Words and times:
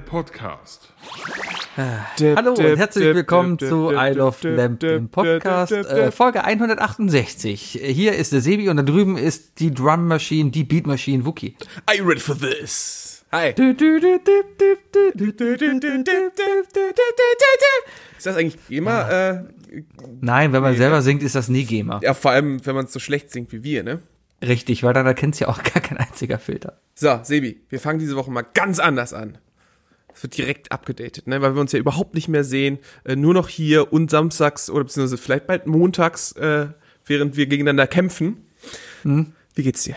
der 0.00 0.06
Podcast. 0.06 0.92
Hallo 1.76 2.52
und 2.52 2.76
herzlich 2.76 3.14
willkommen 3.14 3.58
zu 3.58 3.90
Isle 3.90 4.24
of 4.24 4.42
Lamp, 4.42 4.80
dem 4.80 5.08
Podcast, 5.10 5.72
äh, 5.72 6.10
Folge 6.10 6.42
168. 6.44 7.78
Hier 7.82 8.14
ist 8.14 8.32
der 8.32 8.40
Sebi 8.40 8.70
und 8.70 8.78
da 8.78 8.82
drüben 8.82 9.18
ist 9.18 9.60
die 9.60 9.72
Drum 9.72 10.08
Machine, 10.08 10.50
die 10.50 10.64
Beat 10.64 10.86
Machine 10.86 11.26
Wookie. 11.26 11.54
Are 11.86 11.98
you 11.98 12.04
ready 12.04 12.20
for 12.20 12.36
this? 12.38 13.24
Hi. 13.30 13.50
Ist 18.16 18.26
das 18.26 18.36
eigentlich 18.36 18.58
immer? 18.70 19.10
Äh, 19.10 19.44
Nein, 20.20 20.52
wenn 20.52 20.62
man 20.62 20.76
selber 20.76 21.02
singt, 21.02 21.22
ist 21.22 21.34
das 21.34 21.48
nie 21.48 21.64
GEMA. 21.64 22.00
ja, 22.02 22.14
vor 22.14 22.30
allem, 22.30 22.64
wenn 22.64 22.74
man 22.74 22.86
es 22.86 22.92
so 22.92 22.98
schlecht 23.00 23.30
singt 23.30 23.52
wie 23.52 23.62
wir, 23.62 23.82
ne? 23.82 24.00
Richtig, 24.42 24.82
weil 24.82 24.94
dann 24.94 25.06
erkennt 25.06 25.38
ja 25.38 25.48
auch 25.48 25.62
gar 25.62 25.82
kein 25.82 25.98
einziger 25.98 26.38
Filter. 26.38 26.80
So, 26.94 27.20
Sebi, 27.22 27.60
wir 27.68 27.78
fangen 27.78 27.98
diese 27.98 28.16
Woche 28.16 28.30
mal 28.30 28.46
ganz 28.54 28.78
anders 28.78 29.12
an. 29.12 29.36
Wird 30.22 30.36
direkt 30.36 30.70
abgedatet, 30.72 31.26
ne? 31.26 31.40
Weil 31.42 31.54
wir 31.54 31.60
uns 31.60 31.72
ja 31.72 31.78
überhaupt 31.78 32.14
nicht 32.14 32.28
mehr 32.28 32.44
sehen. 32.44 32.78
Äh, 33.04 33.16
nur 33.16 33.34
noch 33.34 33.48
hier 33.48 33.92
und 33.92 34.10
samstags 34.10 34.68
oder 34.70 34.84
beziehungsweise 34.84 35.16
vielleicht 35.18 35.46
bald 35.46 35.66
montags, 35.66 36.32
äh, 36.32 36.66
während 37.06 37.36
wir 37.36 37.46
gegeneinander 37.46 37.86
kämpfen. 37.86 38.44
Wie 39.02 39.62
geht's 39.62 39.84
dir? 39.84 39.96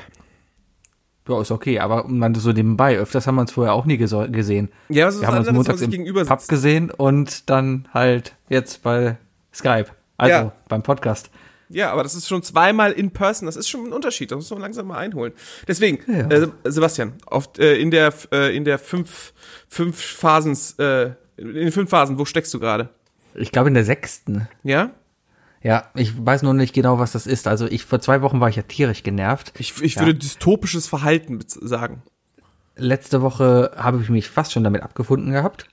Ja, 1.27 1.39
ist 1.41 1.51
okay, 1.51 1.79
aber 1.79 2.05
man 2.07 2.35
so 2.35 2.51
nebenbei. 2.51 2.97
Öfters 2.97 3.27
haben 3.27 3.35
wir 3.35 3.41
uns 3.41 3.51
vorher 3.51 3.73
auch 3.73 3.85
nie 3.85 3.97
gesehen. 3.97 4.69
Ja, 4.89 5.07
was 5.07 5.15
ist 5.15 5.21
Wir 5.21 5.27
haben 5.27 5.37
uns 5.37 5.51
montags 5.51 5.81
im 5.81 5.91
gegenüber 5.91 6.25
Pub 6.25 6.47
gesehen 6.47 6.91
und 6.91 7.49
dann 7.49 7.87
halt 7.93 8.35
jetzt 8.49 8.83
bei 8.83 9.17
Skype. 9.53 9.87
Also 10.17 10.31
Ja. 10.33 10.51
beim 10.67 10.83
Podcast. 10.83 11.29
Ja, 11.69 11.91
aber 11.91 12.03
das 12.03 12.13
ist 12.15 12.27
schon 12.27 12.43
zweimal 12.43 12.91
in 12.91 13.11
person. 13.11 13.45
Das 13.47 13.55
ist 13.55 13.67
schon 13.69 13.85
ein 13.87 13.93
Unterschied. 13.93 14.31
Das 14.31 14.37
muss 14.37 14.49
man 14.51 14.61
langsam 14.61 14.87
mal 14.87 14.97
einholen. 14.97 15.33
Deswegen, 15.67 15.99
Ja. 16.11 16.27
äh, 16.29 16.47
Sebastian, 16.65 17.13
auf, 17.25 17.49
äh, 17.57 17.81
in 17.81 17.89
der 17.91 18.13
äh, 18.31 18.55
in 18.55 18.63
der 18.65 18.77
fünf 18.79 19.33
fünf 19.67 19.99
Phasens, 19.99 20.73
äh, 20.79 21.11
in 21.37 21.53
den 21.53 21.71
fünf 21.71 21.89
Phasen, 21.89 22.19
wo 22.19 22.25
steckst 22.25 22.53
du 22.53 22.59
gerade? 22.59 22.89
Ich 23.35 23.51
glaube 23.51 23.69
in 23.69 23.73
der 23.73 23.85
sechsten. 23.85 24.47
Ja? 24.63 24.91
Ja, 25.63 25.89
ich 25.95 26.13
weiß 26.23 26.43
nur 26.43 26.53
nicht 26.53 26.73
genau, 26.73 26.99
was 26.99 27.13
das 27.13 27.25
ist. 27.25 27.47
Also 27.47 27.65
ich 27.67 27.85
vor 27.85 28.01
zwei 28.01 28.21
Wochen 28.21 28.39
war 28.41 28.49
ich 28.49 28.57
ja 28.57 28.63
tierisch 28.63 29.01
genervt. 29.01 29.53
Ich, 29.57 29.81
ich 29.81 29.95
Ja. 29.95 30.01
würde 30.01 30.15
dystopisches 30.15 30.87
Verhalten 30.87 31.39
sagen. 31.47 32.03
letzte 32.75 33.21
Woche 33.21 33.71
habe 33.77 34.01
ich 34.01 34.09
mich 34.09 34.27
fast 34.29 34.51
schon 34.51 34.63
damit 34.63 34.83
abgefunden 34.83 35.31
gehabt. 35.31 35.67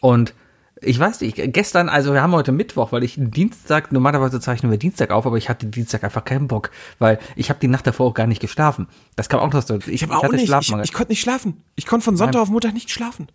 Und 0.00 0.34
ich 0.80 0.98
weiß 0.98 1.20
nicht, 1.20 1.40
gestern, 1.52 1.88
also 1.88 2.12
wir 2.12 2.22
haben 2.22 2.32
heute 2.32 2.52
Mittwoch, 2.52 2.92
weil 2.92 3.04
ich 3.04 3.14
Dienstag, 3.18 3.92
normalerweise 3.92 4.40
zeichnen 4.40 4.70
wir 4.70 4.78
Dienstag 4.78 5.10
auf, 5.10 5.26
aber 5.26 5.36
ich 5.36 5.48
hatte 5.48 5.66
Dienstag 5.66 6.04
einfach 6.04 6.24
keinen 6.24 6.48
Bock, 6.48 6.70
weil 6.98 7.18
ich 7.36 7.48
habe 7.48 7.60
die 7.60 7.68
Nacht 7.68 7.86
davor 7.86 8.06
auch 8.06 8.14
gar 8.14 8.26
nicht 8.26 8.40
geschlafen. 8.40 8.88
Das 9.16 9.28
kam 9.28 9.40
auch 9.40 9.52
noch 9.52 9.62
so. 9.62 9.76
Ich, 9.76 9.88
Ich 9.88 10.02
habe 10.02 10.16
auch 10.16 10.30
nicht. 10.30 10.48
Ich, 10.48 10.72
ich 10.84 10.92
konnte 10.92 11.12
nicht 11.12 11.20
schlafen. 11.20 11.62
Ich 11.76 11.86
konnte 11.86 12.04
von 12.04 12.16
Sonntag 12.16 12.40
auf 12.42 12.50
Montag 12.50 12.74
nicht 12.74 12.90
schlafen. 12.90 13.28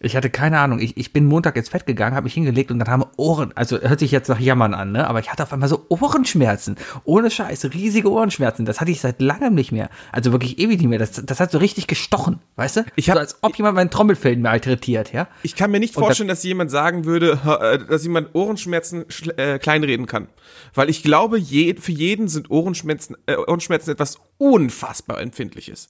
Ich 0.00 0.14
hatte 0.16 0.30
keine 0.30 0.60
Ahnung. 0.60 0.78
Ich, 0.78 0.96
ich 0.96 1.12
bin 1.12 1.24
Montag 1.26 1.56
ins 1.56 1.70
Bett 1.70 1.84
gegangen, 1.86 2.14
habe 2.14 2.24
mich 2.24 2.34
hingelegt 2.34 2.70
und 2.70 2.78
dann 2.78 2.88
haben 2.88 3.04
Ohren, 3.16 3.52
also 3.56 3.80
hört 3.80 3.98
sich 3.98 4.10
jetzt 4.12 4.28
nach 4.28 4.38
Jammern 4.38 4.74
an, 4.74 4.92
ne? 4.92 5.06
Aber 5.08 5.18
ich 5.20 5.30
hatte 5.30 5.42
auf 5.42 5.52
einmal 5.52 5.68
so 5.68 5.86
Ohrenschmerzen. 5.88 6.76
Ohne 7.04 7.30
Scheiß, 7.30 7.64
riesige 7.74 8.10
Ohrenschmerzen. 8.10 8.64
Das 8.64 8.80
hatte 8.80 8.90
ich 8.90 9.00
seit 9.00 9.20
langem 9.20 9.54
nicht 9.54 9.72
mehr. 9.72 9.90
Also 10.12 10.30
wirklich 10.32 10.58
ewig 10.58 10.78
nicht 10.78 10.88
mehr. 10.88 10.98
Das, 10.98 11.12
das 11.12 11.40
hat 11.40 11.50
so 11.50 11.58
richtig 11.58 11.86
gestochen, 11.88 12.38
weißt 12.56 12.76
du? 12.76 12.84
Ich 12.96 13.10
hab- 13.10 13.16
so, 13.16 13.20
als 13.20 13.38
ob 13.42 13.56
jemand 13.56 13.74
mein 13.74 13.90
Trommelfell 13.90 14.36
malträtiert, 14.36 15.12
ja? 15.12 15.28
Ich 15.42 15.56
kann 15.56 15.70
mir 15.70 15.80
nicht 15.80 15.96
Und 15.96 16.04
vorstellen, 16.04 16.28
dass 16.28 16.42
jemand 16.44 16.70
sagen 16.70 17.04
würde, 17.04 17.38
äh, 17.60 17.78
dass 17.84 18.02
jemand 18.04 18.34
Ohrenschmerzen 18.34 19.04
äh, 19.36 19.58
kleinreden 19.58 20.06
kann. 20.06 20.28
Weil 20.74 20.90
ich 20.90 21.02
glaube, 21.02 21.38
je, 21.38 21.74
für 21.74 21.92
jeden 21.92 22.28
sind 22.28 22.50
Ohrenschmerzen, 22.50 23.16
äh, 23.26 23.36
Ohrenschmerzen 23.36 23.90
etwas 23.90 24.18
unfassbar 24.38 25.20
Empfindliches. 25.20 25.88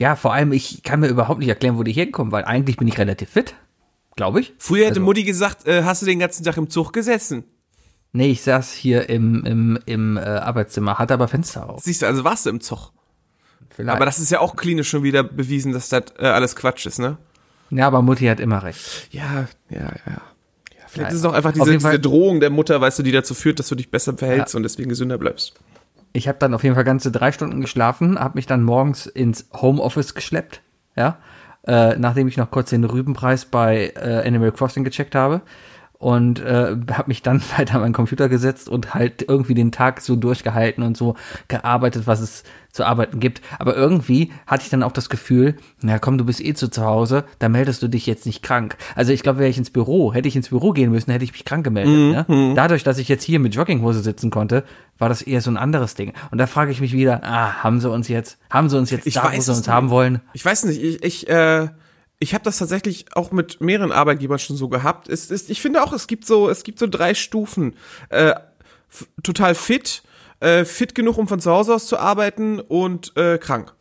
Ja, 0.00 0.16
vor 0.16 0.32
allem, 0.32 0.52
ich 0.52 0.82
kann 0.82 1.00
mir 1.00 1.08
überhaupt 1.08 1.40
nicht 1.40 1.48
erklären, 1.50 1.76
wo 1.76 1.82
die 1.82 1.92
herkommen, 1.92 2.32
weil 2.32 2.44
eigentlich 2.44 2.78
bin 2.78 2.88
ich 2.88 2.96
relativ 2.98 3.28
fit. 3.28 3.54
Glaube 4.16 4.40
ich. 4.40 4.54
Früher 4.58 4.84
hätte 4.86 4.92
Also- 4.92 5.02
Mutti 5.02 5.24
gesagt, 5.24 5.66
äh, 5.68 5.84
hast 5.84 6.00
du 6.00 6.06
den 6.06 6.18
ganzen 6.18 6.42
Tag 6.42 6.56
im 6.56 6.70
Zug 6.70 6.92
gesessen? 6.92 7.44
Nee, 8.12 8.30
ich 8.30 8.42
saß 8.42 8.72
hier 8.72 9.08
im, 9.10 9.44
im, 9.44 9.78
im 9.84 10.16
äh, 10.16 10.20
Arbeitszimmer, 10.20 10.98
hatte 10.98 11.14
aber 11.14 11.28
Fenster 11.28 11.68
auf. 11.68 11.82
Siehst 11.82 12.00
du, 12.02 12.06
also 12.06 12.24
warst 12.24 12.46
du 12.46 12.50
im 12.50 12.60
Zug. 12.60 12.92
Vielleicht. 13.68 13.94
Aber 13.94 14.06
das 14.06 14.18
ist 14.18 14.30
ja 14.30 14.40
auch 14.40 14.56
klinisch 14.56 14.88
schon 14.88 15.02
wieder 15.02 15.22
bewiesen, 15.22 15.72
dass 15.72 15.90
das 15.90 16.04
äh, 16.18 16.26
alles 16.26 16.56
Quatsch 16.56 16.86
ist, 16.86 16.98
ne? 16.98 17.18
ja, 17.70 17.86
aber 17.86 18.02
Mutti 18.02 18.24
hat 18.24 18.40
immer 18.40 18.62
recht. 18.64 19.08
Ja, 19.12 19.46
ja, 19.68 19.80
ja. 19.80 19.82
ja 19.86 20.22
vielleicht 20.88 20.96
Naja. 20.96 21.08
ist 21.08 21.14
es 21.14 21.24
auch 21.24 21.34
einfach 21.34 21.52
diese, 21.52 21.70
diese 21.78 22.00
Drohung 22.00 22.40
der 22.40 22.50
Mutter, 22.50 22.80
weißt 22.80 22.98
du, 22.98 23.02
die 23.04 23.12
dazu 23.12 23.34
führt, 23.34 23.58
dass 23.58 23.68
du 23.68 23.74
dich 23.76 23.90
besser 23.90 24.16
verhältst 24.16 24.54
und 24.54 24.62
deswegen 24.64 24.88
gesünder 24.88 25.18
bleibst. 25.18 25.54
Ich 26.12 26.28
habe 26.28 26.38
dann 26.38 26.54
auf 26.54 26.62
jeden 26.62 26.74
Fall 26.74 26.84
ganze 26.84 27.12
drei 27.12 27.32
Stunden 27.32 27.60
geschlafen, 27.60 28.18
habe 28.18 28.36
mich 28.36 28.46
dann 28.46 28.62
morgens 28.62 29.06
ins 29.06 29.48
Homeoffice 29.52 30.14
geschleppt, 30.14 30.60
ja, 30.96 31.18
äh, 31.66 31.96
nachdem 31.96 32.26
ich 32.26 32.36
noch 32.36 32.50
kurz 32.50 32.70
den 32.70 32.84
Rübenpreis 32.84 33.44
bei 33.44 33.92
äh, 33.94 34.26
Animal 34.26 34.52
Crossing 34.52 34.84
gecheckt 34.84 35.14
habe 35.14 35.42
und 36.00 36.40
äh, 36.40 36.76
habe 36.92 37.04
mich 37.08 37.22
dann 37.22 37.40
weiter 37.58 37.74
an 37.74 37.82
meinen 37.82 37.92
Computer 37.92 38.28
gesetzt 38.30 38.68
und 38.70 38.94
halt 38.94 39.22
irgendwie 39.28 39.54
den 39.54 39.70
Tag 39.70 40.00
so 40.00 40.16
durchgehalten 40.16 40.82
und 40.82 40.96
so 40.96 41.14
gearbeitet, 41.48 42.06
was 42.06 42.20
es 42.20 42.42
zu 42.72 42.84
arbeiten 42.84 43.20
gibt. 43.20 43.42
Aber 43.58 43.76
irgendwie 43.76 44.32
hatte 44.46 44.62
ich 44.64 44.70
dann 44.70 44.82
auch 44.82 44.92
das 44.92 45.10
Gefühl, 45.10 45.56
na 45.82 45.98
komm, 45.98 46.16
du 46.16 46.24
bist 46.24 46.40
eh 46.42 46.54
zu 46.54 46.68
zu 46.68 46.84
Hause, 46.86 47.24
da 47.38 47.50
meldest 47.50 47.82
du 47.82 47.88
dich 47.88 48.06
jetzt 48.06 48.24
nicht 48.24 48.42
krank. 48.42 48.76
Also 48.94 49.12
ich 49.12 49.22
glaube, 49.22 49.40
wäre 49.40 49.50
ich 49.50 49.58
ins 49.58 49.70
Büro, 49.70 50.14
hätte 50.14 50.26
ich 50.26 50.36
ins 50.36 50.48
Büro 50.48 50.72
gehen 50.72 50.90
müssen, 50.90 51.10
hätte 51.10 51.24
ich 51.24 51.32
mich 51.32 51.44
krank 51.44 51.64
gemeldet. 51.64 52.28
Ne? 52.28 52.54
Dadurch, 52.56 52.82
dass 52.82 52.96
ich 52.96 53.08
jetzt 53.08 53.24
hier 53.24 53.38
mit 53.38 53.54
Jogginghose 53.54 54.00
sitzen 54.00 54.30
konnte, 54.30 54.64
war 54.98 55.10
das 55.10 55.20
eher 55.20 55.42
so 55.42 55.50
ein 55.50 55.58
anderes 55.58 55.96
Ding. 55.96 56.14
Und 56.30 56.38
da 56.38 56.46
frage 56.46 56.70
ich 56.70 56.80
mich 56.80 56.94
wieder, 56.94 57.20
ah, 57.24 57.62
haben 57.62 57.78
sie 57.80 57.90
uns 57.90 58.08
jetzt, 58.08 58.38
haben 58.48 58.70
sie 58.70 58.78
uns 58.78 58.90
jetzt 58.90 59.06
Ich 59.06 59.14
da, 59.14 59.24
wo 59.24 59.28
sie 59.40 59.50
uns 59.50 59.58
nicht. 59.60 59.68
haben 59.68 59.90
wollen? 59.90 60.20
Ich 60.32 60.44
weiß 60.44 60.64
nicht, 60.64 60.82
ich, 60.82 61.02
ich, 61.04 61.28
äh, 61.28 61.68
ich 62.20 62.34
habe 62.34 62.44
das 62.44 62.58
tatsächlich 62.58 63.06
auch 63.16 63.32
mit 63.32 63.60
mehreren 63.60 63.90
Arbeitgebern 63.92 64.38
schon 64.38 64.56
so 64.56 64.68
gehabt. 64.68 65.08
Es 65.08 65.30
ist, 65.30 65.50
ich 65.50 65.60
finde 65.60 65.82
auch, 65.82 65.92
es 65.92 66.06
gibt 66.06 66.26
so, 66.26 66.48
es 66.48 66.62
gibt 66.62 66.78
so 66.78 66.86
drei 66.86 67.14
Stufen. 67.14 67.74
Äh, 68.10 68.34
total 69.22 69.54
fit, 69.54 70.02
äh, 70.40 70.64
fit 70.64 70.94
genug, 70.94 71.18
um 71.18 71.26
von 71.28 71.40
zu 71.40 71.50
Hause 71.50 71.74
aus 71.74 71.86
zu 71.86 71.98
arbeiten 71.98 72.60
und 72.60 73.16
äh, 73.16 73.38
krank. 73.38 73.72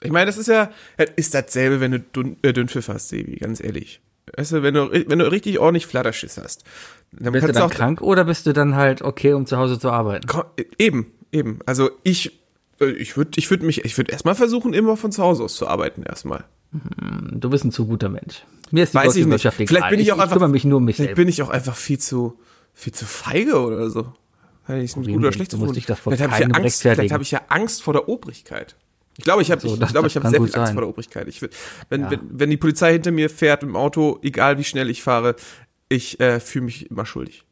Ich 0.00 0.10
meine, 0.10 0.26
das 0.26 0.36
ist 0.38 0.48
ja, 0.48 0.70
ist 1.16 1.34
dasselbe, 1.34 1.80
wenn 1.80 1.92
du 1.92 2.00
dünn, 2.00 2.36
äh, 2.42 2.52
Dünnpfiff 2.52 2.88
hast, 2.88 3.08
Sebi, 3.08 3.36
ganz 3.36 3.62
ehrlich. 3.62 4.00
Weißt 4.36 4.52
du, 4.52 4.62
wenn 4.62 4.74
du, 4.74 4.90
wenn 4.92 5.18
du 5.18 5.30
richtig 5.30 5.58
ordentlich 5.58 5.86
Flatterschiss 5.86 6.36
hast. 6.38 6.64
Dann 7.12 7.32
Bist 7.32 7.46
du 7.48 7.52
dann 7.52 7.70
krank 7.70 8.00
oder 8.02 8.24
bist 8.24 8.46
du 8.46 8.52
dann 8.52 8.74
halt 8.74 9.02
okay, 9.02 9.32
um 9.32 9.46
zu 9.46 9.56
Hause 9.56 9.78
zu 9.78 9.90
arbeiten? 9.90 10.26
Ko- 10.26 10.44
Eben, 10.78 11.12
eben. 11.32 11.60
Also 11.64 11.90
ich, 12.02 12.38
äh, 12.80 12.86
ich 12.90 13.16
würde, 13.16 13.32
ich 13.36 13.50
würde 13.50 13.64
mich, 13.64 13.84
ich 13.84 13.96
würde 13.96 14.12
erstmal 14.12 14.34
versuchen, 14.34 14.74
immer 14.74 14.96
von 14.96 15.12
zu 15.12 15.22
Hause 15.22 15.44
aus 15.44 15.54
zu 15.56 15.66
arbeiten 15.68 16.02
erstmal. 16.02 16.44
Du 16.72 17.50
bist 17.50 17.64
ein 17.64 17.72
zu 17.72 17.86
guter 17.86 18.08
Mensch. 18.08 18.44
Mir 18.70 18.82
ist 18.84 18.92
die 18.92 18.98
Weiß 18.98 19.14
ich 19.16 19.24
nicht. 19.24 19.30
Wirtschaft 19.32 19.60
egal. 19.60 19.68
Vielleicht 19.68 19.90
bin 19.90 20.00
ich 20.00 20.12
auch 20.12 20.18
einfach, 20.18 20.40
Ich 20.40 20.48
mich 20.48 20.64
nur 20.64 20.78
um 20.78 20.84
mich 20.84 20.96
vielleicht 20.96 21.08
selbst. 21.10 21.16
bin 21.18 21.28
ich 21.28 21.42
auch 21.42 21.48
einfach 21.50 21.76
viel 21.76 21.98
zu, 21.98 22.38
viel 22.74 22.92
zu 22.92 23.04
feige 23.06 23.58
oder 23.60 23.88
so. 23.90 24.12
Weil 24.66 24.82
ich 24.82 24.94
gut 24.94 25.08
oder 25.08 25.32
schlecht 25.32 25.52
zu 25.52 25.58
tun. 25.58 25.72
Vielleicht 25.72 25.88
habe 26.04 26.16
ich 26.16 26.20
ja 26.40 26.46
Angst, 26.48 26.82
vielleicht 26.82 27.12
habe 27.12 27.22
ich 27.22 27.30
ja 27.30 27.40
Angst 27.48 27.82
vor 27.82 27.92
der 27.92 28.08
Obrigkeit. 28.08 28.74
Ich 29.16 29.24
glaube, 29.24 29.40
ich 29.42 29.50
habe, 29.50 29.60
So, 29.62 29.68
ich 29.68 29.78
glaube, 29.78 30.08
das 30.08 30.16
ich 30.16 30.20
kann 30.22 30.30
sehr 30.30 30.40
viel 30.40 30.42
Angst 30.42 30.54
sein. 30.54 30.74
vor 30.74 30.82
der 30.82 30.88
Obrigkeit. 30.90 31.28
Ich, 31.28 31.40
wenn, 31.88 32.10
wenn, 32.10 32.20
wenn 32.30 32.50
die 32.50 32.56
Polizei 32.58 32.92
hinter 32.94 33.12
mir 33.12 33.30
fährt 33.30 33.62
im 33.62 33.76
Auto, 33.76 34.18
egal 34.22 34.58
wie 34.58 34.64
schnell 34.64 34.90
ich 34.90 35.02
fahre, 35.02 35.36
ich 35.88 36.20
äh, 36.20 36.40
fühle 36.40 36.66
mich 36.66 36.90
immer 36.90 37.06
schuldig. 37.06 37.44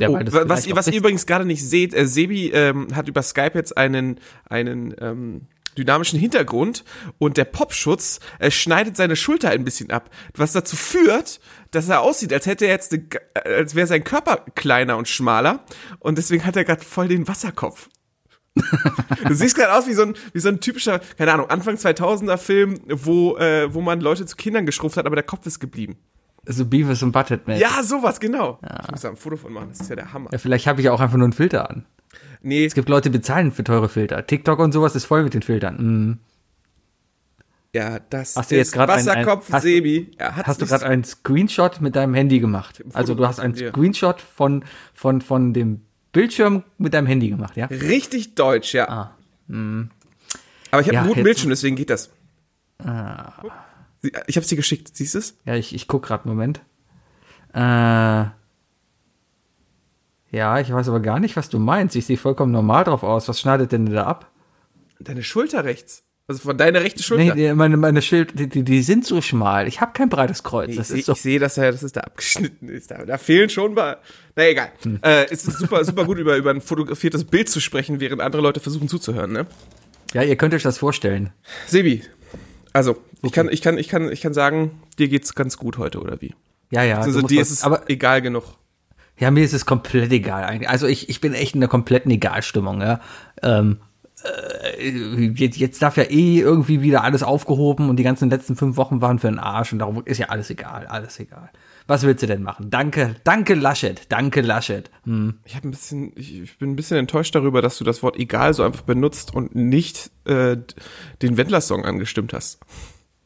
Ja, 0.00 0.08
Oh, 0.08 0.14
was, 0.14 0.32
vielleicht 0.32 0.66
ihr, 0.66 0.76
was 0.76 0.88
ihr 0.88 0.94
übrigens 0.98 1.26
gerade 1.26 1.44
nicht 1.44 1.64
seht, 1.64 1.94
äh, 1.94 2.06
Sebi 2.06 2.48
ähm, 2.52 2.88
hat 2.96 3.06
über 3.06 3.22
Skype 3.22 3.52
jetzt 3.54 3.76
einen, 3.76 4.18
einen 4.48 4.94
ähm, 5.00 5.42
dynamischen 5.78 6.18
Hintergrund 6.18 6.84
und 7.18 7.36
der 7.36 7.44
Popschutz 7.44 8.20
äh, 8.38 8.50
schneidet 8.50 8.96
seine 8.96 9.16
Schulter 9.16 9.50
ein 9.50 9.64
bisschen 9.64 9.90
ab, 9.90 10.10
was 10.34 10.52
dazu 10.52 10.76
führt, 10.76 11.40
dass 11.70 11.88
er 11.88 12.00
aussieht, 12.00 12.32
als 12.32 12.46
hätte 12.46 12.66
er 12.66 12.72
jetzt, 12.72 12.92
eine, 12.92 13.04
äh, 13.34 13.54
als 13.54 13.74
wäre 13.74 13.86
sein 13.86 14.04
Körper 14.04 14.44
kleiner 14.54 14.96
und 14.96 15.08
schmaler 15.08 15.64
und 16.00 16.18
deswegen 16.18 16.44
hat 16.44 16.56
er 16.56 16.64
gerade 16.64 16.84
voll 16.84 17.08
den 17.08 17.28
Wasserkopf. 17.28 17.88
du 19.28 19.34
siehst 19.34 19.56
gerade 19.56 19.72
aus 19.72 19.86
wie 19.86 19.94
so 19.94 20.02
ein 20.02 20.14
wie 20.32 20.40
so 20.40 20.48
ein 20.48 20.60
typischer, 20.60 21.00
keine 21.16 21.32
Ahnung, 21.32 21.48
Anfang 21.48 21.76
2000er 21.76 22.38
Film, 22.38 22.80
wo 22.88 23.36
äh, 23.36 23.72
wo 23.72 23.80
man 23.80 24.00
Leute 24.00 24.26
zu 24.26 24.36
Kindern 24.36 24.66
geschrumpft 24.66 24.96
hat, 24.96 25.06
aber 25.06 25.14
der 25.14 25.24
Kopf 25.24 25.46
ist 25.46 25.60
geblieben. 25.60 25.96
So 26.46 26.64
Beavis 26.64 27.02
und 27.02 27.12
Butthead, 27.12 27.46
man. 27.46 27.58
Ja, 27.58 27.82
sowas 27.82 28.20
genau. 28.20 28.58
Ich 28.82 28.90
muss 28.90 29.02
da 29.02 29.10
ein 29.10 29.16
Foto 29.16 29.36
von 29.36 29.52
machen, 29.52 29.68
das 29.70 29.80
ist 29.80 29.90
ja 29.90 29.96
der 29.96 30.12
Hammer. 30.12 30.30
ja. 30.32 30.38
Vielleicht 30.38 30.66
habe 30.66 30.80
ich 30.80 30.88
auch 30.88 31.00
einfach 31.00 31.18
nur 31.18 31.26
einen 31.26 31.34
Filter 31.34 31.70
an. 31.70 31.84
Nee, 32.42 32.64
Es 32.64 32.74
gibt 32.74 32.88
Leute, 32.88 33.10
die 33.10 33.18
bezahlen 33.18 33.52
für 33.52 33.64
teure 33.64 33.88
Filter. 33.88 34.26
TikTok 34.26 34.58
und 34.60 34.72
sowas 34.72 34.94
ist 34.94 35.04
voll 35.06 35.22
mit 35.24 35.34
den 35.34 35.42
Filtern. 35.42 35.76
Mhm. 35.76 36.18
Ja, 37.74 37.98
das 37.98 38.36
Hast 38.36 38.50
du 38.50 38.56
jetzt 38.56 38.68
ist 38.68 38.72
gerade 38.72 38.92
ein- 38.94 39.00
ein- 39.00 39.06
Wasserkopf 39.06 39.52
hast- 39.52 39.62
Sebi. 39.62 40.10
Hat's 40.18 40.46
Hast 40.48 40.62
du 40.62 40.66
gerade 40.66 40.86
einen 40.86 41.04
Screenshot 41.04 41.80
mit 41.80 41.96
deinem 41.96 42.14
Handy 42.14 42.40
gemacht? 42.40 42.82
Also 42.94 43.14
du 43.14 43.26
hast 43.26 43.40
einen. 43.40 43.54
Screenshot 43.54 44.20
von, 44.22 44.64
von, 44.94 45.20
von 45.20 45.52
dem 45.52 45.82
Bildschirm 46.12 46.62
mit 46.78 46.94
deinem 46.94 47.06
Handy 47.06 47.28
gemacht, 47.28 47.56
ja? 47.56 47.66
richtig 47.66 48.34
deutsch, 48.34 48.72
ja. 48.72 48.88
Ah, 48.88 49.16
Aber 50.70 50.80
ich 50.80 50.86
habe 50.86 50.94
Ja, 50.94 51.00
einen 51.00 51.08
guten 51.10 51.22
Bildschirm, 51.22 51.50
deswegen 51.50 51.76
geht 51.76 51.90
das. 51.90 52.10
Sie- 54.00 54.12
Ich 54.26 54.36
habe 54.36 54.42
es 54.42 54.46
dir 54.48 54.56
geschickt, 54.56 54.96
siehst 54.96 55.14
du 55.14 55.18
es? 55.18 55.36
Ja, 55.44 55.54
ich, 55.54 55.74
ich 55.74 55.86
guck 55.88 56.04
gerade, 56.06 56.26
Moment. 56.26 56.60
Äh, 57.52 58.24
ja, 60.30 60.60
ich 60.60 60.72
weiß 60.72 60.88
aber 60.88 61.00
gar 61.00 61.20
nicht, 61.20 61.36
was 61.36 61.48
du 61.48 61.58
meinst. 61.58 61.96
Ich 61.96 62.06
sehe 62.06 62.16
vollkommen 62.16 62.52
normal 62.52 62.84
drauf 62.84 63.02
aus. 63.02 63.28
Was 63.28 63.40
schneidet 63.40 63.72
denn 63.72 63.86
da 63.86 64.04
ab? 64.04 64.30
Deine 65.00 65.22
Schulter 65.22 65.64
rechts. 65.64 66.04
Also 66.26 66.42
von 66.42 66.58
deiner 66.58 66.82
rechten 66.82 67.02
Schulter. 67.02 67.34
Nee, 67.34 67.54
meine, 67.54 67.78
meine 67.78 68.02
Schild, 68.02 68.38
die, 68.38 68.48
die, 68.50 68.62
die 68.62 68.82
sind 68.82 69.06
so 69.06 69.22
schmal. 69.22 69.66
Ich 69.66 69.80
habe 69.80 69.92
kein 69.94 70.10
breites 70.10 70.42
Kreuz. 70.42 70.68
ich 70.68 70.76
Das 70.76 70.88
sehe, 70.88 70.98
ist 70.98 71.06
so. 71.06 71.12
ich 71.12 71.22
sehe, 71.22 71.38
dass 71.38 71.56
er, 71.56 71.72
dass 71.72 71.82
es 71.82 71.92
da 71.92 72.02
abgeschnitten 72.02 72.68
ist. 72.68 72.90
Da, 72.90 73.06
da 73.06 73.16
fehlen 73.16 73.48
schon 73.48 73.72
mal. 73.72 73.96
Na 74.36 74.46
egal. 74.46 74.70
Hm. 74.82 74.98
Äh, 75.02 75.24
es 75.30 75.48
ist 75.48 75.58
super, 75.58 75.82
super 75.86 76.04
gut 76.04 76.18
über 76.18 76.36
über 76.36 76.50
ein 76.50 76.60
fotografiertes 76.60 77.24
Bild 77.24 77.48
zu 77.48 77.60
sprechen, 77.60 78.00
während 78.00 78.20
andere 78.20 78.42
Leute 78.42 78.60
versuchen 78.60 78.88
zuzuhören. 78.88 79.32
Ne? 79.32 79.46
Ja, 80.12 80.22
ihr 80.22 80.36
könnt 80.36 80.52
euch 80.52 80.62
das 80.62 80.76
vorstellen. 80.76 81.30
Sebi, 81.66 82.02
also 82.74 82.96
ich 83.22 83.32
kann, 83.32 83.48
ich 83.48 83.62
kann, 83.62 83.78
ich 83.78 83.88
kann, 83.88 84.12
ich 84.12 84.20
kann 84.20 84.34
sagen, 84.34 84.82
dir 84.98 85.08
geht's 85.08 85.34
ganz 85.34 85.56
gut 85.56 85.78
heute 85.78 85.98
oder 86.00 86.20
wie? 86.20 86.34
Ja, 86.70 86.82
ja. 86.82 86.98
Also 87.00 87.22
dir 87.22 87.40
ist 87.40 87.50
es 87.50 87.64
aber 87.64 87.88
egal 87.88 88.20
genug. 88.20 88.44
Ja, 89.18 89.30
mir 89.30 89.44
ist 89.44 89.52
es 89.52 89.66
komplett 89.66 90.12
egal 90.12 90.44
eigentlich. 90.44 90.68
Also 90.68 90.86
ich, 90.86 91.08
ich 91.08 91.20
bin 91.20 91.34
echt 91.34 91.54
in 91.54 91.62
einer 91.62 91.68
kompletten 91.68 92.10
Egalstimmung. 92.10 92.80
Ja. 92.80 93.00
Ähm, 93.42 93.78
äh, 94.24 94.90
jetzt, 95.34 95.58
jetzt 95.58 95.82
darf 95.82 95.96
ja 95.96 96.04
eh 96.04 96.40
irgendwie 96.40 96.82
wieder 96.82 97.04
alles 97.04 97.22
aufgehoben 97.22 97.88
und 97.88 97.96
die 97.96 98.02
ganzen 98.02 98.30
letzten 98.30 98.56
fünf 98.56 98.76
Wochen 98.76 99.00
waren 99.00 99.18
für 99.18 99.28
den 99.28 99.38
Arsch 99.38 99.72
und 99.72 99.78
darum 99.80 100.02
ist 100.04 100.18
ja 100.18 100.26
alles 100.26 100.50
egal, 100.50 100.86
alles 100.86 101.18
egal. 101.20 101.50
Was 101.86 102.02
willst 102.02 102.22
du 102.22 102.26
denn 102.26 102.42
machen? 102.42 102.68
Danke, 102.68 103.16
danke 103.24 103.54
Laschet, 103.54 104.02
danke 104.10 104.40
Laschet. 104.40 104.90
Hm. 105.04 105.38
Ich 105.44 105.56
habe 105.56 105.68
ein 105.68 105.70
bisschen, 105.70 106.12
ich, 106.16 106.42
ich 106.42 106.58
bin 106.58 106.72
ein 106.72 106.76
bisschen 106.76 106.98
enttäuscht 106.98 107.34
darüber, 107.34 107.62
dass 107.62 107.78
du 107.78 107.84
das 107.84 108.02
Wort 108.02 108.16
egal 108.18 108.52
so 108.54 108.62
einfach 108.62 108.82
benutzt 108.82 109.34
und 109.34 109.54
nicht 109.54 110.10
äh, 110.26 110.56
den 111.22 111.36
Wendler-Song 111.36 111.84
angestimmt 111.84 112.32
hast. 112.34 112.60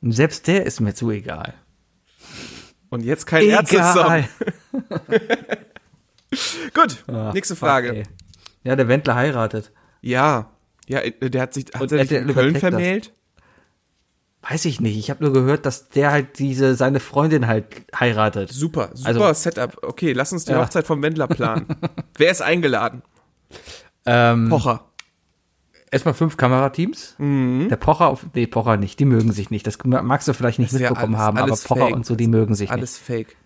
Selbst 0.03 0.47
der 0.47 0.65
ist 0.67 0.81
mir 0.81 0.94
zu 0.94 1.11
egal. 1.11 1.55
Und 2.91 3.05
jetzt 3.05 3.27
kein 3.27 3.49
Ärzte-Song. 3.49 4.25
Gut, 6.75 7.05
nächste 7.34 7.56
Fuck, 7.56 7.69
Frage. 7.69 7.94
ey. 7.96 8.02
Ja, 8.64 8.76
der 8.76 8.88
Wendler 8.88 9.14
heiratet. 9.14 9.73
Ja, 10.00 10.50
ja, 10.88 11.00
äh, 11.00 11.31
der 11.31 11.43
hat 11.43 11.55
sich, 11.55 11.67
hat 11.75 11.82
Und 11.82 11.93
er 11.93 12.06
sich 12.06 12.12
in 12.12 12.32
Köln 12.32 12.56
vermählt? 12.56 13.12
Weiß 14.49 14.64
ich 14.64 14.81
nicht. 14.81 14.96
Ich 14.99 15.08
habe 15.11 15.23
nur 15.23 15.32
gehört, 15.32 15.67
dass 15.67 15.88
der 15.90 16.11
halt 16.11 16.38
diese 16.40 16.75
seine 16.75 16.99
Freundin 16.99 17.46
halt 17.46 17.67
heiratet. 17.99 18.50
Super, 18.50 18.90
super 18.94 19.08
Also- 19.26 19.32
Setup. 19.34 19.79
Okay, 19.82 20.12
lass 20.12 20.32
uns 20.32 20.44
die 20.44 20.52
Ja. 20.52 20.61
Hochzeit 20.62 20.84
vom 20.87 21.00
Wendler 21.02 21.29
planen. 21.29 21.67
Wer 22.17 22.31
ist 22.32 22.43
eingeladen? 22.43 23.02
Ähm, 24.05 24.49
Pocher. 24.49 24.84
erstmal 25.93 26.14
fünf 26.14 26.37
Kamerateams. 26.37 27.14
Der 27.20 27.76
Pocher 27.76 28.08
auf, 28.08 28.26
nee, 28.34 28.49
Pocher 28.49 28.76
nicht. 28.79 28.99
Die 28.99 29.05
mögen 29.05 29.31
sich 29.31 29.50
nicht. 29.50 29.64
Das 29.64 29.79
magst 29.84 30.26
du 30.26 30.32
vielleicht 30.34 30.58
nicht 30.58 30.70
Das 30.73 30.75
ist 30.75 30.81
ja 30.82 30.90
mitbekommen 30.90 31.14
alles- 31.14 31.25
haben, 31.25 31.37
aber 31.38 31.46
alles 31.52 31.62
Pocher 31.64 31.87
fake. 31.87 31.94
und 31.94 32.05
so, 32.06 32.17
die 32.17 32.26
mögen 32.26 32.56
sich 32.56 32.69
nicht. 32.70 32.76
Alles 32.76 32.99
fake. 32.99 33.37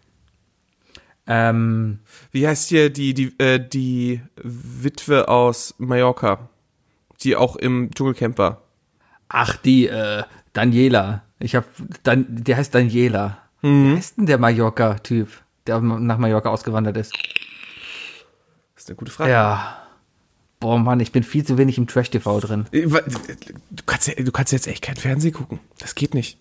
Ähm, 1.27 1.99
Wie 2.31 2.47
heißt 2.47 2.69
hier 2.69 2.91
die, 2.91 3.13
die, 3.15 3.35
äh, 3.39 3.59
die 3.59 4.21
Witwe 4.43 5.29
aus 5.29 5.75
Mallorca? 5.79 6.49
Die 7.23 7.35
auch 7.37 7.57
im 7.57 7.91
Dschungelcamp 7.95 8.39
war. 8.39 8.63
ach, 9.29 9.57
die 9.57 9.89
äh, 9.89 10.23
Daniela. 10.53 11.23
Ich 11.39 11.55
hab, 11.55 11.65
Dan, 12.03 12.27
der 12.29 12.57
heißt 12.57 12.75
Daniela. 12.75 13.39
Wie 13.63 13.97
heißt 13.97 14.19
denn 14.19 14.27
der 14.27 14.39
Mallorca-Typ, 14.39 15.29
der 15.67 15.81
nach 15.81 16.19
Mallorca 16.19 16.51
ausgewandert 16.51 16.97
ist? 16.99 17.13
Das 18.75 18.85
ist 18.85 18.89
eine 18.91 18.97
gute 18.97 19.11
Frage. 19.11 19.33
Ja. 19.33 19.83
Boah, 20.61 20.79
Mann, 20.79 21.01
ich 21.01 21.11
bin 21.13 21.23
viel 21.23 21.45
zu 21.45 21.59
wenig 21.59 21.77
im 21.79 21.87
Trash-TV 21.87 22.41
drin. 22.41 22.67
Äh, 22.73 22.91
wa- 22.91 23.01
Du 23.71 23.83
kannst, 23.85 24.09
du 24.19 24.33
kannst 24.33 24.53
jetzt 24.53 24.69
echt 24.69 24.83
kein 24.83 24.97
Fernsehen 24.97 25.33
gucken. 25.35 25.59
Das 25.79 25.95
geht 25.95 26.15
nicht. 26.15 26.39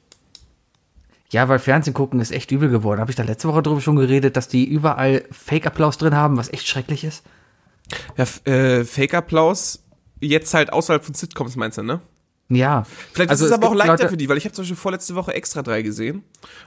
Ja, 1.36 1.50
weil 1.50 1.60
Fernsehen 1.60 1.94
gucken 1.94 2.22
ist 2.22 2.32
echt 2.32 2.50
übel 2.52 2.70
geworden. 2.70 3.02
Habe 3.02 3.12
ich 3.12 3.18
da 3.18 3.24
letzte 3.24 3.50
Woche 3.50 3.62
drüber 3.62 3.82
schon 3.82 3.98
geredet, 3.98 4.38
dass 4.38 4.48
die 4.48 4.64
überall 4.64 5.26
Fake-Applaus 5.32 5.98
drin 5.98 6.16
haben, 6.16 6.38
was 6.38 6.48
echt 6.54 6.66
schrecklich 6.66 7.04
ist? 7.04 7.24
Ja, 8.16 8.26
äh, 8.52 8.86
Fake-Applaus, 8.86 9.84
jetzt 10.22 10.54
halt 10.54 10.72
außerhalb 10.72 11.04
von 11.04 11.14
Sitcoms 11.14 11.58
meinst 11.58 11.78
du, 11.78 11.84
ne? 11.84 12.00
Ja. 12.48 12.84
Vielleicht 13.12 13.32
Also 13.32 13.46
ist 13.46 13.52
es 13.52 13.58
aber 13.58 13.68
auch 13.68 13.76
leichter 13.76 13.94
Leute- 13.94 14.10
für 14.10 14.18
die, 14.18 14.30
weil 14.30 14.38
ich 14.38 14.46
habe 14.46 14.54
zum 14.54 14.64
Beispiel 14.64 14.78
vorletzte 14.78 15.16
Woche 15.16 15.34
Extra 15.34 15.62
3 15.62 15.82
gesehen 15.82 16.24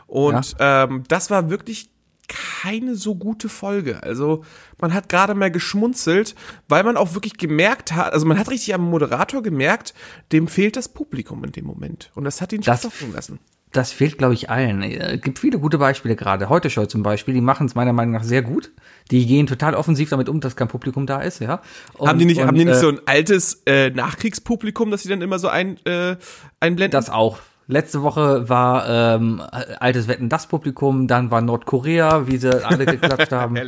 und 0.07 0.55
ähm, 0.59 1.05
das 1.09 1.31
war 1.31 1.49
wirklich 1.51 1.89
keine 2.29 2.95
so 2.95 3.15
gute 3.15 3.49
Folge. 3.49 4.03
Also 4.03 4.45
man 4.81 4.93
hat 4.93 5.09
gerade 5.09 5.35
mal 5.35 5.51
geschmunzelt, 5.51 6.35
weil 6.69 6.85
man 6.85 6.99
auch 6.99 7.15
wirklich 7.15 7.39
gemerkt 7.39 7.93
hat, 7.93 8.13
also 8.13 8.27
man 8.27 8.39
hat 8.39 8.51
richtig 8.51 8.75
am 8.75 8.83
Moderator 8.91 9.43
gemerkt, 9.43 9.95
dem 10.33 10.47
fehlt 10.47 10.77
das 10.77 10.89
Publikum 10.91 11.43
in 11.45 11.53
dem 11.53 11.65
Moment 11.65 12.11
und 12.15 12.25
das 12.25 12.43
hat 12.43 12.53
ihn 12.53 12.61
Das- 12.61 12.83
lassen. 13.15 13.39
Das 13.73 13.93
fehlt, 13.93 14.17
glaube 14.19 14.35
ich, 14.35 14.49
allen. 14.49 14.83
Es 14.83 15.21
gibt 15.21 15.39
viele 15.39 15.59
gute 15.59 15.79
Beispiele 15.79 16.17
gerade. 16.17 16.49
Heute 16.49 16.71
Show 16.71 16.87
zum 16.87 17.03
Beispiel, 17.03 17.35
die 17.35 17.41
machen 17.41 17.67
es 17.67 17.75
meiner 17.75 17.93
Meinung 17.93 18.15
nach 18.15 18.25
sehr 18.25 18.43
gut. 18.43 18.71
Die 19.11 19.27
gehen 19.27 19.47
total 19.47 19.75
offensiv 19.75 20.09
damit 20.11 20.29
um, 20.29 20.41
dass 20.41 20.57
kein 20.57 20.69
Publikum 20.69 21.07
da 21.07 21.21
ist, 21.21 21.41
ja. 21.41 21.61
Und, 21.95 22.09
haben 22.09 22.19
die 22.19 22.25
nicht, 22.25 22.41
und, 22.41 22.47
haben 22.47 22.57
die 22.57 22.65
nicht 22.65 22.77
äh, 22.77 22.81
so 22.81 22.89
ein 22.89 23.01
altes 23.07 23.63
äh, 23.67 23.91
Nachkriegspublikum, 23.91 24.91
das 24.91 25.03
sie 25.03 25.09
dann 25.09 25.21
immer 25.21 25.39
so 25.39 25.49
ein, 25.49 25.77
äh, 25.85 26.17
einblenden? 26.61 26.93
Das 26.93 27.11
auch. 27.11 27.39
Letzte 27.71 28.03
Woche 28.03 28.49
war 28.49 28.89
ähm, 28.89 29.43
altes 29.79 30.09
Wetten 30.09 30.31
das 30.31 30.47
Publikum, 30.47 31.07
dann 31.07 31.31
war 31.31 31.43
Nordkorea, 31.43 32.27
wie 32.27 32.39
sie 32.39 32.65
alle 32.65 32.87
geklatscht 32.87 33.31
haben. 33.33 33.59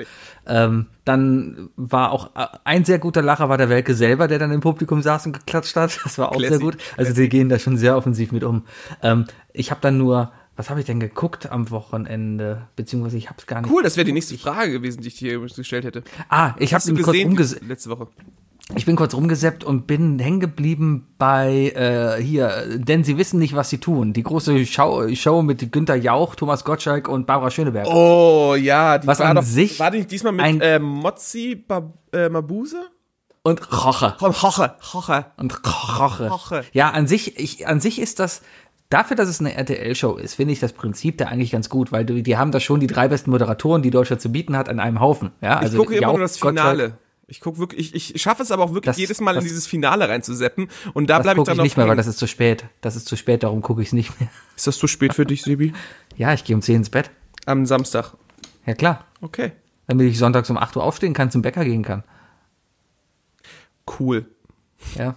Ähm, 0.46 0.86
dann 1.04 1.68
war 1.76 2.10
auch 2.10 2.34
äh, 2.34 2.46
ein 2.64 2.86
sehr 2.86 2.98
guter 2.98 3.20
Lacher 3.20 3.50
war 3.50 3.58
der 3.58 3.68
Welke 3.68 3.94
selber, 3.94 4.26
der 4.26 4.38
dann 4.38 4.52
im 4.52 4.60
Publikum 4.60 5.02
saß 5.02 5.26
und 5.26 5.32
geklatscht 5.32 5.76
hat. 5.76 6.00
Das 6.02 6.16
war 6.16 6.30
auch 6.30 6.40
sehr 6.40 6.48
Classy. 6.48 6.62
gut. 6.62 6.78
Also 6.96 7.12
die 7.12 7.28
gehen 7.28 7.50
da 7.50 7.58
schon 7.58 7.76
sehr 7.76 7.94
offensiv 7.94 8.32
mit 8.32 8.42
um. 8.42 8.64
Ähm, 9.02 9.26
ich 9.52 9.70
habe 9.70 9.82
dann 9.82 9.98
nur, 9.98 10.32
was 10.56 10.70
habe 10.70 10.80
ich 10.80 10.86
denn 10.86 10.98
geguckt 10.98 11.52
am 11.52 11.70
Wochenende? 11.70 12.68
Beziehungsweise 12.76 13.18
ich 13.18 13.28
habe 13.28 13.38
es 13.38 13.46
gar 13.46 13.60
nicht. 13.60 13.70
Cool, 13.70 13.82
das 13.82 13.98
wäre 13.98 14.06
die 14.06 14.12
nächste 14.12 14.38
Frage 14.38 14.72
gewesen, 14.72 15.02
die 15.02 15.08
ich 15.08 15.16
dir 15.16 15.38
gestellt 15.40 15.84
hätte. 15.84 16.04
Ah, 16.30 16.54
ich 16.58 16.72
habe 16.72 16.82
nämlich 16.86 17.04
kurz 17.04 17.18
umgesetzt. 17.22 17.62
letzte 17.68 17.90
Woche? 17.90 18.08
Ich 18.76 18.86
bin 18.86 18.96
kurz 18.96 19.14
rumgeseppt 19.14 19.62
und 19.64 19.86
bin 19.86 20.18
hängen 20.18 20.40
geblieben 20.40 21.08
bei 21.18 21.72
äh, 21.74 22.22
hier, 22.22 22.64
denn 22.78 23.04
sie 23.04 23.18
wissen 23.18 23.38
nicht, 23.38 23.54
was 23.54 23.68
sie 23.68 23.78
tun. 23.78 24.12
Die 24.12 24.22
große 24.22 24.64
Show, 24.64 25.06
Show 25.14 25.42
mit 25.42 25.70
Günter 25.72 25.96
Jauch, 25.96 26.34
Thomas 26.34 26.64
Gottschalk 26.64 27.08
und 27.08 27.26
Barbara 27.26 27.50
Schöneberg. 27.50 27.86
Oh 27.88 28.54
ja, 28.58 28.96
die 28.98 29.06
Was 29.06 29.18
war 29.18 29.28
an 29.30 29.36
doch, 29.36 29.42
sich 29.42 29.78
war 29.80 29.90
die 29.90 29.98
nicht 29.98 30.10
diesmal 30.10 30.32
mit 30.32 30.44
ein- 30.44 30.60
äh, 30.60 30.78
Mozzi 30.78 31.56
Bab, 31.56 31.92
äh, 32.12 32.28
Mabuse? 32.28 32.80
Und 33.42 33.60
Roche. 33.84 34.14
Komm, 34.18 34.32
Hoche, 34.40 34.74
Hoche. 34.92 35.26
Und 35.36 35.60
Roche. 35.66 36.28
Roche. 36.28 36.64
Ja, 36.72 36.90
an 36.90 37.06
sich, 37.06 37.38
ich, 37.38 37.66
an 37.66 37.80
sich 37.80 37.98
ist 38.00 38.18
das, 38.20 38.42
dafür, 38.90 39.16
dass 39.16 39.28
es 39.28 39.40
eine 39.40 39.54
RTL-Show 39.54 40.16
ist, 40.16 40.34
finde 40.34 40.52
ich 40.52 40.60
das 40.60 40.72
Prinzip 40.74 41.18
da 41.18 41.26
eigentlich 41.26 41.50
ganz 41.50 41.68
gut, 41.70 41.90
weil 41.90 42.04
du, 42.04 42.22
die 42.22 42.36
haben 42.36 42.52
da 42.52 42.60
schon 42.60 42.80
die 42.80 42.86
drei 42.86 43.08
besten 43.08 43.30
Moderatoren, 43.30 43.82
die 43.82 43.90
Deutschland 43.90 44.20
zu 44.22 44.30
bieten 44.30 44.56
hat, 44.56 44.68
an 44.68 44.78
einem 44.78 45.00
Haufen. 45.00 45.30
Ja, 45.40 45.56
Ich 45.56 45.62
also 45.62 45.78
gucke 45.78 45.94
immer 45.94 46.02
Jauch, 46.02 46.12
nur 46.12 46.20
das 46.20 46.38
Gottschalk, 46.38 46.70
Finale. 46.76 46.98
Ich 47.30 47.40
gucke 47.40 47.58
wirklich, 47.58 47.94
ich, 47.94 48.14
ich 48.14 48.20
schaffe 48.22 48.42
es 48.42 48.50
aber 48.50 48.64
auch 48.64 48.70
wirklich 48.74 48.86
Das- 48.90 48.96
jedes 48.98 49.20
Mal 49.20 49.30
in 49.32 49.36
das- 49.36 49.44
dieses 49.44 49.66
Finale 49.66 50.08
reinzuseppen 50.08 50.68
und 50.94 51.08
da 51.08 51.20
bleibe 51.20 51.40
ich 51.40 51.46
dann 51.46 51.56
ich 51.58 51.62
nicht 51.62 51.76
mehr, 51.76 51.86
weil 51.88 51.96
das 51.96 52.06
ist 52.08 52.18
zu 52.18 52.26
spät. 52.26 52.64
Das 52.80 52.96
ist 52.96 53.06
zu 53.06 53.16
spät, 53.16 53.42
darum 53.44 53.62
gucke 53.62 53.80
ich 53.82 53.88
es 53.88 53.92
nicht 53.92 54.18
mehr. 54.20 54.28
Ist 54.56 54.66
das 54.66 54.76
zu 54.78 54.86
spät 54.88 55.14
für 55.14 55.24
dich, 55.24 55.42
Sebi? 55.42 55.72
Ja, 56.16 56.34
ich 56.34 56.44
gehe 56.44 56.54
um 56.56 56.60
10 56.60 56.76
ins 56.76 56.90
Bett. 56.90 57.10
Am 57.46 57.64
Samstag. 57.66 58.12
Ja, 58.66 58.74
klar. 58.74 59.06
Okay. 59.22 59.52
Damit 59.86 60.06
ich 60.08 60.18
sonntags 60.18 60.50
um 60.50 60.58
8 60.58 60.76
Uhr 60.76 60.82
aufstehen 60.84 61.14
kann, 61.14 61.30
zum 61.30 61.40
Bäcker 61.40 61.64
gehen 61.64 61.82
kann. 61.82 62.04
Cool. 63.98 64.26
Ja. 64.98 65.16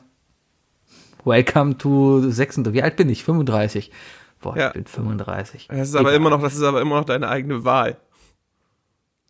Welcome 1.26 1.78
to 1.78 2.22
36. 2.30 2.74
Wie 2.74 2.84
alt 2.84 2.96
bin 2.96 3.10
ich? 3.10 3.24
35. 3.24 3.92
Boah, 4.40 4.58
Ja. 4.58 4.68
ich 4.68 4.74
bin 4.74 4.86
35. 4.86 5.68
Das 5.70 5.90
ist 5.90 5.96
aber 5.96 6.14
immer 6.14 6.30
noch, 6.30 6.42
das 6.42 6.54
ist 6.56 6.64
aber 6.64 6.82
immer 6.82 6.98
noch 6.98 7.06
deine 7.06 7.28
eigene 7.30 7.64
Wahl. 7.66 7.98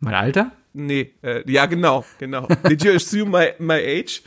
Mein 0.00 0.14
Alter? 0.14 0.52
Nee, 0.74 1.14
äh, 1.22 1.50
ja, 1.50 1.66
genau, 1.66 2.04
genau. 2.18 2.46
Did 2.68 2.84
you 2.84 2.92
assume 2.92 3.30
my, 3.30 3.52
my 3.58 3.74
age? 3.74 4.22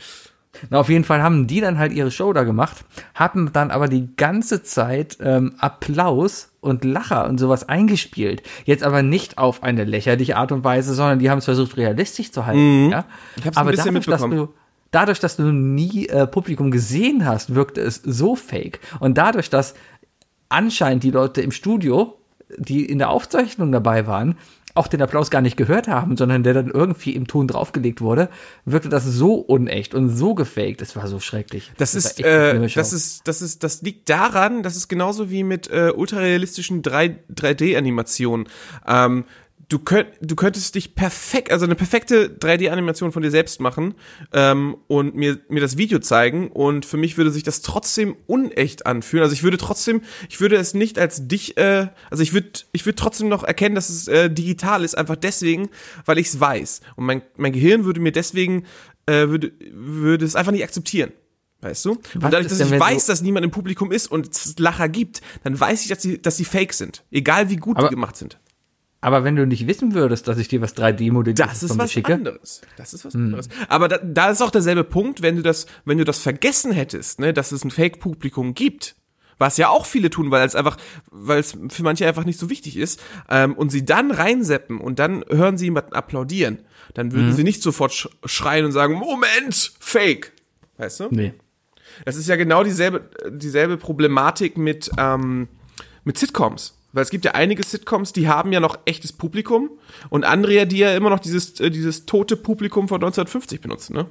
Na, 0.70 0.80
auf 0.80 0.88
jeden 0.88 1.04
Fall 1.04 1.22
haben 1.22 1.46
die 1.46 1.60
dann 1.60 1.78
halt 1.78 1.92
ihre 1.92 2.10
Show 2.10 2.32
da 2.32 2.42
gemacht, 2.42 2.84
hatten 3.14 3.50
dann 3.52 3.70
aber 3.70 3.86
die 3.86 4.08
ganze 4.16 4.62
Zeit 4.62 5.18
ähm, 5.20 5.54
Applaus 5.58 6.50
und 6.60 6.84
Lacher 6.84 7.28
und 7.28 7.38
sowas 7.38 7.68
eingespielt. 7.68 8.42
Jetzt 8.64 8.82
aber 8.82 9.02
nicht 9.02 9.38
auf 9.38 9.62
eine 9.62 9.84
lächerliche 9.84 10.36
Art 10.36 10.50
und 10.50 10.64
Weise, 10.64 10.94
sondern 10.94 11.18
die 11.20 11.30
haben 11.30 11.38
es 11.38 11.44
versucht, 11.44 11.76
realistisch 11.76 12.32
zu 12.32 12.46
halten. 12.46 12.90
Ja? 12.90 13.00
Mhm. 13.00 13.04
Ich 13.36 13.46
hab's 13.46 13.56
ein 13.56 13.60
aber 13.60 13.70
bisschen 13.70 13.94
dadurch, 13.94 14.06
dass 14.06 14.20
mitbekommen. 14.22 14.48
du 14.48 14.54
Dadurch, 14.90 15.20
dass 15.20 15.36
du 15.36 15.52
nie 15.52 16.06
äh, 16.08 16.26
Publikum 16.26 16.70
gesehen 16.70 17.26
hast, 17.26 17.54
wirkte 17.54 17.82
es 17.82 17.96
so 17.96 18.34
fake. 18.34 18.80
Und 19.00 19.18
dadurch, 19.18 19.50
dass 19.50 19.74
anscheinend 20.48 21.02
die 21.02 21.10
Leute 21.10 21.42
im 21.42 21.52
Studio, 21.52 22.16
die 22.56 22.86
in 22.86 22.98
der 22.98 23.10
Aufzeichnung 23.10 23.70
dabei 23.70 24.06
waren, 24.06 24.38
auch 24.78 24.86
den 24.86 25.02
Applaus 25.02 25.30
gar 25.30 25.42
nicht 25.42 25.56
gehört 25.56 25.88
haben, 25.88 26.16
sondern 26.16 26.42
der 26.42 26.54
dann 26.54 26.70
irgendwie 26.70 27.14
im 27.14 27.26
Ton 27.26 27.48
draufgelegt 27.48 28.00
wurde, 28.00 28.28
wirkte 28.64 28.88
das 28.88 29.04
so 29.04 29.34
unecht 29.34 29.94
und 29.94 30.08
so 30.08 30.34
gefaked. 30.34 30.80
Es 30.80 30.96
war 30.96 31.08
so 31.08 31.20
schrecklich. 31.20 31.72
Das 31.76 31.94
war 31.94 31.98
ist, 31.98 32.20
äh, 32.24 32.68
das 32.68 32.92
ist, 32.92 33.28
das 33.28 33.42
ist, 33.42 33.64
das 33.64 33.82
liegt 33.82 34.08
daran, 34.08 34.62
das 34.62 34.76
ist 34.76 34.88
genauso 34.88 35.30
wie 35.30 35.42
mit 35.42 35.70
äh, 35.70 35.92
ultrarealistischen 35.94 36.82
3, 36.82 37.18
3D-Animationen. 37.34 38.48
Ähm, 38.86 39.24
du, 39.68 39.78
könnt, 39.78 40.08
du 40.20 40.34
könntest 40.34 40.74
dich 40.74 40.94
perfekt, 40.94 41.52
also 41.52 41.64
eine 41.64 41.74
perfekte 41.74 42.28
3D-Animation 42.28 43.12
von 43.12 43.22
dir 43.22 43.30
selbst 43.30 43.60
machen 43.60 43.94
ähm, 44.32 44.76
und 44.86 45.14
mir, 45.14 45.38
mir 45.48 45.60
das 45.60 45.76
Video 45.76 45.98
zeigen 45.98 46.48
und 46.48 46.86
für 46.86 46.96
mich 46.96 47.16
würde 47.16 47.30
sich 47.30 47.42
das 47.42 47.60
trotzdem 47.60 48.16
unecht 48.26 48.86
anfühlen. 48.86 49.22
Also 49.22 49.34
ich 49.34 49.42
würde 49.42 49.58
trotzdem, 49.58 50.02
ich 50.28 50.40
würde 50.40 50.56
es 50.56 50.74
nicht 50.74 50.98
als 50.98 51.28
dich, 51.28 51.56
äh, 51.58 51.88
also 52.10 52.22
ich 52.22 52.32
würde 52.32 52.48
ich 52.72 52.86
würde 52.86 52.96
trotzdem 52.96 53.28
noch 53.28 53.44
erkennen, 53.44 53.74
dass 53.74 53.90
es 53.90 54.08
äh, 54.08 54.30
digital 54.30 54.84
ist, 54.84 54.96
einfach 54.96 55.16
deswegen, 55.16 55.68
weil 56.06 56.18
ich 56.18 56.28
es 56.28 56.40
weiß. 56.40 56.80
Und 56.96 57.04
mein, 57.04 57.22
mein 57.36 57.52
Gehirn 57.52 57.84
würde 57.84 58.00
mir 58.00 58.12
deswegen, 58.12 58.64
äh, 59.06 59.28
würde, 59.28 59.52
würde 59.70 60.24
es 60.24 60.34
einfach 60.34 60.52
nicht 60.52 60.64
akzeptieren. 60.64 61.12
Weißt 61.60 61.84
du? 61.84 61.96
Was 61.96 62.14
und 62.14 62.22
dadurch, 62.22 62.46
dass 62.46 62.58
denn, 62.58 62.72
ich 62.72 62.80
weiß, 62.80 63.06
dass 63.06 63.20
niemand 63.20 63.44
im 63.44 63.50
Publikum 63.50 63.90
ist 63.90 64.06
und 64.06 64.30
es 64.30 64.58
Lacher 64.58 64.88
gibt, 64.88 65.20
dann 65.42 65.58
weiß 65.58 65.82
ich, 65.82 65.88
dass 65.88 65.98
die, 65.98 66.22
dass 66.22 66.36
die 66.36 66.44
fake 66.44 66.72
sind. 66.72 67.02
Egal 67.10 67.50
wie 67.50 67.56
gut 67.56 67.76
Aber- 67.76 67.88
die 67.88 67.94
gemacht 67.94 68.16
sind. 68.16 68.38
Aber 69.00 69.22
wenn 69.22 69.36
du 69.36 69.46
nicht 69.46 69.66
wissen 69.66 69.94
würdest, 69.94 70.26
dass 70.26 70.38
ich 70.38 70.48
dir 70.48 70.60
was 70.60 70.76
3D-modelliert 70.76 71.38
Das 71.38 71.62
ist 71.62 71.78
was 71.78 71.92
schicke, 71.92 72.14
anderes. 72.14 72.62
Das 72.76 72.94
ist 72.94 73.04
was 73.04 73.14
anderes. 73.14 73.48
Aber 73.68 73.86
da, 73.86 73.98
da 73.98 74.30
ist 74.30 74.42
auch 74.42 74.50
derselbe 74.50 74.82
Punkt, 74.82 75.22
wenn 75.22 75.36
du 75.36 75.42
das, 75.42 75.66
wenn 75.84 75.98
du 75.98 76.04
das 76.04 76.18
vergessen 76.18 76.72
hättest, 76.72 77.20
ne, 77.20 77.32
dass 77.32 77.52
es 77.52 77.64
ein 77.64 77.70
Fake-Publikum 77.70 78.54
gibt. 78.54 78.96
Was 79.40 79.56
ja 79.56 79.68
auch 79.68 79.86
viele 79.86 80.10
tun, 80.10 80.32
weil 80.32 80.44
es 80.44 80.56
einfach, 80.56 80.76
weil 81.12 81.38
es 81.38 81.56
für 81.68 81.84
manche 81.84 82.08
einfach 82.08 82.24
nicht 82.24 82.40
so 82.40 82.50
wichtig 82.50 82.76
ist, 82.76 83.00
ähm, 83.30 83.54
und 83.54 83.70
sie 83.70 83.84
dann 83.84 84.10
reinseppen 84.10 84.80
und 84.80 84.98
dann 84.98 85.24
hören 85.30 85.56
sie 85.56 85.66
jemanden 85.66 85.92
applaudieren, 85.92 86.58
dann 86.94 87.12
würden 87.12 87.32
sie 87.32 87.44
nicht 87.44 87.62
sofort 87.62 87.92
sch 87.92 88.08
schreien 88.24 88.64
und 88.64 88.72
sagen, 88.72 88.94
Moment, 88.94 89.74
Fake. 89.78 90.32
Weißt 90.76 90.98
du? 90.98 91.08
Nee. 91.10 91.34
Das 92.04 92.16
ist 92.16 92.28
ja 92.28 92.34
genau 92.34 92.64
dieselbe, 92.64 93.08
dieselbe 93.30 93.76
Problematik 93.76 94.58
mit, 94.58 94.90
ähm, 94.98 95.46
mit 96.02 96.18
Sitcoms. 96.18 96.77
Weil 96.98 97.04
es 97.04 97.10
gibt 97.10 97.24
ja 97.24 97.32
einige 97.32 97.62
Sitcoms, 97.62 98.12
die 98.12 98.26
haben 98.26 98.52
ja 98.52 98.58
noch 98.58 98.76
echtes 98.84 99.12
Publikum 99.12 99.70
und 100.08 100.24
andere, 100.24 100.52
ja, 100.52 100.64
die 100.64 100.78
ja 100.78 100.96
immer 100.96 101.10
noch 101.10 101.20
dieses, 101.20 101.60
äh, 101.60 101.70
dieses 101.70 102.06
tote 102.06 102.36
Publikum 102.36 102.88
von 102.88 102.96
1950 102.96 103.60
benutzen, 103.60 103.94
ne? 103.94 104.06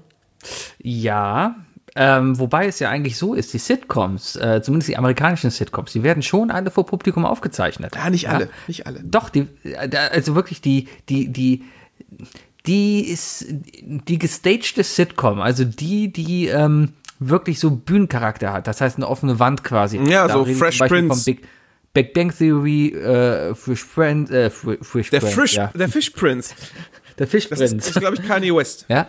Ja, 0.82 1.58
ähm, 1.98 2.39
wobei 2.39 2.67
es 2.67 2.79
ja 2.79 2.89
eigentlich 2.89 3.17
so 3.17 3.34
ist, 3.34 3.51
die 3.51 3.58
Sitcoms, 3.58 4.38
äh, 4.38 4.62
zumindest 4.63 4.88
die 4.88 4.96
amerikanischen 4.96 5.51
Sitcoms, 5.51 5.91
die 5.91 6.03
werden 6.03 6.24
schon 6.24 6.50
alle 6.50 6.72
vor 6.72 6.86
Publikum 6.86 7.25
aufgezeichnet. 7.25 7.94
Ja, 7.96 8.10
nicht 8.10 8.29
alle, 8.29 8.50
nicht 8.67 8.88
alle. 8.88 9.01
Doch, 9.03 9.27
die, 9.27 9.48
äh, 9.63 9.89
also 10.12 10.36
wirklich 10.36 10.62
die, 10.62 10.88
die, 11.10 11.27
die, 11.27 11.65
die 12.67 13.01
ist 13.01 13.48
die 13.50 14.17
gestagte 14.17 14.86
Sitcom, 14.86 15.41
also 15.41 15.65
die, 15.65 16.13
die 16.13 16.48
ähm, 16.48 16.94
wirklich 17.20 17.60
so 17.60 17.72
Bühnencharakter 17.72 18.53
hat. 18.53 18.67
Das 18.67 18.79
heißt 18.79 18.96
eine 18.96 19.10
offene 19.10 19.39
Wand 19.39 19.65
quasi. 19.65 19.98
Ja, 19.98 20.27
Da 20.27 20.36
so 20.36 20.46
Fresh 20.46 20.77
Prince. 20.79 21.25
Big, 21.25 21.44
Big 21.98 22.13
Bang 22.13 22.32
Theory, 22.32 22.89
äh, 22.89 23.56
Fresh 23.56 23.84
Friends, 23.84 24.30
äh, 24.30 24.50
Fr- 24.54 24.84
Fresh 24.84 25.10
Der 25.10 25.20
Friends, 25.22 25.36
Frisch, 25.36 25.54
ja. 25.56 25.72
der 25.74 25.89
Fischprinz. 25.89 26.50
der 27.18 27.25
Das 27.25 27.30
Fischprinz. 27.32 27.62
ist, 27.62 27.74
ist 27.74 28.00
glaube 28.00 28.18
ich, 28.18 28.27
Kanye 28.27 28.54
West. 28.56 28.86
Ja. 28.88 29.08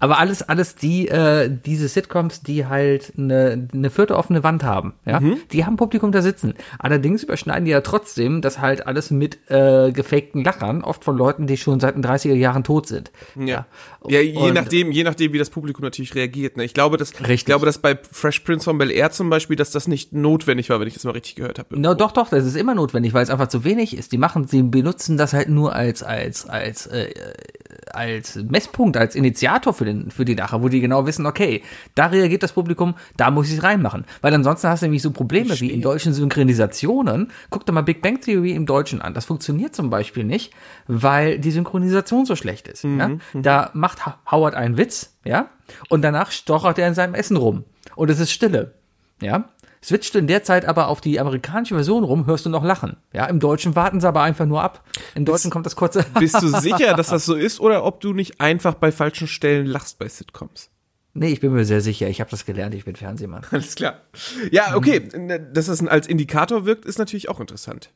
Aber 0.00 0.18
alles, 0.18 0.42
alles 0.42 0.74
die, 0.76 1.08
äh, 1.08 1.50
diese 1.66 1.88
Sitcoms, 1.88 2.42
die 2.42 2.66
halt 2.66 3.12
eine, 3.18 3.68
eine 3.72 3.90
vierte 3.90 4.16
offene 4.16 4.42
Wand 4.44 4.62
haben, 4.62 4.94
ja, 5.04 5.18
Mhm. 5.20 5.38
die 5.52 5.64
haben 5.66 5.76
Publikum 5.76 6.12
da 6.12 6.22
sitzen. 6.22 6.54
Allerdings 6.78 7.22
überschneiden 7.24 7.64
die 7.64 7.72
ja 7.72 7.80
trotzdem 7.80 8.40
das 8.40 8.60
halt 8.60 8.86
alles 8.86 9.10
mit 9.10 9.38
äh, 9.50 9.90
gefakten 9.92 10.44
Lachern, 10.44 10.84
oft 10.84 11.02
von 11.04 11.16
Leuten, 11.16 11.46
die 11.46 11.56
schon 11.56 11.80
seit 11.80 11.96
den 11.96 12.04
30er 12.04 12.34
Jahren 12.34 12.62
tot 12.64 12.86
sind. 12.86 13.10
Ja. 13.36 13.66
Ja, 14.08 14.20
je 14.20 14.36
Und- 14.36 14.54
nachdem, 14.54 14.92
je 14.92 15.02
nachdem, 15.04 15.32
wie 15.32 15.38
das 15.38 15.50
Publikum 15.50 15.84
natürlich 15.84 16.14
reagiert. 16.14 16.56
Ne? 16.56 16.64
Ich 16.64 16.74
glaube, 16.74 16.96
dass, 16.96 17.10
ich 17.12 17.20
Richtig. 17.20 17.46
glaube, 17.46 17.66
dass 17.66 17.78
bei 17.78 17.98
Fresh 18.10 18.40
Prince 18.40 18.64
von 18.64 18.78
Bel 18.78 18.90
Air 18.92 19.10
zum 19.10 19.28
Beispiel, 19.30 19.56
dass 19.56 19.70
das 19.72 19.88
nicht 19.88 20.12
notwendig 20.12 20.70
war, 20.70 20.78
wenn 20.80 20.86
ich 20.88 20.94
das 20.94 21.04
mal 21.04 21.10
richtig 21.10 21.34
gehört 21.34 21.58
habe. 21.58 21.78
No, 21.80 21.94
doch, 21.94 22.12
doch, 22.12 22.28
das 22.28 22.44
ist 22.44 22.56
immer 22.56 22.74
notwendig, 22.76 23.14
weil 23.14 23.22
es 23.24 23.30
einfach 23.30 23.48
zu 23.48 23.64
wenig 23.64 23.96
ist. 23.96 24.12
Die 24.12 24.18
machen, 24.18 24.46
sie 24.46 24.62
benutzen 24.62 25.16
das 25.16 25.32
halt 25.32 25.48
nur 25.48 25.74
als, 25.74 26.02
als, 26.04 26.46
als, 26.48 26.86
äh, 26.86 27.12
als 27.92 28.36
Messpunkt, 28.36 28.96
als 28.96 29.14
Initiator 29.14 29.72
für, 29.74 29.87
den, 29.88 30.10
für 30.10 30.24
die 30.24 30.34
Lacher, 30.34 30.62
wo 30.62 30.68
die 30.68 30.80
genau 30.80 31.06
wissen, 31.06 31.26
okay, 31.26 31.62
da 31.94 32.06
reagiert 32.06 32.42
das 32.42 32.52
Publikum, 32.52 32.94
da 33.16 33.30
muss 33.30 33.48
ich 33.48 33.58
es 33.58 33.62
reinmachen. 33.62 34.04
Weil 34.20 34.34
ansonsten 34.34 34.68
hast 34.68 34.82
du 34.82 34.86
nämlich 34.86 35.02
so 35.02 35.10
Probleme 35.10 35.58
wie 35.60 35.70
in 35.70 35.82
deutschen 35.82 36.12
Synchronisationen. 36.12 37.30
Guck 37.50 37.66
dir 37.66 37.72
mal 37.72 37.82
Big 37.82 38.02
Bang 38.02 38.20
Theory 38.20 38.52
im 38.52 38.66
Deutschen 38.66 39.02
an. 39.02 39.14
Das 39.14 39.24
funktioniert 39.24 39.74
zum 39.74 39.90
Beispiel 39.90 40.24
nicht, 40.24 40.52
weil 40.86 41.38
die 41.38 41.50
Synchronisation 41.50 42.26
so 42.26 42.36
schlecht 42.36 42.68
ist. 42.68 42.84
Ja? 42.84 43.10
Da 43.34 43.70
macht 43.74 44.02
Howard 44.30 44.54
einen 44.54 44.76
Witz, 44.76 45.16
ja, 45.24 45.48
und 45.88 46.02
danach 46.02 46.30
stochert 46.30 46.78
er 46.78 46.88
in 46.88 46.94
seinem 46.94 47.14
Essen 47.14 47.36
rum. 47.36 47.64
Und 47.96 48.10
es 48.10 48.20
ist 48.20 48.30
Stille. 48.30 48.74
Ja, 49.20 49.48
switcht 49.82 50.14
du 50.14 50.18
in 50.18 50.26
der 50.26 50.42
Zeit 50.42 50.64
aber 50.64 50.88
auf 50.88 51.00
die 51.00 51.20
amerikanische 51.20 51.74
Version 51.74 52.04
rum, 52.04 52.26
hörst 52.26 52.46
du 52.46 52.50
noch 52.50 52.64
Lachen. 52.64 52.96
Ja, 53.12 53.26
im 53.26 53.40
Deutschen 53.40 53.76
warten 53.76 54.00
sie 54.00 54.08
aber 54.08 54.22
einfach 54.22 54.46
nur 54.46 54.62
ab. 54.62 54.84
Im 55.14 55.24
Deutschen 55.24 55.50
kommt 55.50 55.66
das 55.66 55.76
kurze. 55.76 56.04
Bist 56.18 56.40
du 56.42 56.48
sicher, 56.48 56.94
dass 56.94 57.08
das 57.08 57.24
so 57.26 57.34
ist 57.34 57.60
oder 57.60 57.84
ob 57.84 58.00
du 58.00 58.12
nicht 58.12 58.40
einfach 58.40 58.74
bei 58.74 58.92
falschen 58.92 59.26
Stellen 59.26 59.66
lachst 59.66 59.98
bei 59.98 60.08
Sitcoms? 60.08 60.70
nee, 61.14 61.32
ich 61.32 61.40
bin 61.40 61.52
mir 61.52 61.64
sehr 61.64 61.80
sicher. 61.80 62.08
Ich 62.08 62.20
habe 62.20 62.30
das 62.30 62.46
gelernt. 62.46 62.74
Ich 62.76 62.84
bin 62.84 62.94
Fernsehmann. 62.94 63.42
Alles 63.50 63.74
klar. 63.74 64.02
Ja, 64.52 64.76
okay, 64.76 65.08
dass 65.52 65.66
das 65.66 65.84
als 65.84 66.06
Indikator 66.06 66.64
wirkt, 66.64 66.84
ist 66.84 66.98
natürlich 66.98 67.28
auch 67.28 67.40
interessant. 67.40 67.90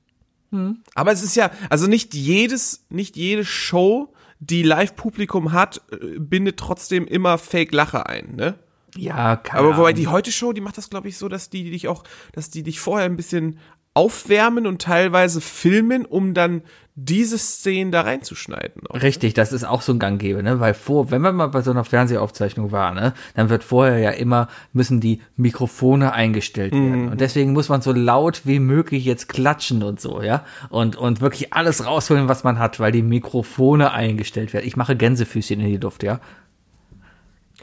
Aber 0.95 1.13
es 1.13 1.23
ist 1.23 1.35
ja, 1.35 1.51
also 1.71 1.87
nicht 1.87 2.15
jedes, 2.15 2.85
nicht 2.91 3.17
jede 3.17 3.45
Show, 3.45 4.13
die 4.39 4.63
Live-Publikum 4.63 5.53
hat, 5.53 5.81
äh, 5.91 6.19
bindet 6.19 6.59
trotzdem 6.59 7.07
immer 7.07 7.39
Fake-Lacher 7.39 8.07
ein, 8.07 8.37
ne? 8.37 8.59
Ja, 8.97 9.37
keine 9.37 9.61
Aber 9.61 9.77
wobei 9.77 9.91
Ahnung. 9.91 10.01
die 10.01 10.09
Heute-Show, 10.09 10.53
die 10.53 10.61
macht 10.61 10.79
das, 10.79 10.91
glaube 10.91 11.09
ich, 11.09 11.17
so, 11.17 11.29
dass 11.29 11.51
die 11.51 11.71
dich 11.71 11.89
auch, 11.89 12.05
dass 12.33 12.51
die 12.51 12.63
dich 12.63 12.81
vorher 12.81 13.07
ein 13.07 13.17
bisschen 13.17 13.59
aufwärmen 13.95 14.67
und 14.67 14.81
teilweise 14.81 15.41
filmen, 15.41 16.07
um 16.07 16.33
dann 16.33 16.63
diese 16.95 17.39
Szenen 17.39 17.91
da 17.91 18.03
reinzuschneiden. 18.03 18.87
Auch. 18.87 19.03
Richtig, 19.03 19.33
das 19.33 19.53
ist 19.53 19.65
auch 19.65 19.81
so 19.81 19.93
ein 19.93 19.99
Ganggebe, 19.99 20.43
ne? 20.43 20.61
Weil 20.61 20.75
vor, 20.75 21.11
wenn 21.11 21.23
man 21.23 21.35
mal 21.35 21.47
bei 21.47 21.63
so 21.63 21.71
einer 21.71 21.85
Fernsehaufzeichnung 21.85 22.71
war, 22.71 22.93
ne, 22.93 23.15
dann 23.35 23.49
wird 23.49 23.65
vorher 23.65 23.99
ja 23.99 24.11
immer, 24.11 24.49
müssen 24.75 25.01
die 25.01 25.21
Mikrofone 25.37 26.13
eingestellt 26.13 26.73
werden. 26.75 27.09
Und 27.09 27.21
deswegen 27.21 27.53
muss 27.55 27.71
man 27.71 27.81
so 27.81 27.93
laut 27.93 28.43
wie 28.45 28.59
möglich 28.59 29.07
jetzt 29.07 29.29
klatschen 29.29 29.83
und 29.83 30.01
so, 30.01 30.21
ja? 30.23 30.45
Und, 30.69 30.97
und 30.97 31.23
wirklich 31.23 31.55
alles 31.55 31.87
rausholen, 31.87 32.29
was 32.29 32.45
man 32.45 32.59
hat, 32.59 32.79
weil 32.79 32.93
die 32.93 33.03
Mikrofone 33.03 33.93
eingestellt 33.93 34.53
werden. 34.53 34.67
Ich 34.67 34.77
mache 34.77 34.95
Gänsefüßchen 34.97 35.61
in 35.61 35.69
die 35.69 35.79
Luft, 35.79 36.03
ja? 36.03 36.21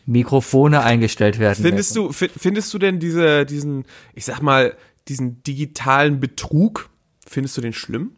Mikrofone 0.09 0.81
eingestellt 0.81 1.37
werden. 1.37 1.63
Findest 1.63 1.95
du, 1.95 2.11
fi- 2.11 2.31
findest 2.35 2.73
du 2.73 2.79
denn 2.79 2.99
diese, 2.99 3.45
diesen, 3.45 3.85
ich 4.13 4.25
sag 4.25 4.41
mal, 4.41 4.75
diesen 5.07 5.43
digitalen 5.43 6.19
Betrug, 6.19 6.89
findest 7.27 7.55
du 7.57 7.61
den 7.61 7.73
schlimm? 7.73 8.13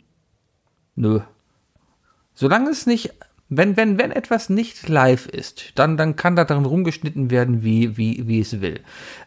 Nö. 0.95 1.19
Solange 2.33 2.69
es 2.69 2.85
nicht, 2.85 3.13
wenn, 3.49 3.75
wenn, 3.75 3.97
wenn 3.97 4.11
etwas 4.11 4.47
nicht 4.47 4.87
live 4.87 5.25
ist, 5.25 5.73
dann, 5.75 5.97
dann 5.97 6.15
kann 6.15 6.37
da 6.37 6.45
drin 6.45 6.63
rumgeschnitten 6.63 7.29
werden, 7.29 7.61
wie, 7.61 7.97
wie, 7.97 8.25
wie 8.25 8.39
es 8.39 8.61
will. 8.61 8.79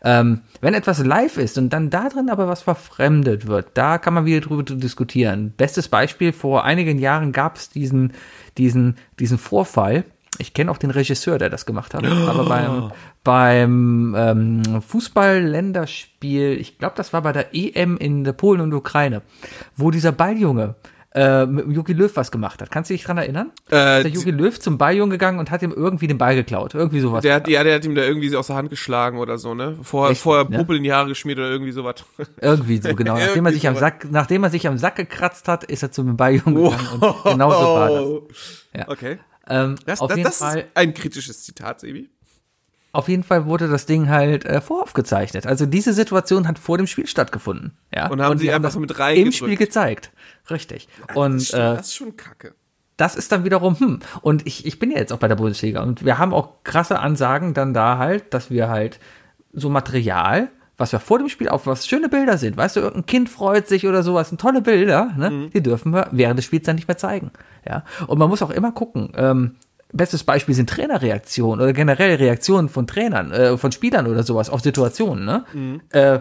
Ähm, 0.02 0.40
wenn 0.62 0.72
etwas 0.72 1.04
live 1.04 1.36
ist 1.36 1.58
und 1.58 1.70
dann 1.70 1.90
da 1.90 2.08
drin 2.08 2.30
aber 2.30 2.48
was 2.48 2.62
verfremdet 2.62 3.46
wird, 3.46 3.72
da 3.74 3.98
kann 3.98 4.14
man 4.14 4.24
wieder 4.24 4.40
drüber 4.40 4.62
diskutieren. 4.62 5.52
Bestes 5.54 5.88
Beispiel, 5.88 6.32
vor 6.32 6.64
einigen 6.64 6.98
Jahren 6.98 7.32
gab 7.32 7.56
es 7.56 7.68
diesen, 7.68 8.14
diesen, 8.56 8.96
diesen 9.18 9.36
Vorfall. 9.36 10.04
Ich 10.38 10.54
kenne 10.54 10.70
auch 10.70 10.78
den 10.78 10.90
Regisseur, 10.90 11.38
der 11.38 11.50
das 11.50 11.66
gemacht 11.66 11.94
hat. 11.94 12.04
Aber 12.04 12.44
beim, 12.44 12.92
beim 13.22 14.14
ähm, 14.16 14.82
Fußball-Länderspiel, 14.82 16.58
ich 16.60 16.78
glaube, 16.78 16.94
das 16.96 17.12
war 17.12 17.22
bei 17.22 17.32
der 17.32 17.54
EM 17.54 17.96
in 17.96 18.24
der 18.24 18.32
Polen 18.32 18.60
und 18.60 18.72
Ukraine, 18.74 19.22
wo 19.76 19.90
dieser 19.90 20.12
Balljunge 20.12 20.74
äh, 21.14 21.46
mit 21.46 21.68
Jogi 21.68 21.92
Löw 21.92 22.10
was 22.16 22.30
gemacht 22.30 22.60
hat. 22.60 22.70
Kannst 22.70 22.90
du 22.90 22.94
dich 22.94 23.04
dran 23.04 23.18
erinnern? 23.18 23.52
Äh, 23.70 23.98
ist 23.98 24.04
der 24.04 24.10
Jogi 24.10 24.32
Löw 24.32 24.58
zum 24.58 24.78
Balljungen 24.78 25.10
gegangen 25.10 25.38
und 25.38 25.50
hat 25.50 25.62
ihm 25.62 25.72
irgendwie 25.72 26.08
den 26.08 26.18
Ball 26.18 26.34
geklaut. 26.34 26.74
Irgendwie 26.74 27.00
sowas. 27.00 27.22
Der 27.22 27.36
hat, 27.36 27.48
ja, 27.48 27.62
der 27.62 27.76
hat 27.76 27.84
ihm 27.84 27.94
da 27.94 28.02
irgendwie 28.02 28.34
aus 28.36 28.48
der 28.48 28.56
Hand 28.56 28.70
geschlagen 28.70 29.18
oder 29.18 29.38
so, 29.38 29.54
ne? 29.54 29.78
Vorher, 29.82 30.10
Richtig, 30.10 30.22
vorher 30.22 30.48
ne? 30.50 30.66
In 30.68 30.82
die 30.82 30.92
Haare 30.92 31.08
geschmiert 31.08 31.38
oder 31.38 31.50
irgendwie 31.50 31.72
sowas. 31.72 32.04
irgendwie 32.40 32.78
so, 32.78 32.94
genau. 32.94 33.14
Nachdem 33.18 33.46
er 33.46 33.52
sich 33.52 33.68
am. 33.68 33.76
Sack, 33.76 34.10
nachdem 34.10 34.42
er 34.42 34.50
sich 34.50 34.66
am 34.66 34.76
Sack 34.76 34.96
gekratzt 34.96 35.46
hat, 35.46 35.64
ist 35.64 35.82
er 35.82 35.92
zum 35.92 36.16
Balljungen 36.16 36.56
gegangen 36.56 37.00
und 37.00 37.24
genau 37.24 37.50
so 37.50 37.66
war 37.66 37.90
das. 37.90 38.64
Ja. 38.76 38.88
Okay. 38.88 39.18
Ähm, 39.48 39.76
Das, 39.86 40.00
auf 40.00 40.08
das, 40.08 40.16
jeden 40.16 40.26
das 40.28 40.38
Fall. 40.38 40.58
ist 40.60 40.66
ein 40.74 40.94
kritisches 40.94 41.44
Zitat, 41.44 41.80
Sebi. 41.80 42.10
Auf 42.92 43.08
jeden 43.08 43.24
Fall 43.24 43.46
wurde 43.46 43.68
das 43.68 43.86
Ding 43.86 44.08
halt 44.08 44.44
äh, 44.44 44.60
voraufgezeichnet. 44.60 45.46
Also 45.48 45.66
diese 45.66 45.92
Situation 45.92 46.46
hat 46.46 46.60
vor 46.60 46.78
dem 46.78 46.86
Spiel 46.86 47.08
stattgefunden. 47.08 47.76
Ja? 47.92 48.08
Und 48.08 48.22
haben 48.22 48.38
sie 48.38 48.44
die 48.44 48.52
einfach 48.52 48.68
das 48.68 48.78
mit 48.78 48.90
im 48.92 48.96
reingedrückt. 48.96 49.34
Spiel 49.34 49.56
gezeigt. 49.56 50.12
Richtig. 50.48 50.88
Das 51.08 51.16
Und 51.16 51.36
ist, 51.38 51.48
schon, 51.48 51.60
äh, 51.60 51.74
das 51.76 51.86
ist 51.88 51.94
schon 51.96 52.16
kacke. 52.16 52.54
das 52.96 53.16
ist 53.16 53.32
dann 53.32 53.44
wiederum, 53.44 53.76
hm, 53.80 53.98
und 54.20 54.46
ich, 54.46 54.64
ich 54.64 54.78
bin 54.78 54.92
ja 54.92 54.98
jetzt 54.98 55.12
auch 55.12 55.18
bei 55.18 55.26
der 55.26 55.34
Bundesliga 55.34 55.82
und 55.82 56.04
wir 56.04 56.18
haben 56.18 56.32
auch 56.32 56.62
krasse 56.62 57.00
Ansagen 57.00 57.52
dann 57.52 57.74
da 57.74 57.98
halt, 57.98 58.32
dass 58.32 58.50
wir 58.50 58.68
halt 58.68 59.00
so 59.52 59.68
Material, 59.70 60.50
was 60.76 60.92
wir 60.92 61.00
vor 61.00 61.18
dem 61.18 61.28
Spiel 61.28 61.48
auf 61.48 61.66
was 61.66 61.86
schöne 61.86 62.08
Bilder 62.08 62.38
sind, 62.38 62.56
weißt 62.56 62.76
du, 62.76 62.80
irgendein 62.80 63.06
Kind 63.06 63.28
freut 63.28 63.68
sich 63.68 63.86
oder 63.86 64.02
sowas, 64.02 64.28
sind 64.28 64.40
tolle 64.40 64.60
Bilder, 64.60 65.12
ne, 65.16 65.50
die 65.52 65.62
dürfen 65.62 65.92
wir 65.92 66.08
während 66.10 66.38
des 66.38 66.44
Spiels 66.44 66.64
dann 66.64 66.76
nicht 66.76 66.88
mehr 66.88 66.96
zeigen, 66.96 67.30
ja. 67.68 67.84
Und 68.06 68.18
man 68.18 68.28
muss 68.28 68.42
auch 68.42 68.50
immer 68.50 68.72
gucken, 68.72 69.12
ähm, 69.16 69.56
Bestes 69.94 70.24
Beispiel 70.24 70.56
sind 70.56 70.68
Trainerreaktionen 70.70 71.62
oder 71.62 71.72
generell 71.72 72.16
Reaktionen 72.16 72.68
von 72.68 72.88
Trainern, 72.88 73.30
äh, 73.30 73.56
von 73.56 73.70
Spielern 73.70 74.08
oder 74.08 74.24
sowas 74.24 74.50
auf 74.50 74.60
Situationen. 74.60 75.24
Ne? 75.24 75.44
Äh, 75.90 76.18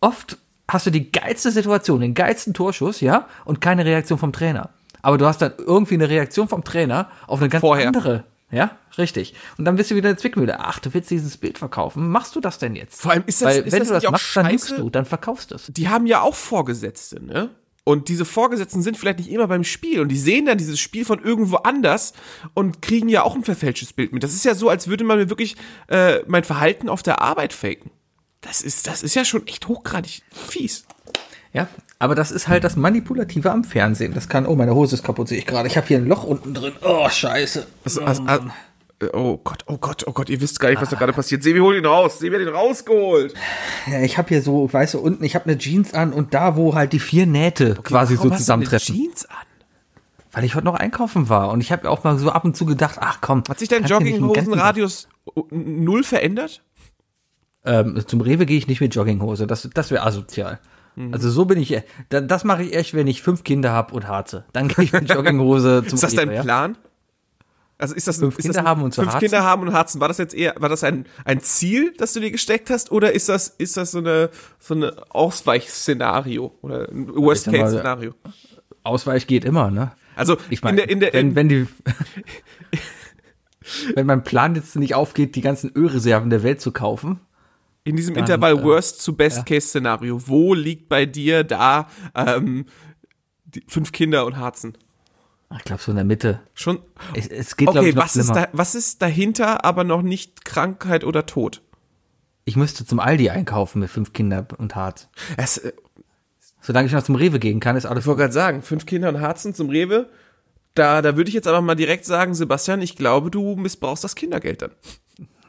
oft 0.00 0.38
hast 0.66 0.86
du 0.86 0.90
die 0.90 1.12
geilste 1.12 1.52
Situation, 1.52 2.00
den 2.00 2.14
geilsten 2.14 2.52
Torschuss, 2.52 3.00
ja, 3.00 3.28
und 3.44 3.60
keine 3.60 3.84
Reaktion 3.84 4.18
vom 4.18 4.32
Trainer. 4.32 4.70
Aber 5.02 5.18
du 5.18 5.26
hast 5.26 5.40
dann 5.40 5.52
irgendwie 5.56 5.94
eine 5.94 6.08
Reaktion 6.08 6.48
vom 6.48 6.64
Trainer 6.64 7.08
auf 7.28 7.40
eine 7.40 7.48
ganz 7.48 7.60
Vorher. 7.60 7.86
andere. 7.86 8.24
Ja, 8.50 8.78
richtig. 8.96 9.34
Und 9.58 9.64
dann 9.64 9.74
bist 9.76 9.90
du 9.90 9.96
wieder 9.96 10.08
in 10.10 10.14
der 10.14 10.20
Zwickmühle. 10.20 10.60
Ach, 10.60 10.78
du 10.78 10.94
willst 10.94 11.10
dieses 11.10 11.36
Bild 11.36 11.58
verkaufen. 11.58 12.08
Machst 12.08 12.36
du 12.36 12.40
das 12.40 12.58
denn 12.58 12.76
jetzt? 12.76 13.00
Vor 13.02 13.10
allem 13.10 13.24
ist 13.26 13.42
das- 13.42 13.48
Weil, 13.56 13.62
ist 13.66 13.72
wenn 13.72 13.78
das 13.80 13.88
du 13.88 13.94
das 13.94 14.02
nicht 14.04 14.12
machst, 14.12 14.36
dann 14.36 14.50
lügst 14.50 14.70
du, 14.78 14.90
dann 14.90 15.04
verkaufst 15.04 15.50
du 15.50 15.56
es. 15.56 15.66
Die 15.66 15.88
haben 15.88 16.06
ja 16.06 16.20
auch 16.20 16.34
Vorgesetzte, 16.34 17.22
ne? 17.24 17.50
Und 17.82 18.08
diese 18.08 18.24
Vorgesetzten 18.24 18.82
sind 18.82 18.96
vielleicht 18.96 19.18
nicht 19.18 19.30
immer 19.30 19.46
beim 19.46 19.62
Spiel 19.62 20.00
und 20.00 20.08
die 20.08 20.18
sehen 20.18 20.46
dann 20.46 20.58
dieses 20.58 20.80
Spiel 20.80 21.04
von 21.04 21.22
irgendwo 21.22 21.56
anders 21.58 22.14
und 22.54 22.82
kriegen 22.82 23.08
ja 23.08 23.22
auch 23.22 23.36
ein 23.36 23.44
verfälschtes 23.44 23.92
Bild 23.92 24.12
mit. 24.12 24.24
Das 24.24 24.32
ist 24.34 24.44
ja 24.44 24.56
so, 24.56 24.68
als 24.68 24.88
würde 24.88 25.04
man 25.04 25.18
mir 25.18 25.30
wirklich 25.30 25.56
äh, 25.88 26.18
mein 26.26 26.42
Verhalten 26.42 26.88
auf 26.88 27.04
der 27.04 27.20
Arbeit 27.22 27.52
faken. 27.52 27.90
Das 28.40 28.60
ist, 28.60 28.88
das 28.88 29.04
ist 29.04 29.14
ja 29.14 29.24
schon 29.24 29.46
echt 29.46 29.68
hochgradig 29.68 30.22
fies. 30.32 30.84
Ja, 31.52 31.68
aber 31.98 32.14
das 32.14 32.30
ist 32.30 32.48
halt 32.48 32.64
das 32.64 32.76
Manipulative 32.76 33.50
am 33.50 33.64
Fernsehen. 33.64 34.12
Das 34.12 34.28
kann, 34.28 34.46
oh, 34.46 34.54
meine 34.54 34.74
Hose 34.74 34.96
ist 34.96 35.02
kaputt, 35.02 35.28
sehe 35.28 35.38
ich 35.38 35.46
gerade. 35.46 35.68
Ich 35.68 35.76
habe 35.76 35.86
hier 35.86 35.98
ein 35.98 36.06
Loch 36.06 36.24
unten 36.24 36.52
drin. 36.52 36.74
Oh, 36.82 37.08
scheiße. 37.08 37.66
Also, 37.84 38.02
also, 38.02 38.22
also, 38.24 38.48
oh 39.14 39.38
Gott, 39.42 39.64
oh 39.66 39.78
Gott, 39.78 40.04
oh 40.06 40.12
Gott, 40.12 40.28
ihr 40.28 40.40
wisst 40.40 40.60
gar 40.60 40.68
nicht, 40.68 40.82
was 40.82 40.90
da 40.90 40.96
gerade 40.96 41.14
passiert. 41.14 41.42
Sebi, 41.42 41.60
hol 41.60 41.74
ihn 41.74 41.86
raus. 41.86 42.18
Sebi 42.18 42.36
hat 42.36 42.42
ihn 42.42 42.48
rausgeholt. 42.48 43.34
Ja, 43.90 44.02
ich 44.02 44.18
habe 44.18 44.28
hier 44.28 44.42
so, 44.42 44.70
weißt 44.70 44.94
du, 44.94 44.98
unten, 44.98 45.24
ich 45.24 45.34
habe 45.34 45.46
eine 45.46 45.56
Jeans 45.56 45.94
an 45.94 46.12
und 46.12 46.34
da, 46.34 46.56
wo 46.56 46.74
halt 46.74 46.92
die 46.92 47.00
vier 47.00 47.26
Nähte 47.26 47.74
quasi 47.82 48.16
Warum 48.16 48.28
so 48.28 48.32
hast 48.32 48.40
du 48.40 48.44
zusammentreffen. 48.44 48.94
eine 48.94 49.04
Jeans 49.04 49.26
an? 49.26 49.36
Weil 50.32 50.44
ich 50.44 50.54
heute 50.54 50.66
noch 50.66 50.74
einkaufen 50.74 51.30
war 51.30 51.48
und 51.48 51.62
ich 51.62 51.72
habe 51.72 51.88
auch 51.90 52.04
mal 52.04 52.18
so 52.18 52.30
ab 52.30 52.44
und 52.44 52.54
zu 52.54 52.66
gedacht, 52.66 52.96
ach 53.00 53.22
komm. 53.22 53.42
Hat 53.48 53.58
sich 53.58 53.70
dein 53.70 53.84
Jogginghosenradius 53.84 55.08
null 55.50 56.04
verändert? 56.04 56.62
Ähm, 57.64 58.02
zum 58.06 58.20
Rewe 58.20 58.44
gehe 58.44 58.58
ich 58.58 58.66
nicht 58.66 58.82
mit 58.82 58.94
Jogginghose. 58.94 59.46
Das, 59.46 59.68
das 59.72 59.90
wäre 59.90 60.04
asozial. 60.04 60.60
Mhm. 60.96 61.12
Also 61.14 61.30
so 61.30 61.44
bin 61.44 61.58
ich. 61.58 61.72
äh, 61.72 61.82
da- 62.08 62.20
Das 62.20 62.42
mache 62.44 62.62
ich 62.64 62.74
echt, 62.74 62.94
wenn 62.94 63.06
ich 63.06 63.22
fünf 63.22 63.44
Kinder 63.44 63.70
habe 63.72 63.94
und 63.94 64.08
harze. 64.08 64.44
Dann 64.52 64.68
gehe 64.68 64.84
ich 64.84 64.92
mit 64.92 65.08
Jogginghose 65.08 65.84
zum 65.86 65.94
Ist 65.94 66.02
das 66.02 66.12
Rewe. 66.12 66.26
dein 66.26 66.34
ja? 66.36 66.42
Plan? 66.42 66.78
Also 67.78 67.94
ist 67.94 68.08
das 68.08 68.16
Fünf 68.16 68.38
ist 68.38 68.42
Kinder 68.44 68.60
das, 68.62 68.66
haben 68.66 68.82
und 68.82 68.94
fünf 68.94 69.08
harzen? 69.08 69.20
Kinder 69.20 69.44
haben 69.44 69.60
und 69.62 69.72
harzen. 69.74 70.00
War 70.00 70.08
das 70.08 70.16
jetzt 70.16 70.34
eher, 70.34 70.54
war 70.58 70.70
das 70.70 70.82
ein, 70.82 71.04
ein 71.26 71.40
Ziel, 71.40 71.92
das 71.98 72.14
du 72.14 72.20
dir 72.20 72.30
gesteckt 72.30 72.70
hast, 72.70 72.90
oder 72.90 73.12
ist 73.12 73.28
das 73.28 73.48
ist 73.48 73.76
das 73.76 73.90
so 73.90 73.98
eine 73.98 74.30
so 74.58 74.72
eine 74.74 74.94
Ausweichszenario 75.10 76.54
oder 76.62 76.88
ein 76.90 77.14
Worst 77.14 77.44
sag 77.44 77.52
mal, 77.52 77.60
Case 77.60 77.76
Szenario? 77.76 78.14
Ausweich 78.82 79.26
geht 79.26 79.44
immer, 79.44 79.70
ne? 79.70 79.92
Also 80.14 80.38
Ich 80.48 80.62
meine, 80.62 80.80
in 80.80 81.00
der 81.00 81.12
in 81.12 81.12
der 81.12 81.12
wenn, 81.12 81.34
wenn 81.34 81.48
die, 81.50 81.66
wenn 83.94 84.06
mein 84.06 84.24
Plan 84.24 84.54
jetzt 84.54 84.76
nicht 84.76 84.94
aufgeht, 84.94 85.34
die 85.34 85.40
ganzen 85.42 85.70
Ölreserven 85.74 86.30
der 86.30 86.42
Welt 86.42 86.60
zu 86.60 86.72
kaufen, 86.72 87.20
in 87.86 87.96
diesem 87.96 88.14
dann, 88.14 88.24
Intervall 88.24 88.58
äh, 88.58 88.62
Worst 88.62 89.00
zu 89.00 89.16
Best 89.16 89.46
Case 89.46 89.68
Szenario, 89.68 90.20
wo 90.26 90.54
liegt 90.54 90.88
bei 90.88 91.06
dir 91.06 91.44
da 91.44 91.88
ähm, 92.14 92.66
die 93.44 93.64
fünf 93.68 93.92
Kinder 93.92 94.26
und 94.26 94.36
Harzen? 94.36 94.76
ich 95.56 95.64
glaube 95.64 95.80
so 95.80 95.92
in 95.92 95.96
der 95.96 96.04
Mitte. 96.04 96.40
Schon 96.54 96.80
Es, 97.14 97.28
es 97.28 97.56
geht, 97.56 97.68
Okay, 97.68 97.90
ich, 97.90 97.96
was 97.96 98.16
ist, 98.16 98.26
schlimmer. 98.26 98.46
da, 98.46 98.48
was 98.52 98.74
ist 98.74 99.00
dahinter, 99.00 99.64
aber 99.64 99.84
noch 99.84 100.02
nicht 100.02 100.44
Krankheit 100.44 101.04
oder 101.04 101.24
Tod? 101.24 101.62
Ich 102.44 102.56
müsste 102.56 102.84
zum 102.84 102.98
Aldi 102.98 103.30
einkaufen 103.30 103.78
mit 103.80 103.88
fünf 103.90 104.12
Kindern 104.12 104.48
und 104.58 104.74
Harz. 104.74 105.08
Es, 105.36 105.58
äh, 105.58 105.72
Solange 106.60 106.88
ich 106.88 106.92
noch 106.92 107.04
zum 107.04 107.14
Rewe 107.14 107.38
gehen 107.38 107.60
kann, 107.60 107.76
ist 107.76 107.86
alles 107.86 108.02
Ich 108.02 108.06
wollte 108.08 108.22
gerade 108.22 108.32
sagen, 108.32 108.60
fünf 108.62 108.86
Kinder 108.86 109.08
und 109.08 109.20
Harzen 109.20 109.54
zum 109.54 109.70
Rewe. 109.70 110.10
Da, 110.74 111.00
da 111.00 111.16
würde 111.16 111.28
ich 111.28 111.34
jetzt 111.34 111.46
aber 111.46 111.60
mal 111.60 111.76
direkt 111.76 112.04
sagen, 112.04 112.34
Sebastian, 112.34 112.82
ich 112.82 112.96
glaube, 112.96 113.30
du 113.30 113.54
missbrauchst 113.54 114.02
das 114.02 114.16
Kindergeld 114.16 114.62
dann. 114.62 114.72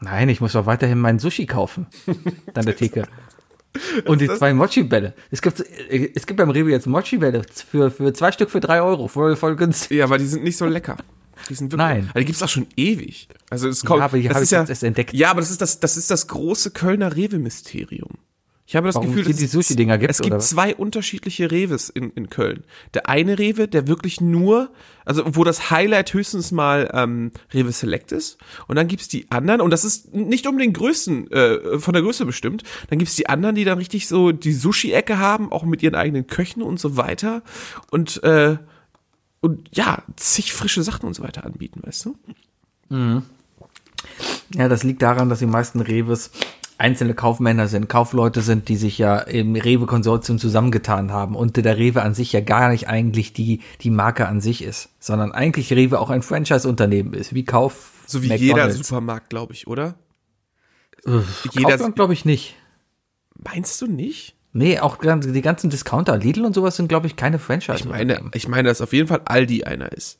Nein, 0.00 0.28
ich 0.28 0.40
muss 0.40 0.52
doch 0.52 0.66
weiterhin 0.66 0.98
meinen 0.98 1.18
Sushi 1.18 1.46
kaufen. 1.46 1.86
An 2.54 2.64
der 2.64 2.76
Theke. 2.76 3.06
Und 4.06 4.20
die 4.20 4.28
zwei 4.28 4.54
Mochi-Bälle. 4.54 5.14
Es 5.30 5.42
gibt, 5.42 5.60
äh, 5.60 6.10
es 6.14 6.26
gibt 6.26 6.38
beim 6.38 6.50
Rewe 6.50 6.70
jetzt 6.70 6.86
Mochi-Bälle 6.86 7.42
für, 7.70 7.90
für 7.90 8.12
zwei 8.12 8.32
Stück 8.32 8.50
für 8.50 8.60
drei 8.60 8.82
Euro. 8.82 9.08
Voll, 9.08 9.36
voll 9.36 9.56
günstig. 9.56 9.98
Ja, 9.98 10.04
aber 10.04 10.18
die 10.18 10.26
sind 10.26 10.44
nicht 10.44 10.56
so 10.56 10.66
lecker. 10.66 10.96
Die 11.48 11.54
sind 11.54 11.72
wirklich, 11.72 11.86
Nein. 11.86 12.04
Also 12.06 12.18
die 12.18 12.24
gibt's 12.24 12.42
auch 12.42 12.48
schon 12.48 12.66
ewig. 12.76 13.28
Also 13.50 13.68
es 13.68 13.84
kommt, 13.84 14.02
aber 14.02 14.18
die 14.18 14.28
habe 14.28 14.42
ich 14.42 14.50
ja, 14.50 14.60
jetzt 14.60 14.70
erst 14.70 14.82
entdeckt. 14.82 15.12
Ja, 15.12 15.30
aber 15.30 15.40
das 15.40 15.50
ist 15.50 15.60
das, 15.60 15.80
das 15.80 15.96
ist 15.96 16.10
das 16.10 16.26
große 16.28 16.72
Kölner 16.72 17.14
Rewe-Mysterium. 17.14 18.18
Ich 18.68 18.76
habe 18.76 18.86
das 18.86 18.96
Warum 18.96 19.08
Gefühl, 19.08 19.24
dass 19.24 19.38
die 19.38 19.46
Sushi-Dinger 19.46 19.96
gibt, 19.96 20.10
es 20.10 20.18
gibt 20.18 20.30
oder 20.30 20.40
zwei 20.40 20.76
unterschiedliche 20.76 21.50
Reves 21.50 21.88
in, 21.88 22.10
in 22.10 22.28
Köln. 22.28 22.64
Der 22.92 23.08
eine 23.08 23.38
Rewe, 23.38 23.66
der 23.66 23.88
wirklich 23.88 24.20
nur, 24.20 24.70
also 25.06 25.24
wo 25.26 25.42
das 25.42 25.70
Highlight 25.70 26.12
höchstens 26.12 26.52
mal 26.52 26.90
ähm, 26.92 27.32
Rewe 27.54 27.72
Select 27.72 28.12
ist. 28.12 28.36
Und 28.66 28.76
dann 28.76 28.86
gibt's 28.86 29.08
die 29.08 29.30
anderen, 29.30 29.62
und 29.62 29.70
das 29.70 29.86
ist 29.86 30.12
nicht 30.12 30.46
um 30.46 30.58
den 30.58 30.74
Größen, 30.74 31.30
äh, 31.30 31.78
von 31.78 31.94
der 31.94 32.02
Größe 32.02 32.26
bestimmt. 32.26 32.62
Dann 32.90 32.98
gibt's 32.98 33.16
die 33.16 33.30
anderen, 33.30 33.54
die 33.54 33.64
dann 33.64 33.78
richtig 33.78 34.06
so 34.06 34.32
die 34.32 34.52
Sushi-Ecke 34.52 35.18
haben, 35.18 35.50
auch 35.50 35.64
mit 35.64 35.82
ihren 35.82 35.94
eigenen 35.94 36.26
Köchen 36.26 36.62
und 36.62 36.78
so 36.78 36.98
weiter. 36.98 37.42
Und 37.90 38.22
äh, 38.22 38.58
und 39.40 39.70
ja, 39.72 40.02
zig 40.16 40.52
frische 40.52 40.82
Sachen 40.82 41.06
und 41.06 41.14
so 41.14 41.22
weiter 41.22 41.46
anbieten, 41.46 41.80
weißt 41.84 42.04
du? 42.04 42.16
Ja, 44.54 44.68
das 44.68 44.82
liegt 44.82 45.00
daran, 45.00 45.30
dass 45.30 45.38
die 45.38 45.46
meisten 45.46 45.80
Reves 45.80 46.32
einzelne 46.78 47.14
Kaufmänner 47.14 47.68
sind, 47.68 47.88
Kaufleute 47.88 48.40
sind, 48.40 48.68
die 48.68 48.76
sich 48.76 48.98
ja 48.98 49.18
im 49.18 49.56
Rewe-Konsortium 49.56 50.38
zusammengetan 50.38 51.12
haben 51.12 51.34
und 51.34 51.56
der 51.56 51.76
Rewe 51.76 52.02
an 52.02 52.14
sich 52.14 52.32
ja 52.32 52.40
gar 52.40 52.70
nicht 52.70 52.88
eigentlich 52.88 53.32
die, 53.32 53.60
die 53.80 53.90
Marke 53.90 54.28
an 54.28 54.40
sich 54.40 54.62
ist, 54.62 54.90
sondern 55.00 55.32
eigentlich 55.32 55.72
Rewe 55.72 55.98
auch 55.98 56.10
ein 56.10 56.22
Franchise-Unternehmen 56.22 57.14
ist, 57.14 57.34
wie 57.34 57.44
Kauf. 57.44 57.90
So 58.06 58.22
wie 58.22 58.28
jeder 58.28 58.54
McDonald's. 58.54 58.88
Supermarkt, 58.88 59.28
glaube 59.28 59.52
ich, 59.52 59.66
oder? 59.66 59.96
Jeder 61.04 61.24
Jeder, 61.52 61.90
glaube 61.90 62.12
ich 62.12 62.24
nicht. 62.24 62.54
meinst 63.34 63.80
du 63.82 63.86
nicht? 63.86 64.36
Nee, 64.52 64.78
auch 64.78 64.96
die 64.96 65.42
ganzen 65.42 65.70
Discounter, 65.70 66.16
Lidl 66.16 66.44
und 66.44 66.54
sowas 66.54 66.76
sind, 66.76 66.88
glaube 66.88 67.06
ich, 67.06 67.16
keine 67.16 67.38
Franchise. 67.38 67.78
Ich 67.78 67.84
meine, 67.84 68.30
ich 68.34 68.48
meine, 68.48 68.68
dass 68.68 68.80
auf 68.80 68.92
jeden 68.92 69.08
Fall 69.08 69.20
Aldi 69.24 69.64
einer 69.64 69.92
ist. 69.92 70.18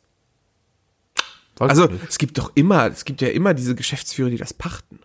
Also 1.58 1.88
es 2.08 2.18
gibt 2.18 2.38
doch 2.38 2.52
immer, 2.54 2.86
es 2.86 3.04
gibt 3.04 3.20
ja 3.20 3.28
immer 3.28 3.54
diese 3.54 3.74
Geschäftsführer, 3.74 4.30
die 4.30 4.36
das 4.36 4.54
pachten, 4.54 5.00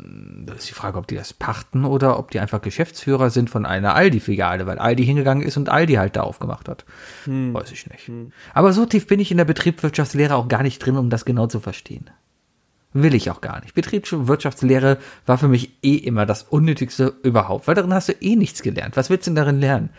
nicht? 0.00 0.48
das 0.48 0.58
ist 0.58 0.70
die 0.70 0.74
Frage, 0.74 0.98
ob 0.98 1.06
die 1.06 1.14
das 1.14 1.32
pachten 1.32 1.84
oder 1.84 2.18
ob 2.18 2.30
die 2.30 2.40
einfach 2.40 2.60
Geschäftsführer 2.60 3.30
sind 3.30 3.50
von 3.50 3.66
einer 3.66 3.94
Aldi-Filiale, 3.94 4.66
weil 4.66 4.78
Aldi 4.78 5.04
hingegangen 5.04 5.42
ist 5.42 5.56
und 5.56 5.68
Aldi 5.68 5.94
halt 5.94 6.16
da 6.16 6.22
aufgemacht 6.22 6.68
hat. 6.68 6.84
Hm. 7.24 7.54
Weiß 7.54 7.70
ich 7.72 7.88
nicht. 7.88 8.10
Aber 8.54 8.72
so 8.72 8.86
tief 8.86 9.06
bin 9.06 9.20
ich 9.20 9.30
in 9.30 9.36
der 9.36 9.44
Betriebswirtschaftslehre 9.44 10.34
auch 10.34 10.48
gar 10.48 10.62
nicht 10.62 10.78
drin, 10.78 10.96
um 10.96 11.10
das 11.10 11.24
genau 11.24 11.46
zu 11.46 11.60
verstehen. 11.60 12.10
Will 12.92 13.14
ich 13.14 13.30
auch 13.30 13.40
gar 13.40 13.60
nicht. 13.60 13.74
Betriebswirtschaftslehre 13.74 14.98
war 15.24 15.38
für 15.38 15.48
mich 15.48 15.70
eh 15.82 15.94
immer 15.94 16.26
das 16.26 16.42
Unnötigste 16.42 17.14
überhaupt, 17.22 17.68
weil 17.68 17.76
darin 17.76 17.94
hast 17.94 18.08
du 18.08 18.12
eh 18.12 18.34
nichts 18.34 18.62
gelernt. 18.62 18.96
Was 18.96 19.10
willst 19.10 19.26
du 19.26 19.30
denn 19.30 19.36
darin 19.36 19.60
lernen? 19.60 19.90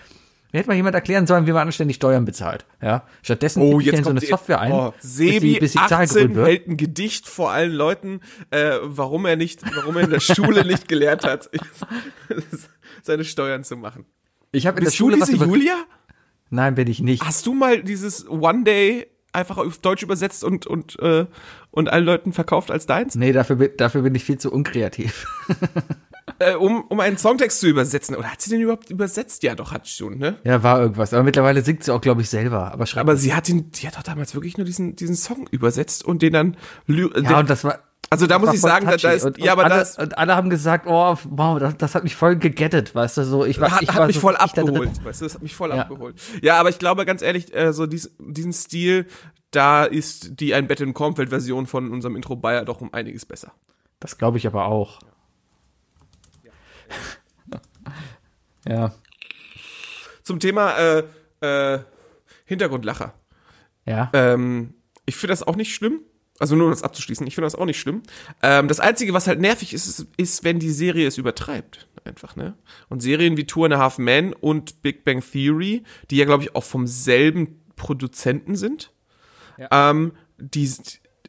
Mir 0.52 0.60
hätte 0.60 0.70
mal 0.70 0.76
jemand 0.76 0.96
erklären 0.96 1.28
sollen, 1.28 1.48
wie 1.48 1.52
man 1.54 1.68
anständig 1.68 1.96
Steuern 1.96 2.26
bezahlt. 2.26 2.66
Ja, 2.82 3.08
stattdessen 3.24 3.62
Oh, 3.62 3.80
jetzt 3.80 4.00
in 4.00 4.04
so 4.04 4.10
eine 4.10 4.20
kommt 4.20 4.30
Software 4.30 4.60
ein, 4.60 4.72
Oh, 4.72 4.94
bis 5.02 5.16
Sebi 5.16 5.54
die, 5.54 5.60
bis 5.60 5.72
die 5.72 5.78
Zahl 5.78 6.04
18 6.04 6.08
grün 6.28 6.36
wird. 6.36 6.48
hält 6.48 6.68
ein 6.68 6.78
Gedicht 6.78 7.28
vor 7.28 7.52
allen 7.52 7.72
Leuten, 7.72 8.20
äh, 8.50 8.72
warum 8.84 9.26
er 9.26 9.36
nicht, 9.38 9.62
warum 9.76 9.96
er 9.98 10.04
in 10.04 10.10
der 10.10 10.20
Schule 10.20 10.66
nicht 10.66 10.88
gelernt 10.88 11.24
hat, 11.24 11.50
seine 13.04 13.24
Steuern 13.24 13.64
zu 13.64 13.78
machen. 13.78 14.06
Ich 14.52 14.68
habe 14.68 14.78
in 14.80 14.84
der 14.84 14.90
Bist 14.90 15.00
du 15.00 15.06
Schule 15.06 15.20
was 15.20 15.30
diese 15.30 15.44
über 15.46 15.54
Julia? 15.54 15.76
Nein, 16.50 16.76
bin 16.76 16.88
ich 16.90 17.00
nicht. 17.00 17.24
Hast 17.24 17.46
du 17.46 17.54
mal 17.54 17.82
dieses 17.82 18.28
One 18.28 18.64
Day 18.66 19.08
einfach 19.32 19.58
auf 19.58 19.78
Deutsch 19.78 20.04
übersetzt 20.04 20.44
und 20.44 20.68
und 20.68 21.00
äh, 21.00 21.26
und 21.70 21.88
allen 21.90 22.04
Leuten 22.04 22.34
verkauft 22.34 22.70
als 22.72 22.86
deins? 22.86 23.16
Nee, 23.16 23.32
dafür, 23.32 23.56
bin- 23.56 23.72
dafür 23.78 24.02
bin 24.02 24.14
ich 24.16 24.26
viel 24.26 24.38
zu 24.38 24.52
unkreativ. 24.52 25.26
Äh, 26.40 26.56
um 26.56 26.82
um 26.84 27.00
einen 27.00 27.18
Songtext 27.18 27.60
zu 27.60 27.68
übersetzen. 27.68 28.16
Oder 28.16 28.32
hat 28.32 28.42
sie 28.42 28.50
den 28.52 28.62
überhaupt 28.62 28.90
übersetzt? 28.90 29.44
Ja, 29.44 29.56
doch 29.56 29.72
hat 29.72 29.86
sie 29.86 29.94
schon, 29.94 30.18
ne? 30.18 30.38
Ja, 30.44 30.64
war 30.64 30.80
irgendwas. 30.80 31.14
Aber 31.14 31.24
mittlerweile 31.24 31.62
singt 31.64 31.84
sie 31.84 31.94
auch, 31.94 32.02
glaube 32.02 32.22
ich, 32.22 32.30
selber. 32.30 32.72
Aber 32.72 32.86
schreibt. 32.86 33.02
Aber 33.02 33.18
sie 33.18 33.34
hat 33.34 33.48
den, 33.48 33.72
die 33.72 33.88
hat 33.88 33.98
doch 33.98 34.04
damals 34.04 34.34
wirklich 34.34 34.58
nur 34.58 34.66
diesen 34.66 34.96
diesen 34.96 35.16
Song 35.16 35.48
übersetzt 35.52 36.06
und 36.06 36.22
den 36.22 36.34
dann 36.34 36.58
ja, 36.88 37.08
den, 37.08 37.34
und 37.34 37.50
das 37.50 37.64
war. 37.64 37.80
Also 38.10 38.28
da 38.28 38.40
muss 38.40 38.54
ich 38.54 38.60
sagen, 38.60 38.88
da, 38.88 38.98
da 38.98 39.12
ist 39.12 39.24
und, 39.24 39.38
ja, 39.38 39.54
aber 39.54 39.64
alle, 39.64 39.76
da 39.76 39.82
ist, 39.82 39.98
und 39.98 40.18
alle 40.18 40.36
haben 40.36 40.50
gesagt, 40.50 40.86
oh, 40.86 41.16
wow, 41.30 41.60
das, 41.60 41.78
das 41.78 41.96
hat 41.96 42.04
mich 42.04 42.16
voll 42.16 42.36
gegettet, 42.36 42.94
weißt 42.94 43.18
du, 43.18 43.24
so. 43.24 43.46
Ich 43.46 43.62
war, 43.62 43.72
hat, 43.72 43.82
ich 43.84 43.90
hat 43.90 44.00
war 44.00 44.08
mich 44.08 44.16
so 44.16 44.22
voll 44.22 44.36
abgeholt, 44.36 45.06
weißt 45.06 45.22
du, 45.22 45.26
das 45.26 45.36
hat 45.36 45.42
mich 45.42 45.56
voll 45.56 45.70
Ja. 45.70 45.84
abgeholt. 45.84 46.16
Ja, 46.42 46.60
aber 46.60 46.68
ich 46.70 46.78
glaube 46.78 47.06
ganz 47.06 47.22
ehrlich, 47.22 47.56
äh, 47.56 47.72
so 47.72 47.86
dies, 47.88 48.12
diesen 48.20 48.52
Stil, 48.52 49.06
da 49.52 49.86
ist 49.86 50.42
die 50.42 50.54
ein 50.54 50.68
Bett 50.68 50.82
in 50.82 50.94
Kornfeld 50.94 51.30
Version 51.30 51.68
von 51.68 51.90
unserem 51.90 52.18
Intro 52.18 52.36
Bayer 52.36 52.66
doch 52.66 52.82
um 52.82 52.94
einiges 52.94 53.26
besser. 53.26 53.54
Das 54.02 54.18
glaube 54.18 54.38
ich 54.40 54.48
aber 54.48 54.66
auch. 54.66 55.00
Ja, 58.68 58.94
Zum 60.24 60.40
Thema 60.40 60.78
äh, 60.78 61.04
äh, 61.42 61.80
Hintergrundlacher. 62.46 63.14
ja. 63.86 64.10
Ähm, 64.14 64.76
ich 65.08 65.16
finde 65.16 65.32
das 65.32 65.42
auch 65.44 65.56
nicht 65.56 65.74
schlimm. 65.74 66.02
Also 66.38 66.56
nur 66.56 66.66
um 66.66 66.72
das 66.72 66.84
abzuschließen, 66.84 67.26
ich 67.28 67.36
finde 67.36 67.48
das 67.48 67.56
auch 67.56 67.66
nicht 67.66 67.80
schlimm. 67.80 68.02
Ähm, 68.42 68.68
das 68.68 68.80
Einzige, 68.80 69.14
was 69.14 69.28
halt 69.28 69.40
nervig 69.40 69.74
ist, 69.74 69.88
ist, 69.88 70.08
ist, 70.18 70.44
wenn 70.44 70.60
die 70.60 70.72
Serie 70.72 71.08
es 71.08 71.18
übertreibt. 71.18 71.88
Einfach, 72.04 72.36
ne? 72.36 72.56
Und 72.90 73.02
Serien 73.02 73.38
wie 73.38 73.46
Two 73.46 73.66
and 73.66 73.74
a 73.76 73.78
Half 73.80 73.98
Men 74.00 74.34
und 74.34 74.82
Big 74.82 75.04
Bang 75.04 75.22
Theory, 75.22 75.84
die 76.10 76.18
ja, 76.18 76.26
glaube 76.26 76.44
ich, 76.44 76.56
auch 76.56 76.64
vom 76.64 76.88
selben 76.88 77.62
Produzenten 77.76 78.56
sind, 78.56 78.92
ähm, 79.70 80.14
die, 80.40 80.72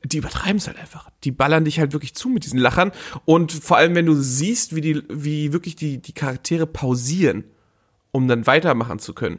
die 0.04 0.18
übertreiben 0.18 0.56
es 0.56 0.66
halt 0.66 0.78
einfach. 0.78 1.10
Die 1.24 1.30
ballern 1.30 1.64
dich 1.64 1.78
halt 1.78 1.92
wirklich 1.92 2.14
zu 2.14 2.28
mit 2.28 2.44
diesen 2.44 2.58
Lachern. 2.58 2.92
Und 3.24 3.52
vor 3.52 3.76
allem, 3.76 3.94
wenn 3.94 4.06
du 4.06 4.14
siehst, 4.14 4.74
wie 4.74 4.80
die, 4.80 5.02
wie 5.08 5.52
wirklich 5.52 5.76
die, 5.76 5.98
die 5.98 6.12
Charaktere 6.12 6.66
pausieren, 6.66 7.44
um 8.10 8.28
dann 8.28 8.46
weitermachen 8.46 8.98
zu 8.98 9.14
können. 9.14 9.38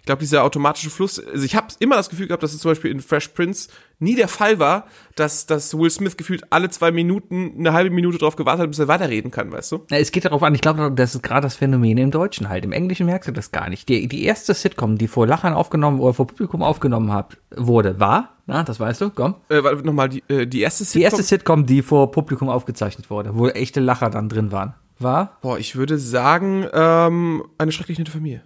Ich 0.00 0.06
glaube, 0.06 0.20
dieser 0.20 0.44
automatische 0.44 0.90
Fluss, 0.90 1.18
also 1.18 1.44
ich 1.44 1.56
habe 1.56 1.68
immer 1.78 1.96
das 1.96 2.10
Gefühl 2.10 2.26
gehabt, 2.26 2.42
dass 2.42 2.52
es 2.52 2.60
zum 2.60 2.70
Beispiel 2.70 2.90
in 2.90 3.00
Fresh 3.00 3.28
Prince 3.28 3.68
nie 3.98 4.14
der 4.14 4.28
Fall 4.28 4.58
war, 4.58 4.86
dass, 5.14 5.46
dass 5.46 5.76
Will 5.76 5.90
Smith 5.90 6.16
gefühlt 6.16 6.44
alle 6.50 6.70
zwei 6.70 6.90
Minuten 6.90 7.54
eine 7.58 7.72
halbe 7.72 7.90
Minute 7.90 8.18
drauf 8.18 8.36
gewartet 8.36 8.62
hat, 8.62 8.70
bis 8.70 8.78
er 8.78 8.88
weiterreden 8.88 9.30
kann, 9.30 9.52
weißt 9.52 9.72
du? 9.72 9.84
Na, 9.90 9.98
es 9.98 10.12
geht 10.12 10.24
darauf 10.24 10.42
an, 10.42 10.54
ich 10.54 10.60
glaube, 10.60 10.92
das 10.94 11.14
ist 11.14 11.22
gerade 11.22 11.42
das 11.42 11.56
Phänomen 11.56 11.98
im 11.98 12.10
Deutschen 12.10 12.48
halt. 12.48 12.64
Im 12.64 12.72
Englischen 12.72 13.06
merkst 13.06 13.28
du 13.28 13.32
das 13.32 13.52
gar 13.52 13.68
nicht. 13.68 13.88
Die, 13.88 14.08
die 14.08 14.24
erste 14.24 14.54
Sitcom, 14.54 14.98
die 14.98 15.08
vor 15.08 15.26
Lachern 15.26 15.54
aufgenommen 15.54 16.00
oder 16.00 16.14
vor 16.14 16.26
Publikum 16.26 16.62
aufgenommen 16.62 17.12
hat, 17.12 17.36
wurde, 17.54 18.00
war, 18.00 18.36
na, 18.46 18.62
das 18.62 18.78
weißt 18.78 19.00
du, 19.00 19.10
komm. 19.10 19.36
Äh, 19.48 19.60
nochmal, 19.82 20.08
die, 20.08 20.22
äh, 20.28 20.46
die 20.46 20.60
erste 20.60 20.84
Sitcom? 20.84 21.00
Die 21.00 21.04
erste 21.04 21.22
Sitcom, 21.22 21.66
die 21.66 21.82
vor 21.82 22.10
Publikum 22.10 22.48
aufgezeichnet 22.48 23.10
wurde, 23.10 23.36
wo 23.36 23.48
echte 23.48 23.80
Lacher 23.80 24.10
dann 24.10 24.28
drin 24.28 24.52
waren, 24.52 24.74
war? 24.98 25.38
Boah, 25.40 25.58
ich 25.58 25.76
würde 25.76 25.98
sagen, 25.98 26.66
ähm, 26.72 27.44
eine 27.58 27.72
schrecklich 27.72 27.98
nette 27.98 28.10
Familie. 28.10 28.42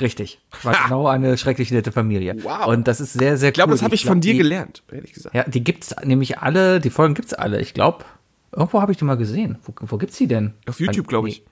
Richtig. 0.00 0.40
War 0.62 0.84
genau 0.84 1.06
eine 1.08 1.36
schrecklich 1.36 1.70
nette 1.72 1.90
Familie. 1.92 2.36
Wow. 2.42 2.66
Und 2.66 2.86
das 2.86 3.00
ist 3.00 3.14
sehr, 3.14 3.36
sehr 3.36 3.48
Ich 3.48 3.54
glaube, 3.54 3.70
cool. 3.70 3.74
das 3.76 3.82
habe 3.82 3.94
ich 3.94 4.04
von 4.04 4.20
dir 4.20 4.32
die, 4.32 4.38
gelernt, 4.38 4.82
ehrlich 4.92 5.12
gesagt. 5.12 5.34
Ja, 5.34 5.44
die 5.44 5.64
gibt's 5.64 5.94
nämlich 6.04 6.38
alle, 6.38 6.80
die 6.80 6.90
Folgen 6.90 7.14
gibt's 7.14 7.34
alle. 7.34 7.60
Ich 7.60 7.74
glaube, 7.74 8.04
irgendwo 8.52 8.80
habe 8.80 8.92
ich 8.92 8.98
die 8.98 9.04
mal 9.04 9.16
gesehen. 9.16 9.58
Wo, 9.64 9.74
wo 9.80 9.96
gibt's 9.98 10.16
die 10.16 10.28
denn? 10.28 10.54
Auf 10.68 10.78
YouTube, 10.80 11.08
glaube 11.08 11.28
ich. 11.28 11.44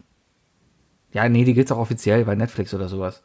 Ja, 1.13 1.29
nee, 1.29 1.45
die 1.45 1.55
gibt's 1.55 1.73
auch 1.73 1.79
offiziell 1.79 2.25
bei 2.25 2.35
Netflix 2.35 2.73
oder 2.75 2.89
sowas. 2.89 3.23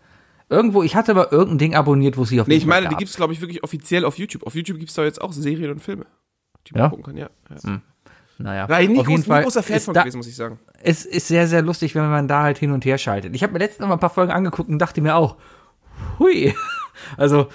Irgendwo, 0.49 0.84
ich 0.84 0.95
hatte 0.95 1.12
aber 1.12 1.31
irgendein 1.31 1.57
Ding 1.60 1.75
abonniert, 1.75 2.17
wo 2.17 2.25
sie 2.25 2.41
auf 2.41 2.47
Nee, 2.47 2.55
ich 2.55 2.65
meine, 2.65 2.88
die 2.88 2.91
gab. 2.91 2.99
gibt's 2.99 3.15
glaube 3.15 3.34
ich, 3.34 3.41
wirklich 3.41 3.63
offiziell 3.63 4.05
auf 4.05 4.17
YouTube. 4.17 4.43
Auf 4.45 4.55
YouTube 4.55 4.79
gibt's 4.79 4.95
da 4.95 5.03
jetzt 5.03 5.21
auch 5.21 5.31
Serien 5.34 5.71
und 5.71 5.79
Filme, 5.81 6.05
die 6.67 6.73
man 6.73 6.81
Ja? 6.84 6.89
gucken 6.89 7.05
kann, 7.05 7.17
ja. 7.17 7.29
ja. 7.63 7.81
Naja, 8.41 8.67
nie, 8.88 8.99
auf 8.99 9.10
jeden 9.10 9.23
Fall 9.23 9.43
großer 9.43 9.63
Fan 9.63 9.80
von 9.80 9.93
gewesen, 9.93 10.17
muss 10.17 10.27
ich 10.27 10.36
sagen. 10.36 10.60
es 10.82 11.06
ist 11.06 11.27
sehr, 11.27 11.47
sehr 11.47 11.62
lustig, 11.62 11.95
wenn 11.95 12.10
man 12.10 12.27
da 12.27 12.43
halt 12.43 12.58
hin 12.58 12.71
und 12.71 12.86
her 12.86 12.97
schaltet. 12.97 13.36
Ich 13.36 13.43
habe 13.43 13.54
mir 13.54 13.60
letztens 13.60 13.82
noch 13.82 13.88
mal 13.88 13.95
ein 13.95 13.99
paar 13.99 14.10
Folgen 14.10 14.32
angeguckt 14.32 14.69
und 14.69 14.80
dachte 14.80 15.01
mir 15.01 15.15
auch, 15.15 15.38
hui, 16.19 16.54
also 17.17 17.47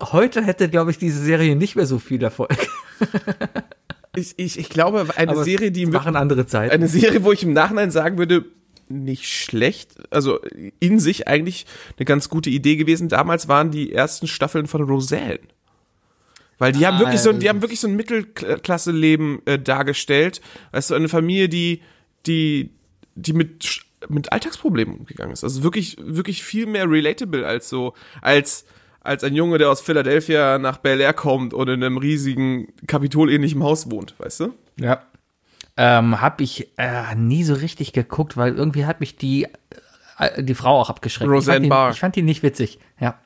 heute 0.00 0.42
hätte, 0.42 0.68
glaube 0.68 0.90
ich, 0.90 0.98
diese 0.98 1.22
Serie 1.22 1.56
nicht 1.56 1.76
mehr 1.76 1.86
so 1.86 1.98
viel 1.98 2.22
Erfolg. 2.22 2.56
Ich, 4.16 4.34
ich, 4.38 4.58
ich 4.58 4.68
glaube, 4.68 5.06
eine 5.16 5.30
Aber 5.30 5.44
Serie, 5.44 5.70
die 5.70 5.86
machen 5.86 6.16
andere 6.16 6.44
Zeiten. 6.44 6.72
eine 6.74 6.88
Serie, 6.88 7.22
wo 7.22 7.30
ich 7.30 7.44
im 7.44 7.52
Nachhinein 7.52 7.92
sagen 7.92 8.18
würde, 8.18 8.44
nicht 8.88 9.28
schlecht, 9.28 9.94
also 10.10 10.40
in 10.80 10.98
sich 10.98 11.28
eigentlich 11.28 11.64
eine 11.96 12.04
ganz 12.06 12.28
gute 12.28 12.50
Idee 12.50 12.74
gewesen. 12.74 13.08
Damals 13.08 13.46
waren 13.46 13.70
die 13.70 13.92
ersten 13.92 14.26
Staffeln 14.26 14.66
von 14.66 14.82
Roseanne. 14.82 15.38
Weil 16.60 16.70
die 16.72 16.86
haben 16.86 16.96
Ah, 16.98 17.00
wirklich 17.00 17.20
so, 17.20 17.30
ein- 17.30 17.40
die 17.40 17.48
haben 17.48 17.62
wirklich 17.62 17.80
so 17.80 17.88
ein 17.88 17.96
Mittelklasse-Leben 17.96 19.40
äh, 19.46 19.58
dargestellt. 19.58 20.40
Weißt 20.72 20.90
du, 20.90 20.94
eine 20.94 21.08
Familie, 21.08 21.48
die, 21.48 21.82
die, 22.26 22.70
die 23.14 23.32
mit, 23.32 23.80
mit 24.08 24.32
Alltagsproblemen 24.32 24.94
umgegangen 24.98 25.32
ist. 25.32 25.42
Also 25.42 25.62
wirklich, 25.62 25.96
wirklich 26.00 26.42
viel 26.42 26.66
mehr 26.66 26.88
relatable 26.88 27.46
als 27.46 27.68
so, 27.68 27.94
als, 28.22 28.64
als 29.00 29.24
ein 29.24 29.34
Junge, 29.34 29.58
der 29.58 29.70
aus 29.70 29.80
Philadelphia 29.80 30.58
nach 30.58 30.76
Bel 30.78 31.00
Air 31.00 31.14
kommt 31.14 31.54
und 31.54 31.68
in 31.68 31.82
einem 31.82 31.96
riesigen 31.96 32.68
Kapitolähnlichen 32.86 33.62
Haus 33.62 33.90
wohnt, 33.90 34.14
weißt 34.18 34.40
du? 34.40 34.54
Ja. 34.78 35.02
Ähm, 35.76 36.20
hab 36.20 36.40
ich 36.42 36.68
äh, 36.76 37.14
nie 37.14 37.42
so 37.44 37.54
richtig 37.54 37.92
geguckt, 37.92 38.36
weil 38.36 38.54
irgendwie 38.54 38.84
hat 38.84 39.00
mich 39.00 39.16
die, 39.16 39.46
äh, 40.18 40.42
die 40.42 40.54
Frau 40.54 40.78
auch 40.78 40.90
abgeschreckt. 40.90 41.30
Roseanne 41.30 41.38
ich 41.40 41.46
fand 41.60 41.64
die, 41.64 41.68
Barr. 41.70 41.90
Ich 41.92 42.00
fand 42.00 42.16
die 42.16 42.22
nicht 42.22 42.42
witzig, 42.42 42.78
ja. 43.00 43.18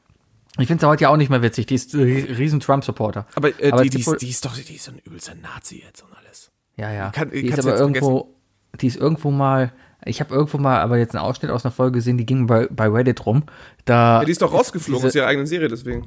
Ich 0.59 0.67
finde 0.69 0.83
sie 0.83 0.87
heute 0.88 1.03
ja 1.03 1.09
auch 1.09 1.17
nicht 1.17 1.31
mehr 1.31 1.43
witzig. 1.43 1.67
Die 1.67 1.75
ist 1.75 1.95
äh, 1.95 1.99
riesen 2.03 2.61
Trump-Supporter. 2.61 3.27
Aber, 3.35 3.49
äh, 3.61 3.73
Aber 3.73 3.83
die, 3.83 3.88
es 3.88 4.05
die, 4.05 4.11
ist, 4.12 4.23
die 4.23 4.29
ist 4.31 4.45
doch, 4.45 4.57
die 4.57 4.75
ist 4.75 4.85
so 4.85 4.93
ein 4.93 4.99
übelster 5.05 5.35
Nazi 5.35 5.83
jetzt 5.85 6.03
und 6.03 6.17
alles. 6.17 6.51
Ja, 6.77 6.93
ja. 6.93 7.11
Kann- 7.11 7.31
die 7.31 7.47
ist 7.47 7.59
aber 7.59 7.77
irgendwo, 7.77 8.35
die 8.81 8.87
ist 8.87 8.97
irgendwo 8.97 9.31
mal, 9.33 9.73
ich 10.05 10.21
habe 10.21 10.33
irgendwo 10.35 10.59
mal 10.59 10.81
aber 10.81 10.99
jetzt 10.99 11.14
einen 11.17 11.25
Ausschnitt 11.25 11.51
aus 11.51 11.64
einer 11.64 11.73
Folge 11.73 11.99
gesehen, 11.99 12.19
die 12.19 12.27
ging 12.27 12.47
bei, 12.47 12.69
bei 12.71 12.87
Reddit 12.88 13.27
rum. 13.27 13.45
Da 13.85 14.21
Ja, 14.21 14.25
die 14.25 14.31
ist 14.33 14.43
doch 14.43 14.53
rausgeflogen 14.53 15.01
diese- 15.01 15.09
aus 15.09 15.14
ihrer 15.17 15.27
eigenen 15.27 15.47
Serie, 15.47 15.69
deswegen. 15.69 16.07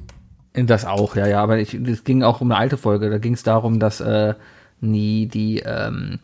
Das 0.54 0.84
auch, 0.86 1.14
ja, 1.14 1.26
ja, 1.26 1.42
aber 1.42 1.58
es 1.60 2.04
ging 2.04 2.22
auch 2.22 2.40
um 2.40 2.50
eine 2.50 2.58
alte 2.58 2.78
Folge. 2.78 3.10
Da 3.10 3.18
ging 3.18 3.34
es 3.34 3.42
darum, 3.42 3.78
dass 3.78 4.00
äh, 4.00 4.34
nie 4.80 5.26
die 5.26 5.60
ähm, 5.64 6.20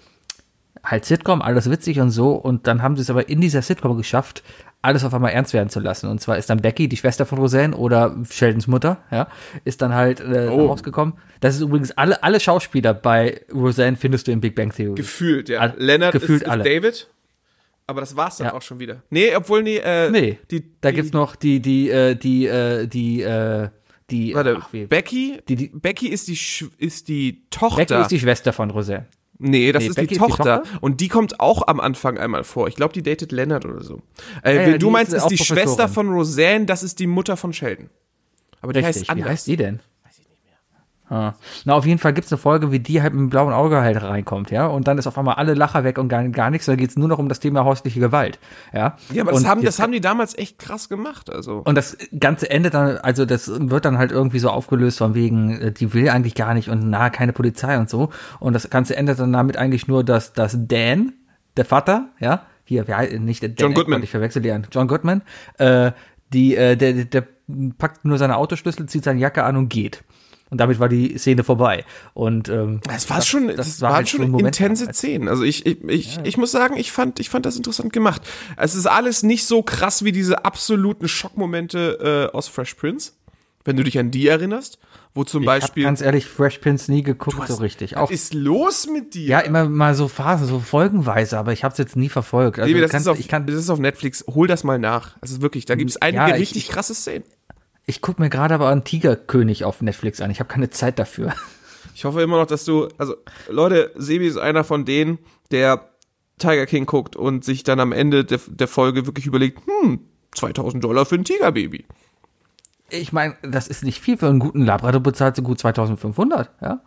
halt 0.84 1.04
Sitcom, 1.04 1.40
alles 1.42 1.70
witzig 1.70 1.98
und 2.00 2.10
so, 2.10 2.32
und 2.32 2.66
dann 2.66 2.82
haben 2.82 2.96
sie 2.96 3.02
es 3.02 3.10
aber 3.10 3.28
in 3.28 3.40
dieser 3.40 3.62
Sitcom 3.62 3.96
geschafft, 3.96 4.42
alles 4.82 5.02
auf 5.02 5.14
einmal 5.14 5.32
ernst 5.32 5.54
werden 5.54 5.70
zu 5.70 5.80
lassen. 5.80 6.08
Und 6.10 6.20
zwar 6.20 6.36
ist 6.36 6.50
dann 6.50 6.58
Becky, 6.60 6.88
die 6.88 6.96
Schwester 6.98 7.24
von 7.24 7.38
Roseanne 7.38 7.74
oder 7.74 8.14
Sheldons 8.30 8.66
Mutter, 8.66 8.98
ja, 9.10 9.28
ist 9.64 9.80
dann 9.80 9.94
halt 9.94 10.20
äh, 10.20 10.48
Oh. 10.52 10.66
rausgekommen. 10.66 11.14
Das 11.40 11.54
ist 11.54 11.62
übrigens 11.62 11.92
alle, 11.92 12.22
alle 12.22 12.38
Schauspieler 12.38 12.92
bei 12.92 13.40
Roseanne 13.52 13.96
findest 13.96 14.26
du 14.28 14.32
in 14.32 14.40
Big 14.42 14.54
Bang 14.54 14.72
Theory. 14.74 14.94
Gefühlt, 14.96 15.48
ja. 15.48 15.60
All- 15.60 15.74
Leonard 15.78 16.12
gefühlt 16.12 16.42
ist, 16.42 16.46
ist 16.46 16.50
alle. 16.50 16.64
David. 16.64 17.08
Aber 17.86 18.00
das 18.00 18.14
war's 18.16 18.36
dann 18.38 18.48
Ja. 18.48 18.54
auch 18.54 18.62
schon 18.62 18.78
wieder. 18.78 19.02
Nee, 19.10 19.34
obwohl, 19.36 19.62
nee, 19.62 19.76
äh, 19.78 20.10
nee, 20.10 20.38
die, 20.50 20.64
da 20.80 20.90
die, 20.90 20.96
gibt's 20.96 21.12
noch 21.12 21.34
die, 21.36 21.60
die, 21.60 21.88
äh, 21.90 22.14
die, 22.14 22.46
äh, 22.46 22.86
die, 22.86 23.22
äh, 23.22 23.68
die, 24.10 24.34
Warte, 24.34 24.58
ach, 24.60 24.72
wie, 24.72 24.84
Becky, 24.86 25.38
Die- 25.48 25.56
die- 25.56 25.68
Becky 25.68 26.08
ist 26.08 26.28
die, 26.28 26.38
ist 26.78 27.08
die 27.08 27.42
Tochter. 27.50 27.76
Becky 27.86 28.00
ist 28.02 28.10
die 28.10 28.20
Schwester 28.20 28.52
von 28.52 28.70
Roseanne. 28.70 29.06
Nee, 29.44 29.72
das 29.72 29.82
Nee, 29.82 29.88
ist, 29.90 29.98
die 29.98 30.02
ist 30.02 30.10
die 30.10 30.16
Tochter. 30.16 30.62
Und 30.80 31.00
die 31.00 31.08
kommt 31.08 31.40
auch 31.40 31.66
am 31.68 31.80
Anfang 31.80 32.18
einmal 32.18 32.44
vor. 32.44 32.68
Ich 32.68 32.74
glaube, 32.76 32.92
die 32.92 33.02
datet 33.02 33.30
Leonard 33.32 33.64
oder 33.64 33.82
so. 33.82 34.02
Äh, 34.42 34.54
Ja, 34.56 34.68
ja, 34.70 34.78
du 34.78 34.90
meinst, 34.90 35.12
ist 35.12 35.22
ist 35.22 35.30
die. 35.30 35.38
Schwester 35.44 35.88
von 35.88 36.08
Roseanne, 36.12 36.66
das 36.66 36.82
ist 36.82 36.98
die 36.98 37.06
Mutter 37.06 37.36
von 37.36 37.52
Sheldon. 37.52 37.90
Aber 38.60 38.72
die 38.72 38.80
Richtig, 38.80 39.02
heißt 39.02 39.10
anders. 39.10 39.26
wie 39.26 39.30
heißt 39.30 39.46
die 39.46 39.56
denn? 39.56 39.80
Weiß 40.04 40.18
ich 40.18 40.28
nicht 40.28 40.44
mehr. 40.44 40.56
Ah. 41.10 41.34
Na, 41.66 41.74
auf 41.74 41.84
jeden 41.84 41.98
Fall 41.98 42.14
gibt's 42.14 42.32
eine 42.32 42.38
Folge, 42.38 42.72
wie 42.72 42.78
die 42.80 43.02
halt 43.02 43.12
mit 43.12 43.20
dem 43.20 43.28
blauen 43.30 43.52
Auge 43.52 43.82
halt 43.82 44.02
reinkommt, 44.02 44.50
ja, 44.50 44.66
und 44.66 44.88
dann 44.88 44.96
ist 44.96 45.06
auf 45.06 45.18
einmal 45.18 45.34
alle 45.34 45.52
Lacher 45.52 45.84
weg 45.84 45.98
und 45.98 46.08
gar, 46.08 46.26
gar 46.30 46.48
nichts, 46.50 46.64
da 46.66 46.76
geht's 46.76 46.96
nur 46.96 47.08
noch 47.08 47.18
um 47.18 47.28
das 47.28 47.40
Thema 47.40 47.64
häusliche 47.64 48.00
Gewalt, 48.00 48.38
ja. 48.72 48.96
Ja, 49.12 49.22
aber 49.22 49.32
das 49.32 49.42
und 49.42 49.48
haben, 49.48 49.60
jetzt- 49.60 49.78
das 49.78 49.82
haben 49.82 49.92
die 49.92 50.00
damals 50.00 50.36
echt 50.38 50.58
krass 50.58 50.88
gemacht, 50.88 51.28
also. 51.28 51.58
und 51.64 51.74
das 51.74 51.98
Ganze 52.18 52.48
endet 52.50 52.72
dann, 52.72 52.96
also 52.96 53.26
das 53.26 53.50
wird 53.54 53.84
dann 53.84 53.98
halt 53.98 54.12
irgendwie 54.12 54.38
so 54.38 54.48
aufgelöst 54.48 54.96
von 54.98 55.14
wegen, 55.14 55.60
äh, 55.60 55.72
die 55.72 55.92
will 55.92 56.08
eigentlich 56.08 56.34
gar 56.34 56.54
nicht 56.54 56.70
und 56.70 56.88
na, 56.88 57.10
keine 57.10 57.34
Polizei 57.34 57.76
und 57.78 57.90
so. 57.90 58.08
Und 58.40 58.54
das 58.54 58.70
Ganze 58.70 58.96
endet 58.96 59.18
dann 59.18 59.32
damit 59.32 59.58
eigentlich 59.58 59.86
nur, 59.86 60.04
dass, 60.04 60.32
dass 60.32 60.56
Dan, 60.58 61.12
der 61.58 61.66
Vater, 61.66 62.08
ja, 62.18 62.42
hier, 62.64 62.84
heißt- 62.86 63.18
nicht 63.18 63.42
der 63.42 63.50
Dan 63.50 63.66
John 63.66 63.74
Goodman. 63.74 64.02
Ich 64.02 64.10
verwechsel 64.10 64.40
die 64.40 64.50
an, 64.52 64.66
John 64.72 64.88
Goodman, 64.88 65.20
äh, 65.58 65.92
die, 66.32 66.56
äh, 66.56 66.76
der, 66.76 66.94
der, 66.94 67.04
der 67.04 67.24
packt 67.76 68.06
nur 68.06 68.16
seine 68.16 68.38
Autoschlüssel, 68.38 68.86
zieht 68.86 69.04
seine 69.04 69.20
Jacke 69.20 69.44
an 69.44 69.56
und 69.58 69.68
geht. 69.68 70.02
Und 70.50 70.58
damit 70.58 70.78
war 70.78 70.88
die 70.88 71.18
Szene 71.18 71.42
vorbei. 71.42 71.84
Und 72.12 72.48
ähm, 72.48 72.80
Das 72.86 73.10
war 73.10 73.22
schon, 73.22 73.48
das, 73.48 73.56
das 73.56 73.80
war 73.80 73.88
waren 73.90 73.96
halt 73.96 74.08
schon 74.08 74.38
intense. 74.38 74.86
Szenen. 74.92 75.26
Also 75.28 75.42
ich, 75.42 75.66
ich, 75.66 75.82
ich, 75.84 76.18
ich 76.22 76.36
muss 76.36 76.52
sagen, 76.52 76.76
ich 76.76 76.92
fand, 76.92 77.18
ich 77.18 77.28
fand 77.30 77.44
das 77.46 77.56
interessant 77.56 77.92
gemacht. 77.92 78.22
Es 78.56 78.74
ist 78.74 78.86
alles 78.86 79.22
nicht 79.22 79.46
so 79.46 79.62
krass 79.62 80.04
wie 80.04 80.12
diese 80.12 80.44
absoluten 80.44 81.08
Schockmomente 81.08 82.30
äh, 82.32 82.36
aus 82.36 82.46
Fresh 82.48 82.74
Prince, 82.74 83.12
wenn 83.64 83.76
du 83.76 83.82
dich 83.82 83.98
an 83.98 84.10
die 84.10 84.28
erinnerst, 84.28 84.78
wo 85.14 85.24
zum 85.24 85.42
ich 85.42 85.48
habe 85.48 85.60
Beispiel 85.60 85.84
ganz 85.84 86.00
ehrlich 86.02 86.26
Fresh 86.26 86.58
Prince 86.58 86.92
nie 86.92 87.02
geguckt 87.02 87.48
so 87.48 87.54
richtig. 87.56 87.92
was 87.92 87.98
Auch 87.98 88.10
ist 88.10 88.34
los 88.34 88.86
mit 88.86 89.14
dir? 89.14 89.26
ja 89.26 89.38
immer 89.40 89.68
mal 89.68 89.94
so 89.94 90.06
Phasen, 90.08 90.46
so 90.46 90.60
folgenweise, 90.60 91.38
aber 91.38 91.52
ich 91.52 91.64
habe 91.64 91.72
es 91.72 91.78
jetzt 91.78 91.96
nie 91.96 92.08
verfolgt. 92.10 92.58
Also 92.58 92.68
Baby, 92.68 92.80
das, 92.80 92.90
kann, 92.90 93.00
ist 93.00 93.08
auf, 93.08 93.18
ich 93.18 93.26
kann, 93.28 93.46
das 93.46 93.56
ist 93.56 93.70
auf 93.70 93.78
Netflix. 93.78 94.24
Hol 94.28 94.46
das 94.46 94.62
mal 94.62 94.78
nach. 94.78 95.16
Also 95.20 95.40
wirklich, 95.40 95.64
da 95.64 95.74
gibt 95.74 95.90
es 95.90 95.96
einige 96.02 96.22
Ja, 96.22 96.34
ich- 96.36 96.42
richtig 96.42 96.68
krasse 96.68 96.94
Szenen. 96.94 97.24
Ich 97.86 98.00
guck 98.00 98.18
mir 98.18 98.30
gerade 98.30 98.54
aber 98.54 98.68
einen 98.68 98.84
Tigerkönig 98.84 99.64
auf 99.64 99.82
Netflix 99.82 100.20
an. 100.20 100.30
Ich 100.30 100.40
habe 100.40 100.48
keine 100.48 100.70
Zeit 100.70 100.98
dafür. 100.98 101.32
Ich 101.94 102.04
hoffe 102.04 102.22
immer 102.22 102.38
noch, 102.38 102.46
dass 102.46 102.64
du, 102.64 102.88
also 102.98 103.14
Leute, 103.48 103.92
Sebi 103.94 104.26
ist 104.26 104.36
einer 104.38 104.64
von 104.64 104.84
denen, 104.84 105.18
der 105.50 105.90
Tiger 106.38 106.66
King 106.66 106.86
guckt 106.86 107.14
und 107.14 107.44
sich 107.44 107.62
dann 107.62 107.78
am 107.78 107.92
Ende 107.92 108.24
der, 108.24 108.40
der 108.46 108.66
Folge 108.68 109.06
wirklich 109.06 109.26
überlegt, 109.26 109.60
hm, 109.66 110.00
2000 110.34 110.82
Dollar 110.82 111.06
für 111.06 111.14
ein 111.14 111.24
Tigerbaby. 111.24 111.84
Ich 112.90 113.12
meine, 113.12 113.36
das 113.42 113.68
ist 113.68 113.84
nicht 113.84 114.00
viel 114.00 114.16
für 114.16 114.28
einen 114.28 114.40
guten 114.40 114.64
Labrador 114.64 115.00
bezahlt 115.00 115.36
so 115.36 115.42
gut 115.42 115.58
2500, 115.58 116.50
ja? 116.60 116.80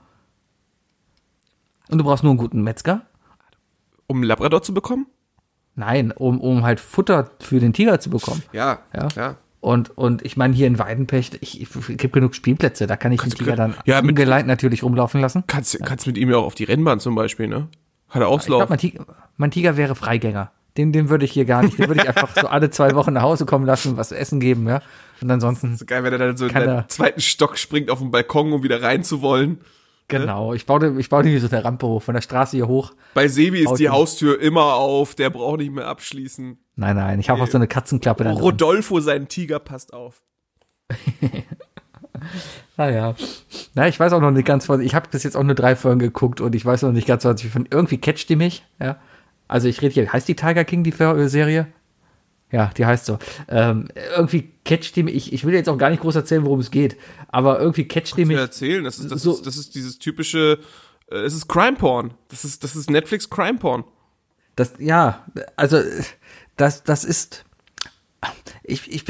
Und 1.89 1.99
du 1.99 2.03
brauchst 2.03 2.23
nur 2.23 2.31
einen 2.31 2.39
guten 2.39 2.61
Metzger? 2.63 3.05
Um 4.07 4.17
einen 4.17 4.25
Labrador 4.25 4.61
zu 4.61 4.73
bekommen? 4.73 5.07
Nein, 5.75 6.11
um, 6.11 6.41
um 6.41 6.63
halt 6.63 6.79
Futter 6.79 7.31
für 7.39 7.59
den 7.59 7.71
Tiger 7.71 7.99
zu 7.99 8.09
bekommen. 8.09 8.43
Ja, 8.51 8.79
Ja. 8.93 9.07
ja. 9.15 9.35
Und, 9.59 9.97
und 9.97 10.23
ich 10.23 10.37
meine, 10.37 10.53
hier 10.53 10.67
in 10.67 10.77
Weidenpecht, 10.79 11.37
ich, 11.41 11.59
ich 11.61 11.69
gibt 11.97 12.13
genug 12.13 12.35
Spielplätze, 12.35 12.85
da 12.87 12.95
kann 12.95 13.11
ich 13.11 13.19
den 13.19 13.23
Kannst 13.29 13.39
du 13.39 13.43
Tiger 13.45 13.55
dann 13.55 13.75
ja, 13.85 14.01
mit- 14.01 14.17
natürlich 14.45 14.83
rumlaufen 14.83 15.19
lassen. 15.19 15.43
Kannst, 15.47 15.77
kannst 15.83 16.05
mit 16.07 16.17
ihm 16.17 16.29
ja 16.29 16.37
auch 16.37 16.45
auf 16.45 16.55
die 16.55 16.63
Rennbahn 16.65 16.99
zum 16.99 17.15
Beispiel, 17.15 17.47
ne? 17.47 17.67
Kann 18.09 18.21
er 18.21 18.27
Ich 18.27 18.27
glaube, 18.27 18.27
auslaufen. 18.29 18.69
mein, 18.69 18.77
Tiger- 18.79 19.05
mein 19.37 19.51
Tiger 19.51 19.75
wäre 19.77 19.95
Freigänger. 19.95 20.51
Den, 20.77 20.91
den 20.91 21.09
würde 21.09 21.25
ich 21.25 21.31
hier 21.31 21.45
gar 21.45 21.63
nicht, 21.63 21.79
den 21.79 21.87
würde 21.87 22.01
ich 22.03 22.07
einfach 22.07 22.29
so 22.39 22.47
alle 22.47 22.69
zwei 22.69 22.93
Wochen 22.93 23.13
nach 23.13 23.23
Hause 23.23 23.45
kommen 23.47 23.65
lassen, 23.65 23.97
was 23.97 24.09
zu 24.09 24.17
essen 24.17 24.39
geben, 24.39 24.67
ja. 24.67 24.81
Und 25.21 25.31
ansonsten, 25.31 25.75
So 25.75 25.85
geil, 25.85 26.03
wenn 26.03 26.13
er 26.13 26.19
dann 26.19 26.37
so 26.37 26.45
in 26.45 26.53
den 26.53 26.83
zweiten 26.87 27.19
Stock 27.19 27.57
springt 27.57 27.89
auf 27.89 27.97
den 27.97 28.11
Balkon, 28.11 28.53
um 28.53 28.61
wieder 28.61 28.83
rein 28.83 29.03
zu 29.03 29.23
wollen. 29.23 29.57
Genau, 30.07 30.53
ich 30.53 30.65
baue, 30.65 30.99
ich 30.99 31.09
baue 31.09 31.23
hier 31.23 31.39
so 31.39 31.47
eine 31.47 31.63
Rampe 31.63 31.87
hoch, 31.87 32.01
von 32.01 32.13
der 32.15 32.21
Straße 32.21 32.57
hier 32.57 32.67
hoch. 32.67 32.93
Bei 33.13 33.27
Sebi 33.27 33.63
ist 33.63 33.75
die. 33.75 33.89
Haustür 33.89 34.39
immer 34.39 34.75
auf, 34.75 35.15
der 35.15 35.29
braucht 35.29 35.59
nicht 35.59 35.71
mehr 35.71 35.87
abschließen. 35.87 36.57
Nein, 36.75 36.95
nein, 36.95 37.19
ich 37.19 37.29
habe 37.29 37.41
auch 37.41 37.47
so 37.47 37.57
eine 37.57 37.67
Katzenklappe 37.67 38.23
drin. 38.23 38.33
Rodolfo, 38.33 38.99
sein 38.99 39.27
Tiger, 39.27 39.59
passt 39.59 39.93
auf. 39.93 40.21
Naja. 42.77 43.15
Na, 43.73 43.87
ich 43.87 43.99
weiß 43.99 44.13
auch 44.13 44.21
noch 44.21 44.31
nicht 44.31 44.45
ganz, 44.45 44.69
was, 44.69 44.81
ich 44.81 44.95
habe 44.95 45.09
bis 45.09 45.23
jetzt 45.23 45.35
auch 45.35 45.43
nur 45.43 45.55
drei 45.55 45.75
Folgen 45.75 45.99
geguckt 45.99 46.41
und 46.41 46.55
ich 46.55 46.65
weiß 46.65 46.83
noch 46.83 46.91
nicht 46.91 47.07
ganz, 47.07 47.25
was 47.25 47.43
ich 47.43 47.49
von, 47.49 47.67
irgendwie 47.69 47.97
catcht 47.97 48.29
die 48.29 48.35
mich, 48.35 48.63
ja. 48.79 48.97
Also 49.47 49.67
ich 49.67 49.81
rede 49.81 49.93
hier, 49.93 50.11
heißt 50.11 50.27
die 50.27 50.35
Tiger 50.35 50.65
King, 50.65 50.83
die 50.83 50.91
Serie? 50.91 51.67
Ja, 52.51 52.71
die 52.77 52.85
heißt 52.85 53.05
so. 53.05 53.19
Ähm, 53.49 53.89
irgendwie 54.15 54.53
catcht 54.63 54.95
die 54.95 55.03
mich, 55.03 55.15
ich, 55.15 55.33
ich 55.33 55.43
will 55.45 55.53
jetzt 55.53 55.67
auch 55.67 55.77
gar 55.77 55.89
nicht 55.89 56.01
groß 56.01 56.15
erzählen, 56.15 56.45
worum 56.45 56.59
es 56.61 56.71
geht, 56.71 56.95
aber 57.27 57.59
irgendwie 57.59 57.85
catcht 57.87 58.15
die 58.17 58.23
mich. 58.25 58.37
erzählen, 58.37 58.83
das 58.85 58.99
ist, 58.99 59.11
das, 59.11 59.21
so- 59.21 59.33
ist, 59.33 59.45
das 59.45 59.57
ist 59.57 59.75
dieses 59.75 59.99
typische, 59.99 60.59
äh, 61.11 61.15
es 61.17 61.33
ist 61.33 61.47
Crime 61.49 61.75
Porn. 61.75 62.13
Das 62.29 62.45
ist, 62.45 62.63
das 62.63 62.75
ist 62.77 62.89
Netflix 62.89 63.29
Crime 63.29 63.57
Porn. 63.59 63.83
Das, 64.55 64.73
ja, 64.79 65.25
also 65.57 65.81
das, 66.55 66.83
das 66.83 67.03
ist, 67.03 67.43
ich, 68.63 68.91
ich 68.91 69.03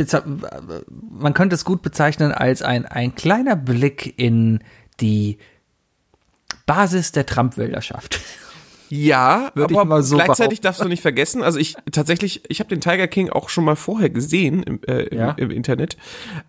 man 0.89 1.33
könnte 1.33 1.55
es 1.55 1.63
gut 1.63 1.81
bezeichnen 1.83 2.31
als 2.31 2.61
ein, 2.63 2.85
ein 2.85 3.13
kleiner 3.15 3.55
Blick 3.55 4.17
in 4.17 4.63
die 4.99 5.37
Basis 6.65 7.11
der 7.11 7.25
Trump-Wählerschaft. 7.25 8.19
Ja, 8.89 9.51
Würde 9.55 9.77
aber 9.79 10.03
so 10.03 10.15
gleichzeitig 10.15 10.61
darfst 10.61 10.81
du 10.81 10.87
nicht 10.87 11.01
vergessen, 11.01 11.43
also 11.43 11.59
ich 11.59 11.75
tatsächlich, 11.91 12.43
ich 12.49 12.59
habe 12.59 12.69
den 12.69 12.81
Tiger 12.81 13.07
King 13.07 13.29
auch 13.29 13.49
schon 13.49 13.63
mal 13.65 13.75
vorher 13.75 14.09
gesehen 14.09 14.63
im, 14.63 14.81
äh, 14.87 15.03
im, 15.03 15.17
Ja. 15.17 15.31
im 15.31 15.51
Internet, 15.51 15.97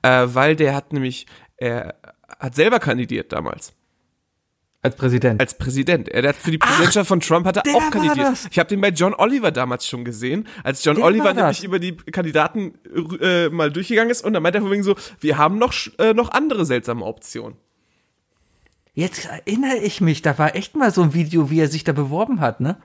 äh, 0.02 0.26
weil 0.28 0.56
der 0.56 0.74
hat 0.74 0.92
nämlich, 0.92 1.26
er 1.56 1.94
hat 2.38 2.54
selber 2.54 2.78
kandidiert 2.78 3.32
damals 3.32 3.72
Als 4.82 4.94
Präsident. 4.94 5.40
als 5.40 5.58
Präsident. 5.58 6.08
Er 6.08 6.28
hat 6.28 6.36
für 6.36 6.52
die 6.52 6.58
Präsidentschaft 6.58 7.08
von 7.08 7.20
Trump 7.20 7.46
hat 7.46 7.56
er 7.56 7.74
auch 7.74 7.90
kandidiert. 7.90 8.48
Ich 8.50 8.58
habe 8.58 8.68
den 8.68 8.80
bei 8.80 8.90
John 8.90 9.14
Oliver 9.14 9.50
damals 9.50 9.86
schon 9.88 10.04
gesehen, 10.04 10.46
als 10.62 10.84
John 10.84 10.96
Der 10.96 11.04
Oliver 11.04 11.34
nämlich 11.34 11.64
über 11.64 11.78
die 11.80 11.96
Kandidaten 11.96 12.74
äh, 13.20 13.48
mal 13.48 13.72
durchgegangen 13.72 14.10
ist 14.10 14.24
und 14.24 14.32
dann 14.34 14.42
meint 14.42 14.54
er 14.54 14.60
von 14.60 14.70
wegen 14.70 14.84
so, 14.84 14.94
wir 15.20 15.36
haben 15.38 15.58
noch 15.58 15.74
äh, 15.98 16.14
noch 16.14 16.30
andere 16.30 16.64
seltsame 16.64 17.04
Optionen. 17.04 17.56
Jetzt 18.98 19.26
erinnere 19.26 19.76
ich 19.76 20.00
mich, 20.00 20.22
da 20.22 20.36
war 20.38 20.56
echt 20.56 20.74
mal 20.74 20.90
so 20.90 21.02
ein 21.02 21.14
Video, 21.14 21.50
wie 21.50 21.60
er 21.60 21.68
sich 21.68 21.84
da 21.84 21.92
beworben 21.92 22.40
hat, 22.40 22.58
ne? 22.58 22.78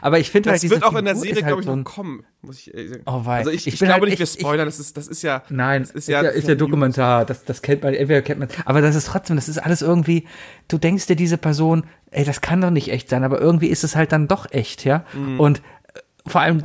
Aber 0.00 0.20
ich 0.20 0.30
finde 0.30 0.50
Das 0.50 0.62
halt, 0.62 0.70
wird 0.70 0.84
auch 0.84 0.94
in 0.94 1.04
der 1.04 1.16
Figur 1.16 1.34
Serie, 1.34 1.40
ist 1.40 1.44
halt 1.44 1.46
glaube 1.48 1.62
ich, 1.62 1.66
noch 1.66 1.82
kommen, 1.82 2.24
muss 2.42 2.64
ich 2.64 2.72
sagen. 2.72 3.02
Oh, 3.06 3.24
wei. 3.24 3.38
also 3.38 3.50
ich, 3.50 3.66
Ich 3.66 3.74
ich, 3.74 3.80
bin 3.80 3.88
glaube 3.88 4.02
halt 4.02 4.10
nicht, 4.10 4.20
wir 4.20 4.26
spoilern, 4.26 4.66
das 4.66 4.78
ist, 4.78 4.96
das 4.96 5.08
ist 5.08 5.22
ja, 5.22 5.42
Nein, 5.48 5.82
das 5.82 5.90
ist 5.90 6.06
ja, 6.06 6.20
ist 6.20 6.46
ja. 6.46 6.54
Dokumentar, 6.54 7.24
das, 7.24 7.42
das 7.42 7.60
kennt 7.60 7.82
man, 7.82 7.92
entweder 7.92 8.22
kennt 8.22 8.38
man, 8.38 8.50
aber 8.64 8.82
das 8.82 8.94
ist 8.94 9.08
trotzdem, 9.08 9.34
das 9.34 9.48
ist 9.48 9.58
alles 9.58 9.82
irgendwie, 9.82 10.28
du 10.68 10.78
denkst 10.78 11.08
dir 11.08 11.16
diese 11.16 11.38
Person, 11.38 11.86
ey, 12.12 12.24
das 12.24 12.40
kann 12.40 12.60
doch 12.60 12.70
nicht 12.70 12.92
echt 12.92 13.08
sein, 13.08 13.24
aber 13.24 13.40
irgendwie 13.40 13.66
ist 13.66 13.82
es 13.82 13.96
halt 13.96 14.12
dann 14.12 14.28
doch 14.28 14.46
echt, 14.52 14.84
ja. 14.84 15.04
Mhm. 15.12 15.40
Und 15.40 15.58
äh, 15.58 16.00
vor 16.24 16.40
allem, 16.40 16.62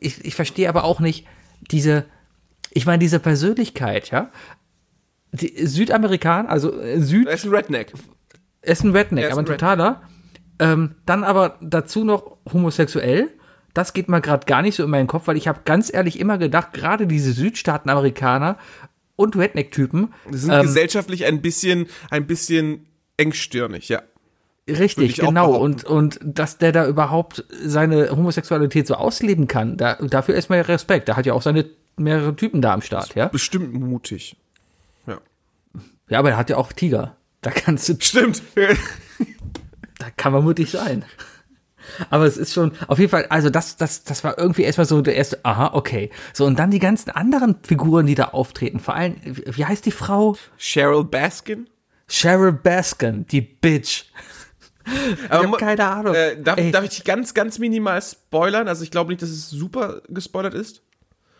ich, 0.00 0.24
ich 0.24 0.34
verstehe 0.34 0.68
aber 0.68 0.82
auch 0.82 0.98
nicht 0.98 1.24
diese, 1.70 2.04
ich 2.72 2.84
meine, 2.84 2.98
diese 2.98 3.20
Persönlichkeit, 3.20 4.10
ja. 4.10 4.30
Südamerikaner, 5.32 6.48
also 6.48 6.78
äh, 6.80 7.00
Süd, 7.00 7.26
Er 7.26 7.34
ist 7.34 7.44
ein 7.44 7.54
Redneck. 7.54 7.92
er 8.62 8.72
ist 8.72 8.84
ein 8.84 8.92
Redneck, 8.96 9.24
ist 9.26 9.32
aber 9.32 9.42
ein 9.42 9.46
totaler. 9.46 10.02
Ähm, 10.58 10.96
dann 11.06 11.24
aber 11.24 11.56
dazu 11.60 12.04
noch 12.04 12.38
homosexuell. 12.52 13.30
Das 13.74 13.92
geht 13.92 14.08
mir 14.08 14.20
gerade 14.20 14.46
gar 14.46 14.62
nicht 14.62 14.74
so 14.74 14.82
in 14.84 14.90
meinen 14.90 15.06
Kopf, 15.06 15.28
weil 15.28 15.36
ich 15.36 15.46
habe 15.46 15.60
ganz 15.64 15.92
ehrlich 15.92 16.18
immer 16.18 16.38
gedacht, 16.38 16.72
gerade 16.72 17.06
diese 17.06 17.32
Südstaaten-Amerikaner 17.32 18.56
und 19.14 19.36
Redneck-Typen, 19.36 20.14
Die 20.32 20.38
sind 20.38 20.52
ähm, 20.52 20.62
gesellschaftlich 20.62 21.26
ein 21.26 21.42
bisschen, 21.42 21.86
ein 22.10 22.26
bisschen 22.26 22.86
engstirnig, 23.16 23.88
ja. 23.88 24.02
Richtig, 24.68 25.16
genau, 25.16 25.54
und, 25.56 25.84
und 25.84 26.18
dass 26.22 26.58
der 26.58 26.72
da 26.72 26.86
überhaupt 26.86 27.44
seine 27.64 28.10
Homosexualität 28.10 28.86
so 28.86 28.94
ausleben 28.94 29.48
kann, 29.48 29.76
da, 29.76 29.94
dafür 29.94 30.34
erstmal 30.34 30.60
Respekt. 30.60 31.08
Der 31.08 31.16
hat 31.16 31.24
ja 31.24 31.32
auch 31.32 31.42
seine 31.42 31.66
mehrere 31.96 32.36
Typen 32.36 32.60
da 32.60 32.74
am 32.74 32.82
Start, 32.82 33.14
ja. 33.14 33.28
Bestimmt 33.28 33.72
mutig. 33.72 34.36
Ja. 36.08 36.18
Aber 36.18 36.30
er 36.30 36.36
hat 36.36 36.50
ja 36.50 36.56
auch 36.56 36.72
Tiger. 36.72 37.16
Da 37.40 37.50
kannst 37.50 37.88
du 37.88 37.94
Stimmt. 37.98 38.42
da 39.98 40.10
kann 40.16 40.32
man 40.32 40.44
mutig 40.44 40.70
sein. 40.70 41.04
Aber 42.10 42.26
es 42.26 42.36
ist 42.36 42.52
schon, 42.52 42.72
auf 42.86 42.98
jeden 42.98 43.10
Fall, 43.10 43.26
also 43.30 43.50
das, 43.50 43.76
das, 43.76 44.04
das 44.04 44.22
war 44.24 44.38
irgendwie 44.38 44.62
erstmal 44.62 44.86
so 44.86 45.00
der 45.00 45.16
erste, 45.16 45.44
aha, 45.44 45.70
okay. 45.72 46.10
So, 46.32 46.44
und 46.44 46.58
dann 46.58 46.70
die 46.70 46.78
ganzen 46.78 47.10
anderen 47.10 47.56
Figuren, 47.62 48.06
die 48.06 48.14
da 48.14 48.26
auftreten. 48.26 48.80
Vor 48.80 48.94
allem, 48.94 49.16
wie 49.24 49.64
heißt 49.64 49.86
die 49.86 49.90
Frau? 49.90 50.36
Cheryl 50.58 51.04
Baskin. 51.04 51.68
Cheryl 52.08 52.52
Baskin, 52.52 53.26
die 53.26 53.40
Bitch. 53.40 54.04
Aber 55.28 55.52
hab 55.52 55.58
keine 55.58 55.86
Ahnung. 55.86 56.14
Äh, 56.14 56.40
darf, 56.42 56.58
darf 56.72 56.84
ich 56.84 56.90
dich 56.90 57.04
ganz, 57.04 57.34
ganz 57.34 57.58
minimal 57.58 58.00
spoilern? 58.00 58.68
Also 58.68 58.82
ich 58.82 58.90
glaube 58.90 59.10
nicht, 59.10 59.22
dass 59.22 59.28
es 59.28 59.50
super 59.50 60.00
gespoilert 60.08 60.54
ist. 60.54 60.82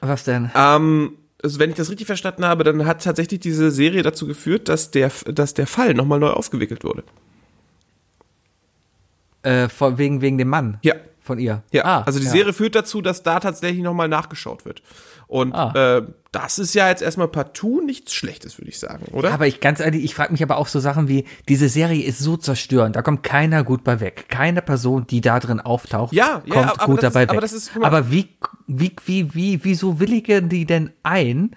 Was 0.00 0.24
denn? 0.24 0.50
Ähm, 0.54 1.16
also 1.42 1.58
wenn 1.58 1.70
ich 1.70 1.76
das 1.76 1.90
richtig 1.90 2.06
verstanden 2.06 2.44
habe, 2.44 2.64
dann 2.64 2.84
hat 2.86 3.02
tatsächlich 3.04 3.40
diese 3.40 3.70
Serie 3.70 4.02
dazu 4.02 4.26
geführt, 4.26 4.68
dass 4.68 4.90
der, 4.90 5.12
dass 5.26 5.54
der 5.54 5.66
Fall 5.66 5.94
nochmal 5.94 6.18
neu 6.18 6.30
aufgewickelt 6.30 6.84
wurde. 6.84 7.04
Äh, 9.42 9.68
von, 9.68 9.98
wegen, 9.98 10.20
wegen 10.20 10.38
dem 10.38 10.48
Mann. 10.48 10.78
Ja. 10.82 10.94
Von 11.20 11.38
ihr. 11.38 11.62
Ja, 11.72 11.84
Ah, 11.84 12.02
also 12.02 12.18
die 12.18 12.24
ja. 12.24 12.30
Serie 12.30 12.52
führt 12.54 12.74
dazu, 12.74 13.02
dass 13.02 13.22
da 13.22 13.38
tatsächlich 13.38 13.82
nochmal 13.82 14.08
nachgeschaut 14.08 14.64
wird. 14.64 14.82
Und 15.28 15.54
Ah. 15.54 15.98
äh, 15.98 16.02
das 16.32 16.58
ist 16.58 16.74
ja 16.74 16.88
jetzt 16.88 17.02
erstmal 17.02 17.28
partout 17.28 17.80
nichts 17.82 18.12
Schlechtes, 18.14 18.58
würde 18.58 18.70
ich 18.70 18.78
sagen, 18.78 19.04
oder? 19.12 19.32
Aber 19.32 19.46
ich 19.46 19.60
ganz 19.60 19.78
ehrlich, 19.80 20.02
ich 20.04 20.14
frage 20.14 20.32
mich 20.32 20.42
aber 20.42 20.56
auch 20.56 20.66
so 20.66 20.80
Sachen 20.80 21.06
wie, 21.08 21.24
diese 21.48 21.68
Serie 21.68 22.02
ist 22.02 22.18
so 22.18 22.36
zerstörend, 22.38 22.96
da 22.96 23.02
kommt 23.02 23.22
keiner 23.22 23.62
gut 23.62 23.84
bei 23.84 24.00
weg. 24.00 24.26
Keine 24.28 24.62
Person, 24.62 25.06
die 25.06 25.20
da 25.20 25.38
drin 25.38 25.60
auftaucht, 25.60 26.12
Ja, 26.14 26.42
ja, 26.46 26.54
kommt 26.54 26.70
aber 26.80 26.86
gut 26.86 27.02
das 27.02 27.08
ist- 27.08 27.14
dabei 27.14 27.20
weg. 27.22 27.30
aber 27.30 27.42
ist- 27.44 27.70
aber 27.80 28.10
wie, 28.10 28.28
wie, 28.66 28.96
wie, 29.04 29.34
wie, 29.34 29.64
wieso 29.64 30.00
willigen 30.00 30.48
die 30.48 30.64
denn 30.64 30.90
ein, 31.02 31.50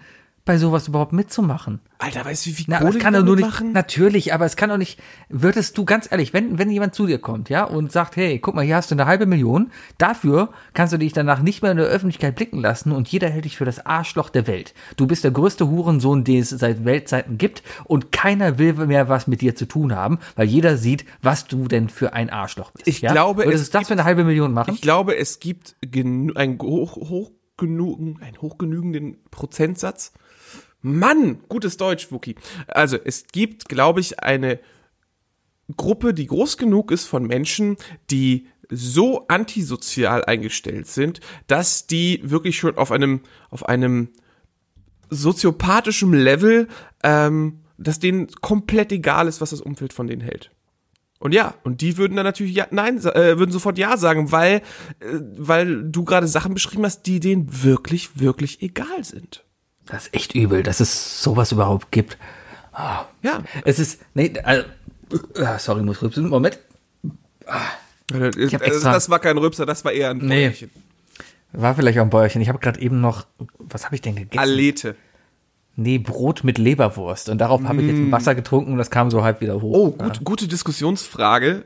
bei 0.43 0.57
sowas 0.57 0.88
überhaupt 0.88 1.13
mitzumachen? 1.13 1.79
Alter, 2.02 2.26
weißt 2.26 2.46
du, 2.46 2.50
wie 2.50 2.54
viel 2.54 2.66
Na, 2.68 2.80
Kohle 2.80 2.98
kann 2.98 3.14
doch 3.14 3.24
nur 3.24 3.36
nicht, 3.36 3.46
machen? 3.46 3.74
natürlich, 3.74 4.34
aber 4.34 4.46
es 4.46 4.56
kann 4.56 4.70
doch 4.70 4.78
nicht, 4.78 5.00
würdest 5.30 5.78
du 5.78 5.86
ganz 5.86 6.12
ehrlich, 6.12 6.34
wenn, 6.34 6.58
wenn 6.58 6.72
jemand 6.72 6.96
zu 6.96 7.06
dir 7.06 7.20
kommt, 7.20 7.50
ja, 7.50 7.64
und 7.64 7.92
sagt, 7.92 8.16
hey, 8.16 8.40
guck 8.40 8.56
mal, 8.56 8.66
hier 8.66 8.76
hast 8.76 8.90
du 8.90 8.96
eine 8.96 9.06
halbe 9.06 9.28
Million, 9.28 9.72
dafür 10.00 10.50
kannst 10.74 10.94
du 10.94 10.98
dich 10.98 11.14
danach 11.14 11.44
nicht 11.44 11.62
mehr 11.62 11.72
in 11.72 11.78
der 11.78 11.86
Öffentlichkeit 11.86 12.36
blicken 12.36 12.60
lassen 12.60 12.92
und 12.92 13.08
jeder 13.08 13.30
hält 13.30 13.46
dich 13.46 13.56
für 13.56 13.66
das 13.66 13.86
Arschloch 13.86 14.30
der 14.30 14.48
Welt. 14.48 14.74
Du 14.98 15.06
bist 15.06 15.24
der 15.24 15.32
größte 15.32 15.70
Hurensohn, 15.70 16.24
den 16.24 16.42
es 16.42 16.50
seit 16.50 16.86
Weltzeiten 16.86 17.38
gibt 17.38 17.62
und 17.84 18.12
keiner 18.12 18.58
will 18.58 18.74
mehr 18.74 19.08
was 19.08 19.28
mit 19.28 19.42
dir 19.42 19.56
zu 19.56 19.68
tun 19.68 19.96
haben, 19.96 20.18
weil 20.36 20.48
jeder 20.48 20.78
sieht, 20.78 21.06
was 21.22 21.46
du 21.46 21.68
denn 21.68 21.88
für 21.88 22.14
ein 22.14 22.32
Arschloch 22.32 22.72
bist. 22.72 22.88
Ich 22.88 23.02
ja? 23.02 23.12
glaube, 23.12 23.46
Würdest 23.46 23.64
es 23.64 23.70
das 23.70 23.88
für 23.88 23.94
eine 23.94 24.06
halbe 24.06 24.24
Million 24.24 24.54
machen? 24.54 24.74
Ich 24.74 24.82
glaube, 24.82 25.16
es 25.18 25.40
gibt 25.40 25.76
ein 25.94 26.58
hoch, 26.62 26.96
hoch 26.96 27.32
genugen, 27.58 28.20
einen 28.22 28.42
hochgenügenden 28.42 29.18
Prozentsatz. 29.30 30.14
Mann, 30.82 31.39
gutes 31.48 31.78
Deutsch, 31.78 32.12
Wookie. 32.12 32.36
Also, 32.67 32.98
es 33.04 33.28
gibt, 33.32 33.70
glaube 33.70 34.00
ich, 34.00 34.20
eine 34.20 34.60
Gruppe, 35.78 36.13
die 36.13 36.28
groß 36.28 36.58
genug 36.58 36.91
ist 36.91 37.06
von 37.06 37.26
Menschen, 37.26 37.78
die 38.10 38.48
so 38.70 39.28
antisozial 39.28 40.24
eingestellt 40.26 40.88
sind, 40.88 41.20
dass 41.48 41.88
die 41.88 42.22
wirklich 42.24 42.58
schon 42.58 42.78
auf 42.78 42.91
einem, 42.91 43.22
auf 43.50 43.67
einem 43.67 44.10
soziopathischen 45.10 46.13
Level, 46.13 46.67
ähm, 47.04 47.60
dass 47.78 48.00
denen 48.00 48.28
komplett 48.41 48.91
egal 48.91 49.28
ist, 49.28 49.41
was 49.41 49.50
das 49.50 49.62
Umfeld 49.62 49.91
von 49.91 50.08
denen 50.08 50.22
hält. 50.22 50.52
Und 51.20 51.34
ja, 51.34 51.54
und 51.63 51.82
die 51.82 51.98
würden 51.98 52.15
dann 52.15 52.26
natürlich 52.26 52.56
ja, 52.56 52.67
nein, 52.72 52.98
äh, 52.98 53.38
würden 53.38 53.52
sofort 53.52 53.78
ja 53.78 53.98
sagen, 53.98 54.32
weil, 54.32 54.62
äh, 55.02 55.20
weil 55.38 55.84
du 55.84 56.04
gerade 56.04 56.28
Sachen 56.28 56.54
beschrieben 56.54 56.86
hast, 56.86 57.04
die 57.04 57.20
denen 57.20 57.63
wirklich, 57.63 58.20
wirklich 58.20 58.62
egal 58.62 59.04
sind. 59.04 59.44
Das 59.88 60.04
ist 60.08 60.13
echt 60.15 60.36
übel, 60.36 60.63
dass 60.63 60.80
es 60.80 61.22
sowas 61.24 61.52
überhaupt 61.52 61.91
gibt. 61.91 62.17
Ja. 63.22 63.44
Es 63.65 63.80
ist, 63.80 64.02
nee, 64.13 64.34
also, 64.44 64.63
sorry, 65.58 65.84
muss 65.84 66.02
rübsen, 66.02 66.30
Moment. 66.30 66.60
Ich 68.38 68.54
hab 68.54 68.62
extra- 68.62 68.94
das 68.94 69.10
war 69.10 69.20
kein 69.20 69.38
Rübser, 69.38 69.65
das 69.65 69.84
war 69.86 69.91
eher 69.91 70.12
ein 70.12 70.17
Nee. 70.20 70.46
Bäuerchen. 70.48 70.70
War 71.54 71.76
vielleicht 71.76 72.00
auch 72.00 72.04
ein 72.04 72.10
Bäuerchen. 72.10 72.41
Ich 72.41 72.48
habe 72.50 72.60
gerade 72.60 72.80
eben 72.80 73.02
noch, 73.02 73.26
was 73.60 73.86
habe 73.86 73.96
ich 73.96 74.02
denn 74.02 74.15
gegessen? 74.15 74.39
Alete. 74.39 74.96
Nee, 75.76 75.98
Brot 75.98 76.44
mit 76.44 76.58
Leberwurst. 76.58 77.30
Und 77.30 77.39
darauf 77.39 77.63
habe 77.63 77.82
ich 77.82 77.88
jetzt 77.88 77.98
ein 77.98 78.12
Wasser 78.12 78.36
getrunken 78.36 78.74
und 78.74 78.78
das 78.78 78.89
kam 78.91 79.10
so 79.10 79.24
halb 79.24 79.41
wieder 79.41 79.62
hoch. 79.62 79.74
Oh, 79.76 79.91
gut, 79.91 80.24
gute 80.24 80.48
Diskussionsfrage. 80.48 81.63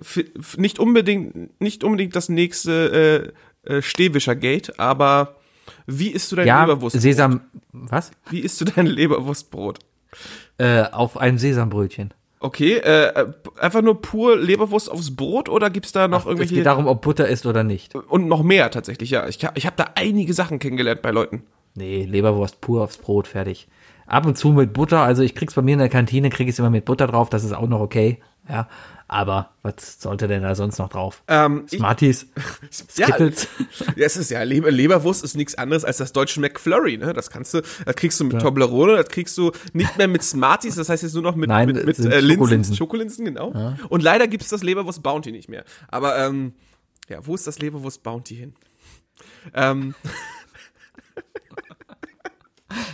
Nicht 0.57 0.79
unbedingt, 0.79 1.59
nicht 1.59 1.83
unbedingt 1.83 2.15
das 2.15 2.29
nächste 2.29 3.33
äh, 3.67 3.73
äh, 3.77 3.81
Stehwischer-Gate, 3.81 4.79
aber 4.79 5.35
wie 5.87 6.09
isst 6.09 6.31
du 6.31 6.35
dein 6.35 6.47
Ja, 6.47 6.61
Leberwurst? 6.65 6.99
Sesam, 6.99 7.41
was? 7.71 8.11
Wie 8.29 8.39
isst 8.39 8.59
du 8.61 8.65
dein 8.65 8.85
Leberwurstbrot? 8.85 9.79
Äh, 10.57 10.83
auf 10.91 11.17
einem 11.17 11.37
Sesambrötchen. 11.37 12.13
Okay, 12.39 12.73
äh, 12.77 13.07
äh, 13.07 13.33
einfach 13.59 13.81
nur 13.81 14.01
pur 14.01 14.37
Leberwurst 14.37 14.91
aufs 14.91 15.15
Brot 15.15 15.49
oder 15.49 15.69
gibt's 15.69 15.91
da 15.91 16.07
noch 16.07 16.21
Es 16.21 16.25
irgendwelche 16.27 16.55
geht 16.55 16.65
darum, 16.65 16.85
ob 16.87 17.01
Butter 17.01 17.27
ist 17.27 17.45
oder 17.45 17.63
nicht. 17.63 17.95
und 17.95 18.27
noch 18.27 18.43
mehr 18.43 18.69
tatsächlich? 18.71 19.09
Ja, 19.09 19.27
ich, 19.27 19.39
ich 19.55 19.65
habe 19.65 19.75
da 19.77 19.91
einige 19.95 20.33
Sachen 20.33 20.59
kennengelernt 20.59 21.01
bei 21.01 21.11
Leuten. 21.11 21.43
Nee, 21.73 22.05
Leberwurst 22.05 22.61
pur 22.61 22.83
aufs 22.83 22.97
Brot, 22.97 23.27
fertig. 23.27 23.67
Ab 24.05 24.25
und 24.27 24.37
zu 24.37 24.49
mit 24.49 24.73
Butter, 24.73 24.99
also 25.01 25.23
ich 25.23 25.33
krieg's 25.33 25.55
bei 25.55 25.61
mir 25.63 25.73
in 25.73 25.79
der 25.79 25.89
Kantine, 25.89 26.29
krieg 26.29 26.47
ich's 26.47 26.59
immer 26.59 26.69
mit 26.69 26.85
Butter 26.85 27.07
drauf, 27.07 27.29
das 27.29 27.43
ist 27.43 27.53
auch 27.53 27.67
noch 27.67 27.79
okay. 27.79 28.19
Ja, 28.47 28.67
aber 29.07 29.51
was 29.61 30.01
sollte 30.01 30.27
denn 30.27 30.43
da 30.43 30.55
sonst 30.55 30.79
noch 30.79 30.89
drauf? 30.89 31.23
Ähm, 31.27 31.65
ich, 31.69 31.77
Smarties, 31.77 32.27
ja, 32.95 33.07
Skittles. 33.07 33.47
ja, 33.95 34.05
es 34.05 34.17
ist 34.17 34.31
ja 34.31 34.41
Leber, 34.43 34.71
Leberwurst 34.71 35.23
ist 35.23 35.35
nichts 35.35 35.55
anderes 35.55 35.85
als 35.85 35.97
das 35.97 36.13
deutsche 36.13 36.39
McFlurry, 36.39 36.97
ne? 36.97 37.13
Das 37.13 37.29
kannst 37.29 37.53
du, 37.53 37.61
das 37.61 37.95
kriegst 37.95 38.19
du 38.19 38.25
mit 38.25 38.39
Toblerone, 38.39 38.95
das 38.95 39.09
kriegst 39.09 39.37
du 39.37 39.51
nicht 39.73 39.97
mehr 39.97 40.07
mit 40.07 40.23
Smarties, 40.23 40.75
das 40.75 40.89
heißt 40.89 41.03
jetzt 41.03 41.13
nur 41.13 41.23
noch 41.23 41.35
mit 41.35 41.49
Nein, 41.49 41.67
mit, 41.67 41.77
es 41.77 41.85
mit 41.85 41.99
äh, 41.99 42.19
Linsen, 42.19 42.37
Schokolinsen. 42.37 42.75
Schokolinsen, 42.75 43.25
genau. 43.25 43.75
Und 43.89 44.01
leider 44.01 44.27
gibt's 44.27 44.49
das 44.49 44.63
Leberwurst 44.63 45.03
Bounty 45.03 45.31
nicht 45.31 45.49
mehr. 45.49 45.63
Aber 45.87 46.17
ähm, 46.17 46.53
ja, 47.07 47.25
wo 47.25 47.35
ist 47.35 47.45
das 47.45 47.59
Leberwurst 47.59 48.03
Bounty 48.03 48.35
hin? 48.35 48.55
Ähm, 49.53 49.95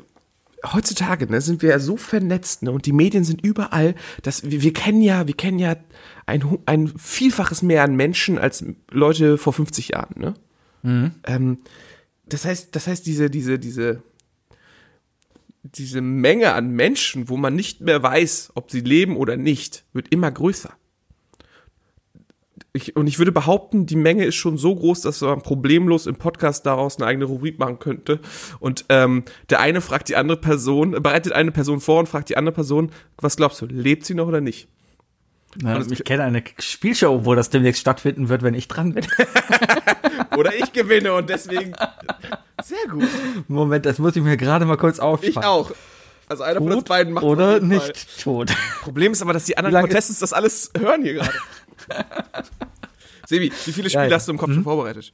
heutzutage 0.65 1.25
ne, 1.25 1.41
sind 1.41 1.61
wir 1.61 1.71
ja 1.71 1.79
so 1.79 1.97
vernetzt 1.97 2.63
ne, 2.63 2.71
und 2.71 2.85
die 2.85 2.93
Medien 2.93 3.23
sind 3.23 3.43
überall, 3.43 3.95
dass 4.21 4.49
wir, 4.49 4.61
wir 4.61 4.73
kennen 4.73 5.01
ja, 5.01 5.27
wir 5.27 5.33
kennen 5.35 5.59
ja 5.59 5.75
ein, 6.25 6.43
ein 6.65 6.87
Vielfaches 6.97 7.63
mehr 7.63 7.83
an 7.83 7.95
Menschen 7.95 8.37
als 8.37 8.63
Leute 8.89 9.37
vor 9.37 9.53
50 9.53 9.89
Jahren. 9.89 10.15
Ne? 10.19 10.33
Ähm, 11.25 11.57
das 12.25 12.45
heißt, 12.45 12.75
das 12.75 12.87
heißt 12.87 13.05
diese, 13.05 13.29
diese, 13.29 13.59
diese, 13.59 14.03
diese 15.63 16.01
Menge 16.01 16.53
an 16.53 16.71
Menschen, 16.71 17.29
wo 17.29 17.37
man 17.37 17.55
nicht 17.55 17.81
mehr 17.81 18.01
weiß, 18.01 18.51
ob 18.55 18.71
sie 18.71 18.81
leben 18.81 19.17
oder 19.17 19.37
nicht, 19.37 19.83
wird 19.93 20.07
immer 20.09 20.31
größer. 20.31 20.73
Ich, 22.73 22.95
und 22.95 23.07
ich 23.07 23.17
würde 23.19 23.33
behaupten, 23.33 23.85
die 23.85 23.97
Menge 23.97 24.23
ist 24.23 24.35
schon 24.35 24.57
so 24.57 24.73
groß, 24.73 25.01
dass 25.01 25.19
man 25.21 25.41
problemlos 25.41 26.07
im 26.07 26.15
Podcast 26.15 26.65
daraus 26.65 26.97
eine 26.97 27.05
eigene 27.05 27.25
Rubrik 27.25 27.59
machen 27.59 27.79
könnte. 27.79 28.19
Und 28.59 28.85
ähm, 28.87 29.23
der 29.49 29.59
eine 29.59 29.81
fragt 29.81 30.07
die 30.07 30.15
andere 30.15 30.37
Person, 30.37 30.91
bereitet 30.91 31.33
eine 31.33 31.51
Person 31.51 31.81
vor 31.81 31.99
und 31.99 32.07
fragt 32.07 32.29
die 32.29 32.37
andere 32.37 32.53
Person, 32.55 32.91
was 33.17 33.35
glaubst 33.35 33.59
du, 33.61 33.65
lebt 33.65 34.05
sie 34.05 34.13
noch 34.13 34.27
oder 34.27 34.39
nicht? 34.39 34.69
Das- 35.57 35.91
ich 35.91 36.05
kenne 36.05 36.23
eine 36.23 36.43
Spielshow, 36.59 37.25
wo 37.25 37.35
das 37.35 37.49
demnächst 37.49 37.81
stattfinden 37.81 38.29
wird, 38.29 38.41
wenn 38.41 38.53
ich 38.53 38.69
dran 38.69 38.93
bin. 38.93 39.05
Oder 40.37 40.55
ich 40.55 40.71
gewinne 40.71 41.13
und 41.13 41.29
deswegen. 41.29 41.73
Sehr 42.63 42.87
gut. 42.89 43.03
Moment, 43.49 43.85
das 43.85 43.99
muss 43.99 44.15
ich 44.15 44.23
mir 44.23 44.37
gerade 44.37 44.63
mal 44.65 44.77
kurz 44.77 44.97
aufschreiben. 44.99 45.41
Ich 45.41 45.45
auch. 45.45 45.71
Also 46.29 46.43
einer 46.43 46.59
von 46.59 46.67
uns 46.67 46.75
Tot 46.75 46.87
beiden 46.87 47.11
macht 47.11 47.25
oder 47.25 47.59
nicht 47.59 48.21
tot. 48.23 48.53
Problem 48.81 49.11
ist 49.11 49.21
aber, 49.21 49.33
dass 49.33 49.43
die 49.43 49.57
anderen 49.57 49.81
Contestants 49.81 50.19
das 50.21 50.31
alles 50.31 50.71
hören 50.79 51.03
hier 51.03 51.15
gerade. 51.15 51.33
Sebi, 53.27 53.51
wie 53.65 53.71
viele 53.71 53.89
Spiele 53.89 54.03
Ja, 54.05 54.09
ja. 54.09 54.15
hast 54.15 54.27
du 54.27 54.31
im 54.33 54.37
Kopf 54.37 54.53
schon 54.53 54.63
vorbereitet? 54.63 55.13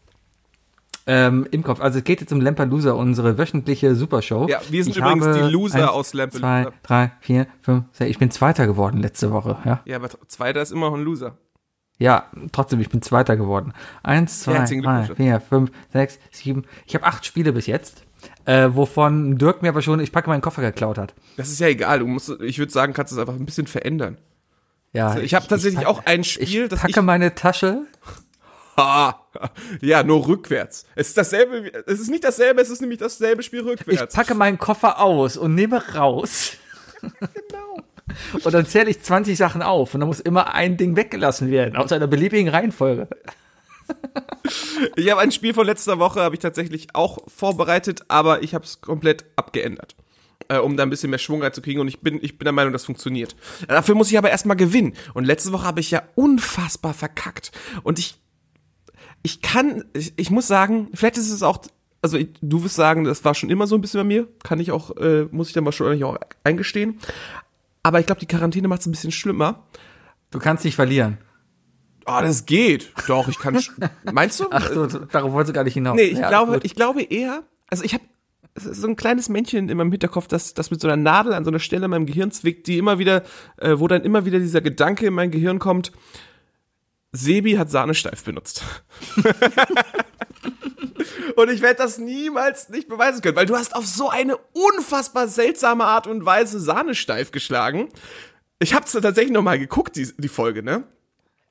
Ähm, 1.09 1.47
Im 1.51 1.63
Kopf. 1.63 1.79
Also 1.79 1.99
es 1.99 2.03
geht 2.03 2.19
jetzt 2.19 2.33
um 2.33 2.41
Lamper 2.41 2.67
unsere 2.69 3.37
wöchentliche 3.37 3.95
Supershow. 3.95 4.45
Ja, 4.49 4.59
wir 4.69 4.83
sind 4.83 4.91
Ich 4.91 4.97
übrigens 4.97 5.37
die 5.37 5.43
Loser 5.43 5.79
eins, 5.83 5.89
aus 5.89 6.13
Lamper 6.13 6.37
Zwei, 6.39 6.59
Loser. 6.63 6.73
drei, 6.83 7.11
vier, 7.21 7.47
fünf, 7.61 7.85
sechs. 7.93 8.11
Ich 8.11 8.17
bin 8.19 8.29
Zweiter 8.29 8.67
geworden 8.67 9.01
letzte 9.01 9.31
Woche. 9.31 9.57
Ja, 9.63 9.81
Ja, 9.85 9.95
aber 9.95 10.09
zweiter 10.27 10.61
ist 10.61 10.71
immer 10.71 10.89
noch 10.89 10.97
ein 10.97 11.03
Loser. 11.03 11.37
ja 11.97 12.25
trotzdem, 12.51 12.81
ich 12.81 12.89
bin 12.89 13.01
Zweiter 13.01 13.37
geworden. 13.37 13.71
Eins, 14.03 14.41
zwei, 14.41 14.65
drei, 14.65 15.03
vier, 15.15 15.39
fünf, 15.39 15.71
sechs, 15.93 16.19
sieben. 16.31 16.65
Ich 16.85 16.93
habe 16.93 17.05
acht 17.05 17.25
Spiele 17.25 17.53
bis 17.53 17.67
jetzt. 17.67 18.03
Äh, 18.43 18.69
wovon 18.73 19.37
Dirk 19.37 19.61
mir 19.61 19.69
aber 19.69 19.81
schon, 19.81 20.01
ich 20.01 20.11
packe 20.11 20.29
meinen 20.29 20.41
Koffer 20.41 20.61
geklaut 20.61 20.97
hat. 20.97 21.13
Das 21.37 21.49
ist 21.49 21.59
ja 21.59 21.67
egal. 21.67 21.99
Du 21.99 22.07
musst, 22.07 22.29
ich 22.41 22.59
würde 22.59 22.71
sagen, 22.73 22.91
kannst 22.91 23.13
du 23.13 23.15
es 23.15 23.19
einfach 23.21 23.35
ein 23.35 23.45
bisschen 23.45 23.67
verändern. 23.67 24.17
Ja, 24.93 25.07
Also 25.09 25.19
ich 25.21 25.33
habe 25.33 25.47
tatsächlich 25.47 25.81
pack- 25.83 25.87
auch 25.87 26.05
ein 26.05 26.23
Spiel, 26.23 26.63
ich 26.63 26.69
das 26.69 26.79
packe 26.79 26.91
ich 26.99 27.01
meine 27.01 27.35
Tasche. 27.35 27.81
Ah, 28.79 29.15
ja, 29.81 30.03
nur 30.03 30.27
rückwärts. 30.27 30.85
Es 30.93 31.07
ist 31.07 31.17
dasselbe, 31.17 31.71
es 31.87 31.99
ist 31.99 32.11
nicht 32.11 32.23
dasselbe, 32.23 32.61
es 32.61 32.69
ist 32.69 32.79
nämlich 32.79 32.99
dasselbe 32.99 33.41
Spiel 33.41 33.61
Ich 33.61 33.65
rückwärts. 33.65 34.13
packe 34.13 34.35
meinen 34.35 34.59
Koffer 34.59 34.99
aus 35.01 35.35
und 35.35 35.55
nehme 35.55 35.81
raus. 35.95 36.51
genau. 37.01 37.79
Und 38.43 38.53
dann 38.53 38.67
zähle 38.67 38.91
ich 38.91 39.01
20 39.01 39.35
Sachen 39.35 39.63
auf 39.63 39.95
und 39.95 40.01
dann 40.01 40.07
muss 40.07 40.19
immer 40.19 40.53
ein 40.53 40.77
Ding 40.77 40.95
weggelassen 40.95 41.49
werden, 41.49 41.75
aus 41.75 41.91
einer 41.91 42.05
beliebigen 42.05 42.49
Reihenfolge. 42.49 43.07
Ich 44.95 45.09
habe 45.09 45.21
ein 45.21 45.31
Spiel 45.31 45.55
von 45.55 45.65
letzter 45.65 45.97
Woche, 45.97 46.21
habe 46.21 46.35
ich 46.35 46.39
tatsächlich 46.41 46.89
auch 46.93 47.17
vorbereitet, 47.27 48.03
aber 48.09 48.43
ich 48.43 48.53
habe 48.53 48.63
es 48.65 48.79
komplett 48.81 49.25
abgeändert. 49.35 49.95
Äh, 50.49 50.59
um 50.59 50.77
da 50.77 50.83
ein 50.83 50.89
bisschen 50.89 51.09
mehr 51.09 51.19
Schwung 51.19 51.41
reinzukriegen 51.41 51.81
und 51.81 51.87
ich 51.87 51.99
bin, 51.99 52.19
ich 52.21 52.37
bin 52.37 52.45
der 52.45 52.53
Meinung, 52.53 52.71
das 52.71 52.85
funktioniert. 52.85 53.35
Dafür 53.67 53.95
muss 53.95 54.09
ich 54.11 54.17
aber 54.17 54.29
erstmal 54.29 54.55
gewinnen. 54.55 54.93
Und 55.13 55.25
letzte 55.25 55.51
Woche 55.51 55.65
habe 55.65 55.79
ich 55.81 55.91
ja 55.91 56.03
unfassbar 56.15 56.93
verkackt. 56.93 57.51
Und 57.83 57.99
ich, 57.99 58.17
ich 59.23 59.41
kann, 59.41 59.83
ich, 59.93 60.13
ich 60.15 60.29
muss 60.31 60.47
sagen, 60.47 60.87
vielleicht 60.93 61.17
ist 61.17 61.31
es 61.31 61.43
auch, 61.43 61.59
also 62.01 62.17
ich, 62.17 62.29
du 62.41 62.63
wirst 62.63 62.75
sagen, 62.75 63.03
das 63.03 63.25
war 63.25 63.33
schon 63.35 63.49
immer 63.49 63.67
so 63.67 63.75
ein 63.75 63.81
bisschen 63.81 63.99
bei 63.99 64.03
mir, 64.05 64.27
kann 64.43 64.59
ich 64.59 64.71
auch, 64.71 64.95
äh, 64.97 65.25
muss 65.31 65.47
ich 65.49 65.53
dann 65.53 65.65
wahrscheinlich 65.65 66.03
auch 66.05 66.17
eingestehen. 66.43 66.99
Aber 67.83 67.99
ich 67.99 68.05
glaube, 68.05 68.19
die 68.21 68.27
Quarantäne 68.27 68.67
macht 68.67 68.81
es 68.81 68.87
ein 68.87 68.91
bisschen 68.91 69.11
schlimmer. 69.11 69.65
Du 70.31 70.39
kannst 70.39 70.63
nicht 70.65 70.75
verlieren. 70.75 71.17
Oh, 72.05 72.19
das 72.21 72.45
geht. 72.45 72.93
Doch, 73.07 73.27
ich 73.27 73.37
kann. 73.39 73.59
Meinst 74.13 74.39
du? 74.39 74.45
Ach 74.49 74.71
so, 74.71 74.85
darauf 74.85 75.33
wolltest 75.33 75.49
du 75.49 75.53
gar 75.53 75.63
nicht 75.65 75.73
hinaus. 75.73 75.95
Nee, 75.97 76.03
ich 76.03 76.19
Ja, 76.19 76.29
glaube, 76.29 76.59
ich 76.63 76.75
glaube 76.75 77.01
eher, 77.01 77.43
also 77.69 77.83
ich 77.83 77.93
habe 77.93 78.03
so 78.57 78.87
ein 78.87 78.95
kleines 78.95 79.29
Männchen 79.29 79.69
in 79.69 79.77
meinem 79.77 79.91
Hinterkopf, 79.91 80.27
das, 80.27 80.53
das 80.53 80.71
mit 80.71 80.81
so 80.81 80.87
einer 80.87 80.97
Nadel 80.97 81.33
an 81.33 81.43
so 81.43 81.51
einer 81.51 81.59
Stelle 81.59 81.85
in 81.85 81.91
meinem 81.91 82.05
Gehirn 82.05 82.31
zwickt, 82.31 82.67
die 82.67 82.77
immer 82.77 82.99
wieder, 82.99 83.23
äh, 83.57 83.75
wo 83.77 83.87
dann 83.87 84.03
immer 84.03 84.25
wieder 84.25 84.39
dieser 84.39 84.61
Gedanke 84.61 85.07
in 85.07 85.13
mein 85.13 85.31
Gehirn 85.31 85.59
kommt, 85.59 85.91
Sebi 87.11 87.53
hat 87.53 87.71
Sahnesteif 87.71 88.23
benutzt. 88.23 88.63
und 91.35 91.49
ich 91.49 91.61
werde 91.61 91.77
das 91.77 91.97
niemals 91.97 92.69
nicht 92.69 92.89
beweisen 92.89 93.21
können, 93.21 93.35
weil 93.35 93.45
du 93.45 93.55
hast 93.55 93.75
auf 93.75 93.85
so 93.85 94.09
eine 94.09 94.37
unfassbar 94.53 95.27
seltsame 95.27 95.85
Art 95.85 96.07
und 96.07 96.25
Weise 96.25 96.59
Sahnesteif 96.59 97.31
geschlagen. 97.31 97.89
Ich 98.59 98.73
habe 98.73 98.85
tatsächlich 98.85 99.31
noch 99.31 99.43
mal 99.43 99.59
geguckt, 99.59 99.95
die, 99.95 100.11
die 100.17 100.27
Folge, 100.27 100.63
ne? 100.63 100.83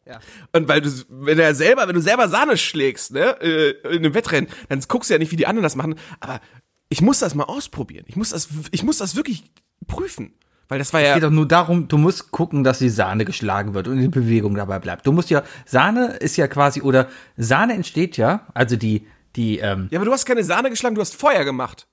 Ja. 0.07 0.21
Und 0.53 0.69
weil 0.69 0.81
du, 0.81 0.91
wenn 1.09 1.39
er 1.39 1.55
selber, 1.55 1.89
wenn 1.89 1.97
du 1.97 2.01
selber 2.01 2.29
Sahne 2.29 2.57
schlägst, 2.57 3.13
ne, 3.13 3.41
äh, 3.41 3.71
in 3.89 4.05
einem 4.05 4.15
Wettrennen, 4.15 4.49
dann 4.69 4.81
guckst 4.87 5.11
du 5.11 5.15
ja 5.15 5.19
nicht, 5.19 5.33
wie 5.33 5.37
die 5.37 5.49
anderen 5.49 5.65
das 5.65 5.75
machen. 5.75 5.97
Aber 6.21 6.41
ich 6.89 7.03
muss 7.03 7.18
das 7.18 7.34
mal 7.34 7.45
ausprobieren. 7.45 8.05
Ich 8.09 8.16
muss 8.16 8.30
das, 8.30 8.49
ich 8.70 8.82
muss 8.82 8.99
das 8.99 9.16
wirklich 9.16 9.45
prüfen. 9.87 10.32
Weil 10.68 10.78
das 10.78 10.93
war 10.93 11.01
Es 11.01 11.09
ja. 11.09 11.14
geht 11.14 11.22
doch 11.22 11.30
nur 11.30 11.47
darum, 11.47 11.87
du 11.87 11.97
musst 11.97 12.32
gucken, 12.32 12.64
dass 12.64 12.78
die 12.78 12.89
Sahne 12.89 13.24
geschlagen 13.24 13.74
wird 13.74 13.87
und 13.87 13.99
die 13.99 14.09
Bewegung 14.09 14.55
dabei 14.55 14.80
bleibt. 14.80 15.07
Du 15.07 15.12
musst 15.12 15.30
ja, 15.30 15.43
Sahne 15.64 16.16
ist 16.16 16.37
ja 16.37 16.49
quasi, 16.49 16.82
oder 16.82 17.09
Sahne 17.37 17.74
entsteht 17.74 18.16
ja, 18.16 18.47
also 18.53 18.74
die, 18.74 19.07
die, 19.37 19.59
ähm, 19.59 19.87
Ja, 19.91 19.99
aber 20.01 20.07
du 20.07 20.12
hast 20.12 20.26
keine 20.26 20.43
Sahne 20.43 20.70
geschlagen, 20.70 20.97
du 20.97 21.01
hast 21.01 21.14
Feuer 21.14 21.45
gemacht. 21.45 21.87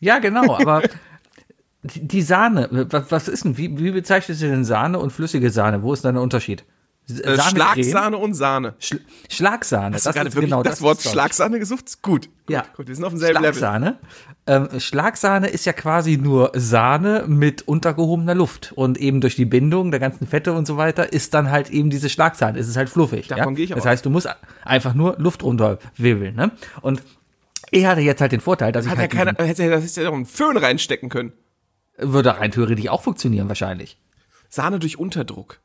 ja 0.00 0.18
genau, 0.18 0.56
aber 0.58 0.82
die, 1.82 2.08
die 2.08 2.22
Sahne, 2.22 2.68
was, 2.90 3.10
was 3.10 3.28
ist 3.28 3.44
denn, 3.44 3.58
wie, 3.58 3.78
wie 3.78 3.90
bezeichnest 3.90 4.40
du 4.40 4.48
denn 4.48 4.64
Sahne 4.64 4.98
und 4.98 5.12
flüssige 5.12 5.50
Sahne? 5.50 5.82
Wo 5.82 5.92
ist 5.92 6.06
da 6.06 6.12
der 6.12 6.22
Unterschied? 6.22 6.64
Äh, 7.06 7.36
Sahnecreme. 7.36 7.50
Schlagsahne 7.84 8.16
und 8.16 8.34
Sahne. 8.34 8.74
Schl 8.78 9.00
Schlagsahne. 9.28 9.94
Hast 9.96 10.06
du 10.06 10.12
gerade 10.12 10.28
ist 10.28 10.34
wirklich 10.36 10.50
genau 10.50 10.62
das, 10.62 10.80
Wort 10.80 10.98
glaub 11.00 11.04
ich. 11.04 11.10
Schlagsahne 11.12 11.58
gesucht? 11.58 12.00
Gut. 12.02 12.30
Ja. 12.48 12.64
Gut, 12.76 12.88
wir 12.88 12.94
sind 12.94 13.04
auf 13.04 13.10
demselben 13.12 13.42
Level. 13.42 13.54
Schlagsahne. 13.58 13.98
Ähm, 14.46 14.80
Schlagsahne 14.80 15.48
ist 15.48 15.66
ja 15.66 15.74
quasi 15.74 16.16
nur 16.16 16.52
Sahne 16.54 17.24
mit 17.26 17.68
untergehobener 17.68 18.34
Luft. 18.34 18.72
Und 18.74 18.96
eben 18.96 19.20
durch 19.20 19.36
die 19.36 19.44
Bindung 19.44 19.90
der 19.90 20.00
ganzen 20.00 20.26
Fette 20.26 20.54
und 20.54 20.66
so 20.66 20.78
weiter 20.78 21.12
ist 21.12 21.34
dann 21.34 21.50
halt 21.50 21.68
eben 21.70 21.90
diese 21.90 22.08
Schlagsahne. 22.08 22.58
Es 22.58 22.68
ist 22.68 22.76
halt 22.76 22.88
fluffig. 22.88 23.28
Davon 23.28 23.48
ja? 23.48 23.56
gehe 23.56 23.64
ich 23.66 23.72
aber 23.72 23.80
Das 23.82 23.86
heißt, 23.86 24.06
du 24.06 24.10
musst 24.10 24.28
einfach 24.64 24.94
nur 24.94 25.16
Luft 25.18 25.42
runterwirbeln. 25.42 26.34
Ne? 26.34 26.52
Und 26.80 27.02
ich 27.70 27.84
hatte 27.84 28.00
jetzt 28.00 28.20
halt 28.22 28.32
den 28.32 28.40
Vorteil, 28.40 28.72
dass 28.72 28.86
ich 28.86 28.90
Hat 28.90 28.96
ja 28.96 29.02
halt 29.02 29.12
keiner, 29.12 29.32
diesen- 29.34 29.46
hätte 29.46 29.68
das 29.68 29.96
ja 29.96 30.04
doch 30.04 30.12
einen 30.14 30.24
Föhn 30.26 30.56
reinstecken 30.56 31.10
können. 31.10 31.32
würde 31.98 32.38
rein 32.38 32.50
theoretisch 32.50 32.88
auch 32.88 33.02
funktionieren 33.02 33.48
wahrscheinlich. 33.48 33.98
Sahne 34.48 34.78
durch 34.78 34.98
Unterdruck. 34.98 35.60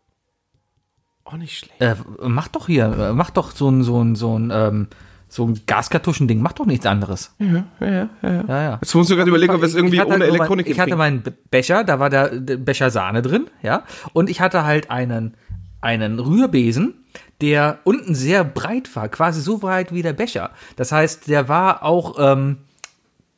Auch 1.32 1.38
nicht 1.38 1.60
schlecht. 1.60 1.80
Äh, 1.80 1.96
mach 2.28 2.48
doch 2.48 2.66
hier, 2.66 2.86
äh, 2.86 3.14
mach 3.14 3.30
doch 3.30 3.52
so 3.52 3.70
ein, 3.70 3.84
so 3.84 4.04
ein, 4.04 4.16
so 4.16 4.38
ein, 4.38 4.50
ähm, 4.52 4.88
so 5.28 5.46
ein 5.46 5.62
Gaskartuschending, 5.68 6.42
mach 6.42 6.54
doch 6.54 6.66
nichts 6.66 6.88
anderes. 6.88 7.36
Ja, 7.38 7.66
ja, 7.80 7.88
ja. 7.88 8.10
ja. 8.24 8.44
Ja, 8.48 8.62
ja. 8.64 8.80
Jetzt 8.82 8.96
musst 8.96 9.12
du 9.12 9.16
gerade 9.16 9.30
überlegen, 9.30 9.54
ob 9.54 9.62
es 9.62 9.76
irgendwie 9.76 9.98
Ich 9.98 10.02
hatte 10.02 10.14
ohne 10.14 10.24
halt 10.24 10.34
Elektronik 10.34 10.66
mein, 10.66 10.72
Ich 10.74 10.80
hatte 10.80 10.96
meinen 10.96 11.22
Be- 11.22 11.34
Becher, 11.52 11.84
da 11.84 12.00
war 12.00 12.10
der, 12.10 12.30
der 12.40 12.58
Becher 12.58 12.90
Sahne 12.90 13.22
drin, 13.22 13.46
ja. 13.62 13.84
Und 14.14 14.28
ich 14.32 14.42
hatte 14.42 14.64
halt 14.64 14.90
einen, 14.90 15.36
einen 15.82 16.18
Rührbesen, 16.18 16.96
der 17.42 17.78
unten 17.84 18.16
sehr 18.16 18.44
breit 18.44 18.96
war, 18.96 19.08
quasi 19.08 19.40
so 19.42 19.60
breit 19.60 19.94
wie 19.94 20.02
der 20.02 20.14
Becher. 20.14 20.50
Das 20.78 20.92
heißt, 20.92 21.28
der 21.28 21.48
war 21.48 21.84
auch 21.84 22.16
ähm, 22.18 22.58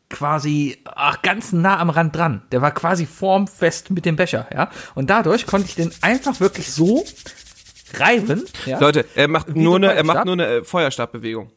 quasi 0.09 0.77
ach, 0.85 1.21
ganz 1.21 1.51
nah 1.53 1.77
am 1.77 1.89
Rand 1.89 2.15
dran. 2.15 2.41
Der 2.51 2.61
war 2.61 2.71
quasi 2.71 3.05
formfest 3.05 3.91
mit 3.91 4.05
dem 4.05 4.15
Becher, 4.15 4.47
ja. 4.53 4.69
Und 4.95 5.09
dadurch 5.09 5.45
konnte 5.45 5.67
ich 5.67 5.75
den 5.75 5.91
einfach 6.01 6.39
wirklich 6.39 6.71
so 6.71 7.03
reiben, 7.99 8.43
ja. 8.65 8.79
Leute, 8.79 9.05
er 9.15 9.27
macht 9.27 9.53
Wie 9.53 9.59
nur 9.59 9.77
eine, 9.77 9.93
er 9.93 10.03
macht 10.03 10.25
nur 10.25 10.33
eine 10.33 10.47
äh, 10.47 10.63
Feuerstabbewegung. 10.63 11.51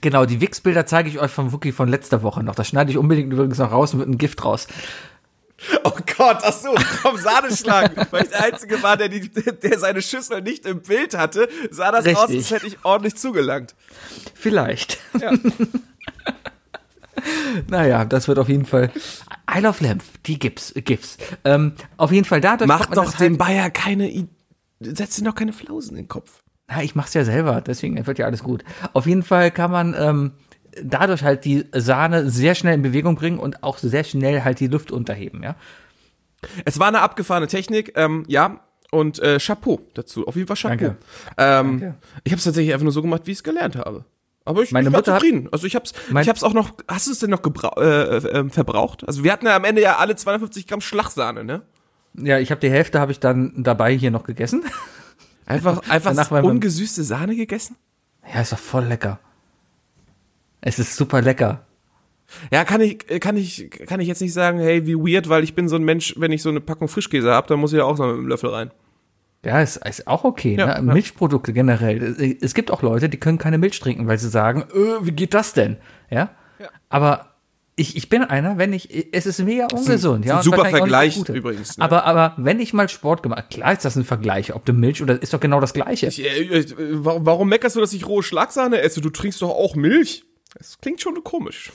Genau, 0.00 0.26
die 0.26 0.40
Wix-Bilder 0.40 0.86
zeige 0.86 1.08
ich 1.08 1.20
euch 1.20 1.30
von 1.30 1.52
wirklich 1.52 1.74
von 1.74 1.88
letzter 1.88 2.22
Woche 2.22 2.42
noch. 2.42 2.54
Das 2.54 2.68
schneide 2.68 2.90
ich 2.90 2.98
unbedingt 2.98 3.32
übrigens 3.32 3.58
noch 3.58 3.70
raus 3.70 3.94
und 3.94 4.00
wird 4.00 4.08
ein 4.08 4.18
Gift 4.18 4.44
raus. 4.44 4.66
Oh 5.84 5.92
Gott, 6.16 6.38
ach 6.42 6.52
so, 6.52 6.74
vom 6.76 7.16
Sahneschlagen. 7.16 8.06
Weil 8.10 8.24
ich 8.24 8.30
der 8.30 8.44
Einzige 8.44 8.82
war, 8.82 8.96
der, 8.96 9.08
die, 9.08 9.30
der 9.30 9.78
seine 9.78 10.02
Schüssel 10.02 10.42
nicht 10.42 10.66
im 10.66 10.82
Bild 10.82 11.16
hatte, 11.16 11.48
sah 11.70 11.92
das 11.92 12.06
aus, 12.06 12.28
Richtig. 12.28 12.36
als 12.38 12.50
hätte 12.50 12.66
ich 12.66 12.84
ordentlich 12.84 13.16
zugelangt. 13.16 13.74
Vielleicht. 14.34 14.98
Ja. 15.20 15.32
Naja, 17.68 18.04
das 18.04 18.28
wird 18.28 18.38
auf 18.38 18.48
jeden 18.48 18.66
Fall. 18.66 18.90
I 19.50 19.60
Love 19.60 19.84
Lamp, 19.84 20.02
die 20.26 20.38
gibt's, 20.38 20.72
gibt's. 20.74 21.16
Ähm, 21.44 21.72
auf 21.96 22.12
jeden 22.12 22.24
Fall 22.24 22.40
dadurch. 22.40 22.68
Mach 22.68 22.80
kommt 22.80 22.96
man 22.96 23.04
doch 23.04 23.12
das 23.12 23.18
dem 23.18 23.34
Halt, 23.34 23.38
Bayer 23.38 23.70
keine, 23.70 24.10
I 24.10 24.28
setz 24.80 25.18
ihm 25.18 25.24
doch 25.24 25.34
keine 25.34 25.52
Flausen 25.52 25.96
in 25.96 26.04
den 26.04 26.08
Kopf. 26.08 26.42
na, 26.68 26.82
ich 26.82 26.94
mach's 26.94 27.14
ja 27.14 27.24
selber, 27.24 27.60
deswegen 27.60 28.06
wird 28.06 28.18
ja 28.18 28.26
alles 28.26 28.42
gut. 28.42 28.64
Auf 28.92 29.06
jeden 29.06 29.22
Fall 29.22 29.50
kann 29.50 29.70
man 29.70 29.94
ähm, 29.98 30.32
dadurch 30.82 31.22
halt 31.22 31.44
die 31.44 31.66
Sahne 31.72 32.28
sehr 32.30 32.54
schnell 32.54 32.74
in 32.74 32.82
Bewegung 32.82 33.14
bringen 33.16 33.38
und 33.38 33.62
auch 33.62 33.78
sehr 33.78 34.04
schnell 34.04 34.42
halt 34.44 34.60
die 34.60 34.66
Luft 34.68 34.90
unterheben, 34.90 35.42
ja. 35.42 35.56
Es 36.64 36.78
war 36.78 36.88
eine 36.88 37.00
abgefahrene 37.00 37.46
Technik, 37.46 37.92
ähm, 37.96 38.24
ja. 38.28 38.60
Und 38.90 39.18
äh, 39.18 39.38
Chapeau 39.40 39.80
dazu. 39.94 40.26
Auf 40.28 40.36
jeden 40.36 40.46
Fall 40.46 40.56
Chapeau. 40.56 40.76
Danke. 40.76 40.96
Ähm, 41.38 41.80
Danke. 41.80 41.94
Ich 42.22 42.32
habe 42.32 42.38
es 42.38 42.44
tatsächlich 42.44 42.72
einfach 42.72 42.84
nur 42.84 42.92
so 42.92 43.02
gemacht, 43.02 43.22
wie 43.24 43.32
ich 43.32 43.38
es 43.38 43.42
gelernt 43.42 43.74
habe. 43.76 44.04
Aber 44.44 44.62
ich, 44.62 44.70
Meine 44.70 44.88
ich 44.88 44.92
war 44.92 44.98
Mutter 45.00 45.14
hat- 45.14 45.20
zufrieden. 45.22 45.48
Also 45.50 45.66
ich 45.66 45.74
hab's, 45.74 45.94
ich 46.20 46.28
hab's 46.28 46.44
auch 46.44 46.52
noch. 46.52 46.70
Hast 46.86 47.06
du 47.08 47.12
es 47.12 47.18
denn 47.18 47.30
noch 47.30 47.42
äh, 47.78 47.80
äh, 47.82 48.38
ähm, 48.38 48.50
verbraucht? 48.50 49.08
Also 49.08 49.24
wir 49.24 49.32
hatten 49.32 49.46
ja 49.46 49.56
am 49.56 49.64
Ende 49.64 49.80
ja 49.82 49.96
alle 49.96 50.14
250 50.14 50.66
Gramm 50.68 50.80
Schlagsahne, 50.80 51.42
ne? 51.44 51.62
Ja, 52.16 52.38
ich 52.38 52.50
habe 52.50 52.60
die 52.60 52.70
Hälfte 52.70 53.00
habe 53.00 53.12
ich 53.12 53.20
dann 53.20 53.52
dabei 53.62 53.94
hier 53.94 54.10
noch 54.10 54.24
gegessen. 54.24 54.64
Einfach, 55.46 55.86
einfach 55.90 56.42
ungesüßte 56.42 57.04
Sahne 57.04 57.36
gegessen? 57.36 57.76
Ja, 58.32 58.40
ist 58.40 58.52
doch 58.52 58.58
voll 58.58 58.84
lecker. 58.84 59.20
Es 60.62 60.78
ist 60.78 60.96
super 60.96 61.20
lecker. 61.20 61.66
Ja, 62.50 62.64
kann 62.64 62.80
ich, 62.80 63.06
kann 63.20 63.36
ich, 63.36 63.70
kann 63.86 64.00
ich 64.00 64.08
jetzt 64.08 64.22
nicht 64.22 64.32
sagen, 64.32 64.58
hey, 64.58 64.86
wie 64.86 64.96
weird, 64.96 65.28
weil 65.28 65.44
ich 65.44 65.54
bin 65.54 65.68
so 65.68 65.76
ein 65.76 65.84
Mensch, 65.84 66.14
wenn 66.16 66.32
ich 66.32 66.42
so 66.42 66.48
eine 66.48 66.62
Packung 66.62 66.88
Frischkäse 66.88 67.30
habe, 67.30 67.46
dann 67.46 67.60
muss 67.60 67.74
ich 67.74 67.78
ja 67.78 67.84
auch 67.84 67.98
so 67.98 68.06
mit 68.06 68.16
dem 68.16 68.28
Löffel 68.28 68.48
rein. 68.48 68.70
Ja, 69.44 69.60
ist, 69.60 69.76
ist 69.86 70.06
auch 70.06 70.24
okay. 70.24 70.56
Ja, 70.58 70.66
ne? 70.66 70.72
ja. 70.86 70.94
Milchprodukte 70.94 71.52
generell. 71.52 72.36
Es 72.40 72.54
gibt 72.54 72.70
auch 72.70 72.80
Leute, 72.80 73.10
die 73.10 73.18
können 73.18 73.36
keine 73.36 73.58
Milch 73.58 73.78
trinken, 73.78 74.06
weil 74.06 74.18
sie 74.18 74.30
sagen, 74.30 74.62
äh, 74.72 75.04
wie 75.06 75.12
geht 75.12 75.34
das 75.34 75.52
denn? 75.52 75.76
Ja. 76.08 76.30
Ja. 76.58 76.68
Aber 76.88 77.33
ich, 77.76 77.96
ich 77.96 78.08
bin 78.08 78.22
einer, 78.22 78.56
wenn 78.56 78.72
ich, 78.72 79.12
es 79.12 79.26
ist 79.26 79.40
mega 79.40 79.66
ungesund. 79.72 80.24
ist 80.24 80.28
ja, 80.28 80.34
ein 80.34 80.38
und 80.38 80.44
super 80.44 80.64
Vergleich 80.66 81.16
übrigens, 81.28 81.76
ne? 81.76 81.84
Aber, 81.84 82.04
aber 82.04 82.34
wenn 82.36 82.60
ich 82.60 82.72
mal 82.72 82.88
Sport 82.88 83.22
gemacht, 83.22 83.50
klar 83.50 83.72
ist 83.72 83.84
das 83.84 83.96
ein 83.96 84.04
Vergleich, 84.04 84.54
ob 84.54 84.64
du 84.64 84.72
Milch 84.72 85.02
oder 85.02 85.20
ist 85.20 85.34
doch 85.34 85.40
genau 85.40 85.60
das 85.60 85.74
Gleiche. 85.74 86.06
Ich, 86.06 86.22
äh, 86.22 86.58
äh, 86.58 86.66
warum, 86.76 87.48
meckerst 87.48 87.74
du, 87.74 87.80
dass 87.80 87.92
ich 87.92 88.06
rohe 88.06 88.22
Schlagsahne 88.22 88.80
esse? 88.80 89.00
Du 89.00 89.10
trinkst 89.10 89.42
doch 89.42 89.50
auch 89.50 89.74
Milch. 89.74 90.24
Das 90.56 90.78
klingt 90.78 91.00
schon 91.00 91.22
komisch. 91.24 91.72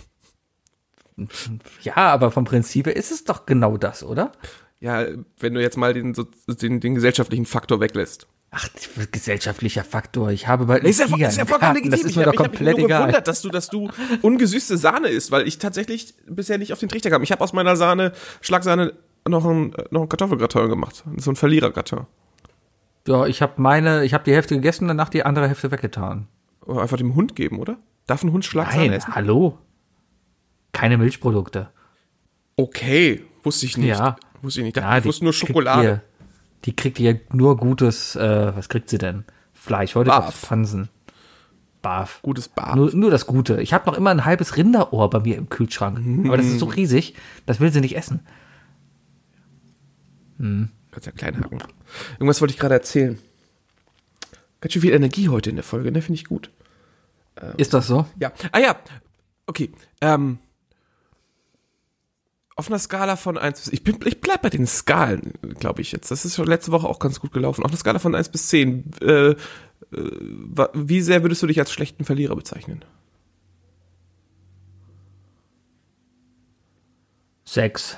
ja, 1.81 1.95
aber 1.95 2.31
vom 2.31 2.45
Prinzip 2.45 2.85
her 2.85 2.95
ist 2.95 3.11
es 3.11 3.25
doch 3.25 3.45
genau 3.45 3.75
das, 3.75 4.03
oder? 4.03 4.31
Ja, 4.79 5.05
wenn 5.39 5.53
du 5.53 5.61
jetzt 5.61 5.75
mal 5.75 5.93
den, 5.93 6.15
den, 6.47 6.79
den 6.79 6.95
gesellschaftlichen 6.95 7.45
Faktor 7.45 7.81
weglässt. 7.81 8.27
Ach, 8.51 8.67
gesellschaftlicher 9.11 9.83
Faktor. 9.83 10.31
Ich 10.31 10.47
habe 10.47 10.71
einen 10.73 10.85
Ist 10.85 10.99
ja, 10.99 11.05
ist 11.27 11.37
ja 11.37 11.45
vollkommen 11.45 11.75
legitim. 11.75 11.91
Das 11.91 12.01
ist 12.01 12.09
ich 12.11 12.15
mir 12.15 12.25
habe 12.25 12.35
doch 12.35 12.43
mich, 12.43 12.47
hab 12.47 12.51
mich 12.51 12.57
komplett 12.59 12.77
nur 12.77 12.85
egal. 12.87 12.99
gewundert, 13.01 13.27
dass 13.27 13.41
du, 13.43 13.49
dass 13.49 13.69
du 13.69 13.89
ungesüßte 14.23 14.77
Sahne 14.77 15.09
isst, 15.09 15.29
weil 15.31 15.47
ich 15.47 15.59
tatsächlich 15.59 16.15
bisher 16.27 16.57
nicht 16.57 16.73
auf 16.73 16.79
den 16.79 16.89
Trichter 16.89 17.11
kam. 17.11 17.21
Ich 17.21 17.31
habe 17.31 17.43
aus 17.43 17.53
meiner 17.53 17.75
Sahne, 17.75 18.11
Schlagsahne, 18.41 18.93
noch 19.27 19.45
ein, 19.45 19.75
noch 19.91 20.01
ein 20.03 20.09
Kartoffelgratin 20.09 20.67
gemacht. 20.67 21.03
So 21.17 21.31
ein 21.31 21.35
Verlierergratin. 21.35 22.07
Ja, 23.07 23.27
ich 23.27 23.41
habe 23.43 23.53
meine, 23.57 24.03
ich 24.03 24.13
habe 24.15 24.23
die 24.23 24.33
Hälfte 24.33 24.55
gegessen, 24.55 24.87
danach 24.87 25.09
die 25.09 25.23
andere 25.23 25.47
Hälfte 25.47 25.69
weggetan. 25.69 26.27
Oder 26.65 26.81
einfach 26.81 26.97
dem 26.97 27.13
Hund 27.15 27.35
geben, 27.35 27.59
oder? 27.59 27.77
Darf 28.07 28.23
ein 28.23 28.31
Hund 28.31 28.45
Schlagsahne 28.45 28.87
Nein, 28.87 28.93
essen? 28.93 29.13
hallo. 29.13 29.59
Keine 30.71 30.97
Milchprodukte. 30.97 31.69
Okay, 32.55 33.23
wusste 33.43 33.67
ich 33.67 33.77
nicht. 33.77 33.89
Ja. 33.89 34.15
Wusste 34.41 34.61
ich 34.61 34.65
nicht. 34.65 34.77
Ich, 34.77 34.83
Ja, 34.83 34.97
ich 34.97 35.05
wusste 35.05 35.23
nur 35.23 35.33
Schokolade. 35.33 36.01
Die 36.65 36.75
kriegt 36.75 36.99
ihr 36.99 37.19
nur 37.31 37.57
gutes, 37.57 38.15
äh, 38.15 38.55
was 38.55 38.69
kriegt 38.69 38.89
sie 38.89 38.97
denn? 38.97 39.23
Fleisch, 39.53 39.95
heute 39.95 40.09
Barf. 40.09 40.35
Fransen. 40.35 40.89
Barf. 41.81 42.19
Gutes 42.21 42.49
Bar. 42.49 42.75
Nur, 42.75 42.93
nur 42.93 43.11
das 43.11 43.25
Gute. 43.25 43.61
Ich 43.61 43.73
habe 43.73 43.89
noch 43.89 43.97
immer 43.97 44.09
ein 44.09 44.25
halbes 44.25 44.57
Rinderohr 44.57 45.09
bei 45.09 45.19
mir 45.21 45.37
im 45.37 45.49
Kühlschrank. 45.49 46.25
Aber 46.25 46.37
das 46.37 46.45
ist 46.45 46.59
so 46.59 46.65
riesig, 46.65 47.15
das 47.45 47.59
will 47.59 47.71
sie 47.71 47.81
nicht 47.81 47.95
essen. 47.95 48.19
Kannst 50.37 51.05
ja 51.05 51.11
klein 51.11 51.39
hacken. 51.39 51.59
Irgendwas 52.13 52.41
wollte 52.41 52.53
ich 52.53 52.59
gerade 52.59 52.73
erzählen. 52.75 53.17
Ganz 54.61 54.73
schön 54.73 54.81
viel 54.81 54.93
Energie 54.93 55.29
heute 55.29 55.49
in 55.49 55.55
der 55.55 55.63
Folge, 55.63 55.91
ne? 55.91 56.01
Finde 56.01 56.15
ich 56.19 56.25
gut. 56.25 56.49
Ist 57.57 57.73
das 57.73 57.87
so? 57.87 58.05
Ja. 58.19 58.33
Ah 58.51 58.59
ja. 58.59 58.75
Okay. 59.47 59.71
Ähm, 60.01 60.39
auf 62.59 62.67
einer 62.67 62.77
Skala 62.77 63.15
von 63.15 63.37
1 63.37 63.61
bis 63.61 63.73
ich, 63.73 63.83
bin, 63.83 63.97
ich 64.05 64.19
bleib 64.19 64.41
bei 64.41 64.49
den 64.49 64.67
Skalen, 64.67 65.33
glaube 65.59 65.81
ich 65.81 65.93
jetzt. 65.93 66.11
Das 66.11 66.25
ist 66.25 66.35
schon 66.35 66.45
letzte 66.45 66.73
Woche 66.73 66.87
auch 66.87 66.99
ganz 66.99 67.21
gut 67.21 67.31
gelaufen. 67.31 67.63
Auf 67.63 67.71
einer 67.71 67.77
Skala 67.77 67.99
von 67.99 68.13
1 68.13 68.29
bis 68.29 68.49
10. 68.49 68.91
Äh, 69.01 69.29
äh, 69.29 69.35
wie 70.73 71.01
sehr 71.01 71.23
würdest 71.23 71.41
du 71.41 71.47
dich 71.47 71.57
als 71.57 71.71
schlechten 71.71 72.03
Verlierer 72.03 72.35
bezeichnen? 72.35 72.83
Sechs. 77.45 77.97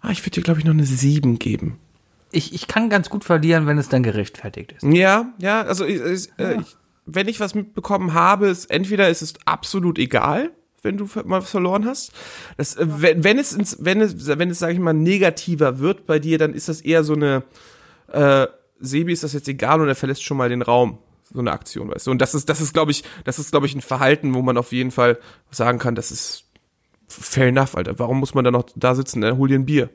Ah, 0.00 0.10
ich 0.10 0.22
würde 0.22 0.32
dir, 0.32 0.42
glaube 0.42 0.58
ich, 0.58 0.66
noch 0.66 0.72
eine 0.72 0.84
7 0.84 1.38
geben. 1.38 1.78
Ich, 2.32 2.52
ich 2.52 2.66
kann 2.66 2.90
ganz 2.90 3.10
gut 3.10 3.22
verlieren, 3.24 3.66
wenn 3.68 3.78
es 3.78 3.88
dann 3.88 4.02
gerechtfertigt 4.02 4.72
ist. 4.72 4.82
Ja, 4.82 5.32
ja, 5.38 5.62
also 5.62 5.86
ich, 5.86 6.00
ich, 6.00 6.30
äh, 6.38 6.60
ich, 6.60 6.76
wenn 7.06 7.28
ich 7.28 7.38
was 7.38 7.54
mitbekommen 7.54 8.12
habe, 8.12 8.48
ist 8.48 8.70
entweder 8.72 9.08
ist 9.08 9.22
es 9.22 9.34
absolut 9.46 10.00
egal, 10.00 10.50
wenn 10.82 10.96
du 10.96 11.08
mal 11.24 11.42
verloren 11.42 11.86
hast. 11.86 12.12
Das, 12.56 12.76
äh, 12.76 12.86
wenn, 12.86 13.24
wenn 13.24 13.38
es 13.38 13.52
ins, 13.52 13.78
wenn 13.80 14.00
es, 14.00 14.26
wenn 14.26 14.50
es, 14.50 14.58
sage 14.58 14.74
ich 14.74 14.78
mal, 14.78 14.92
negativer 14.92 15.78
wird 15.78 16.06
bei 16.06 16.18
dir, 16.18 16.38
dann 16.38 16.54
ist 16.54 16.68
das 16.68 16.80
eher 16.80 17.04
so 17.04 17.14
eine 17.14 17.42
äh, 18.08 18.46
Sebi 18.80 19.12
ist 19.12 19.24
das 19.24 19.32
jetzt 19.32 19.48
egal 19.48 19.80
und 19.80 19.88
er 19.88 19.94
verlässt 19.94 20.22
schon 20.22 20.36
mal 20.36 20.48
den 20.48 20.62
Raum. 20.62 20.98
So 21.32 21.40
eine 21.40 21.52
Aktion, 21.52 21.90
weißt 21.90 22.06
du. 22.06 22.10
Und 22.10 22.22
das 22.22 22.34
ist, 22.34 22.48
das 22.48 22.60
ist, 22.60 22.72
glaube 22.72 22.90
ich, 22.90 23.04
das 23.24 23.38
ist, 23.38 23.50
glaube 23.50 23.66
ich, 23.66 23.74
ein 23.74 23.82
Verhalten, 23.82 24.34
wo 24.34 24.40
man 24.40 24.56
auf 24.56 24.72
jeden 24.72 24.90
Fall 24.90 25.18
sagen 25.50 25.78
kann, 25.78 25.94
das 25.94 26.10
ist 26.10 26.44
fair 27.06 27.48
enough, 27.48 27.76
Alter. 27.76 27.98
Warum 27.98 28.18
muss 28.18 28.34
man 28.34 28.44
da 28.44 28.50
noch 28.50 28.64
da 28.74 28.94
sitzen? 28.94 29.20
Dann 29.20 29.36
hol 29.36 29.48
dir 29.48 29.58
ein 29.58 29.66
Bier. 29.66 29.90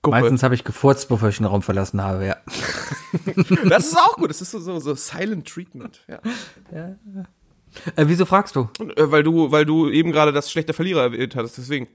Gucke. 0.00 0.18
Meistens 0.18 0.42
habe 0.42 0.54
ich 0.54 0.64
gefurzt, 0.64 1.08
bevor 1.08 1.28
ich 1.28 1.36
den 1.36 1.46
Raum 1.46 1.62
verlassen 1.62 2.02
habe, 2.02 2.26
ja. 2.26 2.36
Das 3.68 3.86
ist 3.86 3.98
auch 3.98 4.16
gut. 4.16 4.30
Das 4.30 4.40
ist 4.40 4.50
so, 4.50 4.58
so, 4.58 4.80
so 4.80 4.94
Silent 4.94 5.46
Treatment. 5.46 6.00
Ja. 6.08 6.20
Äh, 7.96 8.04
wieso 8.06 8.26
fragst 8.26 8.56
du? 8.56 8.68
Äh, 8.96 9.10
Weil 9.10 9.22
du, 9.22 9.50
weil 9.50 9.64
du 9.64 9.88
eben 9.88 10.12
gerade 10.12 10.32
das 10.32 10.50
schlechte 10.50 10.72
Verlierer 10.72 11.02
erwähnt 11.02 11.36
hattest, 11.36 11.58
deswegen. 11.58 11.88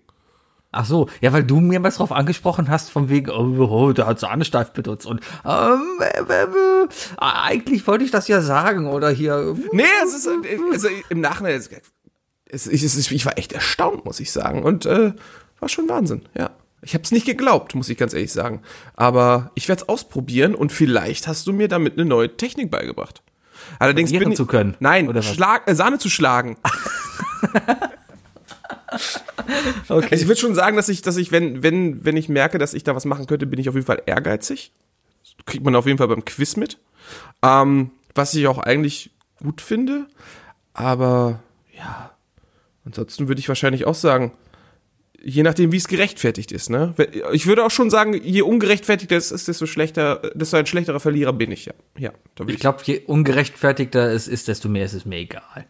Ach 0.71 0.85
so, 0.85 1.07
ja, 1.21 1.31
weil 1.31 1.43
du 1.43 1.61
mir 1.61 1.81
was 1.81 1.95
drauf 1.95 2.11
angesprochen 2.11 2.69
hast, 2.69 2.91
von 2.91 3.09
wegen, 3.09 3.31
oh, 3.31 3.67
oh 3.69 3.93
der 3.93 4.05
hat 4.05 4.19
Sahnesteif 4.19 4.73
benutzt 4.73 5.05
und 5.05 5.21
ähm, 5.45 5.81
äh, 6.01 6.19
äh, 6.19 6.43
äh, 6.43 6.87
eigentlich 7.17 7.87
wollte 7.87 8.03
ich 8.03 8.11
das 8.11 8.27
ja 8.27 8.41
sagen 8.41 8.87
oder 8.87 9.09
hier. 9.09 9.55
Nee, 9.71 9.83
es 10.03 10.13
ist, 10.13 10.27
äh, 10.27 10.59
also 10.71 10.89
im 11.09 11.21
Nachhinein, 11.21 11.55
es, 11.55 11.69
es, 12.67 12.67
es, 12.67 13.11
ich 13.11 13.25
war 13.25 13.37
echt 13.37 13.53
erstaunt, 13.53 14.03
muss 14.03 14.19
ich 14.19 14.31
sagen. 14.31 14.63
Und 14.63 14.85
äh, 14.85 15.13
war 15.59 15.69
schon 15.69 15.87
Wahnsinn, 15.89 16.23
ja. 16.37 16.51
Ich 16.83 16.93
habe 16.93 17.03
es 17.03 17.11
nicht 17.11 17.25
geglaubt, 17.25 17.73
muss 17.73 17.89
ich 17.89 17.97
ganz 17.97 18.13
ehrlich 18.13 18.31
sagen. 18.31 18.61
Aber 18.93 19.51
ich 19.55 19.67
werde 19.67 19.81
es 19.81 19.89
ausprobieren 19.89 20.53
und 20.53 20.71
vielleicht 20.71 21.27
hast 21.27 21.47
du 21.47 21.53
mir 21.53 21.67
damit 21.67 21.93
eine 21.93 22.05
neue 22.05 22.37
Technik 22.37 22.69
beigebracht. 22.69 23.23
Allerdings 23.79 24.11
bin 24.11 24.31
ich, 24.31 24.37
zu 24.37 24.45
können, 24.45 24.75
Nein, 24.79 25.07
oder 25.07 25.19
was? 25.19 25.33
Schlag, 25.33 25.69
äh, 25.69 25.75
Sahne 25.75 25.97
zu 25.99 26.09
schlagen. 26.09 26.57
Okay. 29.89 30.07
Also 30.11 30.23
ich 30.23 30.27
würde 30.27 30.39
schon 30.39 30.55
sagen, 30.55 30.75
dass 30.75 30.89
ich, 30.89 31.01
dass 31.01 31.17
ich, 31.17 31.31
wenn, 31.31 31.63
wenn, 31.63 32.03
wenn 32.03 32.17
ich 32.17 32.29
merke, 32.29 32.57
dass 32.57 32.73
ich 32.73 32.83
da 32.83 32.95
was 32.95 33.05
machen 33.05 33.27
könnte, 33.27 33.45
bin 33.45 33.59
ich 33.59 33.69
auf 33.69 33.75
jeden 33.75 33.87
Fall 33.87 34.01
ehrgeizig. 34.05 34.71
Das 35.23 35.45
kriegt 35.45 35.63
man 35.63 35.75
auf 35.75 35.85
jeden 35.85 35.97
Fall 35.97 36.07
beim 36.07 36.25
Quiz 36.25 36.55
mit. 36.57 36.79
Ähm, 37.41 37.91
was 38.15 38.33
ich 38.33 38.47
auch 38.47 38.57
eigentlich 38.57 39.11
gut 39.41 39.61
finde. 39.61 40.07
Aber 40.73 41.41
ja, 41.77 42.11
ansonsten 42.85 43.27
würde 43.27 43.39
ich 43.39 43.47
wahrscheinlich 43.47 43.85
auch 43.85 43.95
sagen, 43.95 44.31
je 45.23 45.43
nachdem, 45.43 45.71
wie 45.71 45.77
es 45.77 45.87
gerechtfertigt 45.87 46.51
ist, 46.51 46.69
ne? 46.69 46.93
Ich 47.33 47.47
würde 47.47 47.65
auch 47.65 47.71
schon 47.71 47.89
sagen, 47.89 48.13
je 48.23 48.41
ungerechtfertigter 48.41 49.15
es 49.17 49.31
ist, 49.31 49.47
desto 49.47 49.65
schlechter, 49.65 50.21
desto 50.35 50.57
ein 50.57 50.65
schlechterer 50.65 50.99
Verlierer 50.99 51.33
bin 51.33 51.51
ich, 51.51 51.65
ja. 51.65 51.73
Ja, 51.97 52.11
Ich 52.47 52.59
glaube, 52.59 52.79
je 52.83 52.99
ungerechtfertigter 53.05 54.11
es 54.11 54.27
ist, 54.27 54.47
desto 54.47 54.69
mehr 54.69 54.85
ist 54.85 54.93
es 54.93 55.05
mir 55.05 55.17
egal. 55.17 55.65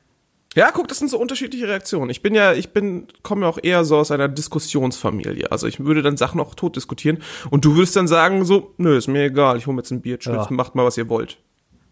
Ja, 0.56 0.72
guck, 0.72 0.88
das 0.88 0.98
sind 0.98 1.10
so 1.12 1.20
unterschiedliche 1.20 1.68
Reaktionen. 1.68 2.10
Ich 2.10 2.24
bin 2.24 2.34
ja, 2.34 2.54
ich 2.54 2.70
bin, 2.70 3.06
komme 3.22 3.46
ja 3.46 3.50
auch 3.50 3.60
eher 3.62 3.86
so 3.86 3.98
aus 3.98 4.10
einer 4.10 4.28
Diskussionsfamilie. 4.28 5.52
Also 5.52 5.68
ich 5.68 5.80
würde 5.80 6.02
dann 6.02 6.18
Sachen 6.18 6.40
auch 6.42 6.56
tot 6.56 6.76
diskutieren 6.76 7.20
und 7.52 7.64
du 7.64 7.76
würdest 7.76 7.96
dann 7.96 8.08
sagen 8.08 8.44
so, 8.44 8.74
nö, 8.78 8.98
ist 8.98 9.08
mir 9.08 9.26
egal, 9.26 9.58
ich 9.58 9.68
hole 9.68 9.76
mir 9.76 9.82
jetzt 9.82 9.92
ein 9.92 10.02
Bier, 10.02 10.18
Ja. 10.22 10.48
macht 10.50 10.74
mal, 10.74 10.84
was 10.86 10.98
ihr 10.98 11.10
wollt. 11.10 11.38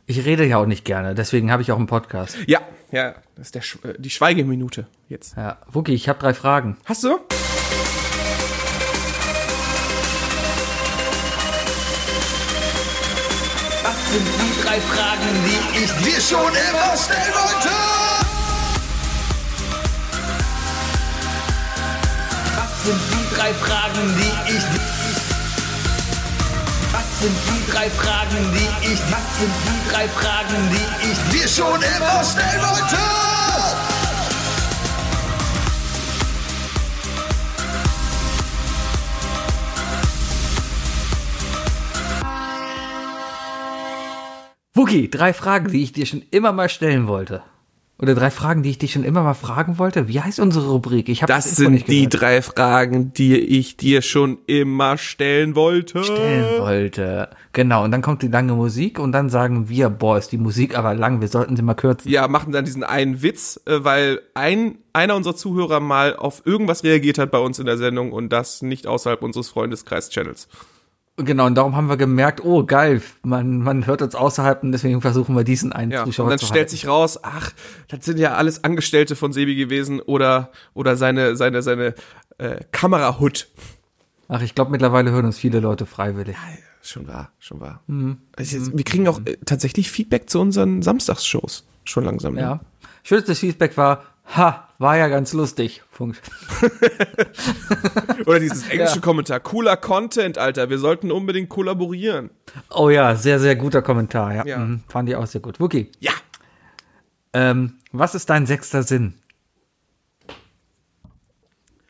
Ich 0.08 0.24
rede 0.26 0.45
ja 0.45 0.58
auch 0.58 0.66
nicht 0.68 0.86
gerne, 0.86 1.16
deswegen 1.16 1.51
habe 1.51 1.62
ich 1.64 1.72
auch 1.72 1.78
einen 1.78 1.88
Podcast. 1.88 2.38
Ja, 2.47 2.60
ja, 2.91 3.16
das 3.36 3.47
ist 3.47 3.56
der, 3.56 3.64
Sch- 3.64 3.84
äh, 3.88 3.95
die 3.99 4.12
Schweigeminute 4.12 4.86
jetzt. 5.10 5.36
Ja, 5.36 5.58
Wookie, 5.72 5.93
ich 5.93 6.08
habe 6.10 6.20
drei 6.20 6.34
Fragen. 6.34 6.78
Hast 6.86 7.03
du? 7.03 7.18
Was 13.84 14.12
sind 14.12 14.26
die 14.41 14.62
drei 14.64 14.80
Fragen, 14.80 15.30
die 15.45 15.84
ich 15.84 15.91
dir 16.03 16.22
schon 16.22 16.51
immer 16.53 16.97
stellen 16.97 17.34
wollte? 17.34 17.70
Was 22.58 22.84
sind 22.86 23.01
die 23.14 23.36
drei 23.36 23.53
Fragen, 23.53 24.03
die 24.18 24.56
ich 24.56 24.64
Was 24.74 24.95
sind 27.26 27.38
die 27.47 27.71
drei 27.71 27.89
Fragen, 27.89 28.53
die 28.53 28.86
ich 28.86 28.99
Was 29.11 29.39
sind 29.39 29.53
die 29.65 29.91
drei 29.91 30.07
Fragen, 30.07 30.69
die 30.69 31.09
ich 31.09 31.19
dir 31.34 31.47
schon 31.47 31.82
immer 31.82 32.23
stellen 32.23 32.61
wollte? 32.61 32.97
Wookie, 44.73 45.09
drei 45.09 45.34
Fragen, 45.34 45.71
die 45.71 45.82
ich 45.82 45.93
dir 45.93 46.05
schon 46.05 46.21
immer 46.30 46.51
mal 46.51 46.69
stellen 46.69 47.07
wollte. 47.07 47.41
Oder 47.98 48.14
drei 48.14 48.30
Fragen, 48.30 48.62
die 48.62 48.72
ich 48.72 48.78
dich 48.78 48.91
schon 48.91 49.06
immer 49.06 49.24
mal 49.24 49.34
fragen 49.34 49.78
wollte. 49.78 50.10
Wie 50.10 50.20
heißt 50.20 50.41
unsere 50.41 50.68
Rubrik? 50.70 51.08
Ich 51.08 51.22
habe 51.22 51.32
Das 51.32 51.46
Info 51.46 51.56
sind 51.56 51.72
nicht 51.72 51.88
die 51.88 52.10
drei 52.10 52.41
Fragen, 52.41 53.14
die 53.14 53.38
ich 53.38 53.78
dir 53.78 54.02
schon 54.02 54.38
immer 54.48 54.98
stellen 54.98 55.56
wollte. 55.56 56.04
stellen 56.04 56.60
wollte. 56.60 57.30
Genau, 57.54 57.86
und 57.86 57.91
dann 57.91 58.02
kommt 58.02 58.22
die 58.22 58.28
lange 58.28 58.52
Musik 58.52 59.00
und 59.00 59.14
dann 59.14 59.30
sagen 59.30 59.70
wir, 59.70 59.89
boah, 59.89 60.18
ist 60.18 60.34
die 60.34 60.38
Musik 60.38 60.78
aber 60.78 60.93
lang, 60.93 61.22
wir 61.22 61.30
sollten 61.30 61.56
sie 61.56 61.62
mal 61.62 61.74
kürzen. 61.74 62.12
Ja, 62.12 62.28
machen 62.28 62.52
dann 62.52 62.66
diesen 62.66 62.84
einen 62.84 63.22
Witz, 63.22 63.62
äh, 63.66 63.86
weil 63.86 64.20
ein, 64.34 64.78
einer 64.91 65.16
unserer 65.16 65.38
Zuhörer 65.38 65.80
mal 65.80 66.18
auf 66.18 66.41
irgendwas 66.43 66.84
reagiert 66.84 67.18
hat 67.18 67.32
bei 67.32 67.39
uns 67.39 67.60
in 67.60 67.66
der 67.66 67.78
Sendung 67.78 68.12
und 68.12 68.28
das 68.34 68.62
nicht 68.62 68.88
außerhalb 68.88 69.22
unseres 69.22 69.48
Freundeskreis-Channels. 69.48 70.50
Genau, 71.18 71.45
und 71.45 71.55
darum 71.55 71.78
haben 71.78 71.88
wir 71.88 71.95
gemerkt, 71.95 72.43
oh 72.43 72.66
geil, 72.66 73.01
man, 73.24 73.59
man 73.59 73.86
hört 73.86 74.01
uns 74.01 74.16
außerhalb 74.16 74.63
und 74.63 74.74
deswegen 74.74 74.99
versuchen 74.99 75.34
wir 75.36 75.45
diesen 75.45 75.72
einen 75.72 75.91
Ja, 75.91 76.03
Zuschauer 76.03 76.26
und 76.26 76.30
dann 76.32 76.39
zu 76.39 76.45
stellt 76.45 76.63
halten. 76.63 76.72
sich 76.72 76.88
raus, 76.88 77.20
ach, 77.24 77.51
das 77.88 78.03
sind 78.03 78.20
ja 78.20 78.34
alles 78.34 78.66
Angestellte 78.66 79.16
von 79.16 79.32
Sebi 79.32 79.55
gewesen 79.55 80.01
oder 80.01 80.51
oder 80.74 80.97
seine 80.97 81.38
seine 81.38 81.61
seine 81.61 81.95
äh, 82.38 82.57
Kamerahut. 82.74 83.47
Ach, 84.28 84.41
ich 84.41 84.55
glaube, 84.55 84.72
mittlerweile 84.72 85.11
hören 85.11 85.26
uns 85.26 85.38
viele 85.38 85.61
Leute 85.61 85.86
freiwillig. 85.86 86.36
Schon 86.82 87.07
wahr, 87.07 87.32
schon 87.39 87.61
wahr. 87.61 87.82
Also 88.36 88.57
jetzt, 88.57 88.78
wir 88.78 88.84
kriegen 88.84 89.07
auch 89.07 89.22
äh, 89.26 89.38
tatsächlich 89.45 89.89
Feedback 89.89 90.30
zu 90.30 90.41
unseren 90.41 90.82
Samstagsshows. 90.82 91.63
Schon 91.86 92.03
langsam. 92.03 92.34
Ne? 92.34 92.41
Ja. 92.41 92.59
Schönstes 93.03 93.39
Feedback 93.39 93.78
war, 93.78 94.03
ha, 94.26 94.67
war 94.78 94.97
ja 94.97 95.07
ganz 95.07 95.34
lustig. 95.34 95.82
Punkt. 95.93 96.21
Oder 98.26 98.39
dieses 98.39 98.67
englische 98.69 99.01
Kommentar. 99.01 99.39
Cooler 99.39 99.78
Content, 99.78 100.38
Alter. 100.38 100.69
Wir 100.69 100.78
sollten 100.80 101.11
unbedingt 101.11 101.49
kollaborieren. 101.49 102.30
Oh 102.69 102.89
ja, 102.89 103.15
sehr, 103.15 103.39
sehr 103.39 103.55
guter 103.55 103.82
Kommentar. 103.82 104.34
Ja, 104.36 104.45
Ja. 104.45 104.57
Mhm, 104.59 104.84
fand 104.88 105.09
ich 105.09 105.15
auch 105.15 105.26
sehr 105.28 105.41
gut. 105.41 105.59
Wookie, 105.59 105.91
Ja. 105.99 106.11
ähm, 107.34 107.76
was 107.91 108.15
ist 108.15 108.30
dein 108.30 108.45
sechster 108.45 108.84
Sinn? 108.84 109.15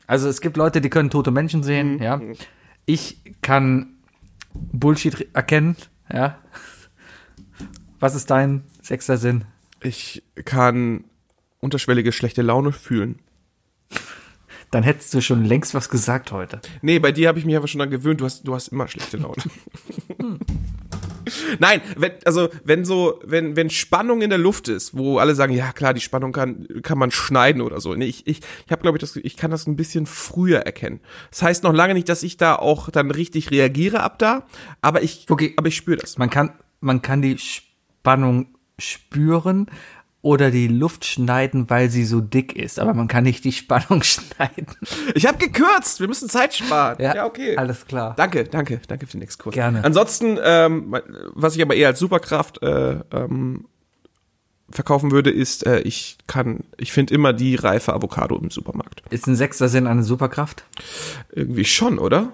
Also 0.07 0.29
es 0.29 0.39
gibt 0.41 0.55
Leute, 0.57 0.81
die 0.81 0.89
können 0.89 1.09
tote 1.09 1.31
Menschen 1.31 1.63
sehen, 1.63 1.99
ja. 2.01 2.21
Ich 2.85 3.17
kann 3.41 3.95
Bullshit 4.53 5.27
erkennen, 5.33 5.75
ja. 6.13 6.37
Was 7.99 8.13
ist 8.13 8.29
dein 8.29 8.63
sechster 8.83 9.17
Sinn? 9.17 9.45
Ich 9.81 10.21
kann 10.45 11.05
unterschwellige 11.65 12.11
schlechte 12.13 12.41
Laune 12.41 12.71
fühlen. 12.71 13.19
Dann 14.71 14.83
hättest 14.83 15.13
du 15.13 15.21
schon 15.21 15.45
längst 15.45 15.73
was 15.73 15.89
gesagt 15.89 16.31
heute. 16.31 16.59
Nee, 16.81 16.99
bei 16.99 17.11
dir 17.11 17.27
habe 17.27 17.39
ich 17.39 17.45
mich 17.45 17.55
aber 17.55 17.67
schon 17.67 17.79
daran 17.79 17.91
gewöhnt, 17.91 18.21
du 18.21 18.25
hast, 18.25 18.43
du 18.47 18.53
hast 18.53 18.69
immer 18.69 18.87
schlechte 18.87 19.17
Laune. 19.17 19.41
Nein, 21.59 21.81
wenn, 21.97 22.11
also 22.25 22.49
wenn 22.63 22.85
so, 22.85 23.19
wenn, 23.23 23.55
wenn 23.55 23.69
Spannung 23.69 24.21
in 24.21 24.29
der 24.29 24.39
Luft 24.39 24.67
ist, 24.67 24.95
wo 24.95 25.17
alle 25.17 25.33
sagen, 25.33 25.53
ja 25.53 25.71
klar, 25.71 25.93
die 25.93 26.01
Spannung 26.01 26.31
kann, 26.31 26.67
kann 26.83 26.97
man 26.97 27.11
schneiden 27.11 27.61
oder 27.61 27.81
so. 27.81 27.95
Nee, 27.95 28.05
ich, 28.05 28.27
ich, 28.27 28.41
ich 28.65 28.71
habe, 28.71 28.81
glaube 28.81 28.97
ich, 28.97 29.01
das, 29.01 29.15
ich 29.15 29.35
kann 29.35 29.49
das 29.51 29.65
ein 29.65 29.75
bisschen 29.75 30.05
früher 30.05 30.59
erkennen. 30.59 30.99
Das 31.31 31.41
heißt 31.41 31.63
noch 31.63 31.73
lange 31.73 31.93
nicht, 31.93 32.09
dass 32.09 32.21
ich 32.23 32.37
da 32.37 32.55
auch 32.55 32.89
dann 32.89 33.11
richtig 33.11 33.51
reagiere 33.51 34.01
ab 34.01 34.19
da, 34.19 34.45
aber 34.81 35.01
ich, 35.03 35.25
Okay. 35.29 35.53
aber 35.57 35.67
ich 35.67 35.75
spüre 35.75 35.97
das. 35.97 36.17
Man 36.17 36.29
kann, 36.29 36.51
man 36.79 37.01
kann 37.01 37.21
die 37.21 37.37
Spannung 37.37 38.47
spüren 38.77 39.67
oder 40.25 40.49
die 40.49 40.67
Luft 40.67 41.05
schneiden, 41.05 41.69
weil 41.69 41.91
sie 41.91 42.03
so 42.03 42.19
dick 42.19 42.55
ist, 42.55 42.79
aber 42.79 42.95
man 42.95 43.07
kann 43.07 43.25
nicht 43.25 43.43
die 43.43 43.51
Spannung 43.51 44.01
schneiden. 44.03 44.65
Ich 45.13 45.27
habe 45.27 45.37
gekürzt, 45.37 45.99
wir 45.99 46.07
müssen 46.07 46.29
Zeit 46.29 46.55
sparen. 46.55 46.97
Ja, 46.99 47.27
okay. 47.27 47.55
Alles 47.57 47.85
klar. 47.85 48.15
Danke, 48.17 48.45
danke, 48.45 48.81
danke 48.87 49.05
für 49.05 49.11
den 49.11 49.21
Exkurs. 49.21 49.53
Gerne. 49.53 49.83
Ansonsten, 49.83 50.39
ähm, 50.43 50.95
was 51.35 51.55
ich 51.55 51.61
aber 51.61 51.75
eher 51.75 51.89
als 51.89 51.99
Superkraft 51.99 52.59
äh, 52.63 53.01
ähm, 53.11 53.65
verkaufen 54.71 55.11
würde, 55.11 55.29
ist, 55.29 55.63
äh, 55.67 55.81
ich 55.81 56.17
kann, 56.25 56.61
ich 56.77 56.91
finde 56.91 57.13
immer 57.13 57.31
die 57.31 57.53
reife 57.53 57.93
Avocado 57.93 58.35
im 58.35 58.49
Supermarkt. 58.49 59.03
Ist 59.11 59.27
ein 59.27 59.35
sechster 59.35 59.69
Sinn 59.69 59.85
eine 59.85 60.01
Superkraft? 60.01 60.63
Irgendwie 61.33 61.65
schon, 61.65 61.99
oder? 61.99 62.29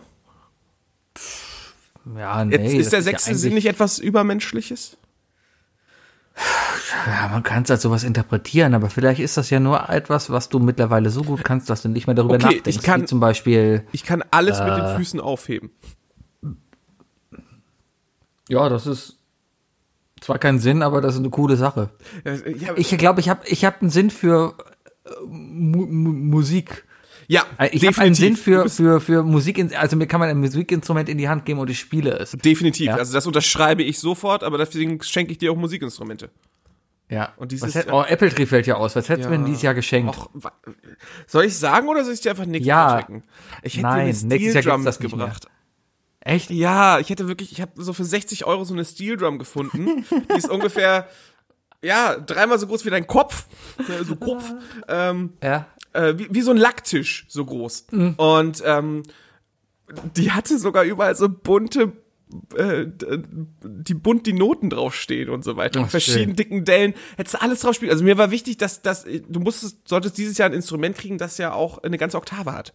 Ja, 2.17 2.45
nee. 2.45 2.55
Jetzt 2.55 2.73
ist 2.73 2.93
der 2.93 2.99
ja 2.99 3.03
sechste 3.03 3.31
eigentlich- 3.31 3.41
Sinn 3.41 3.53
nicht 3.53 3.67
etwas 3.67 3.99
Übermenschliches? 3.99 4.95
Ja, 7.07 7.29
man 7.29 7.43
kann 7.43 7.63
es 7.63 7.71
als 7.71 7.81
sowas 7.81 8.03
interpretieren, 8.03 8.73
aber 8.73 8.89
vielleicht 8.89 9.19
ist 9.19 9.37
das 9.37 9.49
ja 9.49 9.59
nur 9.59 9.89
etwas, 9.89 10.29
was 10.29 10.49
du 10.49 10.59
mittlerweile 10.59 11.09
so 11.09 11.23
gut 11.23 11.43
kannst, 11.43 11.69
dass 11.69 11.81
du 11.81 11.89
nicht 11.89 12.07
mehr 12.07 12.15
darüber 12.15 12.35
Okay, 12.35 12.43
nachdenkst. 12.45 12.67
ich 12.67 12.81
kann- 12.81 13.01
wie 13.03 13.05
zum 13.05 13.19
Beispiel, 13.19 13.83
Ich 13.91 14.03
kann 14.03 14.23
alles 14.31 14.59
mit 14.59 14.67
Äh. 14.69 14.75
den 14.81 14.95
Füßen 14.97 15.19
aufheben. 15.19 15.69
ja, 18.49 18.67
das 18.69 18.87
ist 18.87 19.17
zwar 20.19 20.37
kein 20.39 20.59
Sinn, 20.59 20.83
aber 20.83 21.01
das 21.01 21.13
ist 21.15 21.19
eine 21.19 21.29
coole 21.29 21.55
Sache. 21.55 21.89
Äh, 22.23 22.51
Ja, 22.57 22.73
Ich 22.75 22.95
glaube, 22.97 23.19
ich 23.21 23.29
habe 23.29 23.41
ich 23.47 23.65
hab 23.65 23.81
einen 23.81 23.89
Sinn 23.89 24.09
für 24.09 24.55
äh, 25.05 25.09
Mu 25.25 25.85
Mu 25.85 26.11
Musik. 26.11 26.85
ja 27.27 27.43
Äh, 27.57 27.69
Ich 27.71 27.85
habe 27.87 27.97
einen. 27.99 28.13
Sinn 28.15 28.35
für, 28.35 28.69
für, 28.69 28.99
für 29.01 29.23
Musik, 29.23 29.63
also 29.77 29.95
mir 29.95 30.07
kann 30.07 30.19
man 30.19 30.29
ein 30.29 30.39
Musikinstrument 30.39 31.09
in 31.09 31.17
die 31.17 31.29
Hand 31.29 31.45
geben 31.45 31.59
und 31.59 31.69
ich 31.69 31.79
spiele 31.79 32.11
es. 32.19 32.31
Definitiv. 32.31 32.87
Ja. 32.87 32.95
Also 32.95 33.13
das 33.13 33.25
unterschreibe 33.25 33.83
ich 33.83 33.99
sofort, 33.99 34.43
aber 34.43 34.57
deswegen 34.57 35.01
schenke 35.01 35.31
ich 35.31 35.37
dir 35.37 35.51
auch 35.51 35.57
Musikinstrumente. 35.57 36.29
Ja. 37.11 37.33
Und 37.35 37.51
dieses- 37.51 37.75
hätt, 37.75 37.91
oh, 37.91 38.03
Apple 38.07 38.29
Tree 38.29 38.45
fällt 38.45 38.65
ja 38.67 38.75
aus. 38.75 38.95
Was 38.95 39.09
hättest 39.09 39.25
du 39.27 39.29
mir 39.31 39.37
denn 39.37 39.45
dieses 39.45 39.61
Jahr 39.61 39.73
geschenkt? 39.73 40.17
Och, 40.17 40.29
soll 41.27 41.43
ich 41.45 41.57
sagen 41.57 41.87
oder 41.89 42.03
soll 42.03 42.13
ich 42.13 42.21
dir 42.21 42.31
einfach 42.31 42.45
nichts 42.45 42.65
Ja. 42.67 42.99
checken? 42.99 43.23
Ich 43.61 43.73
hätte 43.75 43.83
Nein, 43.83 44.11
dir 44.11 44.23
eine 44.23 44.37
Jahr 44.37 44.49
Steel 44.51 44.61
Drum 44.63 44.83
mitgebracht. 44.83 45.47
Echt? 46.21 46.49
Ja, 46.51 46.99
ich 46.99 47.09
hätte 47.09 47.27
wirklich, 47.27 47.51
ich 47.51 47.61
habe 47.61 47.71
so 47.75 47.93
für 47.93 48.05
60 48.05 48.45
Euro 48.45 48.63
so 48.63 48.73
eine 48.73 48.85
Steel 48.85 49.17
Drum 49.17 49.39
gefunden. 49.39 50.05
Die 50.31 50.37
ist 50.37 50.49
ungefähr, 50.49 51.07
ja, 51.83 52.15
dreimal 52.15 52.59
so 52.59 52.67
groß 52.67 52.85
wie 52.85 52.89
dein 52.91 53.07
Kopf. 53.07 53.45
So 54.07 54.15
Kopf. 54.15 54.51
Ähm, 54.87 55.33
Ja. 55.43 55.65
äh, 55.93 56.13
wie, 56.17 56.27
wie 56.31 56.41
so 56.41 56.51
ein 56.51 56.57
Lacktisch, 56.57 57.25
so 57.27 57.43
groß. 57.43 57.87
Und 58.17 58.63
ähm, 58.65 59.03
die 60.15 60.31
hatte 60.31 60.57
sogar 60.57 60.83
überall 60.85 61.15
so 61.15 61.27
bunte, 61.27 61.91
äh, 62.55 62.85
d- 62.87 63.23
die 63.63 63.93
bunt 63.93 64.25
die 64.27 64.33
Noten 64.33 64.69
draufstehen 64.69 65.29
und 65.29 65.43
so 65.43 65.55
weiter. 65.57 65.81
Ach, 65.85 65.89
verschiedenen 65.89 66.29
schön. 66.29 66.35
dicken 66.35 66.65
Dellen. 66.65 66.93
Hättest 67.17 67.35
du 67.35 67.41
alles 67.41 67.59
drauf 67.61 67.75
spielen. 67.75 67.91
Also 67.91 68.03
mir 68.03 68.17
war 68.17 68.31
wichtig, 68.31 68.57
dass, 68.57 68.81
dass 68.81 69.03
du 69.05 69.39
musstest, 69.39 69.87
solltest 69.87 70.17
dieses 70.17 70.37
Jahr 70.37 70.49
ein 70.49 70.53
Instrument 70.53 70.97
kriegen, 70.97 71.17
das 71.17 71.37
ja 71.37 71.53
auch 71.53 71.79
eine 71.83 71.97
ganze 71.97 72.17
Oktave 72.17 72.53
hat. 72.53 72.73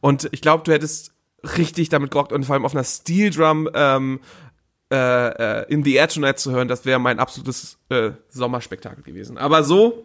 Und 0.00 0.28
ich 0.32 0.40
glaube, 0.40 0.64
du 0.64 0.72
hättest 0.72 1.12
richtig 1.56 1.88
damit 1.88 2.10
gerockt 2.10 2.32
und 2.32 2.44
vor 2.44 2.54
allem 2.54 2.64
auf 2.64 2.74
einer 2.74 2.84
Steel 2.84 3.30
Drum 3.30 3.68
ähm, 3.74 4.20
äh, 4.92 5.62
äh, 5.62 5.72
In 5.72 5.82
the 5.84 5.94
Air 5.94 6.08
Tonight 6.08 6.38
zu 6.38 6.52
hören, 6.52 6.68
das 6.68 6.84
wäre 6.84 6.98
mein 7.00 7.18
absolutes 7.18 7.78
äh, 7.88 8.10
Sommerspektakel 8.28 9.02
gewesen. 9.02 9.38
Aber 9.38 9.64
so, 9.64 10.04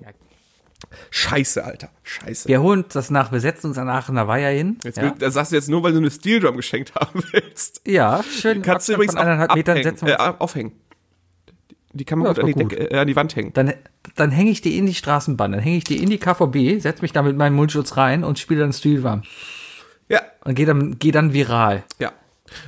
scheiße, 1.10 1.64
Alter, 1.64 1.90
scheiße. 2.04 2.48
Wir 2.48 2.62
holen 2.62 2.84
uns 2.84 2.94
das 2.94 3.10
nach, 3.10 3.32
wir 3.32 3.40
setzen 3.40 3.68
uns 3.68 3.76
danach 3.76 4.10
in 4.10 4.18
Hawaii 4.18 4.58
hin. 4.58 4.78
Jetzt 4.84 4.98
ja. 4.98 5.12
das 5.12 5.34
sagst 5.34 5.52
du 5.52 5.56
jetzt 5.56 5.70
nur, 5.70 5.84
weil 5.84 5.92
du 5.92 5.98
eine 5.98 6.12
Steel 6.12 6.40
Drum 6.40 6.56
geschenkt 6.58 6.94
haben 6.96 7.24
willst. 7.32 7.82
ja, 7.86 8.24
schön. 8.24 8.62
Kannst 8.62 8.88
du 8.88 8.94
Abstand 8.94 8.96
übrigens 8.96 9.14
von 9.14 9.22
eineinhalb 9.22 9.56
Metern 9.56 9.78
abhängen, 9.78 9.98
setzen 9.98 10.08
äh, 10.08 10.34
aufhängen. 10.40 10.72
Die 11.94 12.06
kann 12.06 12.20
man 12.20 12.28
Ja, 12.28 12.34
gut, 12.34 12.42
an 12.42 12.48
die, 12.48 12.54
doch 12.54 12.70
Decke, 12.70 12.92
äh, 12.92 12.98
an 12.98 13.08
die 13.08 13.16
Wand 13.16 13.36
hängen. 13.36 13.54
Dann, 13.54 13.74
dann 14.16 14.32
hänge 14.32 14.52
ich 14.52 14.62
die 14.62 14.78
in 14.78 14.86
die 14.86 14.94
Straßenbahn, 14.94 15.52
dann 15.54 15.62
hänge 15.62 15.78
ich 15.78 15.84
die 15.84 16.02
in 16.02 16.10
die 16.10 16.20
KVB, 16.20 16.80
setze 16.82 17.02
mich 17.02 17.12
da 17.12 17.24
mit 17.24 17.36
meinem 17.38 17.56
Mundschutz 17.56 17.98
rein 17.98 18.24
und 18.24 18.38
spiele 18.38 18.60
dann 18.62 18.74
Stilwarm. 18.74 19.24
Ja, 20.10 20.22
Und 20.46 20.56
gehe 20.56 20.66
dann, 20.66 21.00
geh 21.00 21.12
dann 21.12 21.34
viral. 21.34 21.84
ja. 22.00 22.12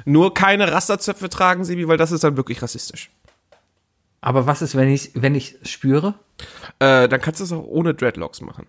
Nur 0.04 0.34
keine 0.34 0.70
Rasterzöpfe 0.74 1.30
tragen, 1.30 1.64
Sebi, 1.64 1.88
weil 1.88 1.96
das 1.96 2.12
ist 2.12 2.26
dann 2.26 2.36
wirklich 2.36 2.62
rassistisch. 2.62 3.12
Aber 4.22 4.48
was 4.48 4.62
ist, 4.62 4.76
wenn 4.76 4.90
ich 4.90 5.12
wenn 5.14 5.36
ich 5.36 5.58
spüre? 5.64 6.16
Äh, 6.80 7.08
dann 7.08 7.22
kannst 7.22 7.40
du 7.40 7.44
es 7.46 7.52
auch 7.52 7.66
ohne 7.66 7.94
Dreadlocks 7.94 8.42
machen. 8.42 8.68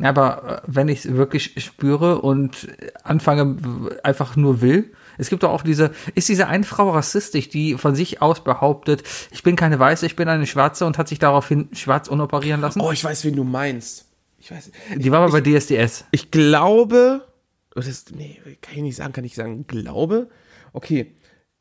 Ja, 0.00 0.10
Aber 0.10 0.62
äh, 0.62 0.66
wenn 0.66 0.88
ich 0.88 1.04
es 1.04 1.14
wirklich 1.14 1.54
spüre 1.62 2.20
und 2.20 2.68
anfange 3.02 3.56
einfach 4.02 4.36
nur 4.36 4.60
will, 4.60 4.92
es 5.18 5.28
gibt 5.28 5.42
doch 5.42 5.50
auch 5.50 5.62
diese, 5.62 5.90
ist 6.14 6.28
diese 6.28 6.46
eine 6.46 6.64
Frau 6.64 6.90
rassistisch, 6.90 7.48
die 7.48 7.76
von 7.76 7.96
sich 7.96 8.22
aus 8.22 8.44
behauptet, 8.44 9.02
ich 9.32 9.42
bin 9.42 9.56
keine 9.56 9.78
Weiße, 9.78 10.06
ich 10.06 10.14
bin 10.14 10.28
eine 10.28 10.46
Schwarze 10.46 10.86
und 10.86 10.96
hat 10.96 11.08
sich 11.08 11.18
daraufhin 11.18 11.68
schwarz 11.72 12.06
unoperieren 12.06 12.60
lassen? 12.60 12.80
Oh, 12.80 12.92
ich 12.92 13.02
weiß, 13.02 13.24
wen 13.24 13.34
du 13.34 13.42
meinst. 13.44 14.06
Ich 14.38 14.52
weiß. 14.52 14.70
die 14.96 15.10
war 15.10 15.20
aber 15.22 15.32
bei 15.32 15.40
DSDS. 15.40 16.04
Ich 16.12 16.30
glaube, 16.30 17.26
oh, 17.74 17.80
das, 17.80 18.04
nee, 18.12 18.40
kann 18.62 18.76
ich 18.76 18.82
nicht 18.82 18.96
sagen, 18.96 19.12
kann 19.12 19.24
ich 19.24 19.34
sagen, 19.34 19.66
glaube. 19.66 20.30
Okay, 20.72 21.16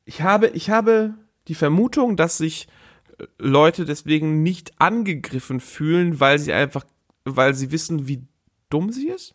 ich 0.05 0.21
habe, 0.21 0.49
ich 0.49 0.69
habe 0.69 1.15
die 1.47 1.55
Vermutung, 1.55 2.15
dass 2.15 2.37
sich 2.37 2.67
Leute 3.39 3.85
deswegen 3.85 4.43
nicht 4.43 4.79
angegriffen 4.79 5.59
fühlen, 5.59 6.19
weil 6.19 6.39
sie 6.39 6.53
einfach, 6.53 6.85
weil 7.25 7.53
sie 7.53 7.71
wissen, 7.71 8.07
wie 8.07 8.23
dumm 8.69 8.91
sie 8.91 9.09
ist. 9.09 9.33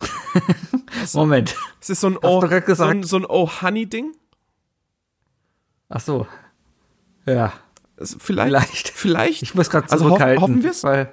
Moment. 1.14 1.56
Es 1.80 1.90
ist 1.90 2.00
so 2.00 2.08
ein 2.08 2.18
Oh, 2.22 2.40
so 2.74 2.84
ein, 2.84 3.02
so 3.02 3.16
ein 3.16 3.26
Oh 3.28 3.48
Honey 3.62 3.86
Ding. 3.86 4.12
Ach 5.88 6.00
so. 6.00 6.26
Ja. 7.26 7.52
Es- 7.96 8.16
Vielleicht, 8.18 8.54
Vielleicht. 8.56 8.88
vielleicht. 8.90 9.42
Ich 9.42 9.54
muss 9.54 9.70
gerade 9.70 9.90
also 9.90 10.04
hoff, 10.04 10.10
zurückhalten. 10.18 10.40
hoffen 10.42 10.62
wir 10.62 10.70
es. 10.70 10.82
Ja. 10.82 11.08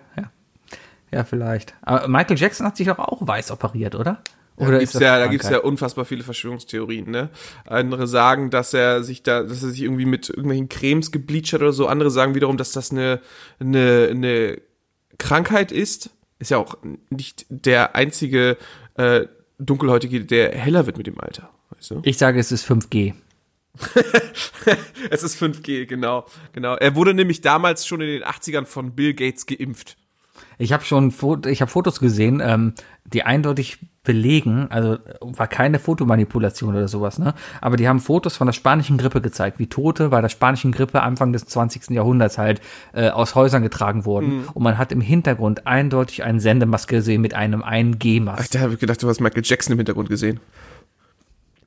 ja, 1.11 1.23
vielleicht. 1.23 1.73
Aber 1.81 2.07
Michael 2.07 2.37
Jackson 2.37 2.65
hat 2.67 2.77
sich 2.77 2.87
doch 2.87 2.99
auch 2.99 3.25
weiß 3.25 3.51
operiert, 3.51 3.95
oder? 3.95 4.21
Da 4.57 4.67
Oder 4.67 4.79
gibt's 4.79 4.93
das 4.93 5.01
ja, 5.01 5.19
da 5.19 5.27
gibt's 5.27 5.49
ja 5.49 5.59
unfassbar 5.59 6.05
viele 6.05 6.23
Verschwörungstheorien, 6.23 7.09
ne? 7.11 7.29
Andere 7.65 8.07
sagen, 8.07 8.49
dass 8.49 8.73
er 8.73 9.03
sich 9.03 9.21
da, 9.21 9.43
dass 9.43 9.63
er 9.63 9.69
sich 9.69 9.81
irgendwie 9.81 10.05
mit 10.05 10.29
irgendwelchen 10.29 10.69
Cremes 10.69 11.11
gebleached 11.11 11.53
hat 11.53 11.61
oder 11.61 11.73
so. 11.73 11.87
Andere 11.87 12.09
sagen 12.09 12.35
wiederum, 12.35 12.55
dass 12.55 12.71
das 12.71 12.91
eine, 12.91 13.19
eine, 13.59 14.07
eine 14.11 14.61
Krankheit 15.17 15.71
ist. 15.71 16.09
Ist 16.39 16.51
ja 16.51 16.57
auch 16.57 16.77
nicht 17.09 17.45
der 17.49 17.95
einzige 17.95 18.57
äh, 18.95 19.25
Dunkelhäutige, 19.59 20.23
der 20.23 20.53
heller 20.53 20.85
wird 20.85 20.97
mit 20.97 21.07
dem 21.07 21.19
Alter. 21.19 21.49
Weißt 21.71 21.91
du? 21.91 22.01
Ich 22.03 22.17
sage, 22.17 22.39
es 22.39 22.51
ist 22.51 22.69
5G. 22.69 23.13
Es 25.11 25.21
ist 25.21 25.41
5G, 25.41 25.85
genau, 25.85 26.25
genau. 26.53 26.75
Er 26.75 26.95
wurde 26.95 27.13
nämlich 27.13 27.41
damals 27.41 27.85
schon 27.85 28.01
in 28.01 28.07
den 28.07 28.23
80ern 28.23 28.65
von 28.65 28.95
Bill 28.95 29.13
Gates 29.13 29.45
geimpft. 29.45 29.97
Ich 30.57 30.73
habe 30.73 30.83
schon 30.83 31.13
ich 31.47 31.61
hab 31.61 31.69
Fotos 31.69 31.99
gesehen, 31.99 32.41
ähm, 32.43 32.73
die 33.05 33.23
eindeutig 33.23 33.79
belegen, 34.03 34.67
also 34.69 34.97
war 35.19 35.47
keine 35.47 35.79
Fotomanipulation 35.79 36.75
oder 36.75 36.87
sowas, 36.87 37.19
ne? 37.19 37.33
Aber 37.59 37.75
die 37.75 37.87
haben 37.87 37.99
Fotos 37.99 38.37
von 38.37 38.47
der 38.47 38.53
spanischen 38.53 38.97
Grippe 38.97 39.19
gezeigt, 39.19 39.59
wie 39.59 39.67
Tote 39.67 40.09
bei 40.09 40.21
der 40.21 40.29
spanischen 40.29 40.71
Grippe 40.71 41.01
Anfang 41.01 41.33
des 41.33 41.45
20. 41.45 41.89
Jahrhunderts 41.89 42.37
halt 42.37 42.61
äh, 42.93 43.09
aus 43.09 43.35
Häusern 43.35 43.63
getragen 43.63 44.05
wurden. 44.05 44.45
Und 44.53 44.63
man 44.63 44.77
hat 44.77 44.91
im 44.91 45.01
Hintergrund 45.01 45.67
eindeutig 45.67 46.23
einen 46.23 46.39
Sendemast 46.39 46.87
gesehen 46.87 47.21
mit 47.21 47.33
einem 47.33 47.63
1G-Mast. 47.63 48.41
Ach, 48.43 48.47
da 48.47 48.59
habe 48.61 48.73
ich 48.73 48.79
gedacht, 48.79 49.01
du 49.01 49.09
hast 49.09 49.19
Michael 49.19 49.43
Jackson 49.43 49.73
im 49.73 49.79
Hintergrund 49.79 50.09
gesehen. 50.09 50.39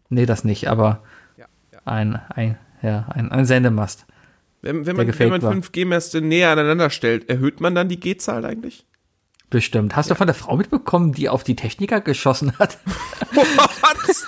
Nee, 0.09 0.25
das 0.25 0.45
nicht, 0.45 0.69
aber 0.69 1.03
Ja, 1.37 1.47
ja. 1.73 1.81
ein, 1.85 2.21
ein, 2.31 2.57
ja, 2.83 3.07
ein, 3.11 3.31
ein 3.31 3.45
Sendemast. 3.45 4.07
Wenn, 4.63 4.87
wenn 4.87 4.97
man, 4.97 5.19
wenn 5.19 5.29
man 5.29 5.43
war. 5.43 5.53
5G-Mäste 5.53 6.21
näher 6.21 6.51
aneinander 6.51 6.91
stellt, 6.91 7.29
erhöht 7.29 7.61
man 7.61 7.75
dann 7.75 7.89
die 7.89 8.01
G-Zahl 8.01 8.45
eigentlich? 8.45 8.85
Bestimmt. 9.51 9.97
Hast 9.97 10.11
du 10.11 10.15
von 10.15 10.27
der 10.27 10.35
Frau 10.35 10.57
mitbekommen, 10.57 11.13
die 11.13 11.29
auf 11.29 11.43
die 11.43 11.57
Techniker 11.57 12.01
geschossen 12.01 12.59
hat? 12.59 12.79
Was? 13.33 14.27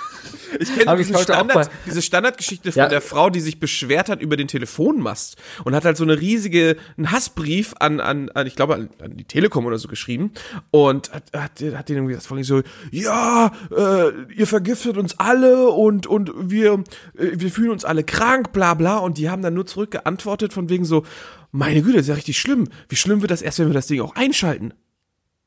Ich 0.58 0.74
kenne 0.74 0.90
Hab 0.90 0.98
ich 0.98 1.06
diese, 1.06 1.18
heute 1.18 1.34
auch 1.34 1.44
Standard, 1.44 1.70
diese 1.86 2.02
Standardgeschichte 2.02 2.72
von 2.72 2.80
Ja. 2.80 2.88
der 2.88 3.00
Frau, 3.00 3.30
die 3.30 3.40
sich 3.40 3.60
beschwert 3.60 4.08
hat 4.08 4.20
über 4.20 4.36
den 4.36 4.48
Telefonmast 4.48 5.36
und 5.64 5.74
hat 5.74 5.84
halt 5.84 5.96
so 5.96 6.02
eine 6.04 6.20
riesige, 6.20 6.76
einen 6.96 7.12
Hassbrief 7.12 7.74
an, 7.78 8.00
an, 8.00 8.30
an 8.30 8.46
ich 8.46 8.56
glaube, 8.56 8.74
an, 8.74 8.90
an 9.00 9.16
die 9.16 9.24
Telekom 9.24 9.64
oder 9.66 9.78
so 9.78 9.88
geschrieben 9.88 10.32
und 10.70 11.12
hat, 11.12 11.24
hat, 11.34 11.62
hat 11.62 11.88
denen 11.88 11.98
irgendwie 11.98 12.14
das 12.14 12.26
vorhin 12.26 12.44
so, 12.44 12.62
ja, 12.90 13.52
äh, 13.70 14.10
ihr 14.34 14.46
vergiftet 14.46 14.96
uns 14.96 15.18
alle 15.18 15.68
und, 15.68 16.06
und 16.06 16.32
wir, 16.50 16.82
äh, 17.16 17.30
wir 17.34 17.50
fühlen 17.50 17.70
uns 17.70 17.84
alle 17.84 18.02
krank, 18.02 18.52
bla 18.52 18.74
bla 18.74 18.98
und 18.98 19.18
die 19.18 19.30
haben 19.30 19.42
dann 19.42 19.54
nur 19.54 19.66
zurückgeantwortet 19.66 20.52
von 20.52 20.68
wegen 20.68 20.84
so, 20.84 21.04
meine 21.52 21.82
Güte, 21.82 21.94
das 21.96 22.02
ist 22.02 22.08
ja 22.08 22.14
richtig 22.14 22.38
schlimm. 22.38 22.68
Wie 22.88 22.96
schlimm 22.96 23.20
wird 23.22 23.30
das 23.30 23.42
erst, 23.42 23.60
wenn 23.60 23.68
wir 23.68 23.74
das 23.74 23.86
Ding 23.86 24.00
auch 24.00 24.16
einschalten? 24.16 24.74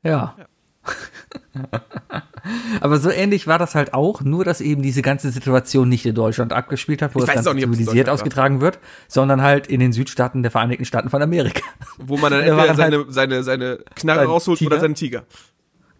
Ja. 0.04 0.36
Aber 2.82 2.98
so 2.98 3.10
ähnlich 3.10 3.48
war 3.48 3.58
das 3.58 3.74
halt 3.76 3.94
auch, 3.94 4.22
nur 4.22 4.44
dass 4.44 4.60
eben 4.60 4.82
diese 4.82 5.02
ganze 5.02 5.30
Situation 5.32 5.88
nicht 5.88 6.06
in 6.06 6.14
Deutschland 6.16 6.52
abgespielt 6.52 7.02
hat, 7.02 7.16
wo 7.16 7.20
Ich 7.20 7.26
das 7.26 7.36
Ganze 7.36 7.54
nicht, 7.54 7.64
zivilisiert 7.64 8.08
war. 8.08 8.14
ausgetragen 8.16 8.60
wird, 8.60 8.80
sondern 9.08 9.42
halt 9.42 9.68
in 9.68 9.80
den 9.80 9.94
Südstaaten 9.94 10.44
der 10.44 10.52
Vereinigten 10.52 10.84
Staaten 10.86 11.10
von 11.10 11.22
Amerika. 11.22 11.62
Wo 11.98 12.18
man 12.18 12.32
dann 12.34 12.46
Da 12.46 12.58
war 12.58 12.68
entweder 12.68 12.90
dann 12.90 13.12
seine, 13.12 13.44
seine, 13.44 13.44
seine 13.44 13.80
Knarre 13.96 14.20
Sein 14.20 14.28
rausholt 14.28 14.62
oder 14.62 14.70
Tiger? 14.72 14.82
seinen 14.82 14.96
Tiger. 14.96 15.24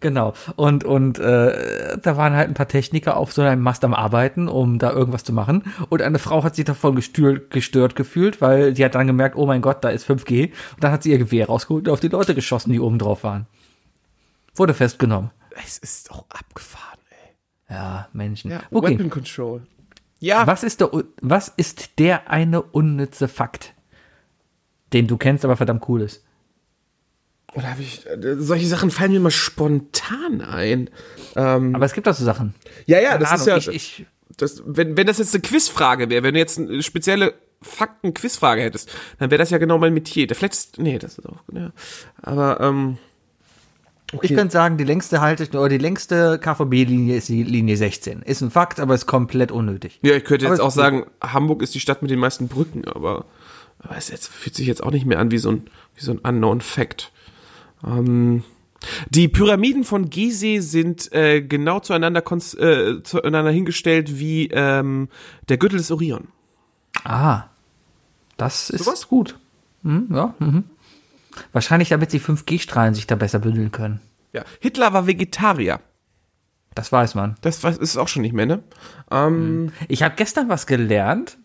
Genau. 0.00 0.34
Und, 0.56 0.84
und 0.84 1.18
äh, 1.18 1.96
da 2.02 2.16
waren 2.18 2.34
halt 2.34 2.48
ein 2.48 2.54
paar 2.54 2.68
Techniker 2.68 3.16
auf 3.16 3.32
so 3.32 3.40
einem 3.40 3.62
Mast 3.62 3.84
am 3.84 3.94
Arbeiten, 3.94 4.48
um 4.48 4.78
da 4.78 4.92
irgendwas 4.92 5.24
zu 5.24 5.32
machen. 5.32 5.62
Und 5.88 6.02
eine 6.02 6.18
Frau 6.18 6.44
hat 6.44 6.56
sich 6.56 6.66
davon 6.66 6.94
gestört, 6.94 7.50
gestört 7.50 7.96
gefühlt, 7.96 8.42
weil 8.42 8.74
die 8.74 8.84
hat 8.84 8.96
dann 8.96 9.06
gemerkt, 9.06 9.36
oh 9.36 9.46
mein 9.46 9.62
Gott, 9.62 9.82
da 9.82 9.88
ist 9.88 10.06
5G. 10.06 10.50
Und 10.74 10.84
dann 10.84 10.92
hat 10.92 11.02
sie 11.04 11.10
ihr 11.10 11.16
Gewehr 11.16 11.46
rausgeholt 11.46 11.88
und 11.88 11.94
auf 11.94 12.00
die 12.00 12.08
Leute 12.08 12.34
geschossen, 12.34 12.70
die 12.70 12.80
oben 12.80 12.98
drauf 12.98 13.24
waren. 13.24 13.46
Wurde 14.54 14.74
festgenommen. 14.74 15.30
Es 15.64 15.78
ist 15.78 16.10
doch 16.10 16.24
abgefahren, 16.30 16.98
ey. 17.10 17.74
Ja, 17.74 18.08
Menschen. 18.12 18.50
Ja, 18.50 18.62
okay. 18.70 18.92
Weapon 18.94 19.10
Control. 19.10 19.66
Ja, 20.20 20.46
Was 20.46 20.62
ist, 20.64 20.80
der, 20.80 20.90
was 21.20 21.48
ist 21.56 21.98
der 21.98 22.30
eine 22.30 22.62
unnütze 22.62 23.28
Fakt, 23.28 23.74
den 24.92 25.06
du 25.06 25.16
kennst, 25.16 25.44
aber 25.44 25.56
verdammt 25.56 25.88
cool 25.88 26.02
ist? 26.02 26.24
oder 27.56 27.70
habe 27.70 27.82
ich, 27.82 28.04
äh, 28.06 28.34
solche 28.38 28.66
Sachen 28.66 28.90
fallen 28.90 29.12
mir 29.12 29.20
mal 29.20 29.30
spontan 29.30 30.40
ein. 30.40 30.90
Ähm, 31.36 31.72
Aber 31.76 31.84
es 31.84 31.92
gibt 31.92 32.08
auch 32.08 32.14
so 32.14 32.24
Sachen. 32.24 32.52
ja, 32.86 32.98
ja, 32.98 33.10
Keine 33.10 33.20
das 33.20 33.40
ist 33.40 33.46
ja, 33.46 33.54
Ahnung, 33.54 33.68
ich, 33.70 34.00
ich, 34.00 34.06
das, 34.36 34.60
wenn, 34.66 34.96
wenn 34.96 35.06
das 35.06 35.18
jetzt 35.18 35.32
eine 35.34 35.42
Quizfrage 35.42 36.10
wäre, 36.10 36.24
wenn 36.24 36.34
du 36.34 36.40
jetzt 36.40 36.58
eine 36.58 36.82
spezielle 36.82 37.34
Fakten-Quizfrage 37.62 38.60
hättest, 38.60 38.90
dann 39.20 39.30
wäre 39.30 39.38
das 39.38 39.50
ja 39.50 39.58
genau 39.58 39.78
mein 39.78 39.94
Metier. 39.94 40.26
Der 40.26 40.34
Vielleicht, 40.36 40.54
ist- 40.54 40.78
nee, 40.78 40.98
das 40.98 41.18
ist 41.18 41.26
auch, 41.26 41.42
ja. 41.52 41.70
Aber, 42.22 42.60
ähm, 42.60 42.98
ich 44.22 44.34
könnte 44.34 44.52
sagen, 44.52 44.76
die 44.76 44.84
längste 44.84 45.20
Halte 45.20 45.48
oder 45.58 45.68
die 45.68 45.78
längste 45.78 46.38
KVB-Linie 46.38 47.16
ist 47.16 47.28
die 47.28 47.42
Linie 47.42 47.76
16. 47.76 48.22
Ist 48.22 48.40
ein 48.42 48.50
Fakt, 48.50 48.80
aber 48.80 48.94
ist 48.94 49.06
komplett 49.06 49.52
unnötig. 49.52 49.98
ja, 50.02 50.14
ich 50.14 50.24
könnte 50.24 50.46
Aber 50.46 50.54
jetzt 50.54 50.62
auch 50.62 50.70
sagen, 50.70 51.06
Hamburg 51.22 51.62
ist 51.62 51.74
die 51.74 51.80
Stadt 51.80 52.02
mit 52.02 52.10
den 52.10 52.18
meisten 52.18 52.48
Brücken, 52.48 52.84
aber, 52.86 53.24
aber 53.80 53.96
es 53.96 54.08
jetzt, 54.08 54.28
fühlt 54.28 54.54
sich 54.54 54.66
jetzt 54.66 54.82
auch 54.82 54.90
nicht 54.90 55.06
mehr 55.06 55.18
an 55.18 55.30
wie 55.30 55.38
so 55.38 55.50
ein, 55.50 55.62
wie 55.94 56.04
so 56.04 56.12
ein 56.12 56.18
unknown 56.18 56.60
Fact. 56.60 57.12
Ähm, 57.86 58.42
die 59.08 59.28
Pyramiden 59.28 59.84
von 59.84 60.10
Gizeh 60.10 60.60
sind 60.60 61.12
äh, 61.12 61.40
genau 61.42 61.80
zueinander, 61.80 62.22
äh, 62.22 63.02
zueinander 63.02 63.50
hingestellt 63.50 64.18
wie 64.18 64.48
ähm, 64.52 65.08
der 65.48 65.56
Gürtel 65.56 65.78
des 65.78 65.90
Orion. 65.90 66.28
Ah, 67.02 67.44
das 68.36 68.70
ist 68.70 68.84
Sowas? 68.84 69.08
gut. 69.08 69.38
Hm, 69.82 70.08
ja, 70.10 70.34
mhm. 70.38 70.64
Wahrscheinlich, 71.52 71.88
damit 71.88 72.12
die 72.12 72.20
5G-Strahlen 72.20 72.94
sich 72.94 73.06
da 73.06 73.16
besser 73.16 73.38
bündeln 73.38 73.72
können. 73.72 74.00
Ja. 74.32 74.44
Hitler 74.60 74.92
war 74.92 75.06
Vegetarier. 75.06 75.80
Das 76.74 76.90
weiß 76.90 77.14
man. 77.14 77.36
Das 77.40 77.62
weiß- 77.62 77.78
ist 77.78 77.96
auch 77.96 78.08
schon 78.08 78.22
nicht 78.22 78.32
mehr, 78.34 78.46
ne? 78.46 78.62
Ähm, 79.10 79.72
Ich 79.88 80.02
habe 80.02 80.14
gestern 80.16 80.48
was 80.48 80.66
gelernt. 80.66 81.38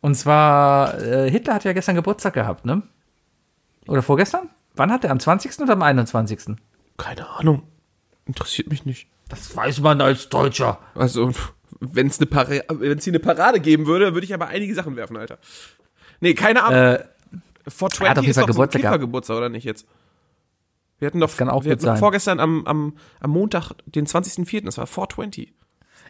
Und 0.00 0.14
zwar, 0.16 1.00
äh, 1.00 1.30
Hitler 1.30 1.54
hat 1.54 1.64
ja 1.64 1.72
gestern 1.72 1.94
Geburtstag 1.94 2.34
gehabt, 2.34 2.64
ne? 2.64 2.82
Oder 3.86 4.02
vorgestern? 4.02 4.48
Wann 4.74 4.90
hat 4.92 5.04
er? 5.04 5.10
Am 5.12 5.20
20. 5.20 5.60
oder 5.62 5.72
am 5.74 5.82
21.? 5.82 6.56
Keine 6.96 7.28
Ahnung. 7.28 7.62
Interessiert 8.26 8.68
mich 8.68 8.84
nicht. 8.84 9.08
Das 9.28 9.54
weiß 9.56 9.80
man 9.80 10.00
als 10.00 10.28
Deutscher. 10.28 10.78
Also, 10.94 11.32
wenn 11.80 12.08
es 12.08 12.18
eine 12.18 12.26
Parade, 12.26 12.64
wenn 12.68 12.98
es 12.98 13.04
hier 13.04 13.12
eine 13.12 13.20
Parade 13.20 13.60
geben 13.60 13.86
würde, 13.86 14.14
würde 14.14 14.24
ich 14.24 14.34
aber 14.34 14.48
einige 14.48 14.74
Sachen 14.74 14.96
werfen, 14.96 15.16
Alter. 15.16 15.38
Nee, 16.20 16.34
keine 16.34 16.64
Ahnung. 16.64 16.78
Äh, 16.80 17.04
Vor 17.68 17.88
er 18.00 18.10
hat 18.10 18.18
auf 18.18 18.24
20 18.24 18.26
jeden 18.26 18.30
ist 18.30 18.36
Fall 18.36 18.46
doch 18.46 18.54
so 18.54 18.98
Geburtstag 18.98 19.36
oder 19.36 19.48
nicht 19.48 19.64
jetzt? 19.64 19.86
Wir 20.98 21.06
hatten 21.06 21.20
doch, 21.20 21.36
kann 21.36 21.48
auch 21.48 21.64
wir 21.64 21.72
hatten 21.72 21.80
sein. 21.82 21.96
vorgestern 21.96 22.40
am, 22.40 22.66
am, 22.66 22.96
am 23.20 23.30
Montag, 23.30 23.72
den 23.86 24.06
20.04., 24.06 24.64
das 24.64 24.78
war 24.78 24.86
420. 24.86 25.54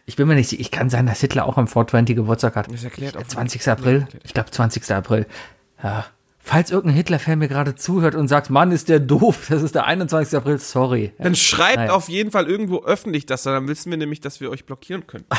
Ich 0.05 0.15
bin 0.15 0.27
mir 0.27 0.35
nicht 0.35 0.49
sicher, 0.49 0.61
ich 0.61 0.71
kann 0.71 0.89
sein, 0.89 1.05
dass 1.05 1.21
Hitler 1.21 1.45
auch 1.45 1.57
am 1.57 1.67
420 1.67 2.15
Geburtstag 2.15 2.55
hat. 2.55 2.71
Das 2.71 2.83
erklärt 2.83 3.15
auch 3.15 3.23
20. 3.23 3.67
April? 3.67 4.07
Ich 4.23 4.33
glaube 4.33 4.49
20. 4.49 4.89
April. 4.91 5.27
Ja. 5.83 6.05
Falls 6.39 6.71
irgendein 6.71 6.95
Hitler-Fan 6.95 7.37
mir 7.37 7.47
gerade 7.47 7.75
zuhört 7.75 8.15
und 8.15 8.27
sagt, 8.27 8.49
Mann, 8.49 8.71
ist 8.71 8.89
der 8.89 8.99
doof, 8.99 9.45
das 9.49 9.61
ist 9.61 9.75
der 9.75 9.85
21. 9.85 10.35
April, 10.35 10.57
sorry. 10.57 11.13
Dann 11.19 11.35
schreibt 11.35 11.75
Naja. 11.75 11.91
auf 11.91 12.09
jeden 12.09 12.31
Fall 12.31 12.47
irgendwo 12.49 12.83
öffentlich 12.83 13.27
das, 13.27 13.43
dann 13.43 13.67
wissen 13.67 13.91
wir 13.91 13.97
nämlich, 13.99 14.21
dass 14.21 14.41
wir 14.41 14.49
euch 14.49 14.65
blockieren 14.65 15.05
können. 15.05 15.25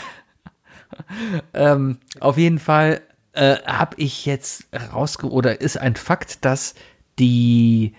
Ähm, 1.55 1.99
auf 2.19 2.37
jeden 2.37 2.59
Fall 2.59 3.01
äh, 3.33 3.57
habe 3.65 3.97
ich 3.99 4.27
jetzt 4.27 4.67
rausge 4.93 5.31
oder 5.31 5.61
ist 5.61 5.77
ein 5.77 5.97
Fakt, 5.97 6.45
dass 6.45 6.75
die 7.19 7.95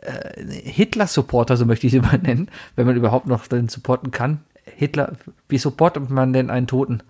äh, 0.00 0.42
Hitler-Supporter, 0.64 1.56
so 1.56 1.66
möchte 1.66 1.86
ich 1.86 1.92
sie 1.92 2.00
mal 2.00 2.18
nennen, 2.18 2.50
wenn 2.76 2.86
man 2.86 2.96
überhaupt 2.96 3.26
noch 3.26 3.46
den 3.46 3.68
supporten 3.68 4.10
kann. 4.10 4.40
Hitler, 4.64 5.12
wie 5.48 5.58
supportet 5.58 6.10
man 6.10 6.32
denn 6.32 6.50
einen 6.50 6.66
Toten? 6.66 7.02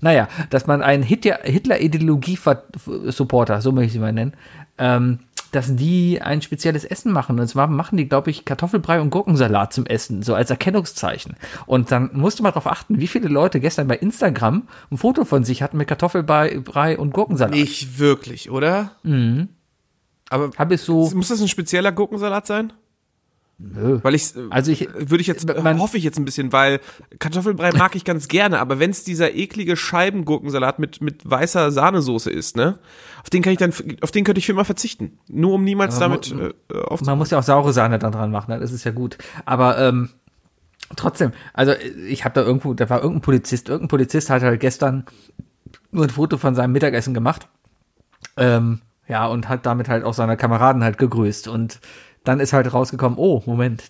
Naja, 0.00 0.28
dass 0.50 0.66
man 0.66 0.82
einen 0.82 1.02
Hitler- 1.02 1.40
Hitler-Ideologie-Supporter, 1.44 3.60
so 3.60 3.72
möchte 3.72 3.86
ich 3.86 3.92
sie 3.92 3.98
mal 3.98 4.12
nennen, 4.12 4.34
ähm, 4.78 5.20
dass 5.54 5.76
die 5.76 6.20
ein 6.20 6.42
spezielles 6.42 6.84
Essen 6.84 7.12
machen. 7.12 7.38
Und 7.38 7.46
zwar 7.46 7.66
machen 7.66 7.96
die, 7.96 8.08
glaube 8.08 8.30
ich, 8.30 8.44
Kartoffelbrei 8.44 9.00
und 9.00 9.10
Gurkensalat 9.10 9.72
zum 9.72 9.86
Essen, 9.86 10.22
so 10.22 10.34
als 10.34 10.50
Erkennungszeichen. 10.50 11.36
Und 11.66 11.90
dann 11.90 12.10
musst 12.12 12.38
du 12.38 12.42
mal 12.42 12.50
darauf 12.50 12.66
achten, 12.66 12.98
wie 12.98 13.06
viele 13.06 13.28
Leute 13.28 13.60
gestern 13.60 13.88
bei 13.88 13.96
Instagram 13.96 14.68
ein 14.90 14.98
Foto 14.98 15.24
von 15.24 15.44
sich 15.44 15.62
hatten 15.62 15.76
mit 15.76 15.88
Kartoffelbrei 15.88 16.60
Brei 16.60 16.98
und 16.98 17.12
Gurkensalat. 17.12 17.54
Nicht 17.54 17.98
wirklich, 17.98 18.50
oder? 18.50 18.92
Mhm. 19.02 19.48
Aber 20.30 20.50
Habe 20.56 20.74
ich 20.74 20.80
so, 20.80 21.10
muss 21.14 21.28
das 21.28 21.40
ein 21.40 21.48
spezieller 21.48 21.92
Gurkensalat 21.92 22.46
sein? 22.46 22.72
Nö. 23.74 23.98
Weil 24.02 24.14
ich, 24.14 24.32
Also 24.50 24.70
ich- 24.72 24.88
würde 24.94 25.20
ich 25.20 25.26
jetzt, 25.26 25.46
man- 25.62 25.78
hoffe 25.80 25.96
ich 25.96 26.04
jetzt 26.04 26.18
ein 26.18 26.24
bisschen, 26.24 26.52
weil 26.52 26.80
Kartoffelbrei 27.18 27.72
mag 27.72 27.94
ich 27.96 28.04
ganz 28.04 28.28
gerne, 28.28 28.58
aber 28.58 28.78
wenn 28.78 28.90
es 28.90 29.04
dieser 29.04 29.34
eklige 29.34 29.76
Scheibengurkensalat 29.76 30.78
mit, 30.78 31.00
mit 31.00 31.28
weißer 31.28 31.70
Sahnesoße 31.70 32.30
ist, 32.30 32.56
ne, 32.56 32.78
auf 33.22 33.30
den 33.30 33.42
kann 33.42 33.52
ich 33.52 33.58
dann, 33.58 33.72
auf 34.02 34.10
den 34.10 34.24
könnte 34.24 34.38
ich 34.38 34.46
für 34.46 34.52
immer 34.52 34.64
verzichten. 34.64 35.18
Nur 35.28 35.54
um 35.54 35.64
niemals 35.64 35.98
damit 35.98 36.34
mo- 36.34 36.48
äh, 36.72 36.78
auf 36.84 37.00
Man 37.02 37.18
muss 37.18 37.30
ja 37.30 37.38
auch 37.38 37.42
saure 37.42 37.72
Sahne 37.72 37.98
dann 37.98 38.12
dran 38.12 38.30
machen, 38.30 38.52
ne? 38.52 38.60
das 38.60 38.72
ist 38.72 38.84
ja 38.84 38.90
gut. 38.90 39.18
Aber 39.44 39.78
ähm, 39.78 40.10
trotzdem, 40.96 41.32
also 41.52 41.72
ich 42.08 42.24
habe 42.24 42.34
da 42.34 42.42
irgendwo, 42.42 42.74
da 42.74 42.88
war 42.90 42.98
irgendein 42.98 43.22
Polizist, 43.22 43.68
irgendein 43.68 43.88
Polizist 43.88 44.30
hat 44.30 44.42
halt 44.42 44.60
gestern 44.60 45.04
nur 45.90 46.04
ein 46.04 46.10
Foto 46.10 46.36
von 46.38 46.54
seinem 46.54 46.72
Mittagessen 46.72 47.14
gemacht. 47.14 47.48
Ähm, 48.36 48.80
ja, 49.06 49.26
und 49.26 49.48
hat 49.48 49.66
damit 49.66 49.88
halt 49.88 50.02
auch 50.04 50.14
seine 50.14 50.36
Kameraden 50.36 50.82
halt 50.82 50.98
gegrüßt. 50.98 51.46
Und 51.48 51.78
dann 52.24 52.40
ist 52.40 52.52
halt 52.52 52.72
rausgekommen, 52.72 53.18
oh, 53.18 53.42
Moment, 53.46 53.84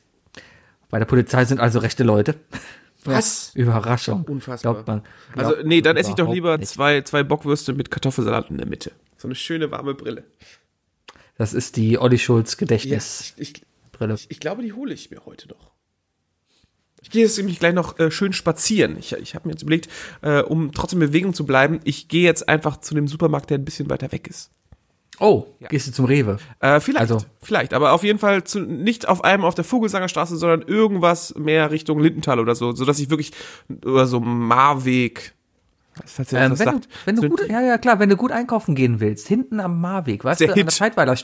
bei 0.91 0.99
der 0.99 1.07
Polizei 1.07 1.45
sind 1.45 1.61
also 1.61 1.79
rechte 1.79 2.05
Leute. 2.05 2.35
Was? 3.05 3.55
Überraschung. 3.55 4.25
Unfassbar. 4.25 4.75
Glaubt 4.75 4.89
man. 4.89 5.03
Also, 5.37 5.53
Glaubt 5.53 5.67
nee, 5.67 5.83
dann 5.83 5.97
esse 5.97 6.11
ich 6.11 6.17
doch 6.17 6.33
lieber 6.33 6.57
nicht. 6.57 6.71
zwei, 6.71 7.03
zwei 7.03 7.23
Bockwürste 7.23 7.75
mit 7.75 7.91
Kartoffelsalat 7.91 8.49
in 8.51 8.57
der 8.57 8.67
Mitte. 8.67 8.93
So 9.19 9.29
eine 9.29 9.35
schöne 9.35 9.71
warme 9.71 9.95
Brille. 9.95 10.25
Das 11.37 11.53
ist 11.53 11.77
die 11.77 11.99
Olli 11.99 12.19
Schulz 12.19 12.53
Ja, 12.53 12.59
Gedächtnisbrille. 12.61 14.15
ich, 14.15 14.25
ich, 14.25 14.31
ich 14.31 14.41
glaube, 14.41 14.63
die 14.63 14.73
hole 14.73 14.95
ich 14.95 15.11
mir 15.11 15.27
heute 15.27 15.49
noch. 15.49 15.71
Ich 17.03 17.11
gehe 17.11 17.23
jetzt 17.23 17.37
nämlich 17.37 17.59
gleich 17.59 17.75
noch 17.75 17.99
äh, 17.99 18.11
schön 18.11 18.33
spazieren. 18.33 18.97
Ich, 18.99 19.13
ich 19.13 19.35
habe 19.35 19.47
mir 19.49 19.53
jetzt 19.53 19.63
überlegt, 19.63 19.89
äh, 20.23 20.41
um 20.41 20.73
trotzdem 20.73 21.03
in 21.03 21.09
Bewegung 21.09 21.35
zu 21.35 21.45
bleiben, 21.45 21.81
ich 21.85 22.09
gehe 22.09 22.25
jetzt 22.25 22.49
einfach 22.49 22.79
zu 22.79 22.95
dem 22.95 23.07
Supermarkt, 23.09 23.51
der 23.51 23.59
ein 23.59 23.65
bisschen 23.67 23.91
weiter 23.91 24.11
weg 24.13 24.27
ist. 24.27 24.51
Oh, 25.21 25.47
gehst 25.69 25.87
du 25.87 25.93
zum 25.93 26.05
Rewe? 26.07 26.39
Äh, 26.61 26.81
vielleicht, 26.81 27.01
Also- 27.01 27.19
vielleicht, 27.43 27.75
aber 27.75 27.93
auf 27.93 28.03
jeden 28.03 28.19
Fall 28.19 28.45
zu, 28.45 28.61
nicht 28.61 29.09
auf 29.09 29.25
einem 29.25 29.45
auf 29.45 29.55
der 29.55 29.65
Vogelsanger 29.65 30.09
Straße, 30.09 30.37
sondern 30.37 30.63
irgendwas 30.63 31.35
mehr 31.37 31.71
Richtung 31.71 32.01
Lindenthal 32.01 32.41
oder 32.41 32.55
so, 32.55 32.73
so 32.73 32.85
dass 32.85 32.99
ich 32.99 33.11
wirklich 33.11 33.33
oder 33.85 34.07
so 34.07 34.21
Marweg. 34.21 35.35
Falls 36.07 36.33
ihr 36.33 36.41
Ähm, 36.41 36.59
wenn, 36.59 36.67
du, 36.69 36.81
wenn 37.05 37.17
du 37.17 37.29
gut, 37.29 37.49
ja, 37.49 37.61
ja, 37.61 37.79
klar, 37.79 38.01
wenn 38.01 38.09
du 38.09 38.17
gut 38.17 38.33
einkaufen 38.33 38.75
gehen 38.75 38.99
willst, 38.99 39.29
hinten 39.29 39.61
am 39.61 39.81
Marweg, 39.81 40.25
weißt 40.25 40.41
du, 40.41 40.49
an 40.49 40.55
der 40.55 40.71
Scheidweiler, 40.71 41.17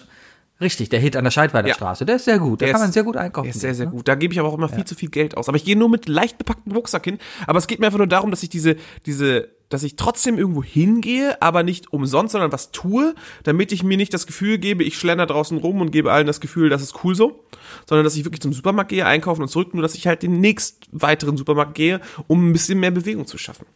richtig, 0.61 0.89
der 0.89 1.01
Hit 1.01 1.17
an 1.17 1.25
der 1.25 1.31
Scheidweiler 1.31 1.69
Ja. 1.69 1.95
Der 1.95 2.17
ist 2.17 2.25
sehr 2.25 2.39
gut, 2.39 2.61
da 2.61 2.67
Der 2.67 2.73
kann 2.73 2.81
man 2.83 2.89
ist- 2.91 2.95
sehr 2.95 3.05
gut 3.05 3.17
einkaufen. 3.17 3.47
Der 3.47 3.55
ist 3.55 3.61
sehr, 3.61 3.75
sehr 3.75 3.87
ne? 3.87 3.93
gut. 3.93 4.09
Da 4.09 4.15
gebe 4.15 4.33
ich 4.33 4.41
aber 4.41 4.49
auch 4.49 4.55
immer 4.57 4.69
viel 4.69 4.85
zu 4.85 4.95
viel 4.95 5.11
Geld 5.11 5.37
aus. 5.37 5.49
Aber 5.49 5.57
ich 5.57 5.65
gehe 5.65 5.77
nur 5.77 5.89
mit 5.89 6.09
leicht 6.09 6.39
bepacktem 6.39 6.73
Rucksack 6.73 7.05
hin. 7.05 7.19
Aber 7.47 7.59
es 7.59 7.67
geht 7.67 7.81
mir 7.81 7.87
einfach 7.87 7.99
nur 7.99 8.07
darum, 8.07 8.31
dass 8.31 8.43
ich 8.43 8.49
diese, 8.49 8.77
diese, 9.07 9.49
dass 9.69 9.83
ich 9.85 9.97
trotzdem 9.97 10.37
irgendwo 10.39 10.63
hingehe, 10.65 11.41
aber 11.41 11.63
nicht 11.63 11.93
umsonst, 11.93 12.33
sondern 12.33 12.51
was 12.53 12.73
tue, 12.73 13.15
damit 13.45 13.71
ich 13.73 13.83
mir 13.85 13.97
nicht 13.97 14.13
das 14.13 14.27
Gefühl 14.27 14.59
gebe, 14.59 14.83
ich 14.85 14.99
schlender 14.99 15.27
draußen 15.27 15.57
rum 15.59 15.81
und 15.81 15.91
gebe 15.93 16.11
allen 16.13 16.27
das 16.27 16.41
Gefühl, 16.41 16.69
das 16.71 16.83
ist 16.83 17.05
cool 17.05 17.15
so, 17.15 17.45
sondern 17.89 18.05
dass 18.05 18.17
ich 18.17 18.25
wirklich 18.25 18.41
zum 18.41 18.53
Supermarkt 18.53 18.91
gehe, 18.91 19.07
einkaufen 19.07 19.43
und 19.43 19.49
zurück, 19.49 19.73
nur 19.75 19.83
dass 19.83 19.95
ich 19.95 20.07
halt 20.09 20.23
den 20.23 20.41
nächst 20.41 20.89
weiteren 20.93 21.37
Supermarkt 21.37 21.75
gehe, 21.75 22.01
um 22.27 22.49
ein 22.51 22.53
bisschen 22.53 22.81
mehr 22.81 22.91
Bewegung 22.91 23.27
zu 23.27 23.39
schaffen. 23.39 23.67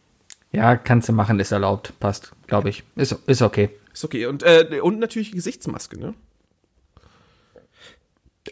Ja, 0.51 0.75
kannst 0.75 1.09
du 1.09 1.13
machen, 1.13 1.39
ist 1.39 1.51
erlaubt, 1.51 1.93
passt, 1.99 2.31
glaube 2.47 2.69
ich. 2.69 2.83
Ist, 2.95 3.13
ist 3.27 3.41
okay. 3.41 3.69
Ist 3.93 4.03
okay. 4.05 4.25
Und, 4.25 4.43
äh, 4.43 4.79
und 4.81 4.99
natürlich 4.99 5.31
Gesichtsmaske, 5.31 5.97
ne? 5.99 6.13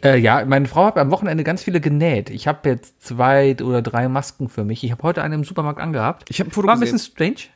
Äh, 0.02 0.18
ja, 0.18 0.44
meine 0.44 0.66
Frau 0.66 0.86
hat 0.86 0.98
am 0.98 1.10
Wochenende 1.10 1.44
ganz 1.44 1.62
viele 1.62 1.80
genäht. 1.80 2.30
Ich 2.30 2.48
habe 2.48 2.68
jetzt 2.68 3.02
zwei 3.02 3.56
oder 3.62 3.80
drei 3.80 4.08
Masken 4.08 4.48
für 4.48 4.64
mich. 4.64 4.82
Ich 4.82 4.90
habe 4.90 5.02
heute 5.02 5.22
eine 5.22 5.36
im 5.36 5.44
Supermarkt 5.44 5.80
angehabt. 5.80 6.28
Ich 6.28 6.40
hab 6.40 6.48
ein 6.48 6.50
Foto 6.50 6.66
War 6.66 6.74
ein 6.74 6.80
gesehen. 6.80 6.94
bisschen 6.96 7.12
strange. 7.12 7.54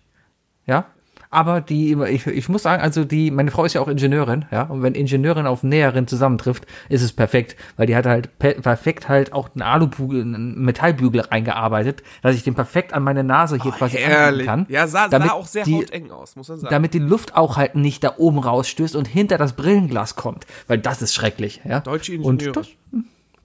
Ja. 0.66 0.86
Aber 1.30 1.60
die, 1.60 1.92
ich, 2.08 2.26
ich 2.26 2.48
muss 2.48 2.62
sagen, 2.62 2.82
also 2.82 3.04
die, 3.04 3.30
meine 3.30 3.50
Frau 3.50 3.64
ist 3.66 3.74
ja 3.74 3.82
auch 3.82 3.88
Ingenieurin, 3.88 4.46
ja. 4.50 4.62
Und 4.62 4.82
wenn 4.82 4.94
Ingenieurin 4.94 5.46
auf 5.46 5.62
Näherin 5.62 6.06
zusammentrifft, 6.06 6.66
ist 6.88 7.02
es 7.02 7.12
perfekt, 7.12 7.56
weil 7.76 7.86
die 7.86 7.94
hat 7.96 8.06
halt 8.06 8.38
pe 8.38 8.54
perfekt 8.54 9.08
halt 9.08 9.34
auch 9.34 9.50
einen 9.54 9.62
Alubügel, 9.62 10.22
einen 10.22 10.58
Metallbügel 10.64 11.20
reingearbeitet, 11.20 12.02
dass 12.22 12.34
ich 12.34 12.44
den 12.44 12.54
perfekt 12.54 12.94
an 12.94 13.02
meine 13.02 13.24
Nase 13.24 13.58
hier 13.62 13.72
quasi 13.72 13.98
anbieten 13.98 14.12
Ehrlich. 14.12 14.46
kann. 14.46 14.66
Ja, 14.70 14.86
sah, 14.86 15.10
sah 15.10 15.32
auch 15.32 15.46
sehr 15.46 15.64
die, 15.64 15.76
hauteng 15.76 16.10
aus, 16.10 16.34
muss 16.36 16.48
man 16.48 16.58
sagen. 16.60 16.70
damit 16.72 16.94
die 16.94 16.98
Luft 16.98 17.36
auch 17.36 17.58
halt 17.58 17.74
nicht 17.74 18.02
da 18.04 18.14
oben 18.16 18.38
rausstößt 18.38 18.96
und 18.96 19.06
hinter 19.06 19.36
das 19.36 19.52
Brillenglas 19.52 20.16
kommt, 20.16 20.46
weil 20.66 20.78
das 20.78 21.02
ist 21.02 21.14
schrecklich, 21.14 21.60
ja. 21.68 21.80
Deutsche 21.80 22.12
Und 22.12 22.42
Ingenieure. 22.42 22.52
das, 22.52 22.68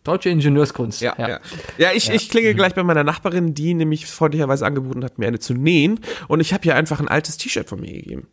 deutsche 0.04 0.30
Ingenieurskunst. 0.30 1.02
Ja, 1.02 1.16
ja. 1.18 1.40
ja. 1.78 1.92
ich, 1.94 2.10
ich 2.10 2.30
klinge 2.30 2.54
gleich 2.56 2.74
bei 2.74 2.84
meiner 2.84 3.04
Nachbarin, 3.04 3.54
die 3.54 3.74
nämlich 3.74 4.06
freundlicherweise 4.06 4.66
angeboten 4.66 5.04
hat, 5.04 5.18
mir 5.18 5.28
eine 5.28 5.40
zu 5.40 5.54
nähen. 5.54 6.00
Und 6.28 6.40
ich 6.40 6.54
habe 6.54 6.66
ihr 6.66 6.76
einfach 6.76 7.00
ein 7.00 7.08
altes 7.08 7.38
T-Shirt 7.38 7.70
von 7.70 7.80
mir 7.80 7.94
gegeben. 7.94 8.28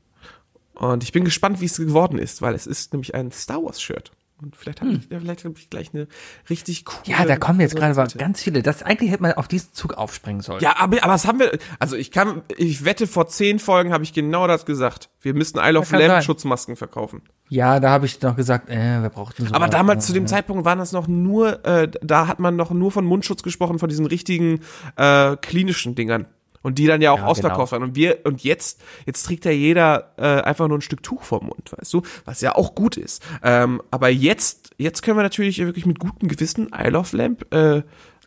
Und 0.75 1.03
ich 1.03 1.12
bin 1.12 1.25
gespannt, 1.25 1.61
wie 1.61 1.66
es 1.66 1.77
geworden 1.77 2.18
ist, 2.18 2.41
weil 2.41 2.55
es 2.55 2.66
ist 2.66 2.93
nämlich 2.93 3.14
ein 3.14 3.31
Star 3.33 3.62
Wars 3.62 3.83
Shirt. 3.83 4.12
Und 4.43 4.57
vielleicht 4.57 4.80
habe 4.80 4.93
ich, 4.93 5.09
ja, 5.11 5.20
vielleicht 5.20 5.45
hab 5.45 5.59
ich 5.59 5.68
gleich 5.68 5.93
eine 5.93 6.09
richtig 6.49 6.84
coole. 6.84 7.05
Hm. 7.05 7.12
Ja, 7.12 7.24
da 7.26 7.36
kommen 7.36 7.61
jetzt 7.61 7.76
gerade 7.76 7.95
ganz 8.16 8.43
viele. 8.43 8.62
Das 8.62 8.82
eigentlich 8.82 9.11
hätte 9.11 9.22
man 9.22 9.32
auf 9.34 9.49
diesen 9.49 9.72
Zug 9.72 9.95
aufspringen 9.95 10.41
sollen. 10.41 10.62
Ja, 10.62 10.76
aber, 10.78 11.03
aber 11.03 11.12
was 11.12 11.26
haben 11.26 11.38
wir? 11.38 11.59
Also 11.78 11.97
ich 11.97 12.11
kann, 12.11 12.43
ich 12.57 12.84
wette, 12.84 13.07
vor 13.07 13.28
zehn 13.28 13.59
Folgen 13.59 13.93
habe 13.93 14.05
ich 14.05 14.12
genau 14.12 14.47
das 14.47 14.64
gesagt. 14.64 15.11
Wir 15.20 15.34
müssten 15.34 15.59
Isle 15.59 15.78
of 15.78 15.88
sein. 15.88 16.22
Schutzmasken 16.22 16.76
verkaufen. 16.76 17.22
Ja, 17.49 17.80
da 17.80 17.91
habe 17.91 18.07
ich 18.07 18.20
noch 18.22 18.36
gesagt, 18.36 18.70
äh, 18.70 19.03
wir 19.03 19.11
brauchten 19.11 19.47
so. 19.47 19.55
Aber 19.55 19.68
damals 19.68 20.07
zu 20.07 20.12
dem 20.12 20.26
Zeitpunkt 20.26 20.64
waren 20.64 20.78
das 20.78 20.93
noch 20.93 21.09
nur, 21.09 21.64
äh, 21.66 21.88
da 22.01 22.26
hat 22.26 22.38
man 22.38 22.57
noch 22.57 22.70
nur 22.70 22.91
von 22.93 23.05
Mundschutz 23.05 23.43
gesprochen, 23.43 23.78
von 23.78 23.88
diesen 23.88 24.07
richtigen 24.07 24.61
äh, 24.97 25.36
klinischen 25.36 25.95
Dingern. 25.95 26.26
Und 26.63 26.79
die 26.79 26.87
dann 26.87 27.01
ja 27.01 27.13
auch 27.13 27.19
Ja, 27.19 27.27
ausverkauft 27.27 27.73
waren. 27.73 27.83
Und 27.83 27.95
wir, 27.95 28.19
und 28.25 28.45
jetzt, 28.45 28.83
jetzt 29.07 29.23
trägt 29.25 29.45
ja 29.47 29.51
jeder 29.51 30.13
äh, 30.19 30.43
einfach 30.43 30.69
nur 30.69 30.79
ein 30.79 30.83
Stück 30.83 31.03
Tuch 31.03 31.23
vorm 31.23 31.47
Mund, 31.47 31.73
weißt 31.77 31.93
du? 31.95 32.03
Was 32.27 32.41
ja 32.43 32.55
auch 32.55 32.75
gut 32.75 32.97
ist. 32.97 33.23
Ähm, 33.43 33.83
aber 33.91 34.11
jetzt, 34.11 34.71
jetzt 34.77 35.03
können 35.03 35.17
wir 35.17 35.23
natürlich 35.23 35.59
wirklich 35.59 35.87
mit 35.87 35.99
gutem 35.99 36.29
Gewissen 36.29 36.71
Isle 36.77 36.99
of 36.99 37.13
Lamp 37.13 37.47
äh, 37.55 37.79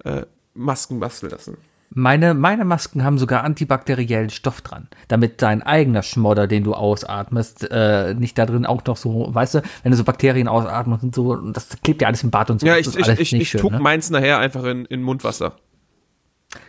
äh, 0.03 0.25
Masken 0.55 0.99
basteln 0.99 1.31
lassen. 1.31 1.57
Meine, 1.95 2.33
meine 2.33 2.65
Masken 2.65 3.03
haben 3.03 3.19
sogar 3.19 3.43
antibakteriellen 3.43 4.31
Stoff 4.31 4.61
dran, 4.61 4.87
damit 5.09 5.43
dein 5.43 5.61
eigener 5.61 6.01
Schmodder, 6.01 6.47
den 6.47 6.63
du 6.63 6.73
ausatmest, 6.73 7.69
äh, 7.69 8.15
nicht 8.15 8.35
da 8.37 8.47
drin 8.47 8.65
auch 8.65 8.83
noch 8.85 8.97
so, 8.97 9.27
weißt 9.29 9.55
du, 9.55 9.61
wenn 9.83 9.91
du 9.91 9.97
so 9.97 10.03
Bakterien 10.03 10.47
ausatmest 10.47 11.03
und 11.03 11.13
so, 11.13 11.35
das 11.35 11.69
klebt 11.83 12.01
ja 12.01 12.07
alles 12.07 12.23
im 12.23 12.31
Bad 12.31 12.49
und 12.49 12.61
so. 12.61 12.65
Ja, 12.65 12.77
ich, 12.77 12.87
ich, 12.87 13.07
ich, 13.07 13.31
nicht 13.33 13.33
ich 13.33 13.49
schön, 13.49 13.61
tuck 13.61 13.73
ne? 13.73 13.79
meins 13.79 14.09
nachher 14.09 14.39
einfach 14.39 14.63
in, 14.63 14.85
in 14.85 15.03
Mundwasser. 15.03 15.55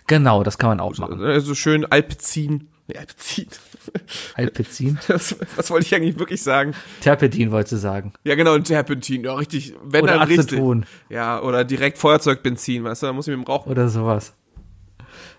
Genau, 0.07 0.43
das 0.43 0.59
kann 0.59 0.70
man 0.70 0.80
auch 0.80 0.97
machen. 0.99 1.22
Also 1.22 1.55
schön 1.55 1.85
Alpezin. 1.85 2.68
Nee, 2.87 2.99
Alpezin. 2.99 3.47
Alpezin. 4.35 4.99
Was, 5.09 5.35
wollte 5.70 5.87
ich 5.87 5.95
eigentlich 5.95 6.18
wirklich 6.18 6.43
sagen? 6.43 6.74
Terpentin 7.01 7.51
wolltest 7.51 7.72
du 7.72 7.76
sagen. 7.76 8.12
Ja, 8.24 8.35
genau, 8.35 8.55
ein 8.55 8.64
Terpentin. 8.64 9.24
Ja, 9.24 9.35
richtig. 9.35 9.74
Wenn 9.82 10.05
Oder 10.05 10.18
dann 10.18 10.28
richtig. 10.28 10.53
Aceton. 10.53 10.87
Ja, 11.09 11.41
oder 11.41 11.64
direkt 11.64 11.99
Feuerzeugbenzin, 11.99 12.85
weißt 12.85 13.03
du, 13.03 13.07
da 13.07 13.12
muss 13.12 13.26
ich 13.26 13.37
mit 13.37 13.47
dem 13.47 13.51
Rauch. 13.51 13.66
Oder 13.66 13.89
sowas. 13.89 14.35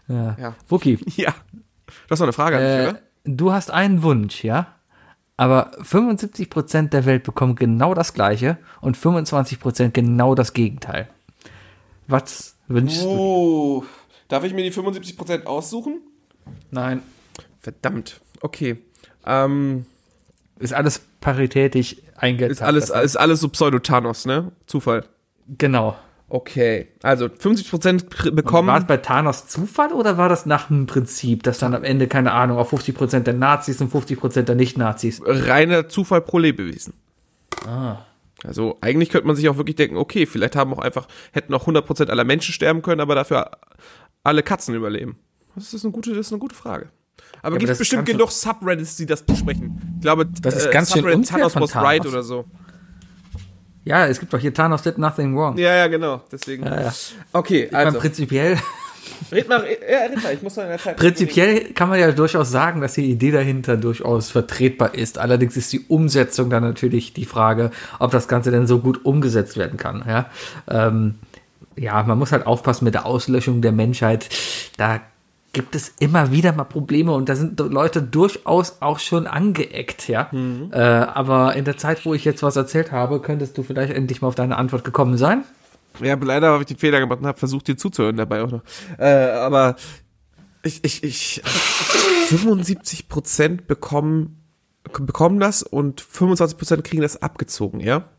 Ja. 0.08 0.36
Ja. 0.40 0.56
Wookie, 0.70 1.00
Ja. 1.16 1.34
Du 2.08 2.12
hast 2.12 2.20
noch 2.20 2.26
eine 2.26 2.34
Frage 2.34 2.58
an 2.58 2.64
mich, 2.64 2.72
äh, 2.72 2.90
oder? 2.90 3.00
du 3.26 3.52
hast 3.52 3.72
einen 3.72 4.02
Wunsch, 4.04 4.44
ja? 4.44 4.68
Aber 5.38 5.72
75% 5.82 6.90
der 6.90 7.06
Welt 7.06 7.24
bekommen 7.24 7.56
genau 7.56 7.94
das 7.94 8.14
Gleiche 8.14 8.58
und 8.82 8.98
25% 8.98 9.90
genau 9.90 10.34
das 10.34 10.54
Gegenteil. 10.54 11.10
Was 12.08 12.56
wünschst 12.68 13.04
du? 13.04 13.86
Darf 14.28 14.44
ich 14.44 14.54
mir 14.54 14.64
die 14.64 14.72
75% 14.72 15.46
aussuchen? 15.46 16.02
Nein. 16.72 17.02
Verdammt. 17.60 18.22
Okay. 18.42 18.78
Ähm, 19.26 19.86
Ist 20.60 20.74
alles 20.74 21.02
paritätisch 21.22 21.98
eingeteilt. 22.18 22.52
ist 22.52 22.62
alles, 22.62 22.90
ist 22.90 23.16
alles 23.18 23.40
so 23.40 23.50
Pseudo-Thanos, 23.50 24.26
ne? 24.26 24.52
Zufall. 24.68 25.06
Genau. 25.58 25.96
Okay, 26.28 26.88
also 27.04 27.26
50% 27.26 28.10
kr- 28.10 28.32
bekommen. 28.32 28.68
War 28.68 28.80
es 28.80 28.86
bei 28.88 28.98
Thanos 28.98 29.48
Zufall 29.48 29.92
oder 29.94 30.18
war 30.18 30.28
das 30.28 30.48
nach 30.48 30.68
dem 30.70 30.88
Prinzip, 30.88 31.44
dass 31.44 31.60
dann 31.60 31.76
am 31.76 31.84
Ende, 31.84 32.08
keine 32.08 32.32
Ahnung, 32.34 32.58
auf 32.58 32.74
50% 32.74 33.20
der 33.20 33.36
Nazis 33.36 33.80
und 33.80 33.94
50% 33.94 34.42
der 34.42 34.56
Nicht-Nazis? 34.56 35.22
reiner 35.24 35.88
Zufall 35.88 36.22
pro 36.22 36.40
Lebewesen. 36.40 36.94
Ah. 37.68 37.98
Also 38.44 38.78
eigentlich 38.82 39.10
könnte 39.10 39.28
man 39.28 39.36
sich 39.36 39.48
auch 39.50 39.58
wirklich 39.58 39.76
denken, 39.76 39.98
okay, 39.98 40.26
vielleicht 40.26 40.56
haben 40.56 40.74
auch 40.74 40.80
einfach, 40.80 41.08
hätten 41.32 41.54
auch 41.54 41.68
100% 41.68 42.10
aller 42.10 42.24
Menschen 42.24 42.54
sterben 42.54 42.82
können, 42.82 43.02
aber 43.02 43.14
dafür 43.16 43.52
alle 44.26 44.44
Katzen 44.44 44.76
überleben. 44.76 45.18
Das 45.56 45.74
ist 45.74 45.86
eine 45.86 45.92
gute, 45.92 46.10
das 46.12 46.28
ist 46.28 46.34
eine 46.34 46.40
gute 46.40 46.56
Frage. 46.56 46.90
Aber 47.42 47.48
aber 47.48 47.58
gibt 47.58 47.72
es 47.72 47.78
bestimmt 47.78 48.06
genug 48.06 48.32
Subreddits, 48.32 48.98
die 48.98 49.06
das 49.06 49.24
besprechen. 49.24 49.96
Ich 49.96 50.02
glaube, 50.02 50.26
Das 50.42 50.56
ist 50.56 50.72
ganz 50.72 50.90
schön 50.92 51.02
Subreddit 51.02 51.18
unfair 51.20 51.38
Thanos 51.38 51.54
von 51.54 51.62
was 51.62 51.76
right 51.76 52.06
oder 52.06 52.24
so. 52.24 52.46
Ja, 53.84 54.08
es 54.08 54.20
gibt 54.20 54.34
doch 54.34 54.40
hier 54.40 54.54
Thanos 54.54 54.82
did 54.82 54.98
nothing 54.98 55.36
wrong. 55.38 55.58
Ja, 55.58 55.76
ja, 55.76 55.88
genau. 55.88 56.24
Deswegen. 56.32 56.66
ja. 56.66 56.92
Okay, 57.32 57.66
Ich 57.66 57.72
meine, 57.72 57.86
also. 57.86 58.00
prinzipiell, 58.00 58.58
Red 59.32 59.48
mal, 59.48 59.64
ja, 59.66 60.00
red 60.08 60.24
mal, 60.24 60.34
ich 60.34 60.42
muss 60.42 60.56
noch 60.56 60.64
in 60.64 60.70
der 60.70 60.80
Zeit. 60.80 60.98
prinzipiell 60.98 61.74
kann 61.74 61.90
man 61.90 62.00
ja 62.00 62.12
durchaus 62.12 62.52
sagen, 62.52 62.82
dass 62.82 62.94
die 62.94 63.10
Idee 63.10 63.32
dahinter 63.32 63.78
durchaus 63.78 64.30
vertretbar 64.30 64.96
ist. 64.96 65.18
Allerdings 65.18 65.58
ist 65.58 65.72
die 65.74 65.82
Umsetzung 65.88 66.50
dann 66.50 66.64
natürlich 66.64 67.14
die 67.14 67.26
Frage, 67.26 67.72
ob 68.00 68.12
das 68.12 68.28
Ganze 68.28 68.52
denn 68.52 68.68
so 68.68 68.80
gut 68.80 69.06
umgesetzt 69.06 69.58
werden 69.58 69.78
kann. 69.78 70.04
Ja, 70.08 70.30
ähm, 70.68 71.16
ja 71.78 72.02
man 72.04 72.18
muss 72.18 72.32
halt 72.32 72.46
aufpassen 72.46 72.86
mit 72.86 72.94
der 72.94 73.06
Auslöschung 73.06 73.62
der 73.62 73.72
Menschheit. 73.72 74.30
Da 74.78 75.02
gibt 75.54 75.74
es 75.74 75.94
immer 76.00 76.32
wieder 76.32 76.52
mal 76.52 76.66
Probleme 76.66 77.14
und 77.14 77.30
da 77.30 77.36
sind 77.36 77.58
Leute 77.60 78.02
durchaus 78.02 78.82
auch 78.82 79.00
schon 79.00 79.26
angeeckt, 79.26 80.10
ja. 80.10 80.30
Äh, 80.72 80.78
aber 80.80 81.56
in 81.56 81.64
der 81.64 81.78
Zeit, 81.78 82.06
wo 82.06 82.14
ich 82.14 82.26
jetzt 82.26 82.44
was 82.44 82.58
erzählt 82.58 82.92
habe, 82.92 83.22
könntest 83.22 83.58
du 83.58 83.64
vielleicht 83.64 83.94
endlich 83.94 84.22
mal 84.22 84.28
auf 84.28 84.36
deine 84.36 84.58
Antwort 84.58 84.84
gekommen 84.84 85.18
sein. 85.18 85.46
Ja, 86.02 86.16
leider 86.16 86.50
habe 86.50 86.64
ich 86.64 86.68
den 86.68 86.78
Fehler 86.78 87.00
gemacht 87.00 87.20
und 87.20 87.28
habe 87.28 87.38
versucht, 87.38 87.70
dir 87.70 87.78
zuzuhören 87.78 88.18
dabei 88.18 88.44
auch 88.44 88.52
noch. 88.52 88.64
Äh, 88.98 89.30
aber 89.30 89.78
ich, 90.64 90.84
ich, 90.84 91.04
ich 91.04 91.42
75 92.28 93.08
Prozent 93.08 93.68
bekommen, 93.68 94.44
bekommen 94.84 95.40
das 95.40 95.64
und 95.64 96.02
25 96.02 96.58
Prozent 96.58 96.84
kriegen 96.84 97.02
das 97.02 97.22
abgezogen, 97.22 97.80
ja? 97.80 98.10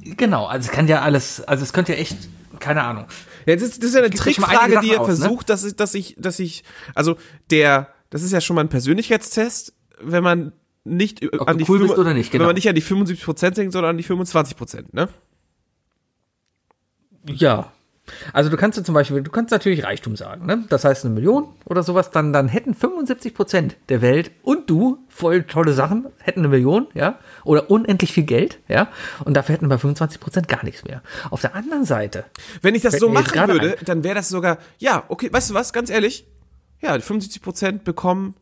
Genau, 0.00 0.46
also 0.46 0.68
es 0.68 0.72
kann 0.72 0.88
ja 0.88 1.02
alles, 1.02 1.42
also 1.42 1.62
es 1.62 1.72
könnte 1.72 1.92
ja 1.92 1.98
echt, 1.98 2.16
keine 2.64 2.82
Ahnung. 2.82 3.06
Ja, 3.44 3.54
das 3.54 3.62
ist, 3.62 3.82
das 3.82 3.90
ist 3.90 3.94
ja 3.94 4.00
eine 4.00 4.10
Trickfrage, 4.10 4.80
die 4.80 4.88
ihr 4.88 4.98
ne? 5.00 5.04
versucht, 5.04 5.50
dass 5.50 5.64
ich, 5.64 5.76
dass 5.76 5.94
ich, 5.94 6.16
dass 6.18 6.38
ich, 6.38 6.64
also 6.94 7.16
der, 7.50 7.88
das 8.08 8.22
ist 8.22 8.32
ja 8.32 8.40
schon 8.40 8.56
mal 8.56 8.62
ein 8.62 8.70
Persönlichkeitstest, 8.70 9.74
wenn 10.00 10.24
man 10.24 10.52
nicht 10.82 11.22
Ob 11.38 11.46
an 11.46 11.58
die 11.58 11.64
cool 11.68 11.78
bist 11.78 11.90
fünf- 11.90 12.00
oder 12.00 12.14
nicht, 12.14 12.32
wenn 12.32 12.38
genau. 12.38 12.48
man 12.48 12.54
nicht 12.54 12.68
an 12.68 12.74
die 12.74 12.80
75 12.80 13.22
Prozent 13.22 13.56
denkt, 13.58 13.74
sondern 13.74 13.90
an 13.90 13.96
die 13.98 14.02
25 14.02 14.56
Prozent, 14.56 14.94
ne? 14.94 15.10
Ja. 17.26 17.70
Also 18.34 18.50
du 18.50 18.56
kannst 18.56 18.76
ja 18.76 18.84
zum 18.84 18.94
Beispiel, 18.94 19.22
du 19.22 19.30
kannst 19.30 19.50
natürlich 19.50 19.84
Reichtum 19.84 20.14
sagen, 20.16 20.44
ne? 20.44 20.64
Das 20.68 20.84
heißt 20.84 21.04
eine 21.04 21.14
Million 21.14 21.48
oder 21.64 21.82
sowas, 21.82 22.10
dann, 22.10 22.32
dann 22.32 22.48
hätten 22.48 22.74
75 22.74 23.34
Prozent 23.34 23.76
der 23.88 24.02
Welt 24.02 24.30
und 24.42 24.68
du 24.68 24.98
voll 25.08 25.44
tolle 25.44 25.72
Sachen, 25.72 26.06
hätten 26.18 26.40
eine 26.40 26.48
Million, 26.48 26.86
ja? 26.92 27.18
Oder 27.44 27.70
unendlich 27.70 28.12
viel 28.12 28.24
Geld, 28.24 28.58
ja? 28.68 28.88
Und 29.24 29.34
dafür 29.34 29.54
hätten 29.54 29.68
wir 29.68 29.78
25 29.78 30.20
Prozent 30.20 30.48
gar 30.48 30.64
nichts 30.64 30.84
mehr. 30.84 31.02
Auf 31.30 31.40
der 31.40 31.54
anderen 31.54 31.84
Seite, 31.84 32.24
Wenn 32.60 32.74
ich 32.74 32.82
das 32.82 32.98
so 32.98 33.08
machen 33.08 33.48
würde, 33.48 33.78
ein. 33.78 33.84
dann 33.86 34.04
wäre 34.04 34.14
das 34.14 34.28
sogar, 34.28 34.58
ja, 34.78 35.04
okay, 35.08 35.32
weißt 35.32 35.50
du 35.50 35.54
was, 35.54 35.72
ganz 35.72 35.88
ehrlich? 35.88 36.26
Ja, 36.80 36.94
75% 36.94 37.84
bekommen 37.84 38.34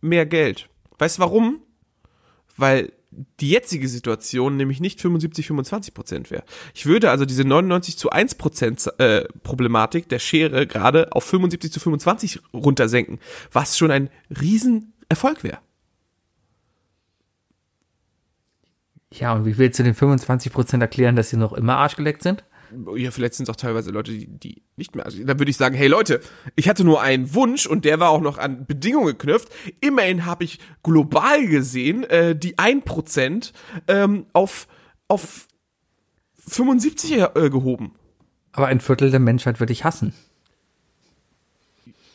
mehr 0.00 0.26
Geld. 0.26 0.68
Weißt 0.98 1.18
du 1.18 1.22
warum? 1.22 1.60
Weil 2.56 2.92
die 3.40 3.50
jetzige 3.50 3.88
Situation 3.88 4.56
nämlich 4.56 4.80
nicht 4.80 5.00
75, 5.00 5.48
25% 5.48 6.30
wäre. 6.30 6.44
Ich 6.74 6.86
würde 6.86 7.10
also 7.10 7.24
diese 7.24 7.44
99 7.44 7.96
zu 7.96 8.12
1% 8.12 8.98
äh, 8.98 9.26
Problematik 9.42 10.08
der 10.08 10.18
Schere 10.18 10.66
gerade 10.66 11.12
auf 11.12 11.24
75 11.24 11.72
zu 11.72 11.80
25 11.80 12.40
runtersenken, 12.52 13.18
was 13.52 13.76
schon 13.76 13.90
ein 13.90 14.10
Riesenerfolg 14.30 15.44
wäre. 15.44 15.58
ja, 19.12 19.32
und 19.32 19.46
wie 19.46 19.56
willst 19.58 19.78
du 19.78 19.82
den 19.82 19.94
25 19.94 20.52
Prozent 20.52 20.82
erklären, 20.82 21.16
dass 21.16 21.30
sie 21.30 21.36
noch 21.36 21.52
immer 21.52 21.76
arschgeleckt 21.76 22.22
sind? 22.22 22.44
Ja, 22.96 23.10
vielleicht 23.10 23.34
sind 23.34 23.48
es 23.48 23.50
auch 23.50 23.56
teilweise 23.56 23.90
Leute, 23.90 24.12
die, 24.12 24.26
die 24.26 24.62
nicht 24.76 24.94
mehr. 24.94 25.04
Also, 25.04 25.22
da 25.24 25.38
würde 25.38 25.50
ich 25.50 25.56
sagen, 25.56 25.74
hey 25.74 25.88
Leute, 25.88 26.20
ich 26.56 26.68
hatte 26.68 26.84
nur 26.84 27.00
einen 27.00 27.34
Wunsch 27.34 27.66
und 27.66 27.84
der 27.84 28.00
war 28.00 28.10
auch 28.10 28.20
noch 28.20 28.38
an 28.38 28.66
Bedingungen 28.66 29.06
geknüpft. 29.08 29.48
Immerhin 29.80 30.26
habe 30.26 30.44
ich 30.44 30.58
global 30.82 31.46
gesehen 31.46 32.04
äh, 32.04 32.36
die 32.36 32.56
1% 32.56 33.52
ähm, 33.88 34.26
auf, 34.32 34.68
auf 35.08 35.48
75 36.46 37.12
äh, 37.12 37.50
gehoben. 37.50 37.94
Aber 38.52 38.66
ein 38.66 38.80
Viertel 38.80 39.10
der 39.10 39.20
Menschheit 39.20 39.60
würde 39.60 39.72
ich 39.72 39.84
hassen. 39.84 40.14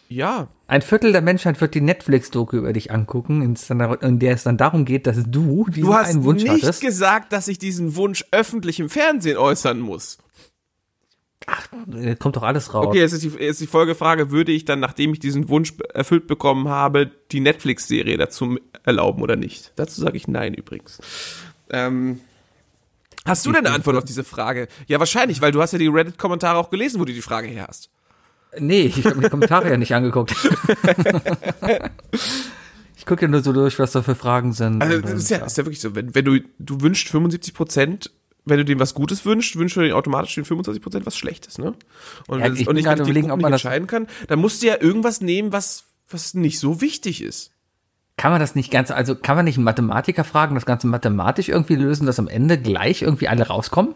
Ja. 0.10 0.50
Ein 0.68 0.82
Viertel 0.82 1.12
der 1.12 1.22
Menschheit 1.22 1.60
wird 1.60 1.74
die 1.74 1.82
Netflix-Doku 1.82 2.58
über 2.58 2.74
dich 2.74 2.92
angucken, 2.92 3.42
in 3.42 4.20
der 4.20 4.34
es 4.34 4.44
dann 4.44 4.58
darum 4.58 4.86
geht, 4.86 5.08
dass 5.08 5.18
du 5.26 5.66
diesen 5.70 5.88
Du 5.88 5.94
hast 5.94 6.12
einen 6.12 6.24
Wunsch 6.24 6.44
nicht 6.44 6.64
hattest. 6.64 6.82
gesagt, 6.82 7.34
dass 7.34 7.48
ich 7.48 7.58
diesen 7.58 7.96
Wunsch 7.96 8.24
öffentlich 8.32 8.80
im 8.80 8.90
Fernsehen 8.90 9.38
äußern 9.38 9.80
muss. 9.80 10.18
Äh, 11.94 12.16
Kommt 12.16 12.36
doch 12.36 12.44
alles 12.44 12.74
raus. 12.74 12.88
Okay, 12.88 13.00
jetzt 13.00 13.14
ist 13.14 13.24
die, 13.24 13.30
jetzt 13.30 13.42
ist 13.42 13.62
die 13.62 13.68
Folgefrage, 13.68 14.32
würde 14.32 14.52
ich 14.52 14.66
dann, 14.66 14.80
nachdem 14.80 15.14
ich 15.14 15.20
diesen 15.20 15.50
Wunsch 15.50 15.74
erfüllt 15.94 16.28
bekommen 16.28 16.68
habe, 16.68 17.12
die 17.32 17.40
Netflix-Serie 17.40 18.18
dazu 18.18 18.60
erlauben 18.84 19.22
oder 19.22 19.36
nicht? 19.36 19.72
Dazu 19.76 20.02
sage 20.02 20.18
ich 20.18 20.28
nein 20.28 20.54
übrigens. 20.54 21.00
Ähm, 21.70 22.20
hast 23.26 23.46
du 23.46 23.52
denn 23.52 23.66
eine 23.66 23.76
Antwort 23.76 23.98
auf 23.98 24.06
diese 24.06 24.24
Frage? 24.24 24.68
Ja, 24.88 25.00
wahrscheinlich, 25.00 25.42
weil 25.42 25.52
du 25.52 25.62
hast 25.62 25.74
ja 25.74 25.80
die 25.80 25.88
Reddit-Kommentare 25.88 26.58
auch 26.58 26.70
gelesen, 26.70 27.00
wo 27.00 27.06
du 27.06 27.14
die 27.14 27.22
Frage 27.22 27.48
her 27.48 27.66
hast. 27.68 27.90
Nee, 28.60 28.94
ich 28.96 29.04
habe 29.06 29.16
mir 29.16 29.24
die 29.24 29.30
Kommentare 29.30 29.70
ja 29.70 29.78
nicht 29.78 29.96
angeguckt. 29.96 30.32
ich 32.98 33.06
gucke 33.06 33.24
ja 33.24 33.28
nur 33.28 33.42
so 33.42 33.52
durch, 33.52 33.80
was 33.80 33.94
da 33.94 34.04
für 34.04 34.16
Fragen 34.16 34.54
sind. 34.54 34.82
Also 34.82 35.02
das 35.02 35.14
ist 35.14 35.30
ja, 35.32 35.40
ist 35.40 35.58
ja 35.58 35.66
wirklich 35.66 35.82
so, 35.82 35.96
wenn, 35.96 36.14
wenn 36.14 36.26
du, 36.26 36.40
du 36.60 36.82
wünschst 36.82 37.10
75 37.10 37.54
Prozent, 37.54 38.12
wenn 38.46 38.58
du 38.58 38.66
dem 38.66 38.80
was 38.80 38.94
Gutes 38.94 39.26
wünschst, 39.26 39.56
wünschst 39.56 39.78
du 39.78 39.82
dir 39.82 39.96
automatisch 39.96 40.36
den 40.36 40.46
25 40.46 40.82
Prozent 40.84 41.06
was 41.06 41.16
Schlechtes, 41.18 41.58
ne? 41.58 41.74
Und, 42.28 42.40
Ja, 42.40 42.46
wenn, 42.46 42.54
ich 42.56 42.68
und 42.68 42.76
bin 42.76 42.78
ich, 42.78 42.86
wenn 42.86 42.94
ich 42.96 43.00
überlegen, 43.02 43.32
ob 43.32 43.42
man 43.42 43.52
nicht 43.52 43.64
das- 43.64 43.72
entscheiden 43.72 43.88
kann, 43.88 44.08
dann 44.28 44.40
musst 44.40 44.62
du 44.62 44.68
ja 44.68 44.76
irgendwas 44.82 45.22
nehmen, 45.22 45.52
was, 45.54 45.86
was 46.10 46.34
nicht 46.34 46.60
so 46.60 46.82
wichtig 46.82 47.22
ist. 47.22 47.52
Kann 48.18 48.32
man 48.32 48.40
das 48.40 48.54
nicht 48.54 48.70
ganz, 48.70 48.92
also 48.92 49.16
kann 49.16 49.36
man 49.36 49.46
nicht 49.46 49.58
einen 49.58 49.64
Mathematiker 49.64 50.24
fragen, 50.24 50.54
das 50.56 50.66
Ganze 50.66 50.86
mathematisch 50.88 51.50
irgendwie 51.50 51.76
lösen, 51.76 52.06
dass 52.06 52.20
am 52.20 52.28
Ende 52.28 52.60
gleich 52.60 53.02
irgendwie 53.02 53.28
alle 53.28 53.48
rauskommen? 53.48 53.96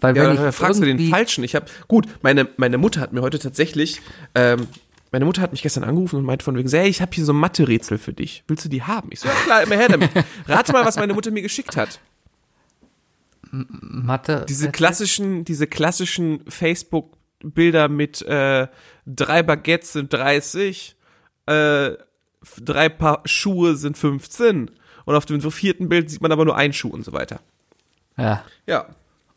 Weil 0.00 0.16
Ja, 0.16 0.28
wenn 0.28 0.36
dann 0.36 0.48
ich 0.48 0.54
fragst 0.54 0.80
du 0.80 0.84
den 0.86 1.10
Falschen. 1.10 1.44
Ich 1.44 1.54
habe 1.54 1.66
gut, 1.88 2.06
meine, 2.22 2.48
meine 2.56 2.78
Mutter 2.78 3.00
hat 3.00 3.12
mir 3.12 3.20
heute 3.22 3.38
tatsächlich, 3.38 4.00
ähm, 4.34 4.66
meine 5.12 5.24
Mutter 5.26 5.42
hat 5.42 5.52
mich 5.52 5.62
gestern 5.62 5.84
angerufen 5.84 6.16
und 6.16 6.24
meinte 6.24 6.44
von 6.44 6.56
wegen, 6.56 6.68
hey, 6.70 6.88
ich 6.88 7.02
habe 7.02 7.12
hier 7.14 7.24
so 7.24 7.32
ein 7.32 7.36
Mathe-Rätsel 7.36 7.98
für 7.98 8.12
dich. 8.12 8.42
Willst 8.48 8.64
du 8.64 8.68
die 8.68 8.82
haben? 8.82 9.10
Ich 9.12 9.20
so, 9.20 9.28
ja 9.28 9.34
klar, 9.44 9.62
immer 9.62 9.76
her 9.76 9.88
damit. 9.88 10.10
Rate 10.48 10.72
mal, 10.72 10.84
was 10.86 10.96
meine 10.96 11.12
Mutter 11.14 11.30
mir 11.30 11.42
geschickt 11.42 11.76
hat. 11.76 12.00
Mathe. 13.52 14.46
Diese 14.48 14.70
klassischen, 14.70 15.44
diese 15.44 15.66
klassischen 15.66 16.42
Facebook-Bilder 16.48 17.88
mit 17.88 18.22
äh, 18.22 18.66
drei 19.06 19.42
Baguettes 19.42 19.92
sind 19.92 20.12
30, 20.12 20.96
äh, 21.46 21.90
drei 22.60 22.88
Paar 22.88 23.22
Schuhe 23.26 23.76
sind 23.76 23.98
15 23.98 24.70
und 25.04 25.14
auf 25.14 25.26
dem 25.26 25.40
vierten 25.50 25.88
Bild 25.88 26.10
sieht 26.10 26.22
man 26.22 26.32
aber 26.32 26.44
nur 26.44 26.56
einen 26.56 26.72
Schuh 26.72 26.88
und 26.88 27.04
so 27.04 27.12
weiter. 27.12 27.40
Ja. 28.16 28.44
Ja, 28.66 28.86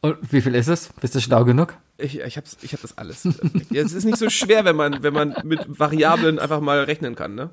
Und 0.02 0.18
wie 0.32 0.42
viel 0.42 0.56
ist 0.56 0.68
es? 0.68 0.90
Bist 1.02 1.16
du 1.16 1.20
schlau 1.22 1.46
genug? 1.46 1.76
Ich, 1.98 2.20
ich 2.20 2.38
hab's, 2.38 2.58
ich 2.62 2.74
hab 2.74 2.82
das 2.82 2.98
alles. 2.98 3.26
Es 3.74 3.94
ist 3.94 4.04
nicht 4.06 4.18
so 4.18 4.30
schwer, 4.30 4.66
wenn 4.66 4.76
man, 4.76 5.02
wenn 5.02 5.14
man 5.14 5.36
mit 5.44 5.62
Variablen 5.68 6.40
einfach 6.40 6.62
mal 6.62 6.84
rechnen 6.84 7.16
kann, 7.16 7.36
ne? 7.36 7.50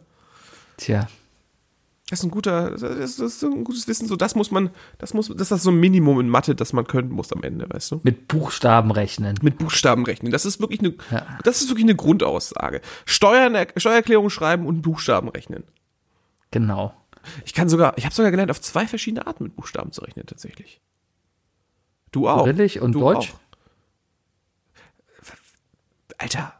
Tja. 0.77 1.09
Das 2.13 2.19
ist 2.19 2.25
ein 2.25 2.31
guter, 2.31 2.73
das 2.73 3.19
ist, 3.19 3.43
ein 3.43 3.65
gutes 3.65 3.89
Wissen. 3.89 4.07
So, 4.07 4.17
das 4.17 4.35
muss 4.35 4.51
man, 4.51 4.69
das 4.99 5.15
muss, 5.15 5.33
das 5.35 5.51
ist 5.51 5.63
so 5.63 5.71
ein 5.71 5.81
Minimum 5.81 6.21
in 6.21 6.29
Mathe, 6.29 6.55
das 6.55 6.75
man 6.75 6.87
können 6.87 7.09
muss 7.09 7.33
am 7.33 7.43
Ende, 7.43 7.67
weißt 7.71 7.91
du? 7.91 8.01
Mit 8.03 8.29
Buchstaben 8.29 8.91
rechnen. 8.91 9.39
Mit 9.41 9.57
Buchstaben 9.57 10.05
rechnen. 10.05 10.31
Das 10.31 10.45
ist 10.45 10.61
wirklich 10.61 10.81
eine, 10.81 10.95
Ja. 11.11 11.39
das 11.43 11.63
ist 11.63 11.71
wirklich 11.71 11.87
eine 11.87 11.95
Grundaussage. 11.97 12.83
Steuern, 13.07 13.57
Steuererklärung 13.79 14.29
schreiben 14.29 14.67
und 14.67 14.83
Buchstaben 14.83 15.31
rechnen. 15.31 15.65
Genau. 16.51 16.95
Ich 17.47 17.55
kann 17.55 17.71
sogar, 17.71 17.97
ich 17.97 18.05
habe 18.05 18.15
sogar 18.15 18.31
gelernt, 18.31 18.51
auf 18.51 18.61
zwei 18.61 18.87
verschiedene 18.87 19.27
Arten 19.27 19.45
mit 19.45 19.57
Buchstaben 19.57 19.91
zu 19.93 20.03
rechnen, 20.03 20.27
tatsächlich. 20.27 20.83
Du 22.11 22.29
auch. 22.29 22.45
Kyrillisch 22.45 22.77
und 22.77 22.93
du 22.93 23.01
Deutsch? 23.01 23.33
Auch. 23.33 23.39
Alter. 26.19 26.53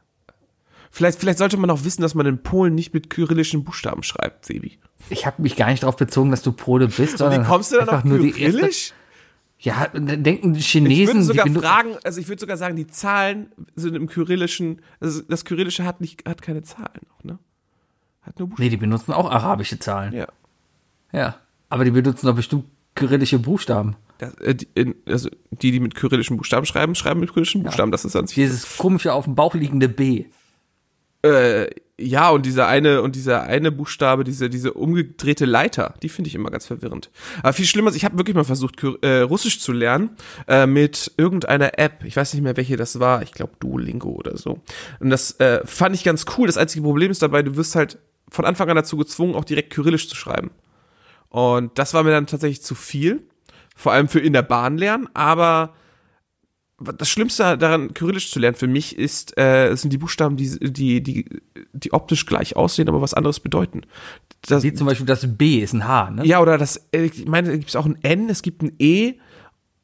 Vielleicht, 0.95 1.19
vielleicht 1.19 1.39
sollte 1.39 1.57
man 1.57 1.71
auch 1.71 1.85
wissen, 1.85 2.03
dass 2.03 2.15
man 2.15 2.27
in 2.27 2.43
Polen 2.43 2.75
nicht 2.75 2.93
mit 2.93 3.09
kyrillischen 3.09 3.65
Buchstaben 3.65 4.03
schreibt, 4.03 4.45
Sebi. 4.45 4.79
Ich 5.09 5.25
habe 5.25 5.41
mich 5.41 5.57
gar 5.57 5.71
nicht 5.71 5.83
darauf 5.83 5.97
bezogen, 5.97 6.31
dass 6.31 6.43
du 6.43 6.53
Pole 6.53 6.87
bist, 6.87 7.15
Wie 7.15 7.17
sondern 7.17 7.45
kommst 7.45 7.73
du 7.73 7.79
dann 7.79 7.89
auf 7.89 8.05
nur 8.05 8.19
kyrillisch? 8.19 8.93
Ja, 9.59 9.89
denken 9.89 10.53
die 10.53 10.61
Ich 10.61 10.71
Chinesen, 10.71 11.15
würde 11.15 11.23
sogar 11.23 11.49
fragen, 11.49 11.97
also 12.05 12.21
ich 12.21 12.29
würde 12.29 12.41
sogar 12.41 12.59
sagen, 12.59 12.77
die 12.77 12.87
Zahlen 12.87 13.53
sind 13.75 13.95
im 13.95 14.07
kyrillischen, 14.07 14.83
also 15.01 15.23
das 15.23 15.47
kyrillische 15.47 15.85
hat 15.85 16.03
nicht, 16.03 16.29
hat 16.29 16.43
keine 16.43 16.63
Zahlen 16.63 17.01
auch, 17.17 17.25
ne? 17.25 17.39
Hat 18.21 18.39
nur 18.39 18.49
Buchstaben. 18.49 18.65
Nee, 18.65 18.71
die 18.71 18.77
benutzen 18.77 19.13
auch 19.13 19.31
arabische 19.31 19.79
Zahlen. 19.79 20.13
Ja. 20.13 20.27
Ja. 21.13 21.37
Aber 21.71 21.85
die 21.85 21.91
benutzen 21.93 22.27
doch 22.27 22.35
bestimmt 22.35 22.65
kyrillische 22.95 23.39
Buchstaben. 23.39 23.97
Das, 24.19 24.35
äh, 24.35 24.55
die, 24.55 24.69
in, 24.75 24.95
also 25.07 25.31
die, 25.51 25.71
die 25.71 25.81
mit 25.81 25.95
kyrillischen 25.95 26.37
Buchstaben 26.37 26.67
schreiben, 26.67 26.95
schreiben 26.95 27.21
mit 27.21 27.31
kyrillischen 27.31 27.63
Buchstaben. 27.63 27.91
Das 27.93 28.05
ist 28.05 28.15
an 28.15 28.27
sich. 28.27 28.35
Dieses 28.35 28.77
komische 28.77 29.15
auf 29.15 29.25
dem 29.25 29.35
Bauch 29.35 29.55
liegende 29.55 29.89
B. 29.89 30.27
Äh, 31.23 31.71
ja, 31.99 32.31
und 32.31 32.47
dieser 32.47 32.67
eine, 32.67 33.03
und 33.03 33.15
dieser 33.15 33.43
eine 33.43 33.71
Buchstabe, 33.71 34.25
diese, 34.25 34.51
diese 34.51 34.73
umgedrehte 34.73 35.45
Leiter, 35.45 35.95
die 36.03 36.09
finde 36.09 36.29
ich 36.29 36.35
immer 36.35 36.51
ganz 36.51 36.67
verwirrend. 36.67 37.11
Aber 37.43 37.53
viel 37.53 37.67
schlimmer 37.67 37.91
ist, 37.91 37.97
ich 37.97 38.05
habe 38.05 38.19
wirklich 38.19 38.35
mal 38.35 38.45
versucht, 38.45 38.83
äh, 39.03 39.21
Russisch 39.21 39.61
zu 39.61 39.73
lernen, 39.73 40.11
äh, 40.49 40.67
mit 40.67 41.13
irgendeiner 41.17 41.79
App. 41.79 42.05
Ich 42.05 42.17
weiß 42.17 42.35
nicht 42.35 42.43
mehr, 42.43 42.57
welche 42.57 42.77
das 42.77 42.99
war. 42.99 43.23
Ich 43.23 43.33
glaube 43.33 43.53
Duolingo 43.61 44.11
oder 44.11 44.37
so. 44.37 44.61
Und 44.99 45.11
das 45.11 45.39
äh, 45.39 45.61
fand 45.65 45.95
ich 45.95 46.03
ganz 46.03 46.25
cool. 46.37 46.49
Das 46.49 46.57
einzige 46.57 46.83
Problem 46.83 47.11
ist 47.11 47.23
dabei, 47.23 47.43
du 47.43 47.57
wirst 47.57 47.77
halt 47.77 47.99
von 48.29 48.45
Anfang 48.45 48.69
an 48.69 48.77
dazu 48.77 48.97
gezwungen, 48.97 49.35
auch 49.35 49.45
direkt 49.45 49.73
Kyrillisch 49.73 50.09
zu 50.09 50.17
schreiben. 50.17 50.51
Und 51.29 51.79
das 51.79 51.95
war 51.95 52.03
mir 52.03 52.11
dann 52.11 52.27
tatsächlich 52.27 52.63
zu 52.63 52.75
viel. 52.75 53.23
Vor 53.77 53.93
allem 53.93 54.09
für 54.09 54.21
in 54.21 54.33
der 54.33 54.43
Bahn 54.43 54.77
lernen, 54.77 55.09
aber 55.15 55.75
das 56.83 57.09
Schlimmste 57.09 57.57
daran, 57.59 57.95
Kyrillisch 57.95 58.31
zu 58.31 58.39
lernen 58.39 58.57
für 58.57 58.67
mich 58.67 58.97
ist, 58.97 59.37
äh, 59.39 59.75
sind 59.75 59.93
die 59.93 59.99
Buchstaben, 59.99 60.37
die, 60.37 60.59
die, 60.59 61.03
die, 61.03 61.43
die 61.73 61.93
optisch 61.93 62.27
gleich 62.27 62.57
aussehen, 62.57 62.89
aber 62.89 63.01
was 63.01 63.15
anderes 63.15 63.41
bedeuten. 63.41 63.83
Das, 64.43 64.63
Wie 64.63 64.75
zum 64.75 64.87
Beispiel 64.87 65.07
das 65.07 65.37
B 65.37 65.59
ist 65.61 65.73
ein 65.73 65.87
H, 65.87 66.11
ne? 66.11 66.27
ja, 66.27 66.41
oder 66.41 66.59
das, 66.59 66.89
äh, 66.93 67.05
ich 67.05 67.27
meine, 67.27 67.49
da 67.49 67.57
gibt 67.57 67.69
es 67.69 67.77
auch 67.77 67.87
ein 67.87 67.99
N, 68.03 68.29
es 68.29 68.43
gibt 68.43 68.63
ein 68.63 68.73
E, 68.79 69.15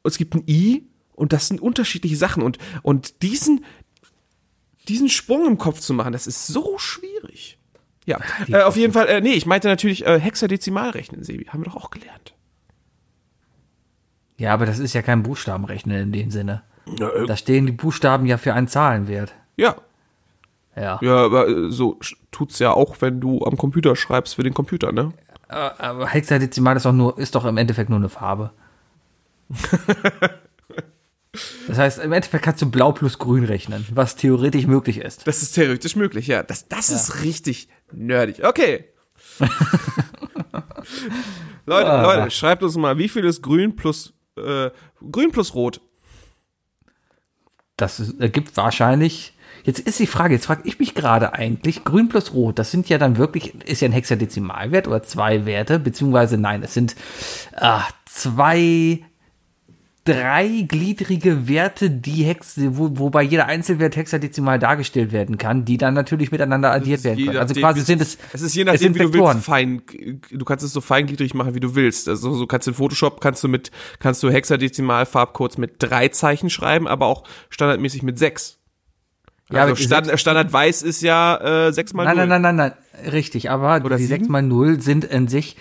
es 0.03 0.17
gibt 0.17 0.35
ein 0.35 0.43
I 0.47 0.87
und 1.13 1.33
das 1.33 1.47
sind 1.47 1.61
unterschiedliche 1.61 2.15
Sachen 2.15 2.43
und, 2.43 2.57
und 2.81 3.21
diesen, 3.21 3.63
diesen 4.87 5.09
Sprung 5.09 5.47
im 5.47 5.57
Kopf 5.57 5.79
zu 5.79 5.93
machen, 5.93 6.11
das 6.13 6.27
ist 6.27 6.47
so 6.47 6.77
schwierig. 6.77 7.57
Ja, 8.05 8.19
äh, 8.47 8.63
auf 8.63 8.75
jeden 8.75 8.91
Fall, 8.91 9.07
äh, 9.07 9.21
nee, 9.21 9.33
ich 9.33 9.45
meinte 9.45 9.67
natürlich 9.67 10.05
äh, 10.05 10.19
Hexadezimalrechnen, 10.19 11.23
Sebi, 11.23 11.45
haben 11.45 11.61
wir 11.61 11.65
doch 11.65 11.75
auch 11.75 11.91
gelernt. 11.91 12.33
Ja, 14.39 14.53
aber 14.53 14.65
das 14.65 14.79
ist 14.79 14.93
ja 14.93 15.01
kein 15.01 15.21
Buchstabenrechnen 15.21 16.01
in 16.01 16.11
dem 16.11 16.31
Sinne. 16.31 16.63
Ja, 16.97 17.09
äh, 17.09 17.25
Da 17.27 17.35
stehen 17.37 17.65
die 17.65 17.71
Buchstaben 17.71 18.25
ja 18.25 18.37
für 18.37 18.53
einen 18.53 18.67
Zahlenwert. 18.67 19.33
ja, 19.57 19.75
Ja. 20.75 20.99
ja 21.01 21.15
aber 21.25 21.47
äh, 21.47 21.71
so 21.71 21.99
tut's 22.31 22.59
ja 22.59 22.71
auch, 22.71 22.95
wenn 23.01 23.19
du 23.19 23.43
am 23.45 23.57
Computer 23.57 23.95
schreibst 23.95 24.35
für 24.35 24.43
den 24.43 24.53
Computer, 24.53 24.91
ne? 24.91 25.11
Äh, 25.49 25.53
Aber 25.55 26.07
Hexadezimal 26.07 26.75
ist 26.77 26.85
doch 26.85 26.93
nur, 26.93 27.17
ist 27.17 27.35
doch 27.35 27.45
im 27.45 27.57
Endeffekt 27.57 27.89
nur 27.89 27.99
eine 27.99 28.09
Farbe. 28.09 28.51
Das 31.67 31.77
heißt, 31.77 31.99
im 31.99 32.11
Endeffekt 32.11 32.43
kannst 32.43 32.59
du 32.63 32.71
blau 32.71 32.91
plus 32.91 33.19
grün 33.19 33.45
rechnen, 33.45 33.85
was 33.93 34.15
theoretisch 34.15 34.65
möglich 34.65 34.97
ist. 34.97 35.27
Das 35.27 35.43
ist 35.43 35.51
theoretisch 35.53 35.95
möglich, 35.95 36.25
ja. 36.25 36.41
Das, 36.41 36.67
das 36.67 36.89
ist 36.89 37.23
richtig 37.23 37.69
nerdig. 37.91 38.43
Okay. 38.43 38.85
Leute, 41.67 41.91
Ah. 41.91 42.01
Leute, 42.01 42.31
schreibt 42.31 42.63
uns 42.63 42.75
mal, 42.77 42.97
wie 42.97 43.07
viel 43.09 43.23
ist 43.25 43.43
grün 43.43 43.75
plus 43.75 44.13
äh, 44.37 44.71
grün 45.11 45.31
plus 45.31 45.53
rot? 45.53 45.81
Das 47.81 48.13
ergibt 48.19 48.55
wahrscheinlich. 48.57 49.33
Jetzt 49.63 49.79
ist 49.79 49.99
die 49.99 50.07
Frage, 50.07 50.35
jetzt 50.35 50.45
frage 50.45 50.61
ich 50.63 50.79
mich 50.79 50.95
gerade 50.95 51.33
eigentlich, 51.33 51.83
grün 51.83 52.07
plus 52.07 52.33
rot, 52.33 52.57
das 52.59 52.71
sind 52.71 52.87
ja 52.87 52.97
dann 52.97 53.17
wirklich, 53.17 53.53
ist 53.65 53.81
ja 53.81 53.89
ein 53.89 53.91
Hexadezimalwert 53.91 54.87
oder 54.87 55.03
zwei 55.03 55.45
Werte, 55.45 55.79
beziehungsweise 55.79 56.37
nein, 56.37 56.63
es 56.63 56.73
sind 56.73 56.95
ah, 57.57 57.83
zwei, 58.05 58.99
dreigliedrige 60.13 61.47
Werte, 61.47 61.89
die 61.89 62.23
Hex, 62.23 62.55
wo, 62.57 62.97
wobei 62.99 63.23
jeder 63.23 63.45
Einzelwert 63.47 63.95
hexadezimal 63.95 64.59
dargestellt 64.59 65.11
werden 65.11 65.37
kann, 65.37 65.65
die 65.65 65.77
dann 65.77 65.93
natürlich 65.93 66.31
miteinander 66.31 66.71
addiert 66.71 67.03
werden 67.03 67.25
können. 67.25 67.37
Also 67.37 67.53
quasi 67.55 67.81
sind 67.81 68.01
es, 68.01 68.17
Es 68.33 68.41
ist 68.41 68.55
je 68.55 68.63
nachdem, 68.63 68.95
wie 68.95 68.99
du 68.99 69.13
Vektoren. 69.13 69.35
willst, 69.35 69.45
fein. 69.45 69.81
Du 70.31 70.45
kannst 70.45 70.65
es 70.65 70.73
so 70.73 70.81
feingliedrig 70.81 71.33
machen, 71.33 71.55
wie 71.55 71.59
du 71.59 71.75
willst. 71.75 72.07
Also 72.09 72.33
so 72.33 72.47
kannst 72.47 72.67
du 72.67 72.71
in 72.71 72.75
Photoshop 72.75 73.21
kannst 73.21 73.43
du 73.43 73.47
mit 73.47 73.71
kannst 73.99 74.21
du 74.23 74.29
Hexadezimal-Farbcodes 74.31 75.57
mit 75.57 75.73
drei 75.79 76.07
Zeichen 76.09 76.49
schreiben, 76.49 76.87
aber 76.87 77.05
auch 77.07 77.23
standardmäßig 77.49 78.03
mit 78.03 78.17
sechs. 78.19 78.57
Ja, 79.51 79.61
also 79.61 79.71
aber 79.73 79.81
Stand, 79.81 80.05
sechs- 80.07 80.21
Standard 80.21 80.53
weiß 80.53 80.83
ist 80.83 81.01
ja 81.01 81.67
äh, 81.67 81.73
sechs 81.73 81.93
mal 81.93 82.03
Nein, 82.05 82.17
null. 82.17 82.27
nein, 82.27 82.41
nein, 82.41 82.55
nein, 82.55 82.73
nein, 83.03 83.11
richtig, 83.11 83.49
aber 83.49 83.83
Oder 83.83 83.97
die 83.97 84.03
sieben? 84.03 84.19
6 84.19 84.29
mal 84.29 84.43
0 84.43 84.79
sind 84.81 85.05
in 85.05 85.27
sich, 85.27 85.55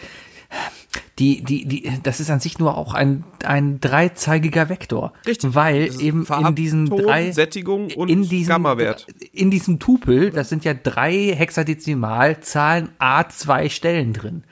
die, 1.19 1.43
die, 1.43 1.67
die, 1.67 1.91
das 2.03 2.21
ist 2.21 2.31
an 2.31 2.41
sich 2.41 2.59
nur 2.59 2.77
auch 2.77 2.95
ein, 2.95 3.25
ein 3.45 3.81
dreizeigiger 3.81 4.69
Vektor. 4.69 5.13
Richtig. 5.27 5.55
Weil 5.55 5.91
eben 6.01 6.21
in 6.21 6.27
Farb, 6.27 6.57
diesen 6.57 6.87
Ton, 6.87 7.03
drei, 7.03 7.33
Sättigung 7.33 7.91
und 7.93 8.09
in 8.09 8.29
diesem, 8.29 8.49
Gammawert. 8.49 9.07
in 9.33 9.51
diesem 9.51 9.79
Tupel, 9.79 10.31
das 10.31 10.49
sind 10.49 10.65
ja 10.65 10.75
drei 10.75 11.35
Hexadezimalzahlen 11.35 12.91
A2 12.99 13.71
Stellen 13.71 14.13
drin. 14.13 14.45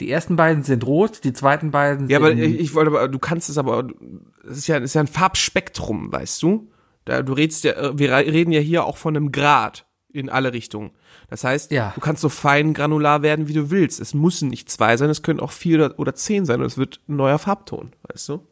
Die 0.00 0.10
ersten 0.10 0.36
beiden 0.36 0.62
sind 0.62 0.86
rot, 0.86 1.24
die 1.24 1.32
zweiten 1.32 1.70
beiden 1.70 2.08
Ja, 2.08 2.18
sind 2.18 2.26
aber 2.26 2.34
ich, 2.34 2.60
ich 2.60 2.74
wollte 2.74 2.90
aber, 2.90 3.08
du 3.08 3.18
kannst 3.18 3.48
es 3.48 3.58
aber, 3.58 3.88
es 4.48 4.58
ist 4.58 4.66
ja, 4.66 4.76
ist 4.76 4.94
ja 4.94 5.00
ein 5.00 5.06
Farbspektrum, 5.06 6.12
weißt 6.12 6.42
du? 6.42 6.70
Da, 7.06 7.22
du 7.22 7.32
redest 7.32 7.64
ja, 7.64 7.98
wir 7.98 8.14
reden 8.14 8.52
ja 8.52 8.60
hier 8.60 8.84
auch 8.84 8.96
von 8.96 9.16
einem 9.16 9.32
Grad 9.32 9.86
in 10.12 10.28
alle 10.28 10.52
Richtungen. 10.52 10.90
Das 11.28 11.42
heißt, 11.44 11.72
Ja. 11.72 11.92
du 11.94 12.00
kannst 12.00 12.22
so 12.22 12.28
fein 12.28 12.72
granular 12.72 13.22
werden, 13.22 13.48
wie 13.48 13.52
du 13.52 13.70
willst. 13.70 14.00
Es 14.00 14.14
müssen 14.14 14.48
nicht 14.48 14.70
zwei 14.70 14.96
sein, 14.96 15.10
es 15.10 15.22
können 15.22 15.40
auch 15.40 15.50
vier 15.52 15.76
oder, 15.84 15.98
oder 15.98 16.14
zehn 16.14 16.44
sein 16.46 16.60
und 16.60 16.66
es 16.66 16.78
wird 16.78 17.00
ein 17.08 17.16
neuer 17.16 17.38
Farbton, 17.38 17.92
weißt 18.08 18.28
du? 18.28 18.46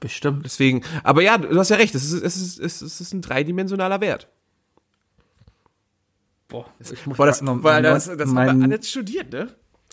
bestimmt. 0.00 0.44
Deswegen, 0.44 0.82
aber 1.02 1.22
ja, 1.22 1.38
du 1.38 1.58
hast 1.58 1.70
ja 1.70 1.76
recht, 1.76 1.94
es 1.94 2.04
ist, 2.04 2.22
es 2.22 2.36
ist, 2.36 2.58
es 2.60 2.82
ist, 2.82 2.82
es 2.82 3.00
ist 3.00 3.14
ein 3.14 3.22
dreidimensionaler 3.22 4.02
Wert. 4.02 4.28
Boah, 6.48 6.66
ich 6.78 7.06
muss 7.06 7.16
Boah, 7.16 7.24
das, 7.26 7.40
noch- 7.40 7.62
weil 7.62 7.82
das, 7.82 8.04
das 8.14 8.28
mein- 8.30 8.48
haben 8.50 8.58
wir 8.60 8.64
alle 8.74 8.82
studiert, 8.82 9.32
ne? 9.32 9.48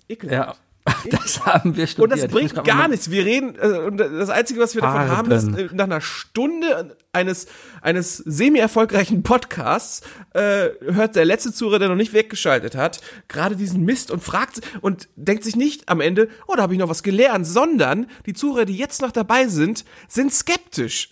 Ekelhaft. 0.09 0.59
ja, 0.59 0.63
das 1.09 1.45
haben 1.45 1.75
wir 1.75 1.83
Und 1.83 1.89
studiert. 1.89 2.11
das 2.11 2.23
Ich 2.25 2.31
muss 2.31 2.53
bringt 2.53 2.65
gar 2.65 2.87
nichts. 2.87 3.11
Wir 3.11 3.25
reden, 3.25 3.55
äh, 3.55 3.79
und 3.79 3.97
das 3.97 4.29
Einzige, 4.29 4.59
was 4.59 4.75
wir 4.75 4.81
davon 4.81 5.09
haben, 5.09 5.31
ist, 5.31 5.47
äh, 5.55 5.69
nach 5.73 5.85
einer 5.85 6.01
Stunde 6.01 6.95
eines, 7.13 7.47
eines 7.81 8.17
semi-erfolgreichen 8.17 9.23
Podcasts, 9.23 10.01
äh, 10.33 10.69
hört 10.81 11.15
der 11.15 11.25
letzte 11.25 11.53
Zuhörer, 11.53 11.79
der 11.79 11.89
noch 11.89 11.95
nicht 11.95 12.13
weggeschaltet 12.13 12.75
hat, 12.75 13.01
gerade 13.27 13.55
diesen 13.55 13.83
Mist 13.83 14.11
und 14.11 14.23
fragt 14.23 14.61
und 14.81 15.09
denkt 15.15 15.43
sich 15.43 15.55
nicht 15.55 15.89
am 15.89 16.01
Ende, 16.01 16.29
oh, 16.47 16.55
da 16.55 16.63
habe 16.63 16.73
ich 16.73 16.79
noch 16.79 16.89
was 16.89 17.03
gelernt, 17.03 17.45
sondern 17.45 18.07
die 18.25 18.33
Zuhörer, 18.33 18.65
die 18.65 18.77
jetzt 18.77 19.01
noch 19.01 19.11
dabei 19.11 19.47
sind, 19.47 19.85
sind 20.07 20.33
skeptisch. 20.33 21.09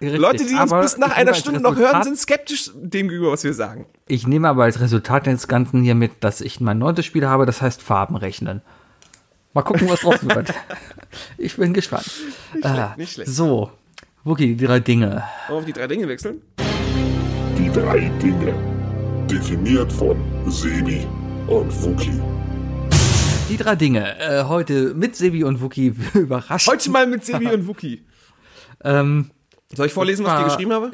Richtig, 0.00 0.18
Leute, 0.20 0.44
die 0.46 0.54
uns 0.54 0.72
bis 0.72 0.96
nach 0.96 1.14
einer 1.14 1.34
Stunde 1.34 1.60
noch 1.60 1.76
hören, 1.76 1.84
Resultat- 1.96 2.04
sind 2.04 2.18
skeptisch 2.18 2.70
dem 2.74 3.08
gegenüber, 3.08 3.32
was 3.32 3.44
wir 3.44 3.52
sagen. 3.52 3.84
Ich 4.08 4.26
nehme 4.26 4.48
aber 4.48 4.64
als 4.64 4.80
Resultat 4.80 5.26
des 5.26 5.46
Ganzen 5.46 5.82
hier 5.82 5.94
mit, 5.94 6.24
dass 6.24 6.40
ich 6.40 6.58
mein 6.60 6.78
neuntes 6.78 7.04
Spiel 7.04 7.26
habe, 7.26 7.44
das 7.44 7.60
heißt 7.60 7.82
Farben 7.82 8.16
rechnen. 8.16 8.62
Mal 9.52 9.62
gucken, 9.62 9.88
was 9.90 10.00
draus 10.00 10.26
wird. 10.26 10.54
Ich 11.38 11.56
bin 11.56 11.72
gespannt. 11.74 12.08
Ah, 12.62 12.94
nicht 12.96 13.12
schlecht. 13.14 13.28
So, 13.30 13.72
Wookie, 14.22 14.54
die 14.54 14.64
drei 14.64 14.78
Dinge. 14.78 15.08
Wollen 15.08 15.24
wir 15.48 15.56
auf 15.56 15.64
die 15.64 15.72
drei 15.72 15.86
Dinge 15.88 16.06
wechseln? 16.06 16.40
Die 17.58 17.68
drei 17.72 18.10
Dinge. 18.22 18.54
Definiert 19.28 19.92
von 19.92 20.16
Sebi 20.48 21.04
und 21.48 21.82
Wookie. 21.82 22.20
Die 23.48 23.56
drei 23.56 23.74
Dinge. 23.74 24.18
Äh, 24.20 24.44
heute 24.44 24.94
mit 24.94 25.16
Sebi 25.16 25.42
und 25.42 25.60
Wookie 25.60 25.94
überrascht. 26.14 26.68
Heute 26.68 26.90
mal 26.90 27.06
mit 27.08 27.24
Sebi 27.24 27.48
und 27.48 27.66
Wookie. 27.66 28.04
Ähm, 28.84 29.30
Soll 29.74 29.86
ich 29.86 29.92
vorlesen, 29.92 30.24
was 30.24 30.32
ich 30.32 30.38
dir 30.38 30.44
geschrieben 30.44 30.72
habe? 30.72 30.90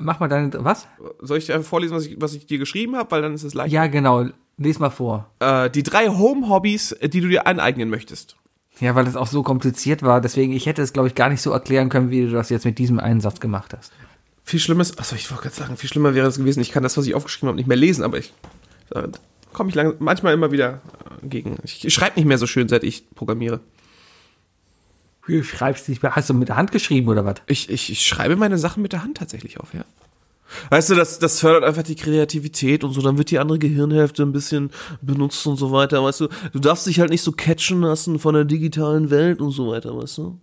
mach 0.00 0.20
mal 0.20 0.28
deine, 0.28 0.50
was? 0.64 0.86
Soll 1.20 1.38
ich 1.38 1.52
einfach 1.52 1.68
vorlesen, 1.68 1.96
was 1.96 2.06
ich, 2.06 2.20
was 2.20 2.34
ich 2.34 2.46
dir 2.46 2.58
geschrieben 2.58 2.96
habe, 2.96 3.10
weil 3.10 3.22
dann 3.22 3.34
ist 3.34 3.42
es 3.42 3.54
leicht. 3.54 3.72
Ja, 3.72 3.86
genau. 3.86 4.26
Lies 4.56 4.78
mal 4.78 4.90
vor. 4.90 5.30
Äh, 5.38 5.70
die 5.70 5.82
drei 5.82 6.08
Home-Hobbys, 6.08 6.92
äh, 6.92 7.08
die 7.08 7.20
du 7.20 7.28
dir 7.28 7.46
aneignen 7.46 7.90
möchtest. 7.90 8.36
Ja, 8.80 8.94
weil 8.94 9.06
es 9.06 9.16
auch 9.16 9.26
so 9.26 9.42
kompliziert 9.42 10.02
war. 10.02 10.20
Deswegen, 10.20 10.52
ich 10.52 10.66
hätte 10.66 10.82
es, 10.82 10.92
glaube 10.92 11.08
ich, 11.08 11.14
gar 11.14 11.28
nicht 11.28 11.42
so 11.42 11.50
erklären 11.50 11.88
können, 11.88 12.10
wie 12.10 12.22
du 12.22 12.30
das 12.30 12.48
jetzt 12.50 12.64
mit 12.64 12.78
diesem 12.78 12.98
einen 13.00 13.20
Satz 13.20 13.40
gemacht 13.40 13.74
hast. 13.76 13.92
Viel 14.44 14.60
Schlimmes, 14.60 14.98
achso, 14.98 15.14
ich 15.14 15.30
wollte 15.30 15.44
gerade 15.44 15.56
sagen, 15.56 15.76
viel 15.76 15.90
schlimmer 15.90 16.14
wäre 16.14 16.26
es 16.26 16.38
gewesen, 16.38 16.60
ich 16.60 16.72
kann 16.72 16.82
das, 16.82 16.96
was 16.96 17.06
ich 17.06 17.14
aufgeschrieben 17.14 17.48
habe, 17.48 17.56
nicht 17.56 17.66
mehr 17.66 17.76
lesen, 17.76 18.02
aber 18.02 18.18
ich 18.18 18.32
äh, 18.94 19.08
komme 19.52 19.68
ich 19.68 19.74
lang, 19.74 19.94
manchmal 19.98 20.32
immer 20.32 20.52
wieder 20.52 20.80
äh, 21.22 21.26
gegen. 21.26 21.56
Ich 21.64 21.92
schreibe 21.92 22.16
nicht 22.16 22.26
mehr 22.26 22.38
so 22.38 22.46
schön, 22.46 22.68
seit 22.68 22.82
ich 22.82 23.10
programmiere. 23.14 23.60
Wie 25.28 25.44
schreibst 25.44 25.86
du 25.86 25.92
dich? 25.92 26.02
Hast 26.02 26.30
du 26.30 26.34
mit 26.34 26.48
der 26.48 26.56
Hand 26.56 26.72
geschrieben 26.72 27.08
oder 27.08 27.24
was? 27.24 27.36
Ich, 27.46 27.68
ich, 27.68 27.92
ich 27.92 28.04
schreibe 28.04 28.34
meine 28.36 28.58
Sachen 28.58 28.82
mit 28.82 28.92
der 28.92 29.04
Hand 29.04 29.18
tatsächlich 29.18 29.60
auf, 29.60 29.74
ja. 29.74 29.84
Weißt 30.70 30.88
du, 30.88 30.94
das, 30.94 31.18
das 31.18 31.40
fördert 31.40 31.64
einfach 31.64 31.82
die 31.82 31.94
Kreativität 31.94 32.82
und 32.82 32.94
so, 32.94 33.02
dann 33.02 33.18
wird 33.18 33.30
die 33.30 33.38
andere 33.38 33.58
Gehirnhälfte 33.58 34.22
ein 34.22 34.32
bisschen 34.32 34.70
benutzt 35.02 35.46
und 35.46 35.56
so 35.56 35.70
weiter, 35.70 36.02
weißt 36.02 36.20
du. 36.22 36.28
Du 36.52 36.58
darfst 36.58 36.86
dich 36.86 37.00
halt 37.00 37.10
nicht 37.10 37.20
so 37.20 37.32
catchen 37.32 37.82
lassen 37.82 38.18
von 38.18 38.34
der 38.34 38.46
digitalen 38.46 39.10
Welt 39.10 39.42
und 39.42 39.50
so 39.50 39.70
weiter, 39.70 39.94
weißt 39.94 40.18
du. 40.18 40.40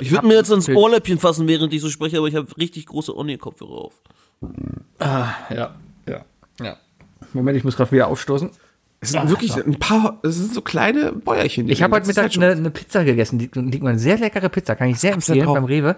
Ich 0.00 0.12
würde 0.12 0.26
mir 0.26 0.34
jetzt 0.34 0.50
ins 0.50 0.68
Ohrläppchen 0.68 1.18
fassen, 1.18 1.48
während 1.48 1.72
ich 1.74 1.80
so 1.80 1.90
spreche, 1.90 2.18
aber 2.18 2.28
ich 2.28 2.36
habe 2.36 2.46
richtig 2.56 2.86
große 2.86 3.16
Onion-Kopfhörer 3.16 3.72
auf. 3.72 4.00
Ja, 5.00 5.74
ja, 6.06 6.24
ja. 6.60 6.76
Moment, 7.32 7.58
ich 7.58 7.64
muss 7.64 7.76
gerade 7.76 7.90
wieder 7.90 8.06
aufstoßen. 8.06 8.50
Es 9.00 9.10
sind 9.10 9.28
wirklich 9.28 9.54
ein 9.56 9.78
paar, 9.78 10.18
es 10.22 10.36
sind 10.36 10.54
so 10.54 10.62
kleine 10.62 11.12
Bäuerchen. 11.12 11.66
die 11.66 11.72
Ich 11.72 11.82
habe 11.82 11.90
die 11.92 11.96
heute 12.00 12.06
Mittag 12.08 12.32
schon- 12.32 12.42
eine, 12.42 12.52
eine 12.52 12.70
Pizza 12.70 13.04
gegessen. 13.04 13.38
Die 13.38 13.50
liegt 13.54 13.82
mal 13.82 13.90
eine 13.90 13.98
sehr 13.98 14.18
leckere 14.18 14.48
Pizza, 14.48 14.74
kann 14.74 14.88
ich 14.88 14.98
sehr 14.98 15.12
empfehlen 15.12 15.46
beim 15.46 15.64
Rewe. 15.64 15.96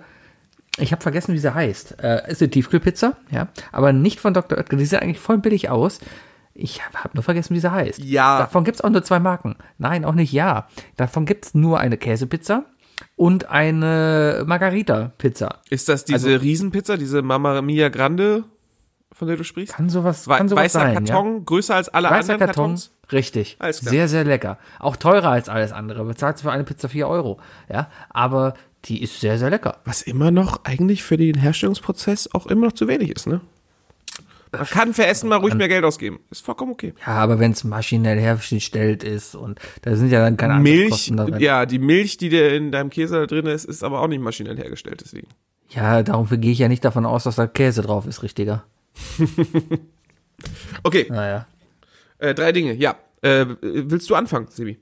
Ich 0.78 0.92
habe 0.92 1.02
vergessen, 1.02 1.32
wie 1.34 1.38
sie 1.38 1.52
heißt. 1.54 1.96
Äh, 2.02 2.30
ist 2.30 2.40
eine 2.42 2.50
Tiefkühlpizza, 2.50 3.16
ja, 3.30 3.48
aber 3.72 3.92
nicht 3.92 4.20
von 4.20 4.34
Dr. 4.34 4.58
Oetker. 4.58 4.76
Die 4.76 4.84
sieht 4.84 5.00
eigentlich 5.02 5.18
voll 5.20 5.38
billig 5.38 5.70
aus. 5.70 6.00
Ich 6.54 6.84
habe 6.84 7.02
hab 7.04 7.14
nur 7.14 7.22
vergessen, 7.22 7.54
wie 7.54 7.60
sie 7.60 7.70
heißt. 7.70 8.00
Ja. 8.00 8.38
Davon 8.38 8.64
gibt's 8.64 8.80
auch 8.80 8.90
nur 8.90 9.02
zwei 9.04 9.20
Marken. 9.20 9.56
Nein, 9.78 10.04
auch 10.04 10.14
nicht 10.14 10.32
ja. 10.32 10.66
Davon 10.96 11.24
gibt's 11.24 11.54
nur 11.54 11.78
eine 11.80 11.96
Käsepizza 11.96 12.64
und 13.16 13.48
eine 13.48 14.42
Margarita-Pizza. 14.46 15.60
Ist 15.70 15.88
das 15.88 16.04
diese 16.04 16.28
Also- 16.30 16.40
Riesenpizza, 16.42 16.96
diese 16.96 17.22
Mamma 17.22 17.62
Mia 17.62 17.88
Grande, 17.90 18.44
von 19.18 19.26
der 19.28 19.36
du 19.36 19.44
sprichst? 19.44 19.74
Kann 19.74 19.88
sowas, 19.90 20.28
Wei- 20.28 20.38
kann 20.38 20.48
sowas 20.48 20.64
weißer 20.64 20.78
sein, 20.80 20.92
ja? 21.06 21.12
Karton, 21.14 21.44
größer 21.44 21.74
als 21.74 21.88
alle 21.88 22.08
Weißer 22.08 22.32
anderen 22.34 22.38
Karton, 22.38 22.64
Kartons? 22.76 22.90
richtig. 23.12 23.58
Sehr, 23.70 24.06
sehr 24.08 24.24
lecker. 24.24 24.58
Auch 24.78 24.96
teurer 24.96 25.30
als 25.30 25.48
alles 25.48 25.72
andere. 25.72 26.04
Bezahlst 26.04 26.42
für 26.42 26.52
eine 26.52 26.64
Pizza 26.64 26.88
4 26.88 27.08
Euro. 27.08 27.38
Ja, 27.68 27.90
aber 28.10 28.54
die 28.84 29.02
ist 29.02 29.20
sehr, 29.20 29.38
sehr 29.38 29.50
lecker. 29.50 29.78
Was 29.84 30.02
immer 30.02 30.30
noch 30.30 30.64
eigentlich 30.64 31.02
für 31.02 31.16
den 31.16 31.36
Herstellungsprozess 31.36 32.32
auch 32.32 32.46
immer 32.46 32.66
noch 32.66 32.72
zu 32.72 32.86
wenig 32.86 33.10
ist, 33.10 33.26
ne? 33.26 33.40
Man 34.50 34.64
kann 34.64 34.94
für 34.94 35.04
Essen 35.04 35.28
mal 35.28 35.36
ruhig 35.36 35.52
mehr 35.54 35.68
Geld 35.68 35.84
ausgeben. 35.84 36.20
Ist 36.30 36.42
vollkommen 36.42 36.72
okay. 36.72 36.94
Ja, 37.06 37.14
aber 37.14 37.38
wenn 37.38 37.50
es 37.52 37.64
maschinell 37.64 38.18
hergestellt 38.18 39.04
ist 39.04 39.34
und 39.34 39.58
da 39.82 39.94
sind 39.94 40.10
ja 40.10 40.20
dann 40.20 40.38
keine 40.38 40.54
anderen 40.54 40.76
Milch, 40.78 40.90
Kosten 40.90 41.16
darin. 41.18 41.38
ja, 41.40 41.66
die 41.66 41.78
Milch, 41.78 42.16
die 42.16 42.30
dir 42.30 42.54
in 42.54 42.72
deinem 42.72 42.88
Käse 42.88 43.16
da 43.20 43.26
drin 43.26 43.44
ist, 43.44 43.64
ist 43.66 43.84
aber 43.84 44.00
auch 44.00 44.06
nicht 44.08 44.22
maschinell 44.22 44.56
hergestellt, 44.56 45.02
deswegen. 45.04 45.26
Ja, 45.68 46.02
darum 46.02 46.26
gehe 46.40 46.52
ich 46.52 46.58
ja 46.60 46.68
nicht 46.68 46.82
davon 46.82 47.04
aus, 47.04 47.24
dass 47.24 47.36
da 47.36 47.46
Käse 47.46 47.82
drauf 47.82 48.06
ist, 48.06 48.22
richtiger. 48.22 48.64
Okay, 50.84 51.06
Naja. 51.10 51.46
äh, 52.18 52.34
drei 52.34 52.52
Dinge, 52.52 52.74
ja. 52.74 52.96
Äh, 53.22 53.46
willst 53.60 54.08
du 54.08 54.14
anfangen, 54.14 54.46
Sebi? 54.48 54.78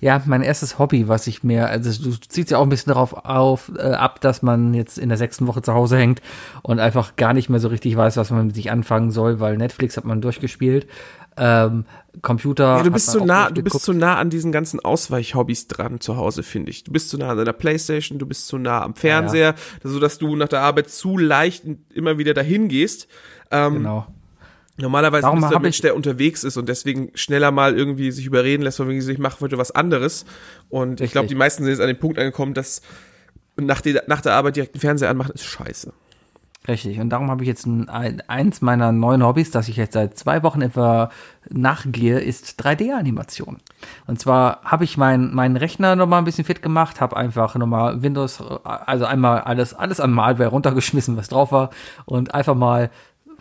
Ja, 0.00 0.22
mein 0.26 0.42
erstes 0.42 0.78
Hobby, 0.78 1.08
was 1.08 1.26
ich 1.26 1.42
mir, 1.42 1.68
also 1.68 2.02
du 2.02 2.16
ziehst 2.16 2.50
ja 2.50 2.58
auch 2.58 2.62
ein 2.62 2.68
bisschen 2.68 2.92
darauf 2.92 3.12
auf, 3.24 3.70
äh, 3.76 3.82
ab, 3.82 4.20
dass 4.20 4.42
man 4.42 4.74
jetzt 4.74 4.98
in 4.98 5.08
der 5.08 5.18
sechsten 5.18 5.46
Woche 5.46 5.62
zu 5.62 5.74
Hause 5.74 5.96
hängt 5.98 6.20
und 6.62 6.78
einfach 6.78 7.16
gar 7.16 7.32
nicht 7.32 7.48
mehr 7.48 7.60
so 7.60 7.68
richtig 7.68 7.96
weiß, 7.96 8.16
was 8.16 8.30
man 8.30 8.46
mit 8.46 8.54
sich 8.54 8.70
anfangen 8.70 9.10
soll, 9.10 9.40
weil 9.40 9.56
Netflix 9.56 9.96
hat 9.96 10.04
man 10.04 10.20
durchgespielt. 10.20 10.86
Ähm, 11.36 11.84
Computer. 12.22 12.78
Ja, 12.78 12.82
du 12.82 12.90
bist 12.90 13.16
auch 13.16 13.24
nah, 13.24 13.50
du 13.50 13.62
bist 13.62 13.80
so 13.82 13.92
nah 13.92 14.16
an 14.16 14.30
diesen 14.30 14.50
ganzen 14.52 14.80
Ausweichhobbys 14.80 15.68
dran 15.68 16.00
zu 16.00 16.16
Hause, 16.16 16.42
finde 16.42 16.70
ich. 16.70 16.84
Du 16.84 16.92
bist 16.92 17.08
so 17.08 17.16
nah 17.16 17.30
an 17.30 17.36
deiner 17.38 17.52
Playstation, 17.52 18.18
du 18.18 18.26
bist 18.26 18.48
so 18.48 18.58
nah 18.58 18.82
am 18.82 18.94
Fernseher, 18.94 19.54
so 19.82 20.00
dass 20.00 20.18
du 20.18 20.34
nach 20.36 20.48
der 20.48 20.60
Arbeit 20.60 20.90
zu 20.90 21.16
leicht 21.16 21.64
immer 21.94 22.18
wieder 22.18 22.34
dahin 22.34 22.68
gehst. 22.68 23.06
Ähm, 23.50 23.74
Genau. 23.74 24.06
Normalerweise 24.80 25.26
du 25.26 25.32
ein 25.32 25.44
hab 25.44 25.62
Mensch, 25.62 25.80
der 25.80 25.94
unterwegs 25.96 26.44
ist 26.44 26.56
und 26.56 26.68
deswegen 26.68 27.10
schneller 27.14 27.50
mal 27.50 27.76
irgendwie 27.76 28.10
sich 28.12 28.26
überreden 28.26 28.62
lässt, 28.62 28.76
von 28.78 28.88
wegen, 28.88 29.00
ich 29.08 29.18
mache 29.18 29.40
heute 29.40 29.58
was 29.58 29.70
anderes. 29.70 30.24
Und 30.68 31.00
ich 31.00 31.12
glaube, 31.12 31.24
Richtig. 31.24 31.36
die 31.36 31.38
meisten 31.38 31.64
sind 31.64 31.72
jetzt 31.72 31.80
an 31.80 31.88
dem 31.88 31.98
Punkt 31.98 32.18
angekommen, 32.18 32.54
dass 32.54 32.82
nach, 33.56 33.80
der- 33.80 34.04
nach 34.06 34.20
der 34.20 34.34
Arbeit 34.34 34.56
direkt 34.56 34.74
den 34.74 34.80
Fernseher 34.80 35.10
anmachen, 35.10 35.32
ist 35.34 35.44
scheiße. 35.44 35.92
Richtig. 36.68 37.00
Und 37.00 37.08
darum 37.08 37.30
habe 37.30 37.42
ich 37.42 37.48
jetzt 37.48 37.64
ein, 37.66 37.88
ein, 37.88 38.22
eins 38.28 38.60
meiner 38.60 38.92
neuen 38.92 39.24
Hobbys, 39.24 39.50
das 39.50 39.68
ich 39.68 39.76
jetzt 39.76 39.94
seit 39.94 40.18
zwei 40.18 40.42
Wochen 40.42 40.60
etwa 40.60 41.10
nachgehe, 41.48 42.20
ist 42.20 42.62
3D-Animation. 42.62 43.56
Und 44.06 44.20
zwar 44.20 44.60
habe 44.62 44.84
ich 44.84 44.98
meinen 44.98 45.34
meinen 45.34 45.56
Rechner 45.56 45.96
nochmal 45.96 46.18
ein 46.20 46.26
bisschen 46.26 46.44
fit 46.44 46.60
gemacht, 46.60 47.00
habe 47.00 47.16
einfach 47.16 47.54
nochmal 47.56 48.02
Windows, 48.02 48.42
also 48.64 49.06
einmal 49.06 49.40
alles, 49.40 49.72
alles 49.72 50.00
an 50.00 50.12
Malware 50.12 50.50
runtergeschmissen, 50.50 51.16
was 51.16 51.28
drauf 51.28 51.50
war 51.50 51.70
und 52.04 52.34
einfach 52.34 52.54
mal 52.54 52.90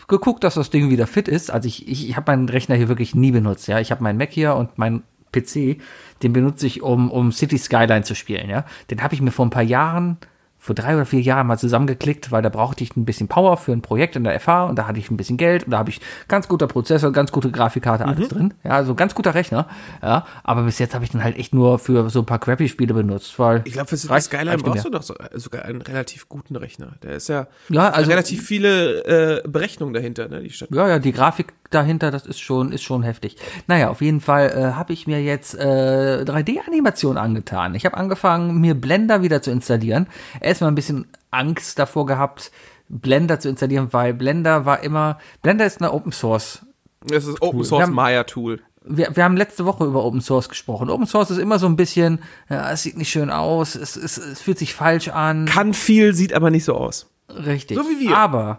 geguckt, 0.08 0.44
dass 0.44 0.56
das 0.56 0.70
Ding 0.70 0.90
wieder 0.90 1.08
fit 1.08 1.28
ist. 1.28 1.52
Also 1.52 1.68
ich, 1.68 1.88
ich, 1.88 2.10
ich 2.10 2.16
habe 2.16 2.32
meinen 2.32 2.50
Rechner 2.50 2.76
hier 2.76 2.88
wirklich 2.88 3.16
nie 3.16 3.32
benutzt. 3.32 3.68
Ja, 3.68 3.80
ich 3.80 3.92
habe 3.92 4.04
meinen 4.04 4.18
Mac 4.18 4.32
hier 4.32 4.56
und 4.56 4.78
meinen 4.78 5.04
PC, 5.32 5.78
den 6.24 6.34
benutze 6.34 6.68
ich, 6.68 6.82
um, 6.82 7.12
um 7.12 7.32
City 7.32 7.58
Skyline 7.58 8.04
zu 8.04 8.16
spielen. 8.16 8.50
Ja, 8.50 8.66
den 8.90 9.04
habe 9.04 9.14
ich 9.14 9.22
mir 9.22 9.32
vor 9.32 9.46
ein 9.46 9.52
paar 9.52 9.64
Jahren 9.64 10.18
vor 10.62 10.76
drei 10.76 10.94
oder 10.96 11.06
vier 11.06 11.22
Jahren 11.22 11.48
mal 11.48 11.58
zusammengeklickt, 11.58 12.32
weil 12.32 12.42
da 12.42 12.50
brauchte 12.50 12.84
ich 12.84 12.96
ein 12.98 13.06
bisschen 13.06 13.30
Power 13.30 13.56
für 13.58 13.72
ein 13.72 13.82
Projekt 13.82 14.18
in 14.18 14.26
der 14.26 14.38
FH 14.40 14.66
und 14.66 14.76
da 14.78 14.88
hatte 14.88 15.00
ich 15.00 15.10
ein 15.10 15.16
bisschen 15.18 15.38
Geld 15.38 15.64
und 15.64 15.72
da 15.72 15.78
habe 15.80 15.90
ich 15.90 16.02
ganz 16.28 16.48
guter 16.50 16.68
Prozessor, 16.68 17.12
ganz 17.14 17.32
gute 17.32 17.50
Grafikkarte, 17.50 18.06
alles 18.06 18.28
drin. 18.28 18.54
Ja, 18.66 18.72
also 18.72 18.94
ganz 18.94 19.16
guter 19.16 19.34
Rechner. 19.34 19.68
Ja, 20.02 20.26
aber 20.44 20.64
bis 20.64 20.78
jetzt 20.78 20.94
habe 20.94 21.06
ich 21.06 21.12
den 21.12 21.24
halt 21.24 21.38
echt 21.38 21.54
nur 21.54 21.80
für 21.80 22.10
so 22.10 22.20
ein 22.20 22.26
paar 22.26 22.40
Crappy-Spiele 22.40 22.94
benutzt, 22.94 23.40
weil 23.40 23.62
Ich 23.66 23.74
glaube, 23.74 23.88
für 23.88 23.98
City 23.98 24.20
Skyline 24.22 24.58
brauchst 24.58 24.84
du 24.86 24.90
doch 24.90 25.02
so, 25.02 25.16
sogar 25.36 25.64
einen 25.64 25.82
relativ 25.82 26.28
guten 26.28 26.56
Rechner. 26.58 26.94
Der 27.04 27.14
ist 27.14 27.30
ja, 27.30 27.48
Ja, 27.70 27.90
also- 27.90 28.10
relativ 28.10 28.46
viele 28.46 29.40
äh, 29.44 29.48
Berechnungen 29.48 29.94
dahinter, 29.94 30.28
ne, 30.28 30.42
die 30.42 30.50
Stadt. 30.50 30.70
Ja, 30.72 30.88
ja, 30.90 31.00
die 31.00 31.14
Grafik 31.14 31.54
dahinter, 31.70 32.12
das 32.12 32.26
ist 32.26 32.40
schon, 32.40 32.72
ist 32.72 32.84
schon 32.84 33.04
heftig. 33.04 33.36
Naja, 33.68 33.90
auf 33.90 34.02
jeden 34.02 34.22
Fall 34.22 34.50
äh, 34.50 34.76
habe 34.76 34.94
ich 34.94 35.08
mir 35.08 35.22
jetzt 35.22 35.54
äh, 35.56 36.24
3D-Animation 36.26 37.18
angetan. 37.18 37.76
Ich 37.76 37.86
habe 37.86 37.98
angefangen, 37.98 38.60
mir 38.60 38.74
Blender 38.76 39.22
wieder 39.22 39.42
zu 39.42 39.52
installieren. 39.52 40.08
Erstmal 40.42 40.72
ein 40.72 40.76
bisschen 40.76 41.08
Angst 41.32 41.78
davor 41.80 42.06
gehabt, 42.06 42.52
Blender 42.90 43.40
zu 43.40 43.50
installieren, 43.50 43.90
weil 43.92 44.14
Blender 44.14 44.66
war 44.66 44.82
immer, 44.84 45.20
Blender 45.42 45.66
ist 45.66 45.80
eine 45.82 45.94
Open 45.94 46.12
Source 46.12 46.66
Das 47.06 47.26
ist 47.26 47.42
Open 47.42 47.64
Source 47.64 47.84
haben- 47.84 47.94
Maya 47.94 48.24
Tool. 48.24 48.62
wir, 48.84 49.16
wir 49.16 49.24
haben 49.24 49.38
letzte 49.38 49.66
Woche 49.66 49.86
über 49.86 50.04
Open 50.04 50.22
Source 50.22 50.50
gesprochen. 50.50 50.90
Open 50.90 51.06
Source 51.06 51.30
ist 51.30 51.38
immer 51.38 51.60
so 51.60 51.68
ein 51.68 51.76
bisschen, 51.76 52.20
ja, 52.50 52.72
es 52.72 52.82
sieht 52.82 52.98
nicht 52.98 53.10
schön 53.12 53.30
aus, 53.30 53.76
es, 53.76 53.96
es, 53.96 54.18
es 54.18 54.42
fühlt 54.42 54.58
sich 54.58 54.74
falsch 54.74 55.10
an. 55.10 55.46
Kann 55.46 55.76
viel, 55.76 56.16
sieht 56.16 56.34
aber 56.34 56.50
nicht 56.50 56.64
so 56.66 56.76
aus. 56.76 57.12
Richtig. 57.30 57.78
So 57.78 57.84
wie 57.84 58.00
wir. 58.08 58.18
Aber, 58.18 58.58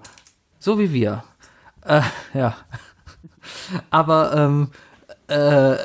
so 0.61 0.78
wie 0.78 0.92
wir. 0.92 1.24
Äh, 1.84 2.02
ja. 2.34 2.54
Aber 3.90 4.32
ähm, 4.34 4.68
äh, 5.28 5.76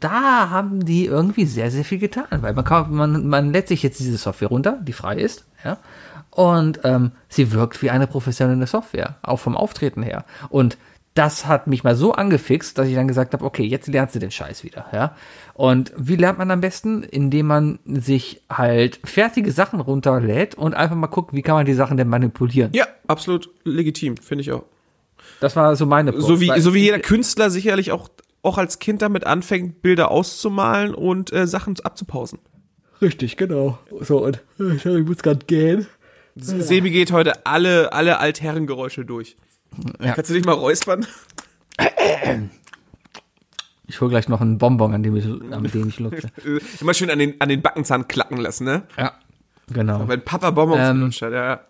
da 0.00 0.50
haben 0.50 0.84
die 0.84 1.06
irgendwie 1.06 1.44
sehr, 1.44 1.70
sehr 1.70 1.84
viel 1.84 1.98
getan, 1.98 2.26
weil 2.40 2.54
man, 2.54 2.64
kann, 2.64 2.92
man, 2.94 3.26
man 3.28 3.52
lädt 3.52 3.68
sich 3.68 3.82
jetzt 3.82 4.00
diese 4.00 4.16
Software 4.16 4.48
runter, 4.48 4.78
die 4.82 4.92
frei 4.92 5.16
ist, 5.16 5.44
ja, 5.64 5.78
und 6.30 6.80
ähm, 6.84 7.12
sie 7.28 7.52
wirkt 7.52 7.82
wie 7.82 7.90
eine 7.90 8.06
professionelle 8.06 8.66
Software, 8.66 9.16
auch 9.22 9.40
vom 9.40 9.56
Auftreten 9.56 10.02
her. 10.02 10.24
Und 10.50 10.78
das 11.14 11.46
hat 11.46 11.66
mich 11.66 11.82
mal 11.82 11.96
so 11.96 12.12
angefixt, 12.12 12.78
dass 12.78 12.86
ich 12.86 12.94
dann 12.94 13.08
gesagt 13.08 13.32
habe, 13.32 13.44
okay, 13.44 13.64
jetzt 13.64 13.88
lernst 13.88 14.14
du 14.14 14.20
den 14.20 14.30
Scheiß 14.30 14.62
wieder, 14.62 14.86
ja. 14.92 15.16
Und 15.54 15.92
wie 15.96 16.14
lernt 16.14 16.38
man 16.38 16.50
am 16.52 16.60
besten? 16.60 17.02
Indem 17.02 17.48
man 17.48 17.80
sich 17.84 18.40
halt 18.48 19.00
fertige 19.02 19.50
Sachen 19.50 19.80
runterlädt 19.80 20.54
und 20.54 20.74
einfach 20.74 20.94
mal 20.94 21.08
guckt, 21.08 21.34
wie 21.34 21.42
kann 21.42 21.56
man 21.56 21.66
die 21.66 21.74
Sachen 21.74 21.96
denn 21.96 22.08
manipulieren. 22.08 22.70
Ja, 22.72 22.86
absolut 23.08 23.50
legitim, 23.64 24.16
finde 24.16 24.42
ich 24.42 24.52
auch. 24.52 24.62
Das 25.40 25.56
war 25.56 25.76
so 25.76 25.86
meine 25.86 26.18
So 26.20 26.40
wie, 26.40 26.60
so 26.60 26.74
wie 26.74 26.80
jeder 26.80 26.98
Künstler 26.98 27.50
sicherlich 27.50 27.92
auch, 27.92 28.08
auch 28.42 28.58
als 28.58 28.78
Kind 28.78 29.02
damit 29.02 29.24
anfängt, 29.24 29.82
Bilder 29.82 30.10
auszumalen 30.10 30.94
und 30.94 31.32
äh, 31.32 31.46
Sachen 31.46 31.74
abzupausen. 31.82 32.38
Richtig, 33.00 33.36
genau. 33.36 33.78
So, 34.00 34.24
und 34.24 34.42
ich 34.58 34.84
muss 34.84 35.18
gerade 35.18 35.46
gehen. 35.46 35.86
Sebi 36.34 36.90
geht 36.90 37.12
heute 37.12 37.46
alle, 37.46 37.92
alle 37.92 38.18
Altherrengeräusche 38.18 39.04
durch. 39.04 39.36
Ja. 40.00 40.14
Kannst 40.14 40.30
du 40.30 40.34
dich 40.34 40.44
mal 40.44 40.52
räuspern? 40.52 41.06
Ich 43.86 44.00
hole 44.00 44.10
gleich 44.10 44.28
noch 44.28 44.40
einen 44.40 44.58
Bonbon, 44.58 44.92
an 44.94 45.02
dem 45.02 45.16
ich, 45.16 45.24
an 45.26 45.64
dem 45.64 45.88
ich 45.88 45.98
lutsche. 45.98 46.28
Äh, 46.44 46.60
Immer 46.80 46.94
schön 46.94 47.10
an 47.10 47.18
den, 47.18 47.40
an 47.40 47.48
den 47.48 47.62
Backenzahn 47.62 48.06
klacken 48.06 48.36
lassen, 48.38 48.64
ne? 48.64 48.82
Ja, 48.96 49.12
genau. 49.72 50.06
Wenn 50.06 50.22
Papa 50.22 50.50
Bonbons 50.50 50.80
Ähm, 50.82 50.98
gelutscht 50.98 51.22
hat, 51.22 51.32
ja. 51.32 51.60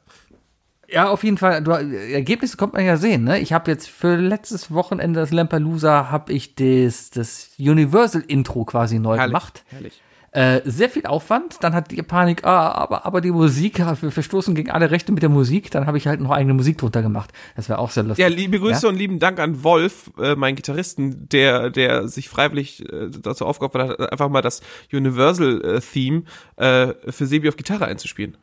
Ja, 0.91 1.11
auf 1.11 1.22
jeden 1.22 1.36
Fall. 1.36 1.62
Du, 1.62 1.72
Ergebnisse 1.72 2.57
kommt 2.57 2.72
man 2.72 2.84
ja 2.84 2.97
sehen. 2.97 3.24
Ne? 3.24 3.39
Ich 3.41 3.53
habe 3.53 3.70
jetzt 3.70 3.89
für 3.89 4.16
letztes 4.16 4.72
Wochenende 4.72 5.20
das 5.20 5.30
Lampalooza 5.32 6.11
habe 6.11 6.32
ich 6.32 6.55
das, 6.55 7.11
das 7.11 7.51
Universal 7.59 8.24
Intro 8.26 8.64
quasi 8.64 8.99
neu 8.99 9.16
Herrlich, 9.16 9.26
gemacht. 9.32 9.64
herrlich. 9.68 10.03
Äh, 10.30 10.61
sehr 10.64 10.89
viel 10.91 11.07
Aufwand. 11.07 11.57
Dann 11.62 11.74
hat 11.74 11.91
die 11.91 12.03
Panik, 12.03 12.45
ah, 12.45 12.70
aber, 12.72 13.05
aber 13.07 13.20
die 13.20 13.30
Musik, 13.30 13.78
wir 14.01 14.11
verstoßen 14.11 14.55
gegen 14.55 14.70
alle 14.70 14.91
Rechte 14.91 15.12
mit 15.12 15.22
der 15.22 15.28
Musik. 15.30 15.70
Dann 15.70 15.86
habe 15.86 15.99
ich 15.99 16.07
halt 16.07 16.20
noch 16.20 16.30
eigene 16.30 16.55
Musik 16.55 16.78
drunter 16.78 17.03
gemacht. 17.03 17.32
Das 17.57 17.68
wäre 17.68 17.79
auch 17.79 17.91
sehr 17.91 18.03
lustig. 18.04 18.22
Ja, 18.22 18.29
liebe 18.29 18.58
Grüße 18.58 18.87
Ja? 18.87 18.88
und 18.88 18.96
lieben 18.96 19.18
Dank 19.18 19.41
an 19.41 19.62
Wolf, 19.64 20.11
äh, 20.18 20.37
meinen 20.37 20.57
Gitarristen, 20.57 21.29
der, 21.29 21.68
der 21.71 22.08
sich 22.08 22.29
freiwillig 22.30 22.83
äh, 22.91 23.08
dazu 23.11 23.45
aufgeopfert 23.45 23.99
hat, 24.00 24.12
einfach 24.12 24.29
mal 24.30 24.42
das 24.42 24.62
Universal-Theme 24.92 26.22
äh, 26.57 26.95
für 27.11 27.26
Sebi 27.26 27.49
auf 27.49 27.57
Gitarre 27.57 27.87
einzuspielen. 27.87 28.37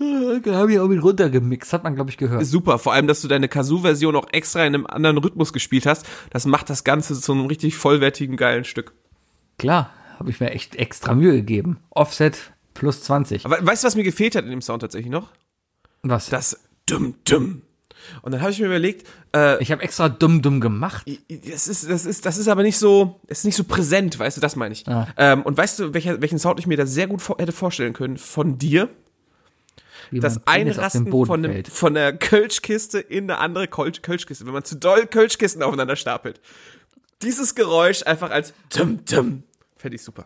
Habe 0.00 0.72
ich 0.72 0.78
auch 0.78 0.88
mit 0.88 1.02
runtergemixt, 1.02 1.72
hat 1.72 1.84
man, 1.84 1.94
glaube 1.94 2.10
ich, 2.10 2.16
gehört. 2.16 2.44
Super, 2.46 2.78
vor 2.78 2.94
allem, 2.94 3.06
dass 3.06 3.20
du 3.20 3.28
deine 3.28 3.48
Kazoo-Version 3.48 4.16
auch 4.16 4.28
extra 4.32 4.60
in 4.64 4.74
einem 4.74 4.86
anderen 4.86 5.18
Rhythmus 5.18 5.52
gespielt 5.52 5.84
hast. 5.84 6.06
Das 6.30 6.46
macht 6.46 6.70
das 6.70 6.84
Ganze 6.84 7.20
zu 7.20 7.32
einem 7.32 7.46
richtig 7.46 7.76
vollwertigen, 7.76 8.36
geilen 8.36 8.64
Stück. 8.64 8.94
Klar, 9.58 9.90
habe 10.18 10.30
ich 10.30 10.40
mir 10.40 10.50
echt 10.52 10.76
extra 10.76 11.14
Mühe 11.14 11.32
gegeben. 11.32 11.78
Offset 11.90 12.52
plus 12.72 13.02
20. 13.02 13.44
Aber 13.44 13.64
weißt 13.64 13.82
du, 13.82 13.86
was 13.86 13.96
mir 13.96 14.04
gefehlt 14.04 14.36
hat 14.36 14.44
in 14.44 14.50
dem 14.50 14.62
Sound 14.62 14.80
tatsächlich 14.80 15.10
noch? 15.10 15.28
Was? 16.02 16.30
Das 16.30 16.58
Dum 16.86 17.14
Dum. 17.24 17.62
Und 18.22 18.32
dann 18.32 18.40
habe 18.40 18.50
ich 18.50 18.58
mir 18.58 18.66
überlegt, 18.66 19.06
äh, 19.36 19.62
ich 19.62 19.70
habe 19.70 19.82
extra 19.82 20.08
dumm 20.08 20.40
dumm 20.40 20.60
gemacht. 20.60 21.06
das 21.28 21.68
ist, 21.68 21.90
das 21.90 22.06
ist, 22.06 22.24
das 22.24 22.38
ist 22.38 22.48
aber 22.48 22.62
nicht 22.62 22.78
so, 22.78 23.20
es 23.26 23.40
ist 23.40 23.44
nicht 23.44 23.56
so 23.56 23.64
präsent, 23.64 24.18
weißt 24.18 24.38
du, 24.38 24.40
das 24.40 24.56
meine 24.56 24.72
ich. 24.72 24.88
Ah. 24.88 25.08
Ähm, 25.18 25.42
und 25.42 25.58
weißt 25.58 25.78
du, 25.78 25.94
welcher, 25.94 26.20
welchen 26.22 26.38
Sound 26.38 26.58
ich 26.58 26.66
mir 26.66 26.78
da 26.78 26.86
sehr 26.86 27.06
gut 27.06 27.20
vor, 27.20 27.36
hätte 27.38 27.52
vorstellen 27.52 27.92
können 27.92 28.16
von 28.16 28.56
dir? 28.56 28.88
Wie 30.10 30.20
Das 30.20 30.46
Einrasten 30.46 31.10
von, 31.10 31.44
einem, 31.44 31.64
von 31.64 31.94
der 31.94 32.16
Kölschkiste 32.16 32.98
in 32.98 33.30
eine 33.30 33.38
andere 33.38 33.68
Kölsch, 33.68 34.02
Kölschkiste, 34.02 34.46
wenn 34.46 34.52
man 34.52 34.64
zu 34.64 34.76
doll 34.76 35.06
Kölschkisten 35.06 35.62
aufeinander 35.62 35.96
stapelt. 35.96 36.40
Dieses 37.22 37.54
Geräusch 37.54 38.02
einfach 38.06 38.30
als 38.30 38.54
Dum 38.74 39.04
Dum. 39.04 39.42
Fände 39.76 39.96
ich 39.96 40.02
super. 40.02 40.24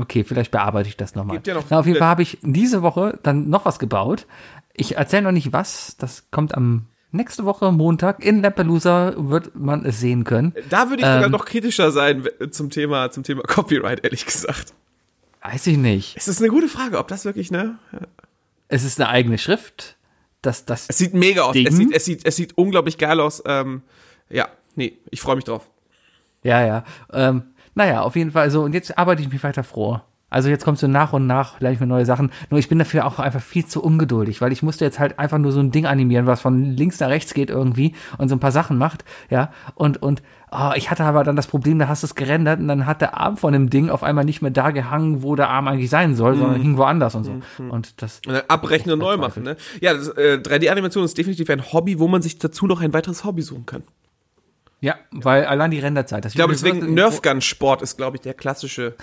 Okay, 0.00 0.24
vielleicht 0.24 0.50
bearbeite 0.50 0.88
ich 0.88 0.96
das 0.96 1.14
nochmal. 1.14 1.40
Ja 1.46 1.54
noch 1.54 1.64
Na, 1.70 1.78
auf 1.78 1.86
jeden 1.86 1.98
Fall 1.98 2.08
habe 2.08 2.22
ich 2.22 2.38
diese 2.42 2.82
Woche 2.82 3.18
dann 3.22 3.48
noch 3.48 3.64
was 3.64 3.78
gebaut. 3.78 4.26
Ich 4.72 4.96
erzähle 4.96 5.22
noch 5.22 5.32
nicht 5.32 5.52
was. 5.52 5.96
Das 5.96 6.24
kommt 6.32 6.56
am 6.56 6.86
nächste 7.12 7.44
Woche 7.44 7.70
Montag 7.70 8.24
in 8.24 8.42
Lampelusa 8.42 9.14
wird 9.16 9.54
man 9.54 9.84
es 9.84 10.00
sehen 10.00 10.24
können. 10.24 10.54
Da 10.70 10.90
würde 10.90 11.02
ich 11.02 11.06
sogar 11.06 11.26
Ähm. 11.26 11.30
noch 11.30 11.44
kritischer 11.44 11.92
sein 11.92 12.26
zum 12.50 12.70
Thema, 12.70 13.10
zum 13.12 13.22
Thema 13.22 13.42
Copyright, 13.42 14.02
ehrlich 14.04 14.26
gesagt. 14.26 14.74
Weiß 15.42 15.66
ich 15.68 15.76
nicht. 15.76 16.16
Es 16.16 16.26
ist 16.26 16.40
eine 16.40 16.48
gute 16.48 16.68
Frage, 16.68 16.98
ob 16.98 17.06
das 17.06 17.24
wirklich, 17.24 17.52
ne? 17.52 17.78
Es 18.68 18.84
ist 18.84 19.00
eine 19.00 19.08
eigene 19.08 19.38
Schrift. 19.38 19.96
Das, 20.42 20.64
das, 20.64 20.88
Es 20.88 20.98
sieht 20.98 21.14
mega 21.14 21.42
aus. 21.42 21.56
Es 21.56 21.76
sieht, 21.76 21.92
es, 21.92 22.04
sieht, 22.04 22.26
es 22.26 22.36
sieht 22.36 22.58
unglaublich 22.58 22.98
geil 22.98 23.20
aus. 23.20 23.42
Ähm, 23.46 23.82
ja, 24.28 24.48
nee, 24.74 24.98
ich 25.10 25.20
freue 25.20 25.36
mich 25.36 25.44
drauf. 25.44 25.70
ja, 26.42 26.64
ja. 26.64 26.84
Ähm, 27.12 27.44
naja, 27.74 28.02
auf 28.02 28.14
jeden 28.14 28.30
Fall 28.30 28.50
so. 28.50 28.62
Und 28.62 28.72
jetzt 28.72 28.96
arbeite 28.96 29.22
ich 29.22 29.32
mich 29.32 29.42
weiter 29.42 29.64
vor. 29.64 30.06
Also 30.34 30.48
jetzt 30.48 30.64
kommt 30.64 30.80
so 30.80 30.88
nach 30.88 31.12
und 31.12 31.28
nach, 31.28 31.60
lerne 31.60 31.74
ich 31.74 31.80
mir 31.80 31.86
neue 31.86 32.04
Sachen. 32.04 32.32
Nur 32.50 32.58
ich 32.58 32.68
bin 32.68 32.80
dafür 32.80 33.06
auch 33.06 33.20
einfach 33.20 33.40
viel 33.40 33.66
zu 33.66 33.80
ungeduldig, 33.80 34.40
weil 34.40 34.50
ich 34.50 34.64
musste 34.64 34.84
jetzt 34.84 34.98
halt 34.98 35.20
einfach 35.20 35.38
nur 35.38 35.52
so 35.52 35.60
ein 35.60 35.70
Ding 35.70 35.86
animieren, 35.86 36.26
was 36.26 36.40
von 36.40 36.72
links 36.72 36.98
nach 36.98 37.08
rechts 37.08 37.34
geht 37.34 37.50
irgendwie 37.50 37.94
und 38.18 38.28
so 38.28 38.34
ein 38.34 38.40
paar 38.40 38.50
Sachen 38.50 38.76
macht, 38.76 39.04
ja. 39.30 39.52
Und, 39.76 40.02
und 40.02 40.24
oh, 40.50 40.72
ich 40.74 40.90
hatte 40.90 41.04
aber 41.04 41.22
dann 41.22 41.36
das 41.36 41.46
Problem, 41.46 41.78
da 41.78 41.86
hast 41.86 42.02
du 42.02 42.08
es 42.08 42.16
gerendert 42.16 42.58
und 42.58 42.66
dann 42.66 42.84
hat 42.84 43.00
der 43.00 43.16
Arm 43.16 43.36
von 43.36 43.52
dem 43.52 43.70
Ding 43.70 43.90
auf 43.90 44.02
einmal 44.02 44.24
nicht 44.24 44.42
mehr 44.42 44.50
da 44.50 44.72
gehangen, 44.72 45.22
wo 45.22 45.36
der 45.36 45.50
Arm 45.50 45.68
eigentlich 45.68 45.88
sein 45.88 46.16
soll, 46.16 46.36
sondern 46.36 46.60
hing 46.60 46.76
woanders 46.78 47.14
und 47.14 47.22
so. 47.22 47.40
Und 47.70 48.02
das, 48.02 48.20
Und 48.26 48.50
abrechnen 48.50 48.94
und 48.94 48.98
neu 48.98 49.16
machen, 49.16 49.44
ne? 49.44 49.56
Ja, 49.80 49.94
das, 49.94 50.08
äh, 50.08 50.40
3D-Animation 50.42 51.04
ist 51.04 51.16
definitiv 51.16 51.48
ein 51.48 51.72
Hobby, 51.72 52.00
wo 52.00 52.08
man 52.08 52.22
sich 52.22 52.40
dazu 52.40 52.66
noch 52.66 52.80
ein 52.80 52.92
weiteres 52.92 53.22
Hobby 53.22 53.42
suchen 53.42 53.66
kann. 53.66 53.84
ja, 54.80 54.96
weil 55.12 55.44
allein 55.44 55.70
die 55.70 55.78
Renderzeit. 55.78 56.24
Das 56.24 56.32
Ich 56.32 56.36
glaube, 56.36 56.54
deswegen 56.54 56.92
Nerfgun-Sport 56.92 57.82
ist, 57.82 57.96
glaube 57.96 58.16
ich, 58.16 58.22
der 58.22 58.34
klassische. 58.34 58.96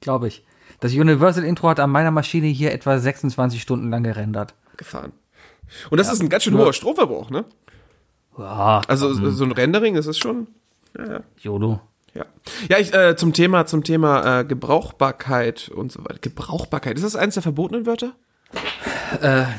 glaube 0.00 0.26
ich. 0.26 0.42
Das 0.80 0.92
Universal 0.92 1.44
Intro 1.44 1.68
hat 1.68 1.80
an 1.80 1.90
meiner 1.90 2.10
Maschine 2.10 2.46
hier 2.48 2.72
etwa 2.72 2.98
26 2.98 3.60
Stunden 3.62 3.90
lang 3.90 4.02
gerendert. 4.02 4.54
gefahren. 4.76 5.12
Und 5.90 5.98
das 5.98 6.12
ist 6.12 6.20
ein 6.20 6.28
ganz 6.28 6.44
schön 6.44 6.56
hoher 6.56 6.72
Stromverbrauch, 6.74 7.30
ne? 7.30 7.44
Ja, 8.38 8.82
Also 8.88 9.12
so- 9.14 9.30
so 9.30 9.44
ein 9.44 9.52
Rendering, 9.52 9.94
das 9.94 10.06
ist 10.06 10.18
schon. 10.18 10.46
YOLO. 11.40 11.80
Ja, 12.14 12.24
ja 12.68 12.78
ich, 12.78 12.92
äh, 12.94 13.16
zum 13.16 13.32
Thema, 13.32 13.64
zum 13.66 13.82
Thema 13.84 14.40
äh, 14.40 14.44
Gebrauchbarkeit 14.44 15.70
und 15.70 15.92
so 15.92 16.00
weiter. 16.04 16.18
Gebrauchbarkeit, 16.20 16.96
ist 16.96 17.04
das 17.04 17.16
eines 17.16 17.34
der 17.34 17.42
verbotenen 17.42 17.86
Wörter? 17.86 18.12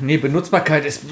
Nee, 0.02 0.18
Benutzbarkeit 0.18 0.86
ist 0.86 1.06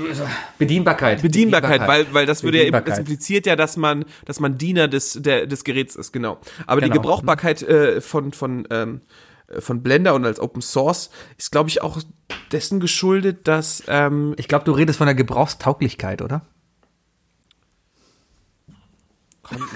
Bedienbarkeit. 0.57 1.21
Bedienbarkeit, 1.21 1.87
weil, 1.87 2.05
weil 2.13 2.25
das 2.25 2.43
würde 2.43 2.57
ja, 2.57 2.63
das 2.65 2.71
Bedienbarkeit. 2.71 2.99
impliziert 2.99 3.45
ja, 3.45 3.55
dass 3.55 3.77
man, 3.77 4.05
dass 4.25 4.39
man 4.39 4.57
Diener 4.57 4.87
des, 4.87 5.13
der, 5.21 5.45
des 5.47 5.63
Geräts 5.63 5.95
ist, 5.95 6.11
genau. 6.11 6.37
Aber 6.67 6.81
die 6.81 6.89
Genau. 6.89 7.01
Gebrauchbarkeit 7.01 7.61
äh, 7.63 8.01
von, 8.01 8.33
von, 8.33 8.67
ähm, 8.69 9.01
äh, 9.01 9.07
von 9.59 9.83
Blender 9.83 10.15
und 10.15 10.25
als 10.25 10.39
Open 10.39 10.61
Source 10.61 11.09
ist, 11.37 11.51
glaube 11.51 11.69
ich, 11.69 11.81
auch 11.81 11.99
dessen 12.51 12.79
geschuldet, 12.79 13.47
dass 13.47 13.83
ähm, 13.87 14.33
Ich 14.37 14.47
glaube, 14.47 14.65
du 14.65 14.71
redest 14.71 14.97
von 14.97 15.07
der 15.07 15.15
Gebrauchstauglichkeit, 15.15 16.21
oder? 16.21 16.45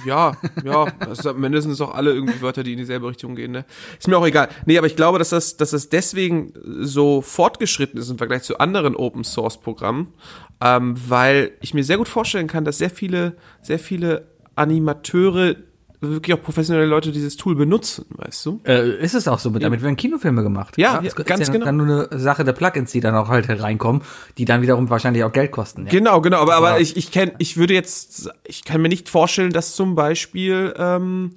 Ja, 0.06 0.36
ja, 0.64 0.88
also 1.00 1.30
Ende 1.30 1.62
sind 1.62 1.72
es 1.72 1.82
auch 1.82 1.94
alle 1.94 2.12
irgendwie 2.12 2.42
Wörter, 2.42 2.64
die 2.64 2.72
in 2.72 2.78
dieselbe 2.78 3.08
Richtung 3.08 3.36
gehen, 3.36 3.52
ne? 3.52 3.66
Ist 3.98 4.08
mir 4.08 4.18
auch 4.18 4.26
egal. 4.26 4.50
Nee, 4.66 4.78
aber 4.78 4.88
ich 4.88 4.96
glaube, 4.96 5.20
dass 5.20 5.30
das, 5.30 5.58
dass 5.58 5.72
das 5.72 5.90
deswegen 5.90 6.54
so 6.82 7.22
fortgeschritten 7.22 8.00
ist 8.00 8.10
im 8.10 8.18
Vergleich 8.18 8.44
zu 8.44 8.58
anderen 8.58 8.96
Open 8.96 9.24
Source 9.24 9.60
Programmen, 9.60 10.14
ähm, 10.62 10.96
weil 11.08 11.52
ich 11.62 11.74
mir 11.74 11.84
sehr 11.84 11.98
gut 11.98 12.08
vorstellen 12.08 12.48
kann, 12.48 12.66
dass 12.66 12.80
sehr 12.80 12.90
viele, 12.90 13.38
sehr 13.62 13.80
viele 13.80 14.28
Animateure, 14.56 15.56
wirklich 16.02 16.38
auch 16.38 16.42
professionelle 16.42 16.86
Leute 16.86 17.12
dieses 17.12 17.36
Tool 17.36 17.56
benutzen, 17.56 18.06
weißt 18.10 18.46
du? 18.46 18.62
Äh, 18.66 19.02
ist 19.04 19.16
es 19.16 19.28
auch 19.28 19.40
so, 19.40 19.50
mit, 19.50 19.64
damit 19.64 19.82
werden 19.82 19.98
Kinofilme 19.98 20.44
gemacht. 20.44 20.78
Ja, 20.78 20.96
das 21.02 21.14
ja, 21.14 21.20
ist 21.20 21.26
ganz 21.26 21.48
ja 21.48 21.54
genau. 21.54 21.66
dann 21.66 21.78
nur 21.78 22.12
eine 22.12 22.20
Sache 22.20 22.44
der 22.44 22.54
Plugins, 22.54 22.92
die 22.92 23.02
dann 23.02 23.16
auch 23.16 23.28
halt 23.28 23.50
reinkommen, 23.50 24.02
die 24.38 24.46
dann 24.46 24.62
wiederum 24.62 24.90
wahrscheinlich 24.90 25.24
auch 25.24 25.34
Geld 25.34 25.52
kosten. 25.52 25.86
Ja. 25.86 25.92
Genau, 25.92 26.22
genau, 26.22 26.38
aber, 26.38 26.56
aber 26.56 26.70
Aber- 26.70 26.82
ich, 26.82 26.96
ich 26.96 27.12
kenn, 27.12 27.32
ich 27.38 27.58
würde 27.58 27.74
jetzt, 27.74 28.30
ich 28.46 28.64
kann 28.64 28.82
mir 28.82 28.90
nicht 28.90 29.10
vorstellen, 29.10 29.52
dass 29.52 29.76
zum 29.76 29.96
Beispiel, 29.96 30.74
ähm, 30.78 31.32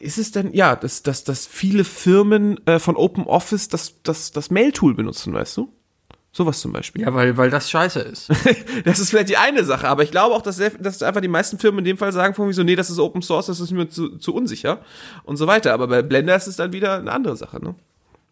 ist 0.00 0.18
es 0.18 0.30
denn, 0.30 0.52
ja, 0.54 0.76
dass, 0.76 1.02
dass, 1.02 1.24
dass 1.24 1.44
viele 1.44 1.82
Firmen 1.82 2.64
äh, 2.66 2.78
von 2.78 2.94
Open 2.94 3.24
Office 3.24 3.66
das, 3.68 3.94
das, 4.04 4.30
das 4.30 4.50
Mail-Tool 4.50 4.94
benutzen, 4.94 5.32
weißt 5.34 5.56
du? 5.56 5.72
Sowas 6.34 6.60
zum 6.60 6.72
Beispiel. 6.72 7.02
Ja, 7.02 7.12
weil, 7.12 7.36
weil 7.36 7.50
das 7.50 7.70
scheiße 7.70 8.00
ist. 8.00 8.30
Das 8.84 8.98
ist 8.98 9.10
vielleicht 9.10 9.28
die 9.28 9.36
eine 9.36 9.64
Sache, 9.64 9.86
aber 9.86 10.02
ich 10.02 10.10
glaube 10.10 10.34
auch, 10.34 10.42
dass, 10.42 10.56
sehr, 10.56 10.70
dass 10.70 11.02
einfach 11.02 11.20
die 11.20 11.28
meisten 11.28 11.58
Firmen 11.58 11.80
in 11.80 11.84
dem 11.84 11.98
Fall 11.98 12.10
sagen 12.10 12.34
von 12.34 12.50
so, 12.52 12.62
nee, 12.62 12.74
das 12.74 12.90
ist 12.90 12.98
Open 12.98 13.22
Source, 13.22 13.46
das 13.46 13.60
ist 13.60 13.70
mir 13.70 13.88
zu, 13.88 14.16
zu 14.16 14.34
unsicher 14.34 14.78
und 15.24 15.36
so 15.36 15.46
weiter. 15.46 15.74
Aber 15.74 15.86
bei 15.88 16.02
Blender 16.02 16.34
ist 16.34 16.46
es 16.46 16.56
dann 16.56 16.72
wieder 16.72 16.98
eine 16.98 17.12
andere 17.12 17.36
Sache, 17.36 17.62
ne? 17.62 17.74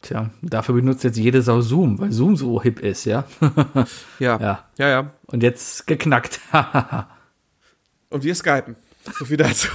Tja, 0.02 0.30
dafür 0.40 0.76
benutzt 0.76 1.04
jetzt 1.04 1.18
jede 1.18 1.42
Sau 1.42 1.60
Zoom, 1.60 1.98
weil 1.98 2.10
Zoom 2.10 2.36
so 2.36 2.62
hip 2.62 2.80
ist, 2.80 3.04
ja. 3.04 3.24
Ja. 4.18 4.40
Ja. 4.40 4.64
Ja, 4.78 4.88
ja. 4.88 5.10
Und 5.26 5.42
jetzt 5.42 5.86
geknackt. 5.86 6.40
Und 8.08 8.24
wir 8.24 8.34
skypen. 8.34 8.76
So 9.18 9.26
viel 9.26 9.36
dazu. 9.36 9.68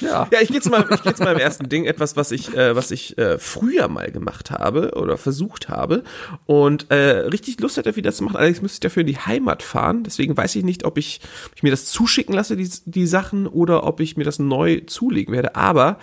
Ja. 0.00 0.28
Ja, 0.32 0.40
ich 0.40 0.48
gehe 0.48 0.60
zu 0.60 0.70
meinem, 0.70 0.86
ich 0.92 1.02
geh 1.02 1.14
zu 1.14 1.22
meinem 1.22 1.38
ersten 1.38 1.68
Ding, 1.68 1.84
etwas, 1.84 2.16
was 2.16 2.30
ich, 2.32 2.54
äh, 2.56 2.74
was 2.76 2.90
ich 2.90 3.16
äh, 3.18 3.38
früher 3.38 3.88
mal 3.88 4.10
gemacht 4.10 4.50
habe 4.50 4.92
oder 4.96 5.16
versucht 5.16 5.68
habe 5.68 6.02
und 6.46 6.90
äh, 6.90 6.96
richtig 7.26 7.60
Lust 7.60 7.76
hätte, 7.76 7.94
wieder 7.96 8.12
zu 8.12 8.24
machen. 8.24 8.36
Allerdings 8.36 8.62
müsste 8.62 8.76
ich 8.76 8.80
dafür 8.80 9.02
in 9.02 9.06
die 9.06 9.18
Heimat 9.18 9.62
fahren. 9.62 10.02
Deswegen 10.04 10.36
weiß 10.36 10.54
ich 10.56 10.64
nicht, 10.64 10.84
ob 10.84 10.98
ich, 10.98 11.20
ob 11.46 11.56
ich 11.56 11.62
mir 11.62 11.70
das 11.70 11.86
zuschicken 11.86 12.34
lasse, 12.34 12.56
die, 12.56 12.68
die 12.86 13.06
Sachen, 13.06 13.46
oder 13.46 13.84
ob 13.84 14.00
ich 14.00 14.16
mir 14.16 14.24
das 14.24 14.38
neu 14.38 14.80
zulegen 14.86 15.32
werde. 15.34 15.56
Aber 15.56 15.98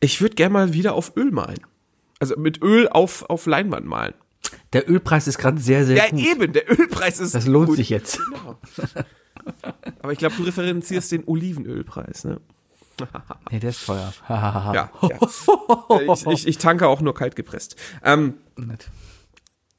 ich 0.00 0.20
würde 0.20 0.34
gerne 0.34 0.52
mal 0.52 0.72
wieder 0.72 0.94
auf 0.94 1.12
Öl 1.16 1.30
malen. 1.30 1.60
Also 2.20 2.36
mit 2.36 2.62
Öl 2.62 2.88
auf, 2.88 3.28
auf 3.30 3.46
Leinwand 3.46 3.86
malen. 3.86 4.14
Der 4.72 4.88
Ölpreis 4.90 5.26
ist 5.28 5.38
gerade 5.38 5.60
sehr, 5.60 5.84
sehr 5.84 5.96
Ja, 5.96 6.08
gut. 6.08 6.20
eben, 6.20 6.52
der 6.52 6.70
Ölpreis 6.70 7.20
ist. 7.20 7.34
Das 7.34 7.46
lohnt 7.46 7.68
gut. 7.68 7.76
sich 7.76 7.90
jetzt. 7.90 8.18
Aber 10.02 10.12
ich 10.12 10.18
glaube, 10.18 10.34
du 10.36 10.42
referenzierst 10.42 11.12
den 11.12 11.24
Olivenölpreis, 11.26 12.24
ne? 12.24 12.40
Nee, 13.50 13.60
der 13.60 13.70
ist 13.70 13.86
teuer. 13.86 14.12
Ja, 14.28 14.90
ja. 15.02 15.18
ich, 16.12 16.26
ich, 16.26 16.46
ich 16.46 16.58
tanke 16.58 16.86
auch 16.86 17.00
nur 17.00 17.14
kalt 17.14 17.36
gepresst. 17.36 17.76
Ähm. 18.04 18.34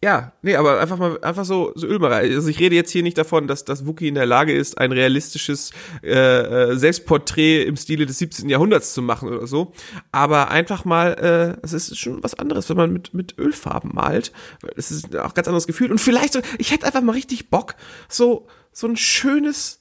Ja, 0.01 0.31
nee, 0.41 0.55
aber 0.55 0.79
einfach 0.79 0.97
mal, 0.97 1.19
einfach 1.21 1.43
so, 1.43 1.73
so 1.75 1.85
Ölmalerei. 1.85 2.33
Also 2.33 2.47
ich 2.47 2.59
rede 2.59 2.73
jetzt 2.73 2.89
hier 2.89 3.03
nicht 3.03 3.17
davon, 3.17 3.47
dass 3.47 3.65
das 3.65 3.85
Wookie 3.85 4.07
in 4.07 4.15
der 4.15 4.25
Lage 4.25 4.53
ist, 4.53 4.77
ein 4.77 4.93
realistisches 4.93 5.71
äh, 6.01 6.13
äh, 6.13 6.77
Selbstporträt 6.77 7.63
im 7.63 7.75
Stile 7.75 8.05
des 8.05 8.17
17. 8.19 8.47
Jahrhunderts 8.47 8.93
zu 8.93 9.01
machen 9.01 9.27
oder 9.27 9.45
so. 9.45 9.73
Aber 10.13 10.51
einfach 10.51 10.85
mal, 10.85 11.57
äh, 11.59 11.65
es 11.65 11.73
ist 11.73 11.97
schon 11.99 12.23
was 12.23 12.33
anderes, 12.33 12.69
wenn 12.69 12.77
man 12.77 12.93
mit, 12.93 13.13
mit 13.13 13.37
Ölfarben 13.37 13.93
malt. 13.93 14.31
Es 14.77 14.89
ist 14.89 15.13
auch 15.17 15.31
ein 15.31 15.33
ganz 15.33 15.49
anderes 15.49 15.67
Gefühl. 15.67 15.91
Und 15.91 15.99
vielleicht 15.99 16.31
so, 16.31 16.39
ich 16.57 16.71
hätte 16.71 16.85
einfach 16.85 17.01
mal 17.01 17.11
richtig 17.11 17.49
Bock, 17.49 17.75
so, 18.07 18.47
so 18.71 18.87
ein 18.87 18.95
schönes 18.95 19.78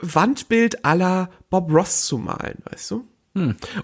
Wandbild 0.00 0.84
aller 0.84 1.30
Bob 1.50 1.72
Ross 1.72 2.06
zu 2.06 2.18
malen, 2.18 2.58
weißt 2.70 2.90
du? 2.92 3.04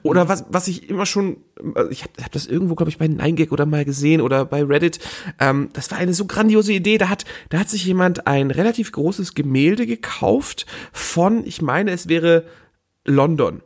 Oder 0.02 0.28
was, 0.28 0.46
was 0.48 0.68
ich 0.68 0.90
immer 0.90 1.06
schon, 1.06 1.36
also 1.74 1.90
ich 1.90 2.02
habe 2.02 2.12
hab 2.22 2.32
das 2.32 2.46
irgendwo, 2.46 2.74
glaube 2.74 2.90
ich, 2.90 2.98
bei 2.98 3.06
9gag 3.06 3.50
oder 3.50 3.66
mal 3.66 3.84
gesehen 3.84 4.20
oder 4.20 4.44
bei 4.44 4.64
Reddit. 4.64 4.98
Ähm, 5.38 5.68
das 5.72 5.90
war 5.90 5.98
eine 5.98 6.14
so 6.14 6.26
grandiose 6.26 6.72
Idee. 6.72 6.98
Da 6.98 7.08
hat, 7.08 7.24
da 7.50 7.58
hat 7.58 7.68
sich 7.68 7.84
jemand 7.84 8.26
ein 8.26 8.50
relativ 8.50 8.90
großes 8.92 9.34
Gemälde 9.34 9.86
gekauft 9.86 10.66
von, 10.92 11.46
ich 11.46 11.62
meine, 11.62 11.92
es 11.92 12.08
wäre 12.08 12.44
London. 13.04 13.62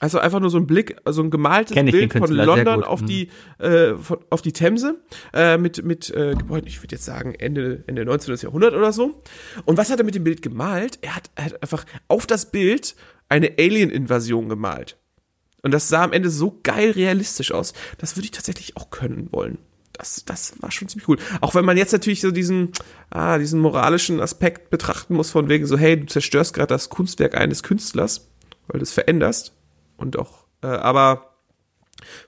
Also 0.00 0.18
einfach 0.20 0.38
nur 0.38 0.50
so 0.50 0.58
ein 0.58 0.66
Blick, 0.66 0.96
also 1.04 1.22
ein 1.22 1.30
gemaltes 1.30 1.74
Bild 1.74 2.12
von 2.12 2.30
London 2.30 2.84
auf 2.84 3.02
Mhm. 3.02 3.06
die 3.06 3.28
äh, 3.58 3.94
von, 3.94 4.18
auf 4.30 4.42
die 4.42 4.52
Themse 4.52 5.00
äh, 5.32 5.58
mit 5.58 5.84
mit 5.84 6.08
äh, 6.10 6.34
Gebäuden. 6.34 6.68
Ich 6.68 6.80
würde 6.82 6.94
jetzt 6.94 7.04
sagen 7.04 7.34
Ende 7.34 7.82
Ende 7.88 8.04
19. 8.04 8.36
Jahrhundert 8.36 8.74
oder 8.74 8.92
so. 8.92 9.20
Und 9.64 9.76
was 9.76 9.90
hat 9.90 9.98
er 9.98 10.04
mit 10.04 10.14
dem 10.14 10.22
Bild 10.24 10.40
gemalt? 10.42 10.98
Er 11.02 11.16
hat, 11.16 11.30
er 11.34 11.46
hat 11.46 11.62
einfach 11.62 11.84
auf 12.06 12.26
das 12.26 12.50
Bild 12.52 12.94
eine 13.28 13.54
Alien-Invasion 13.58 14.48
gemalt. 14.48 14.96
Und 15.62 15.72
das 15.74 15.88
sah 15.88 16.04
am 16.04 16.12
Ende 16.12 16.30
so 16.30 16.60
geil 16.62 16.92
realistisch 16.92 17.50
aus. 17.50 17.72
Das 17.98 18.16
würde 18.16 18.26
ich 18.26 18.30
tatsächlich 18.30 18.76
auch 18.76 18.90
können 18.90 19.28
wollen. 19.32 19.58
Das, 19.92 20.24
das 20.24 20.54
war 20.62 20.70
schon 20.70 20.86
ziemlich 20.86 21.08
cool. 21.08 21.18
Auch 21.40 21.56
wenn 21.56 21.64
man 21.64 21.76
jetzt 21.76 21.90
natürlich 21.92 22.20
so 22.20 22.30
diesen, 22.30 22.70
ah, 23.10 23.36
diesen 23.38 23.58
moralischen 23.58 24.20
Aspekt 24.20 24.70
betrachten 24.70 25.14
muss, 25.14 25.32
von 25.32 25.48
wegen 25.48 25.66
so, 25.66 25.76
hey, 25.76 25.98
du 25.98 26.06
zerstörst 26.06 26.54
gerade 26.54 26.68
das 26.68 26.88
Kunstwerk 26.88 27.36
eines 27.36 27.64
Künstlers, 27.64 28.28
weil 28.68 28.78
du 28.78 28.84
es 28.84 28.92
veränderst. 28.92 29.54
Und 29.98 30.18
auch, 30.18 30.46
äh, 30.62 30.68
aber 30.68 31.34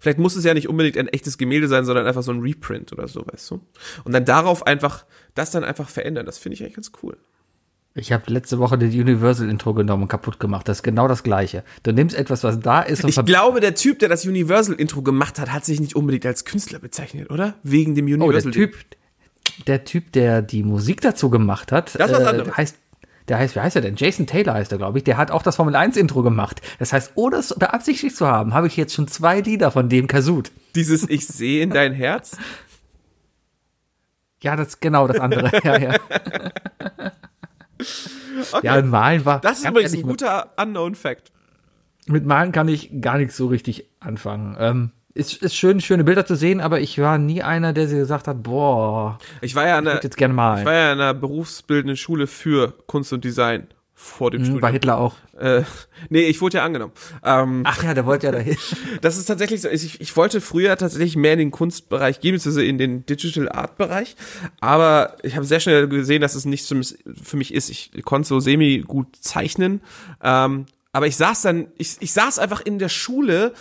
vielleicht 0.00 0.18
muss 0.18 0.36
es 0.36 0.44
ja 0.44 0.52
nicht 0.52 0.68
unbedingt 0.68 0.98
ein 0.98 1.08
echtes 1.08 1.38
Gemälde 1.38 1.68
sein, 1.68 1.86
sondern 1.86 2.06
einfach 2.06 2.22
so 2.22 2.32
ein 2.32 2.40
Reprint 2.40 2.92
oder 2.92 3.08
so, 3.08 3.24
weißt 3.26 3.50
du? 3.52 3.60
Und 4.04 4.12
dann 4.12 4.26
darauf 4.26 4.66
einfach, 4.66 5.06
das 5.34 5.50
dann 5.50 5.64
einfach 5.64 5.88
verändern, 5.88 6.26
das 6.26 6.36
finde 6.36 6.54
ich 6.54 6.62
eigentlich 6.62 6.74
ganz 6.74 6.92
cool. 7.02 7.16
Ich 7.94 8.12
habe 8.12 8.32
letzte 8.32 8.58
Woche 8.60 8.78
das 8.78 8.94
Universal-Intro 8.94 9.74
genommen 9.74 10.02
und 10.04 10.08
kaputt 10.08 10.38
gemacht. 10.38 10.68
Das 10.68 10.78
ist 10.78 10.82
genau 10.84 11.08
das 11.08 11.24
Gleiche. 11.24 11.64
Du 11.82 11.92
nimmst 11.92 12.14
etwas, 12.14 12.44
was 12.44 12.60
da 12.60 12.82
ist 12.82 13.02
und 13.02 13.10
Ich 13.10 13.24
glaube, 13.24 13.58
der 13.58 13.74
Typ, 13.74 13.98
der 13.98 14.08
das 14.08 14.24
Universal-Intro 14.26 15.02
gemacht 15.02 15.40
hat, 15.40 15.52
hat 15.52 15.64
sich 15.64 15.80
nicht 15.80 15.96
unbedingt 15.96 16.24
als 16.24 16.44
Künstler 16.44 16.78
bezeichnet, 16.78 17.30
oder? 17.30 17.54
Wegen 17.64 17.96
dem 17.96 18.04
Oh, 18.06 18.08
der 18.08 18.44
Universal. 18.44 18.52
Typ, 18.52 18.76
der 19.66 19.84
Typ, 19.84 20.12
der 20.12 20.40
die 20.42 20.62
Musik 20.62 21.00
dazu 21.00 21.30
gemacht 21.30 21.72
hat, 21.72 21.98
Das 21.98 22.12
äh, 22.12 22.44
heißt, 22.56 22.76
der 23.30 23.38
heißt, 23.38 23.54
wie 23.54 23.60
heißt 23.60 23.76
er 23.76 23.82
denn? 23.82 23.94
Jason 23.96 24.26
Taylor 24.26 24.54
heißt 24.54 24.72
er, 24.72 24.78
glaube 24.78 24.98
ich. 24.98 25.04
Der 25.04 25.16
hat 25.16 25.30
auch 25.30 25.42
das 25.42 25.54
Formel 25.54 25.76
1 25.76 25.96
Intro 25.96 26.22
gemacht. 26.22 26.60
Das 26.80 26.92
heißt, 26.92 27.12
ohne 27.14 27.36
es 27.36 27.54
beabsichtigt 27.54 28.16
zu 28.16 28.26
haben, 28.26 28.54
habe 28.54 28.66
ich 28.66 28.76
jetzt 28.76 28.92
schon 28.92 29.06
zwei 29.06 29.40
Lieder 29.40 29.70
von 29.70 29.88
dem 29.88 30.08
Kasut. 30.08 30.50
Dieses 30.74 31.08
Ich 31.08 31.28
sehe 31.28 31.62
in 31.62 31.70
dein 31.70 31.92
Herz. 31.92 32.36
Ja, 34.42 34.56
das 34.56 34.68
ist 34.68 34.80
genau 34.80 35.06
das 35.06 35.20
andere. 35.20 35.50
ja, 35.64 35.78
ja. 35.78 35.94
Ja, 38.62 38.78
und 38.78 38.88
Malen 38.88 39.24
war. 39.24 39.40
Das 39.40 39.58
ist 39.60 39.68
übrigens 39.68 39.92
ehrlich, 39.92 40.04
ein 40.04 40.08
guter 40.08 40.52
Unknown 40.60 40.96
Fact. 40.96 41.30
Mit 42.06 42.26
Malen 42.26 42.50
kann 42.50 42.66
ich 42.66 42.90
gar 43.00 43.18
nichts 43.18 43.36
so 43.36 43.46
richtig 43.46 43.86
anfangen. 44.00 44.56
Ähm, 44.58 44.90
ist, 45.20 45.42
ist 45.42 45.54
schön, 45.54 45.80
schöne 45.80 46.04
Bilder 46.04 46.26
zu 46.26 46.34
sehen, 46.34 46.60
aber 46.60 46.80
ich 46.80 46.98
war 46.98 47.18
nie 47.18 47.42
einer, 47.42 47.72
der 47.72 47.86
sie 47.88 47.96
gesagt 47.96 48.26
hat, 48.28 48.42
boah, 48.42 49.18
Ich 49.40 49.54
war 49.54 49.66
ja 49.66 49.78
an 49.78 49.84
würde 49.84 50.00
jetzt 50.02 50.16
gerne 50.16 50.34
malen. 50.34 50.60
ich 50.60 50.64
war 50.66 50.74
ja 50.74 50.92
an 50.92 51.00
einer 51.00 51.14
berufsbildenden 51.14 51.96
Schule 51.96 52.26
für 52.26 52.74
Kunst 52.86 53.12
und 53.12 53.24
Design 53.24 53.66
vor 53.94 54.30
dem 54.30 54.38
Hm, 54.40 54.44
Studium. 54.46 54.62
War 54.62 54.72
Hitler 54.72 54.98
auch. 54.98 55.14
Äh, 55.38 55.62
nee, 56.08 56.22
ich 56.22 56.40
wurde 56.40 56.56
ja 56.58 56.64
angenommen. 56.64 56.92
Ähm, 57.22 57.62
Ach 57.66 57.82
ja, 57.82 57.92
der 57.92 58.06
wollte 58.06 58.26
ja 58.26 58.32
dahin. 58.32 58.56
Das 59.02 59.18
ist 59.18 59.26
tatsächlich 59.26 59.60
so. 59.60 59.68
Ich, 59.68 60.00
ich 60.00 60.16
wollte 60.16 60.40
früher 60.40 60.74
tatsächlich 60.78 61.16
mehr 61.16 61.34
in 61.34 61.38
den 61.38 61.50
Kunstbereich 61.50 62.20
gehen, 62.20 62.32
beziehungsweise 62.34 62.64
in 62.64 62.78
den 62.78 63.04
Digital 63.04 63.50
Art 63.50 63.76
Bereich. 63.76 64.16
Aber 64.60 65.16
ich 65.22 65.36
habe 65.36 65.44
sehr 65.44 65.60
schnell 65.60 65.86
gesehen, 65.88 66.22
dass 66.22 66.34
es 66.34 66.46
nichts 66.46 66.68
für 66.68 66.74
mich- 66.76 66.96
für 67.22 67.36
mich 67.36 67.52
ist. 67.52 67.68
Ich 67.68 67.90
konnte 68.04 68.26
so 68.28 68.40
semi 68.40 68.78
gut 68.86 69.16
zeichnen. 69.20 69.82
Ähm, 70.22 70.64
aber 70.92 71.06
ich 71.06 71.16
saß 71.16 71.42
dann, 71.42 71.68
ich, 71.78 71.98
ich 72.00 72.12
saß 72.12 72.40
einfach 72.40 72.60
in 72.60 72.80
der 72.80 72.88
Schule 72.88 73.52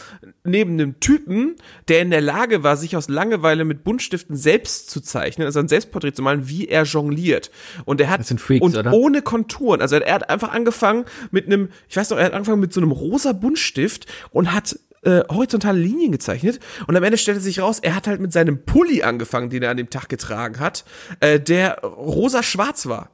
neben 0.43 0.73
einem 0.73 0.99
Typen, 0.99 1.55
der 1.87 2.01
in 2.01 2.09
der 2.09 2.21
Lage 2.21 2.63
war, 2.63 2.75
sich 2.75 2.97
aus 2.97 3.07
Langeweile 3.07 3.65
mit 3.65 3.83
Buntstiften 3.83 4.35
selbst 4.35 4.89
zu 4.89 4.99
zeichnen, 4.99 5.45
also 5.45 5.59
ein 5.59 5.67
Selbstporträt 5.67 6.13
zu 6.13 6.23
malen, 6.23 6.49
wie 6.49 6.67
er 6.67 6.83
jongliert. 6.83 7.51
Und 7.85 8.01
er 8.01 8.09
hat 8.09 8.21
Das 8.21 8.29
sind 8.29 8.41
Freaks, 8.41 8.65
und 8.65 8.75
oder? 8.75 8.93
ohne 8.93 9.21
Konturen. 9.21 9.81
Also 9.81 9.97
er 9.97 10.13
hat 10.15 10.29
einfach 10.29 10.51
angefangen 10.51 11.05
mit 11.29 11.45
einem, 11.45 11.69
ich 11.87 11.97
weiß 11.97 12.09
noch, 12.09 12.17
er 12.17 12.25
hat 12.25 12.33
angefangen 12.33 12.61
mit 12.61 12.73
so 12.73 12.81
einem 12.81 12.91
rosa 12.91 13.33
Buntstift 13.33 14.07
und 14.31 14.51
hat 14.51 14.79
äh, 15.03 15.21
horizontale 15.29 15.79
Linien 15.79 16.11
gezeichnet 16.11 16.59
und 16.87 16.97
am 16.97 17.03
Ende 17.03 17.17
stellte 17.17 17.41
sich 17.41 17.61
raus, 17.61 17.79
er 17.79 17.95
hat 17.95 18.07
halt 18.07 18.19
mit 18.19 18.33
seinem 18.33 18.65
Pulli 18.65 19.03
angefangen, 19.03 19.49
den 19.49 19.63
er 19.63 19.69
an 19.69 19.77
dem 19.77 19.89
Tag 19.89 20.09
getragen 20.09 20.59
hat, 20.59 20.83
äh, 21.19 21.39
der 21.39 21.79
rosa-schwarz 21.83 22.87
war. 22.87 23.11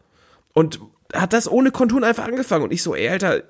Und 0.54 0.80
hat 1.14 1.34
das 1.34 1.52
ohne 1.52 1.72
Konturen 1.72 2.04
einfach 2.04 2.26
angefangen. 2.26 2.64
Und 2.64 2.72
ich 2.74 2.82
so, 2.82 2.96
ey, 2.96 3.10
Alter, 3.10 3.44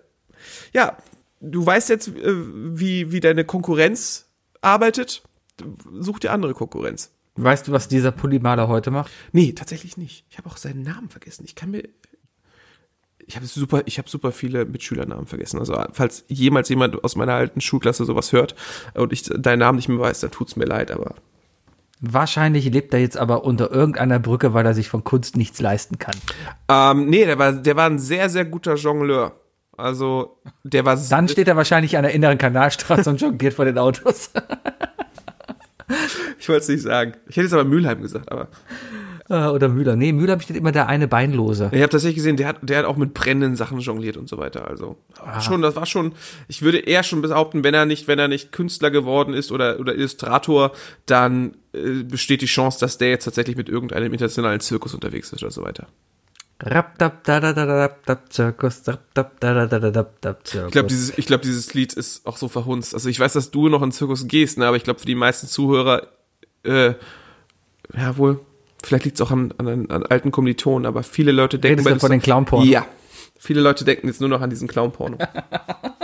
ja, 0.73 0.97
du 1.41 1.65
weißt 1.65 1.89
jetzt, 1.89 2.09
äh, 2.09 2.33
wie, 2.33 3.11
wie 3.11 3.19
deine 3.19 3.45
Konkurrenz 3.45 4.27
arbeitet. 4.61 5.23
Such 5.99 6.19
dir 6.19 6.31
andere 6.31 6.53
Konkurrenz. 6.53 7.11
Weißt 7.35 7.67
du, 7.67 7.71
was 7.71 7.87
dieser 7.87 8.11
Pullimaler 8.11 8.67
heute 8.67 8.91
macht? 8.91 9.11
Nee, 9.31 9.53
tatsächlich 9.53 9.97
nicht. 9.97 10.25
Ich 10.29 10.37
habe 10.37 10.49
auch 10.49 10.57
seinen 10.57 10.83
Namen 10.83 11.09
vergessen. 11.09 11.43
Ich 11.45 11.55
kann 11.55 11.71
mir. 11.71 11.83
Ich 13.27 13.35
habe 13.35 13.45
super, 13.45 13.81
ich 13.85 13.97
habe 13.97 14.09
super 14.09 14.31
viele 14.31 14.65
Mitschülernamen 14.65 15.25
vergessen. 15.25 15.59
Also 15.59 15.75
falls 15.93 16.25
jemals 16.27 16.69
jemand 16.69 17.03
aus 17.03 17.15
meiner 17.15 17.33
alten 17.33 17.59
Schulklasse 17.59 18.05
sowas 18.05 18.31
hört 18.31 18.55
und 18.93 19.11
ich 19.11 19.23
deinen 19.23 19.59
Namen 19.59 19.77
nicht 19.77 19.89
mehr 19.89 19.99
weiß, 19.99 20.19
dann 20.19 20.31
tut's 20.31 20.55
mir 20.55 20.65
leid. 20.65 20.91
Aber 20.91 21.15
Wahrscheinlich 22.01 22.65
lebt 22.65 22.93
er 22.93 22.99
jetzt 22.99 23.17
aber 23.17 23.43
unter 23.45 23.71
irgendeiner 23.71 24.19
Brücke, 24.19 24.53
weil 24.53 24.65
er 24.65 24.73
sich 24.73 24.89
von 24.89 25.03
Kunst 25.03 25.37
nichts 25.37 25.59
leisten 25.59 25.97
kann. 25.97 26.15
ähm, 26.69 27.09
nee, 27.09 27.25
der 27.25 27.39
war, 27.39 27.53
der 27.53 27.75
war 27.75 27.89
ein 27.89 27.99
sehr, 27.99 28.29
sehr 28.29 28.45
guter 28.45 28.75
Jongleur. 28.75 29.33
Also 29.77 30.37
der 30.63 30.85
war. 30.85 30.97
Dann 30.97 31.27
steht 31.27 31.47
er 31.47 31.55
wahrscheinlich 31.55 31.97
an 31.97 32.03
der 32.03 32.13
inneren 32.13 32.37
Kanalstraße 32.37 33.09
und 33.09 33.21
jongliert 33.21 33.53
vor 33.53 33.65
den 33.65 33.77
Autos. 33.77 34.31
ich 36.39 36.47
wollte 36.49 36.61
es 36.61 36.67
nicht 36.69 36.81
sagen. 36.83 37.13
Ich 37.27 37.35
hätte 37.35 37.45
jetzt 37.45 37.53
aber 37.53 37.65
Mülheim 37.65 38.01
gesagt, 38.01 38.31
aber 38.31 38.47
Äh, 39.29 39.47
Oder 39.47 39.69
Müller. 39.69 39.95
Nee, 39.95 40.13
Müller 40.13 40.39
steht 40.39 40.55
immer 40.55 40.71
der 40.71 40.87
eine 40.87 41.07
Beinlose. 41.07 41.69
ich 41.71 41.81
habe 41.81 41.89
tatsächlich 41.89 42.17
gesehen, 42.17 42.37
der 42.37 42.47
hat, 42.47 42.57
der 42.61 42.79
hat 42.79 42.85
auch 42.85 42.95
mit 42.95 43.15
brennenden 43.15 43.55
Sachen 43.55 43.79
jongliert 43.79 44.17
und 44.17 44.29
so 44.29 44.37
weiter. 44.37 44.67
Also 44.67 44.97
schon, 45.41 45.63
das 45.63 45.75
war 45.75 45.87
schon. 45.87 46.13
Ich 46.47 46.61
würde 46.61 46.77
eher 46.77 47.01
schon 47.01 47.21
behaupten, 47.21 47.63
wenn 47.63 47.73
er 47.73 47.85
nicht, 47.85 48.07
wenn 48.07 48.19
er 48.19 48.27
nicht 48.27 48.51
Künstler 48.51 48.91
geworden 48.91 49.33
ist 49.33 49.51
oder 49.51 49.79
oder 49.79 49.95
Illustrator, 49.95 50.71
dann 51.07 51.57
äh, 51.73 52.03
besteht 52.03 52.41
die 52.41 52.45
Chance, 52.45 52.79
dass 52.79 52.99
der 52.99 53.09
jetzt 53.09 53.25
tatsächlich 53.25 53.57
mit 53.57 53.67
irgendeinem 53.67 54.13
internationalen 54.13 54.59
Zirkus 54.59 54.93
unterwegs 54.93 55.33
ist 55.33 55.41
oder 55.41 55.51
so 55.51 55.63
weiter. 55.63 55.87
Raptap, 56.61 57.23
da, 57.25 57.41
da, 57.41 57.51
da, 57.51 57.65
da, 57.65 57.95
da, 58.05 58.25
Zirkus, 58.29 58.87
raptap, 58.87 59.39
da, 59.41 59.53
da, 59.53 59.65
da, 59.67 59.79
da, 59.79 59.91
da, 59.91 60.09
da, 60.21 60.39
Zirkus. 60.41 60.67
Ich 60.67 60.71
glaube, 60.71 60.87
dieses, 60.87 61.17
ich 61.17 61.25
glaube, 61.25 61.43
dieses 61.43 61.73
Lied 61.73 61.91
ist 61.93 62.25
auch 62.25 62.37
so 62.37 62.47
verhunzt. 62.47 62.93
Also 62.93 63.09
ich 63.09 63.19
weiß, 63.19 63.33
dass 63.33 63.51
du 63.51 63.67
noch 63.67 63.81
in 63.81 63.89
den 63.89 63.91
Zirkus 63.91 64.27
gehst, 64.27 64.57
ne, 64.57 64.65
aber 64.65 64.77
ich 64.77 64.83
glaube, 64.83 65.01
für 65.01 65.05
die 65.05 65.15
meisten 65.15 65.47
Zuhörer, 65.47 66.07
äh, 66.63 66.93
ja 67.93 68.17
wohl, 68.17 68.39
vielleicht 68.83 69.03
liegt 69.03 69.17
es 69.17 69.21
auch 69.21 69.31
an, 69.31 69.53
an, 69.57 69.89
an 69.91 70.05
alten 70.05 70.31
Kommilitonen, 70.31 70.85
aber 70.85 71.03
viele 71.03 71.33
Leute 71.33 71.59
denken 71.59 71.79
Redest 71.79 71.97
du 71.97 71.99
von 71.99 72.11
den 72.11 72.21
Clown-Porno? 72.21 72.65
Ja. 72.65 72.87
Viele 73.37 73.59
Leute 73.59 73.83
denken 73.83 74.07
jetzt 74.07 74.21
nur 74.21 74.29
noch 74.29 74.39
an 74.39 74.49
diesen 74.49 74.69
Clown-Porno. 74.69 75.17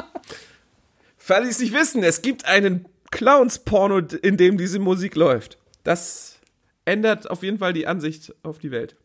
Falls 1.17 1.45
Sie 1.45 1.51
es 1.51 1.59
nicht 1.59 1.73
wissen, 1.73 2.03
es 2.03 2.21
gibt 2.21 2.45
einen 2.45 2.87
Clowns-Porno, 3.09 3.99
in 4.21 4.35
dem 4.35 4.57
diese 4.57 4.79
Musik 4.79 5.15
läuft. 5.15 5.57
Das 5.83 6.39
ändert 6.83 7.29
auf 7.29 7.41
jeden 7.41 7.59
Fall 7.59 7.71
die 7.71 7.87
Ansicht 7.87 8.33
auf 8.43 8.59
die 8.59 8.71
Welt. 8.71 8.97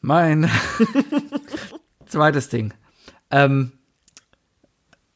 Mein 0.00 0.50
zweites 2.06 2.48
Ding. 2.48 2.72
Ähm, 3.30 3.72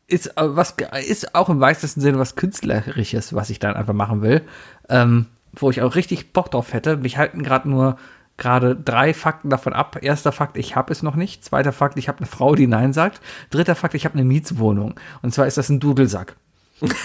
ist, 0.06 0.26
äh, 0.36 0.56
was, 0.56 0.74
ist 1.06 1.34
auch 1.34 1.48
im 1.48 1.60
weitesten 1.60 2.00
Sinne 2.00 2.18
was 2.18 2.36
Künstlerisches, 2.36 3.34
was 3.34 3.50
ich 3.50 3.58
dann 3.58 3.74
einfach 3.74 3.94
machen 3.94 4.22
will. 4.22 4.42
Ähm, 4.88 5.26
wo 5.52 5.70
ich 5.70 5.82
auch 5.82 5.94
richtig 5.94 6.32
Bock 6.32 6.50
drauf 6.50 6.72
hätte. 6.72 6.96
Mich 6.96 7.18
halten 7.18 7.42
gerade 7.42 7.68
nur 7.68 7.98
gerade 8.36 8.74
drei 8.74 9.14
Fakten 9.14 9.50
davon 9.50 9.72
ab. 9.72 9.98
Erster 10.00 10.32
Fakt, 10.32 10.56
ich 10.56 10.74
habe 10.74 10.92
es 10.92 11.02
noch 11.02 11.14
nicht. 11.14 11.44
Zweiter 11.44 11.72
Fakt, 11.72 11.98
ich 11.98 12.08
habe 12.08 12.18
eine 12.18 12.26
Frau, 12.26 12.54
die 12.54 12.66
Nein 12.66 12.92
sagt. 12.92 13.20
Dritter 13.50 13.74
Fakt, 13.74 13.94
ich 13.94 14.04
habe 14.04 14.14
eine 14.14 14.24
Mietswohnung. 14.24 14.94
Und 15.20 15.34
zwar 15.34 15.46
ist 15.46 15.58
das 15.58 15.68
ein 15.68 15.80
Dudelsack. 15.80 16.36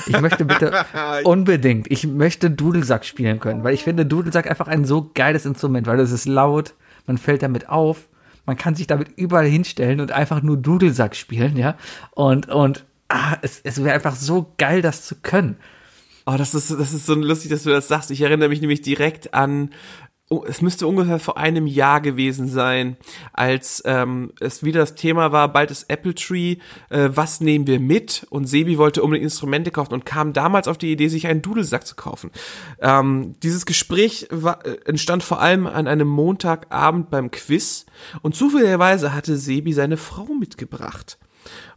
Ich 0.08 0.20
möchte 0.20 0.46
bitte 0.46 0.86
unbedingt, 1.24 1.92
ich 1.92 2.08
möchte 2.08 2.50
Dudelsack 2.50 3.06
spielen 3.06 3.40
können, 3.40 3.64
weil 3.64 3.76
ich 3.76 3.84
finde 3.84 4.08
Dudelsack 4.08 4.50
einfach 4.50 4.68
ein 4.68 4.86
so 4.86 5.12
geiles 5.14 5.46
Instrument, 5.46 5.86
weil 5.86 6.00
es 6.00 6.12
ist 6.12 6.26
laut, 6.26 6.74
man 7.08 7.18
fällt 7.18 7.42
damit 7.42 7.70
auf, 7.70 8.08
man 8.46 8.58
kann 8.58 8.76
sich 8.76 8.88
damit 8.88 9.10
überall 9.18 9.48
hinstellen 9.48 10.00
und 10.00 10.12
einfach 10.12 10.42
nur 10.42 10.58
Dudelsack 10.58 11.16
spielen, 11.16 11.58
ja. 11.58 11.76
Und, 12.12 12.50
und 12.50 12.86
ah, 13.10 13.38
es, 13.42 13.62
es 13.64 13.84
wäre 13.84 13.96
einfach 13.96 14.16
so 14.16 14.54
geil, 14.58 14.82
das 14.82 15.06
zu 15.06 15.16
können. 15.16 15.58
Oh, 16.26 16.36
das 16.38 16.54
ist, 16.54 16.72
das 16.72 16.94
ist 16.94 17.06
so 17.06 17.16
lustig, 17.16 17.52
dass 17.52 17.64
du 17.64 17.70
das 17.70 17.88
sagst. 17.88 18.12
Ich 18.12 18.22
erinnere 18.22 18.50
mich 18.50 18.62
nämlich 18.62 18.82
direkt 18.82 19.34
an, 19.34 19.70
oh, 20.30 20.44
es 20.48 20.62
müsste 20.62 20.88
ungefähr 20.88 21.20
vor 21.20 21.38
einem 21.38 21.68
Jahr 21.68 22.02
gewesen 22.02 22.48
sein, 22.48 22.98
als 23.34 23.82
ähm, 23.86 24.34
es 24.40 24.64
wieder 24.64 24.82
das 24.82 24.96
Thema 24.96 25.32
war, 25.32 25.52
bald 25.52 25.72
ist 25.72 25.90
Apple 25.90 26.16
Tree, 26.16 26.58
äh, 26.90 27.10
was 27.14 27.40
nehmen 27.40 27.68
wir 27.68 27.80
mit? 27.80 28.28
Und 28.30 28.46
Sebi 28.46 28.78
wollte 28.78 29.04
unbedingt 29.04 29.24
Instrumente 29.24 29.72
kaufen 29.72 29.94
und 29.94 30.06
kam 30.06 30.34
damals 30.34 30.68
auf 30.68 30.78
die 30.78 30.92
Idee, 30.92 31.08
sich 31.08 31.28
einen 31.28 31.42
Dudelsack 31.42 31.86
zu 31.86 31.96
kaufen. 31.96 32.32
Ähm, 32.82 33.36
dieses 33.42 33.66
Gespräch 33.66 34.28
war, 34.30 34.66
äh, 34.66 34.78
entstand 34.86 35.24
vor 35.24 35.42
allem 35.42 35.68
an 35.68 35.88
einem 35.88 36.08
Montagabend 36.08 37.10
beim 37.10 37.32
Quiz 37.32 37.86
und 38.22 38.36
zufälligerweise 38.36 39.14
hatte 39.14 39.38
Sebi 39.38 39.74
seine 39.74 39.98
Frau 39.98 40.28
mitgebracht. 40.40 41.18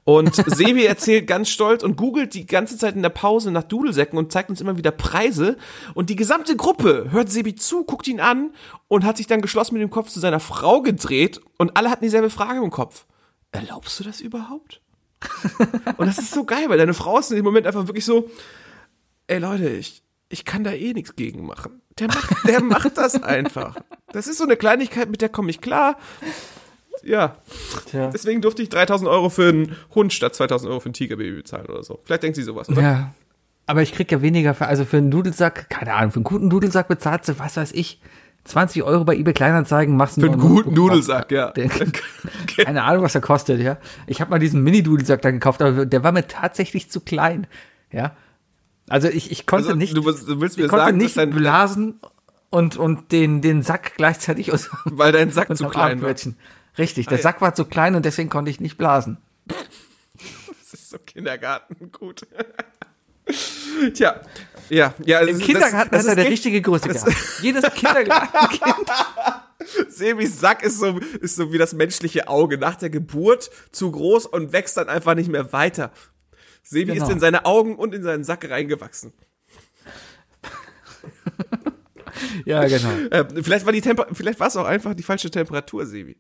Und 0.05 0.35
Sebi 0.35 0.85
erzählt 0.85 1.27
ganz 1.27 1.51
stolz 1.51 1.83
und 1.83 1.97
googelt 1.97 2.35
die 2.35 2.47
ganze 2.47 2.77
Zeit 2.79 2.97
in 2.97 3.03
der 3.03 3.11
Pause 3.11 3.51
nach 3.51 3.63
Dudelsäcken 3.63 4.19
und 4.19 4.33
zeigt 4.33 4.51
uns 4.51 4.61
immer 4.61 4.77
wieder 4.77 4.91
Preise. 4.91 5.57
Und 5.95 6.11
die 6.11 6.17
gesamte 6.17 6.57
Gruppe 6.57 7.09
hört 7.11 7.31
Sebi 7.31 7.55
zu, 7.55 7.85
guckt 7.85 8.09
ihn 8.09 8.21
an 8.21 8.53
und 8.89 9.05
hat 9.05 9.17
sich 9.17 9.27
dann 9.27 9.43
geschlossen 9.43 9.75
mit 9.75 9.83
dem 9.83 9.91
Kopf 9.91 10.09
zu 10.09 10.21
seiner 10.21 10.41
Frau 10.41 10.83
gedreht 10.83 11.41
und 11.59 11.77
alle 11.77 11.91
hatten 11.91 12.05
dieselbe 12.05 12.31
Frage 12.31 12.63
im 12.63 12.71
Kopf. 12.71 13.07
Erlaubst 13.53 13.99
du 14.01 14.05
das 14.05 14.21
überhaupt? 14.21 14.81
und 15.97 16.07
das 16.07 16.19
ist 16.19 16.33
so 16.33 16.45
geil, 16.45 16.65
weil 16.69 16.79
deine 16.79 16.95
Frau 16.95 17.19
ist 17.19 17.31
in 17.31 17.37
dem 17.37 17.45
Moment 17.45 17.67
einfach 17.67 17.87
wirklich 17.87 18.05
so, 18.05 18.31
ey 19.27 19.39
Leute, 19.39 19.69
ich, 19.69 20.03
ich 20.29 20.45
kann 20.45 20.65
da 20.65 20.73
eh 20.73 20.93
nichts 20.93 21.15
gegen 21.17 21.47
machen. 21.47 21.83
Der 21.99 22.09
macht, 22.09 22.31
der 22.47 22.63
macht 22.63 22.97
das 22.97 23.23
einfach. 23.23 23.77
Das 24.13 24.27
ist 24.27 24.39
so 24.39 24.45
eine 24.45 24.57
Kleinigkeit, 24.57 25.11
mit 25.11 25.21
der 25.21 25.29
komme 25.29 25.51
ich 25.51 25.61
klar. 25.61 25.99
Ja. 27.03 27.37
Tja. 27.87 28.11
Deswegen 28.13 28.41
durfte 28.41 28.63
ich 28.63 28.69
3000 28.69 29.09
Euro 29.09 29.29
für 29.29 29.49
einen 29.49 29.77
Hund 29.95 30.13
statt 30.13 30.35
2000 30.35 30.71
Euro 30.71 30.81
für 30.81 30.91
ein 30.91 30.93
Tigerbaby 30.93 31.33
bezahlen 31.33 31.67
oder 31.67 31.83
so. 31.83 32.01
Vielleicht 32.05 32.23
denkt 32.23 32.37
sie 32.37 32.43
sowas, 32.43 32.69
oder? 32.69 32.83
Ja. 32.83 33.15
Aber 33.67 33.83
ich 33.83 33.93
krieg 33.93 34.11
ja 34.11 34.21
weniger 34.21 34.55
für, 34.55 34.67
also 34.67 34.85
für 34.85 34.97
einen 34.97 35.11
Dudelsack, 35.11 35.71
keine 35.71 35.95
Ahnung, 35.95 36.11
für 36.11 36.17
einen 36.17 36.25
guten 36.25 36.51
Dudelsack 36.51 36.89
bezahlst 36.89 37.29
du, 37.29 37.39
was 37.39 37.57
weiß 37.57 37.73
ich, 37.73 38.01
20 38.45 38.83
Euro 38.83 39.05
bei 39.05 39.15
eBay 39.15 39.35
Kleinanzeigen 39.35 39.97
machst 39.97 40.17
du 40.17 40.23
Für 40.23 40.29
einen 40.29 40.41
guten 40.41 40.75
Dudelsack, 40.75 41.31
ja. 41.31 41.53
Keine 42.57 42.83
Ahnung, 42.83 43.05
was 43.05 43.15
er 43.15 43.21
kostet, 43.21 43.61
ja. 43.61 43.79
Ich 44.07 44.21
habe 44.21 44.31
mal 44.31 44.39
diesen 44.39 44.63
Mini-Dudelsack 44.63 45.23
da 45.23 45.31
gekauft, 45.31 45.63
aber 45.63 45.87
der 45.87 46.03
war 46.03 46.13
mir 46.13 46.27
tatsächlich 46.27 46.91
zu 46.91 47.01
klein, 47.01 47.47
ja. 47.93 48.17
Also 48.89 49.09
ich, 49.09 49.31
ich 49.31 49.47
konnte 49.47 49.69
Also, 49.69 49.79
nicht, 49.79 49.97
du, 49.97 50.03
du 50.03 50.41
willst 50.41 50.57
mir 50.57 50.65
ich 50.65 50.71
konnte 50.71 50.87
sagen, 50.87 50.97
nicht 50.97 51.17
dass 51.17 51.25
dein, 51.25 51.31
blasen 51.31 52.01
und, 52.51 52.77
und 52.77 53.13
den, 53.13 53.41
den 53.41 53.63
Sack 53.63 53.93
gleichzeitig 53.97 54.53
aus 54.53 54.69
weil 54.85 55.13
dein 55.13 55.31
Sack 55.31 55.57
zu 55.57 55.69
klein 55.69 56.03
war. 56.03 56.15
Richtig, 56.79 57.07
der 57.09 57.19
ja. 57.19 57.23
Sack 57.23 57.41
war 57.41 57.55
zu 57.55 57.65
klein 57.65 57.95
und 57.95 58.05
deswegen 58.05 58.29
konnte 58.29 58.51
ich 58.51 58.61
nicht 58.61 58.77
blasen. 58.79 59.19
Das 60.73 60.79
ist 60.81 60.91
so 60.91 60.99
Kindergarten, 60.99 61.91
gut. 61.91 62.25
Tja, 63.95 64.21
ja, 64.69 64.95
ja. 65.05 65.19
Im 65.21 65.39
Kindergarten 65.39 65.97
hat 65.97 66.05
er 66.07 66.15
der 66.15 66.27
richtige 66.27 66.63
Größe 66.63 66.87
das- 66.89 67.05
gehabt. 67.05 67.21
Jedes 67.43 67.65
Kindergartenkind. 67.75 68.89
Sebis 69.89 70.39
Sack 70.39 70.63
ist 70.63 70.79
so, 70.79 70.99
ist 70.99 71.35
so 71.37 71.53
wie 71.53 71.59
das 71.59 71.73
menschliche 71.73 72.29
Auge. 72.29 72.57
Nach 72.57 72.77
der 72.77 72.89
Geburt 72.91 73.51
zu 73.73 73.91
groß 73.91 74.27
und 74.27 74.53
wächst 74.53 74.77
dann 74.77 74.89
einfach 74.89 75.15
nicht 75.17 75.29
mehr 75.29 75.53
weiter. 75.53 75.91
Sebi 76.63 76.93
Genau. 76.93 77.05
ist 77.07 77.13
in 77.13 77.19
seine 77.21 77.45
Augen 77.47 77.75
und 77.77 77.93
in 77.95 78.05
seinen 78.05 78.23
Sack 78.23 78.49
reingewachsen. 78.49 79.13
Ja, 82.45 82.65
genau. 82.67 82.91
Äh, 83.11 83.43
vielleicht 83.43 83.65
war 83.67 83.73
die 83.73 83.81
Temper 83.81 84.07
vielleicht 84.13 84.39
war 84.41 84.49
es 84.49 84.57
auch 84.57 84.67
einfach 84.67 84.95
die 84.95 85.03
falsche 85.03 85.31
Temperatur, 85.31 85.87
Sebi. 85.87 86.17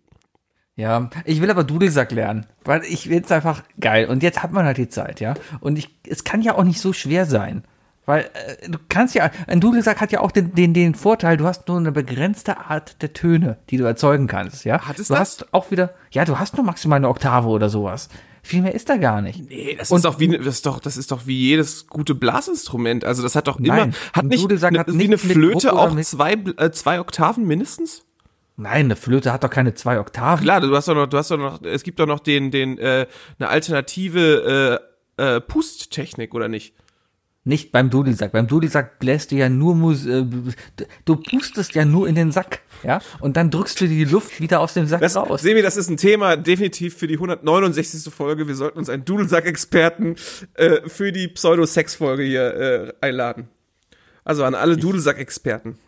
Ja, 0.80 1.10
ich 1.24 1.40
will 1.40 1.50
aber 1.50 1.64
Dudelsack 1.64 2.10
lernen, 2.12 2.46
weil 2.64 2.82
ich 2.84 3.02
finde 3.02 3.24
es 3.24 3.30
einfach 3.32 3.62
geil. 3.78 4.06
Und 4.06 4.22
jetzt 4.22 4.42
hat 4.42 4.52
man 4.52 4.64
halt 4.64 4.78
die 4.78 4.88
Zeit, 4.88 5.20
ja. 5.20 5.34
Und 5.60 5.78
ich, 5.78 5.94
es 6.08 6.24
kann 6.24 6.40
ja 6.42 6.56
auch 6.56 6.64
nicht 6.64 6.80
so 6.80 6.92
schwer 6.92 7.26
sein. 7.26 7.64
Weil 8.06 8.22
äh, 8.62 8.68
du 8.68 8.78
kannst 8.88 9.14
ja, 9.14 9.30
ein 9.46 9.60
Dudelsack 9.60 10.00
hat 10.00 10.10
ja 10.10 10.20
auch 10.20 10.32
den, 10.32 10.54
den, 10.54 10.72
den 10.74 10.94
Vorteil, 10.94 11.36
du 11.36 11.44
hast 11.44 11.68
nur 11.68 11.76
eine 11.76 11.92
begrenzte 11.92 12.58
Art 12.58 13.02
der 13.02 13.12
Töne, 13.12 13.58
die 13.68 13.76
du 13.76 13.84
erzeugen 13.84 14.26
kannst, 14.26 14.64
ja. 14.64 14.80
Hat 14.80 14.98
es 14.98 15.08
du 15.08 15.14
das? 15.14 15.20
hast 15.20 15.54
auch 15.54 15.70
wieder, 15.70 15.94
ja, 16.10 16.24
du 16.24 16.38
hast 16.38 16.56
nur 16.56 16.64
maximal 16.64 16.96
eine 16.96 17.08
Oktave 17.08 17.48
oder 17.48 17.68
sowas. 17.68 18.08
Viel 18.42 18.62
mehr 18.62 18.74
ist 18.74 18.88
da 18.88 18.96
gar 18.96 19.20
nicht. 19.20 19.50
Nee, 19.50 19.76
das 19.78 19.90
Und- 19.90 19.98
ist 19.98 20.04
doch 20.06 20.18
wie 20.18 20.28
das 20.28 20.46
ist 20.46 20.66
doch 20.66 20.80
das 20.80 20.96
ist 20.96 21.12
doch 21.12 21.26
wie 21.26 21.36
jedes 21.38 21.86
gute 21.88 22.14
Blasinstrument. 22.14 23.04
Also 23.04 23.22
das 23.22 23.36
hat 23.36 23.48
doch 23.48 23.58
immer 23.58 23.76
Nein, 23.76 23.94
hat 24.14 24.24
nicht 24.24 24.42
Dudelsack 24.42 24.72
ne, 24.72 24.78
hat 24.78 24.86
wie 24.88 25.04
eine 25.04 25.18
Flöte 25.18 25.74
auch 25.74 25.94
zwei 26.00 26.32
äh, 26.32 26.70
zwei 26.70 27.00
Oktaven 27.00 27.46
mindestens? 27.46 28.06
Nein, 28.60 28.86
eine 28.86 28.96
Flöte 28.96 29.32
hat 29.32 29.42
doch 29.42 29.48
keine 29.50 29.72
zwei 29.74 29.98
Oktaven. 29.98 30.44
Klar, 30.44 30.60
du 30.60 30.76
hast 30.76 30.86
doch 30.86 30.94
noch 30.94 31.06
du 31.06 31.16
hast 31.16 31.30
doch 31.30 31.38
noch 31.38 31.62
es 31.62 31.82
gibt 31.82 31.98
doch 31.98 32.06
noch 32.06 32.20
den 32.20 32.50
den 32.50 32.76
äh, 32.76 33.06
eine 33.38 33.48
alternative 33.48 34.80
äh, 35.16 35.36
äh, 35.36 35.40
Pusttechnik 35.40 36.34
oder 36.34 36.48
nicht? 36.48 36.74
Nicht 37.42 37.72
beim 37.72 37.88
Dudelsack. 37.88 38.32
Beim 38.32 38.46
Dudelsack 38.46 38.98
bläst 38.98 39.30
du 39.30 39.36
ja 39.36 39.48
nur 39.48 39.74
Mus 39.74 40.04
äh, 40.04 40.26
du 41.06 41.16
pustest 41.16 41.74
ja 41.74 41.86
nur 41.86 42.06
in 42.06 42.14
den 42.14 42.32
Sack, 42.32 42.60
ja? 42.82 43.00
Und 43.20 43.38
dann 43.38 43.50
drückst 43.50 43.80
du 43.80 43.88
die 43.88 44.04
Luft 44.04 44.40
wieder 44.40 44.60
aus 44.60 44.74
dem 44.74 44.86
Sack 44.86 45.00
Das, 45.00 45.16
raus. 45.16 45.42
wir, 45.42 45.62
das 45.62 45.78
ist 45.78 45.88
ein 45.88 45.96
Thema 45.96 46.36
definitiv 46.36 46.98
für 46.98 47.06
die 47.06 47.14
169. 47.14 48.12
Folge. 48.12 48.46
Wir 48.46 48.54
sollten 48.56 48.78
uns 48.78 48.90
einen 48.90 49.06
Dudelsack-Experten 49.06 50.16
äh, 50.52 50.86
für 50.86 51.12
die 51.12 51.28
Pseudo-Sex-Folge 51.28 52.24
hier 52.24 52.54
äh, 52.54 52.92
einladen. 53.00 53.48
Also 54.22 54.44
an 54.44 54.54
alle 54.54 54.76
Dudelsack-Experten. 54.76 55.78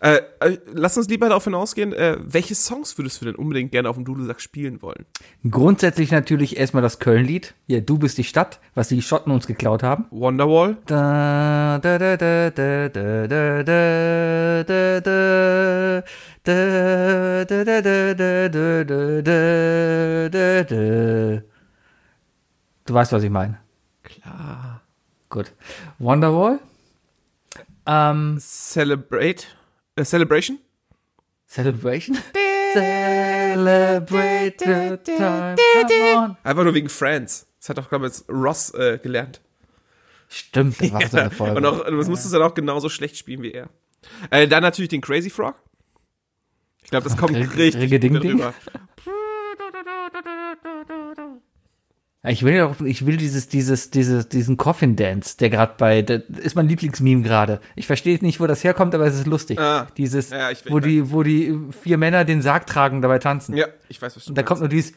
Äh, 0.00 0.20
äh, 0.40 0.58
lass 0.72 0.96
uns 0.96 1.08
lieber 1.08 1.28
darauf 1.28 1.44
hinausgehen, 1.44 1.92
äh, 1.92 2.16
welche 2.20 2.54
Songs 2.54 2.96
würdest 2.98 3.20
du 3.20 3.26
denn 3.26 3.34
unbedingt 3.34 3.70
gerne 3.72 3.88
auf 3.88 3.96
dem 3.96 4.04
Dudelsack 4.04 4.40
spielen 4.40 4.82
wollen? 4.82 5.06
Grundsätzlich 5.48 6.10
natürlich 6.10 6.56
erstmal 6.56 6.82
das 6.82 6.98
Köln-Lied. 6.98 7.54
Hier, 7.66 7.80
du 7.80 7.98
bist 7.98 8.18
die 8.18 8.24
Stadt, 8.24 8.60
was 8.74 8.88
die 8.88 9.02
Schotten 9.02 9.32
uns 9.32 9.46
geklaut 9.46 9.82
haben. 9.82 10.06
Wonderwall? 10.10 10.76
Da, 10.86 11.78
da, 11.82 11.98
da, 11.98 12.16
da, 12.16 12.50
da, 12.50 12.88
da, 12.88 13.26
da, 13.26 13.62
da, 13.62 14.62
da, 14.64 15.00
da, 15.00 16.02
da, 16.44 17.44
da, 17.44 17.44
da, 17.44 17.64
da, 17.64 18.14
da, 18.14 18.48
da, 18.48 18.84
da, 19.22 20.28
da, 20.28 20.62
da. 20.64 21.42
Du 22.86 22.94
weißt, 22.94 23.12
was 23.12 23.22
ich 23.22 23.30
meine. 23.30 23.58
Klar. 24.02 24.80
Gut. 25.28 25.52
Wonderwall. 25.98 26.58
Ähm, 27.86 28.38
Celebrate? 28.40 29.44
Äh, 29.98 30.04
Celebration? 30.04 30.58
Celebration. 31.46 32.16
Celebrate 32.72 34.58
the 34.58 34.98
time. 35.04 35.56
Come 35.56 36.16
on. 36.16 36.36
Einfach 36.44 36.64
nur 36.64 36.74
wegen 36.74 36.88
Friends. 36.88 37.46
Das 37.58 37.70
hat 37.70 37.78
auch, 37.78 37.88
glaube 37.88 38.06
ich, 38.06 38.12
Ross 38.28 38.72
äh, 38.74 38.98
gelernt. 39.02 39.40
Stimmt, 40.28 40.80
das 40.80 40.92
war 40.92 41.08
so 41.08 41.16
eine 41.16 41.30
Folge. 41.30 41.56
Und 41.56 41.66
auch, 41.66 41.84
du 41.84 41.92
musstest 41.94 42.26
es 42.26 42.32
dann 42.32 42.42
auch 42.42 42.54
genauso 42.54 42.88
schlecht 42.88 43.16
spielen 43.16 43.42
wie 43.42 43.52
er. 43.52 43.70
Äh, 44.30 44.46
dann 44.46 44.62
natürlich 44.62 44.90
den 44.90 45.00
Crazy 45.00 45.30
Frog. 45.30 45.56
Ich 46.84 46.90
glaube, 46.90 47.04
das 47.04 47.16
kommt 47.16 47.34
richtig 47.34 47.76
Riggeding-Ding? 47.76 48.32
rüber. 48.32 48.54
Ja, 48.72 48.80
Ich 52.26 52.42
will 52.42 52.54
ja 52.54 52.66
auch, 52.66 52.80
ich 52.80 53.06
will 53.06 53.16
dieses, 53.16 53.46
dieses, 53.48 53.90
dieses, 53.90 54.28
diesen 54.28 54.56
Coffin 54.56 54.96
Dance, 54.96 55.36
der 55.38 55.50
gerade 55.50 55.74
bei, 55.78 56.02
der 56.02 56.28
ist 56.42 56.56
mein 56.56 56.68
Lieblingsmeme 56.68 57.22
gerade. 57.22 57.60
Ich 57.76 57.86
verstehe 57.86 58.18
nicht, 58.22 58.40
wo 58.40 58.46
das 58.48 58.64
herkommt, 58.64 58.92
aber 58.94 59.06
es 59.06 59.14
ist 59.14 59.26
lustig. 59.28 59.60
Ah. 59.60 59.86
dieses, 59.96 60.30
Ja, 60.30 60.50
ich- 60.50 60.68
wo 60.68 60.80
die, 60.80 61.12
wo 61.12 61.22
die 61.22 61.56
vier 61.82 61.96
Männer 61.96 62.24
den 62.24 62.42
Sarg 62.42 62.66
tragen, 62.66 63.02
dabei 63.02 63.20
tanzen. 63.20 63.56
Ja, 63.56 63.68
ich 63.88 64.02
weiß, 64.02 64.16
was 64.16 64.24
du 64.24 64.30
Und 64.30 64.36
da 64.36 64.42
meinst. 64.42 64.48
kommt 64.48 64.60
nur 64.62 64.68
dieses. 64.68 64.92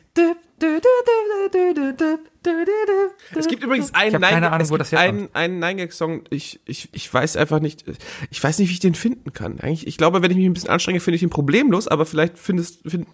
Es 3.36 3.48
gibt 3.48 3.64
übrigens 3.64 3.94
einen 3.94 4.16
Ich 4.16 4.20
das 4.22 4.92
Nine-Gag-Song, 4.92 6.24
ich, 6.30 6.60
ich, 6.66 6.90
ich 6.92 7.14
weiß 7.14 7.38
einfach 7.38 7.60
nicht, 7.60 7.86
ich 8.30 8.44
weiß 8.44 8.60
nicht, 8.60 8.70
wie 8.70 8.74
ich 8.74 8.80
den 8.80 8.96
finden 8.96 9.32
kann. 9.34 9.60
Eigentlich, 9.60 9.88
ich 9.88 9.98
glaube, 9.98 10.22
wenn 10.22 10.32
ich 10.32 10.38
mich 10.38 10.46
ein 10.48 10.54
bisschen 10.54 10.70
anstrenge, 10.70 11.00
finde 11.00 11.16
ich 11.18 11.24
ihn 11.24 11.30
problemlos, 11.30 11.88
aber 11.88 12.06
vielleicht 12.06 12.38
findest, 12.38 12.82
find, 12.90 13.08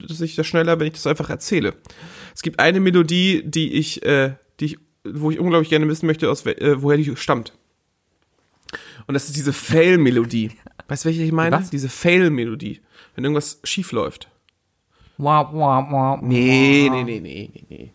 dass 0.00 0.20
ich 0.20 0.34
das 0.36 0.46
schneller, 0.46 0.78
wenn 0.80 0.86
ich 0.88 0.94
das 0.94 1.06
einfach 1.06 1.30
erzähle. 1.30 1.74
Es 2.34 2.42
gibt 2.42 2.58
eine 2.60 2.80
Melodie, 2.80 3.42
die 3.44 3.72
ich, 3.74 4.04
äh, 4.04 4.34
die 4.60 4.64
ich, 4.66 4.78
wo 5.04 5.30
ich 5.30 5.38
unglaublich 5.38 5.68
gerne 5.70 5.88
wissen 5.88 6.06
möchte, 6.06 6.30
aus, 6.30 6.44
äh, 6.46 6.82
woher 6.82 6.96
die 6.96 7.16
stammt. 7.16 7.52
Und 9.06 9.14
das 9.14 9.24
ist 9.26 9.36
diese 9.36 9.52
Fail-Melodie. 9.52 10.52
Weißt 10.88 11.04
du, 11.04 11.08
welche 11.08 11.22
ich 11.22 11.32
meine? 11.32 11.56
Was? 11.56 11.70
Diese 11.70 11.88
Fail-Melodie. 11.88 12.80
Wenn 13.14 13.24
irgendwas 13.24 13.60
schief 13.64 13.92
läuft. 13.92 14.28
Wah, 15.18 15.52
wah, 15.52 15.86
wah, 15.90 16.20
Nee, 16.22 16.88
nee, 16.90 17.04
nee, 17.04 17.20
nee, 17.20 17.50
nee, 17.52 17.64
nee. 17.68 17.92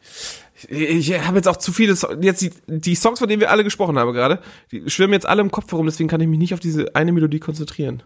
Ich, 0.70 1.10
ich 1.12 1.20
habe 1.26 1.38
jetzt 1.38 1.48
auch 1.48 1.58
zu 1.58 1.72
viele, 1.74 1.96
So- 1.96 2.14
jetzt 2.22 2.42
die, 2.42 2.52
die 2.68 2.96
Songs, 2.96 3.20
von 3.20 3.28
denen 3.28 3.42
wir 3.42 3.52
alle 3.52 3.64
gesprochen 3.64 3.98
haben 4.00 4.14
gerade, 4.14 4.40
die 4.72 4.90
schwimmen 4.90 5.14
jetzt 5.14 5.26
alle 5.28 5.42
im 5.42 5.52
Kopf 5.52 5.72
herum, 5.72 5.86
deswegen 5.86 6.10
kann 6.10 6.22
ich 6.22 6.28
mich 6.28 6.40
nicht 6.40 6.54
auf 6.54 6.60
diese 6.60 6.96
eine 6.96 7.12
Melodie 7.12 7.40
konzentrieren. 7.40 8.04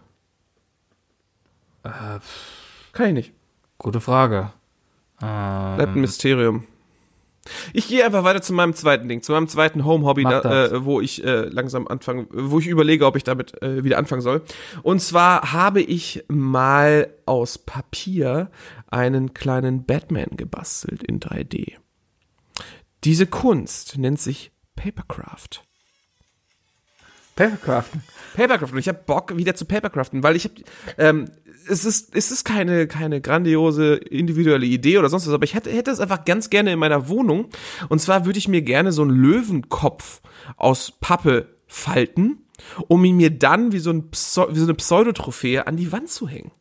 kann 1.82 3.06
ich 3.08 3.12
nicht. 3.12 3.32
Gute 3.78 4.00
Frage. 4.00 4.52
Ähm, 5.22 5.76
Bleibt 5.76 5.96
ein 5.96 6.00
Mysterium. 6.00 6.66
Ich 7.72 7.88
gehe 7.88 8.04
einfach 8.04 8.22
weiter 8.22 8.40
zu 8.40 8.52
meinem 8.52 8.74
zweiten 8.74 9.08
Ding, 9.08 9.22
zu 9.22 9.32
meinem 9.32 9.48
zweiten 9.48 9.84
Home-Hobby, 9.84 10.22
äh, 10.22 10.84
wo 10.84 11.00
ich 11.00 11.24
äh, 11.24 11.46
langsam 11.46 11.88
anfange, 11.88 12.26
wo 12.30 12.60
ich 12.60 12.68
überlege, 12.68 13.04
ob 13.04 13.16
ich 13.16 13.24
damit 13.24 13.60
äh, 13.62 13.82
wieder 13.82 13.98
anfangen 13.98 14.22
soll. 14.22 14.42
Und 14.82 15.00
zwar 15.00 15.52
habe 15.52 15.80
ich 15.80 16.24
mal 16.28 17.12
aus 17.26 17.58
Papier 17.58 18.50
einen 18.90 19.34
kleinen 19.34 19.84
Batman 19.84 20.36
gebastelt 20.36 21.02
in 21.02 21.18
3D. 21.18 21.72
Diese 23.02 23.26
Kunst 23.26 23.98
nennt 23.98 24.20
sich 24.20 24.52
Papercraft. 24.76 25.62
Papercraften. 27.34 28.04
Papercraften. 28.34 28.76
Und 28.76 28.80
ich 28.80 28.88
habe 28.88 29.00
Bock 29.04 29.36
wieder 29.36 29.54
zu 29.54 29.64
Papercraften, 29.64 30.22
weil 30.22 30.36
ich 30.36 30.44
habe, 30.44 30.54
ähm, 30.98 31.30
es 31.68 31.84
ist, 31.84 32.14
es 32.14 32.30
ist 32.30 32.44
keine, 32.44 32.86
keine 32.86 33.20
grandiose 33.20 33.94
individuelle 33.94 34.66
Idee 34.66 34.98
oder 34.98 35.08
sonst 35.08 35.26
was, 35.26 35.34
aber 35.34 35.44
ich 35.44 35.54
hätte, 35.54 35.70
hätte 35.70 35.90
es 35.90 36.00
einfach 36.00 36.24
ganz 36.24 36.50
gerne 36.50 36.72
in 36.72 36.78
meiner 36.78 37.08
Wohnung. 37.08 37.48
Und 37.88 38.00
zwar 38.00 38.26
würde 38.26 38.38
ich 38.38 38.48
mir 38.48 38.62
gerne 38.62 38.92
so 38.92 39.02
einen 39.02 39.12
Löwenkopf 39.12 40.20
aus 40.56 40.92
Pappe 41.00 41.48
falten, 41.66 42.46
um 42.88 43.04
ihn 43.04 43.16
mir 43.16 43.30
dann 43.30 43.72
wie 43.72 43.78
so, 43.78 43.90
ein 43.90 44.10
Pseu 44.10 44.46
wie 44.50 44.58
so 44.58 44.64
eine 44.64 44.74
Pseudotrophäe 44.74 45.66
an 45.66 45.76
die 45.76 45.92
Wand 45.92 46.08
zu 46.08 46.28
hängen. 46.28 46.52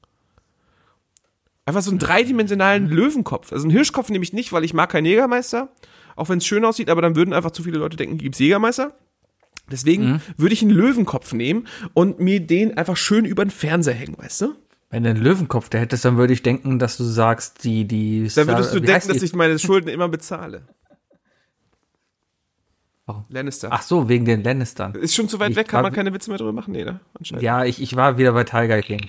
Einfach 1.65 1.81
so 1.81 1.91
einen 1.91 1.99
dreidimensionalen 1.99 2.89
Löwenkopf. 2.89 3.51
Also 3.51 3.65
einen 3.65 3.71
Hirschkopf 3.71 4.09
nehme 4.09 4.23
ich 4.23 4.33
nicht, 4.33 4.51
weil 4.51 4.63
ich 4.63 4.73
mag 4.73 4.91
keinen 4.91 5.05
Jägermeister. 5.05 5.69
Auch 6.15 6.29
wenn 6.29 6.39
es 6.39 6.45
schön 6.45 6.65
aussieht, 6.65 6.89
aber 6.89 7.01
dann 7.01 7.15
würden 7.15 7.33
einfach 7.33 7.51
zu 7.51 7.63
viele 7.63 7.77
Leute 7.77 7.97
denken, 7.97 8.17
gibt's 8.17 8.39
Jägermeister. 8.39 8.97
Deswegen 9.71 10.21
würde 10.37 10.53
ich 10.53 10.61
einen 10.61 10.71
Löwenkopf 10.71 11.33
nehmen 11.33 11.67
und 11.93 12.19
mir 12.19 12.39
den 12.39 12.77
einfach 12.77 12.97
schön 12.97 13.25
über 13.25 13.45
den 13.45 13.51
Fernseher 13.51 13.93
hängen, 13.93 14.17
weißt 14.17 14.41
du? 14.41 14.55
Wenn 14.89 15.03
du 15.03 15.09
einen 15.11 15.23
Löwenkopf 15.23 15.69
da 15.69 15.77
hättest, 15.77 16.03
dann 16.03 16.17
würde 16.17 16.33
ich 16.33 16.43
denken, 16.43 16.77
dass 16.77 16.97
du 16.97 17.03
sagst, 17.03 17.63
die, 17.63 17.85
die. 17.87 18.29
Dann 18.35 18.47
würdest 18.47 18.73
du 18.73 18.81
denken, 18.81 19.07
dass 19.07 19.21
ich 19.21 19.33
meine 19.33 19.57
Schulden 19.57 19.87
immer 19.87 20.09
bezahle. 20.09 20.67
Warum? 23.05 23.25
Lannister. 23.29 23.69
Ach 23.71 23.81
so, 23.81 24.09
wegen 24.09 24.25
den 24.25 24.43
Lannistern. 24.43 24.93
Ist 24.95 25.15
schon 25.15 25.27
zu 25.27 25.39
weit 25.39 25.51
Ich 25.51 25.55
weg, 25.55 25.67
kann 25.67 25.81
man 25.81 25.93
keine 25.93 26.13
Witze 26.13 26.29
mehr 26.29 26.37
drüber 26.37 26.53
machen? 26.53 26.73
Nee, 26.73 26.83
ne? 26.83 26.99
Anscheinend. 27.17 27.43
Ja, 27.43 27.63
ich, 27.65 27.81
ich 27.81 27.95
war 27.95 28.17
wieder 28.17 28.33
bei 28.33 28.43
Tiger 28.43 28.81
King. 28.81 29.01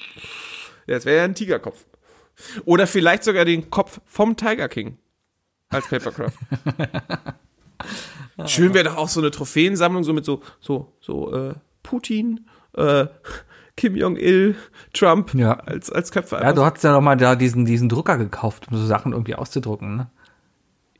Ja, 0.86 0.94
das 0.94 1.05
wäre 1.05 1.18
ja 1.18 1.24
ein 1.24 1.34
Tigerkopf. 1.34 1.84
Oder 2.64 2.86
vielleicht 2.86 3.24
sogar 3.24 3.44
den 3.44 3.70
Kopf 3.70 4.01
vom 4.06 4.36
Tiger 4.36 4.68
King. 4.68 4.98
Als 5.68 5.89
Papercraft. 5.89 6.32
Schön 8.46 8.74
wäre 8.74 8.84
doch 8.84 8.96
auch 8.96 9.09
so 9.09 9.20
eine 9.20 9.30
Trophäensammlung, 9.30 10.04
so 10.04 10.12
mit 10.12 10.24
so, 10.24 10.40
so, 10.60 10.92
so, 11.00 11.32
äh, 11.34 11.54
Putin, 11.82 12.46
äh, 12.76 13.06
Kim 13.76 13.96
Jong-il, 13.96 14.56
Trump 14.92 15.34
Ja. 15.34 15.54
als, 15.54 15.90
als 15.90 16.12
Köpfe. 16.12 16.36
Ja, 16.42 16.52
du 16.52 16.64
hattest 16.64 16.84
ja 16.84 16.92
doch 16.92 17.00
mal 17.00 17.16
da 17.16 17.36
diesen, 17.36 17.64
diesen 17.64 17.88
Drucker 17.88 18.18
gekauft, 18.18 18.68
um 18.70 18.76
so 18.76 18.84
Sachen 18.86 19.12
irgendwie 19.12 19.34
auszudrucken, 19.34 19.96
ne? 19.96 20.10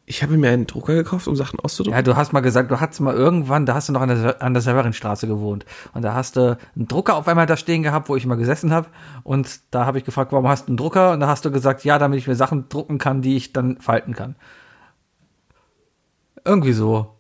Ich 0.05 0.23
habe 0.23 0.37
mir 0.37 0.51
einen 0.51 0.67
Drucker 0.67 0.95
gekauft, 0.95 1.29
um 1.29 1.37
Sachen 1.37 1.61
auszudrucken. 1.61 1.97
Ja, 1.97 2.03
du 2.03 2.17
hast 2.17 2.33
mal 2.33 2.41
gesagt, 2.41 2.71
du 2.71 2.81
hattest 2.81 3.01
mal 3.01 3.15
irgendwann, 3.15 3.67
da 3.67 3.75
hast 3.75 3.89
du 3.89 3.93
noch 3.93 4.01
an 4.01 4.09
der, 4.09 4.43
an 4.43 4.53
der 4.53 4.61
Severinstraße 4.61 5.29
gewohnt. 5.29 5.65
Und 5.95 6.03
da 6.03 6.13
hast 6.13 6.35
du 6.37 6.59
einen 6.75 6.89
Drucker 6.89 7.15
auf 7.15 7.29
einmal 7.29 7.47
da 7.47 7.57
stehen 7.57 7.83
gehabt, 7.85 8.09
wo 8.09 8.17
ich 8.17 8.25
immer 8.25 8.37
gesessen 8.37 8.73
habe. 8.73 8.89
Und 9.23 9.61
da 9.71 9.87
habe 9.87 9.99
ich 9.99 10.05
gefragt, 10.05 10.33
warum 10.33 10.49
hast 10.49 10.65
du 10.65 10.71
einen 10.71 10.77
Drucker? 10.77 11.13
Und 11.13 11.21
da 11.21 11.29
hast 11.29 11.45
du 11.45 11.53
gesagt, 11.53 11.85
ja, 11.85 11.99
damit 11.99 12.19
ich 12.19 12.27
mir 12.27 12.35
Sachen 12.35 12.69
drucken 12.69 12.99
kann, 12.99 13.23
die 13.23 13.37
ich 13.37 13.53
dann 13.53 13.81
falten 13.81 14.15
kann. 14.15 14.35
Irgendwie 16.45 16.73
so. 16.73 17.15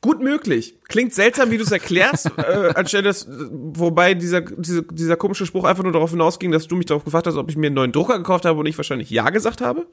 Gut 0.00 0.20
möglich. 0.20 0.76
Klingt 0.88 1.14
seltsam, 1.14 1.50
wie 1.50 1.56
du 1.56 1.64
es 1.64 1.72
erklärst, 1.72 2.26
äh, 2.36 2.72
anstelle 2.74 3.04
des, 3.04 3.26
wobei 3.28 4.14
dieser, 4.14 4.40
dieser, 4.40 4.82
dieser 4.82 5.16
komische 5.16 5.46
Spruch 5.46 5.64
einfach 5.64 5.82
nur 5.82 5.92
darauf 5.92 6.10
hinausging, 6.10 6.52
dass 6.52 6.66
du 6.68 6.76
mich 6.76 6.86
darauf 6.86 7.04
gefragt 7.04 7.26
hast, 7.26 7.36
ob 7.36 7.50
ich 7.50 7.56
mir 7.56 7.66
einen 7.66 7.76
neuen 7.76 7.92
Drucker 7.92 8.18
gekauft 8.18 8.44
habe 8.44 8.58
und 8.60 8.66
ich 8.66 8.76
wahrscheinlich 8.76 9.10
Ja 9.10 9.30
gesagt 9.30 9.60
habe. 9.60 9.86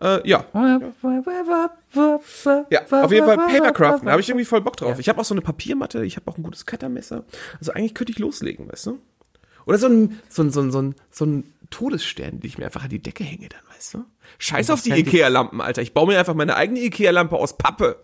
Äh, 0.00 0.26
ja. 0.28 0.44
Ja, 2.70 2.80
auf 3.04 3.12
jeden 3.12 3.26
Fall 3.26 3.36
Papercraften, 3.36 4.06
da 4.06 4.12
habe 4.12 4.20
ich 4.20 4.28
irgendwie 4.28 4.44
voll 4.44 4.60
Bock 4.60 4.76
drauf. 4.76 4.98
Ich 4.98 5.08
habe 5.08 5.20
auch 5.20 5.24
so 5.24 5.34
eine 5.34 5.42
Papiermatte, 5.42 6.04
ich 6.04 6.16
habe 6.16 6.30
auch 6.30 6.36
ein 6.36 6.42
gutes 6.42 6.66
Cuttermesser. 6.66 7.24
Also 7.58 7.72
eigentlich 7.72 7.94
könnte 7.94 8.12
ich 8.12 8.18
loslegen, 8.18 8.70
weißt 8.70 8.86
du? 8.86 8.98
Oder 9.66 9.78
so 9.78 9.86
ein, 9.86 10.20
so 10.28 10.42
ein, 10.42 10.50
so 10.50 10.60
ein, 10.60 10.72
so 10.72 10.82
ein, 10.82 10.94
so 11.10 11.24
ein 11.26 11.44
Todesstern, 11.70 12.40
den 12.40 12.46
ich 12.46 12.58
mir 12.58 12.64
einfach 12.64 12.82
an 12.84 12.90
die 12.90 12.98
Decke 12.98 13.22
hänge 13.24 13.48
dann, 13.48 13.60
weißt 13.74 13.94
du? 13.94 14.04
Scheiß 14.38 14.70
auf 14.70 14.82
die 14.82 14.90
Ikea-Lampen, 14.90 15.60
Alter. 15.60 15.82
Ich 15.82 15.94
baue 15.94 16.08
mir 16.08 16.18
einfach 16.18 16.34
meine 16.34 16.56
eigene 16.56 16.80
Ikea-Lampe 16.80 17.36
aus 17.36 17.56
Pappe. 17.56 17.96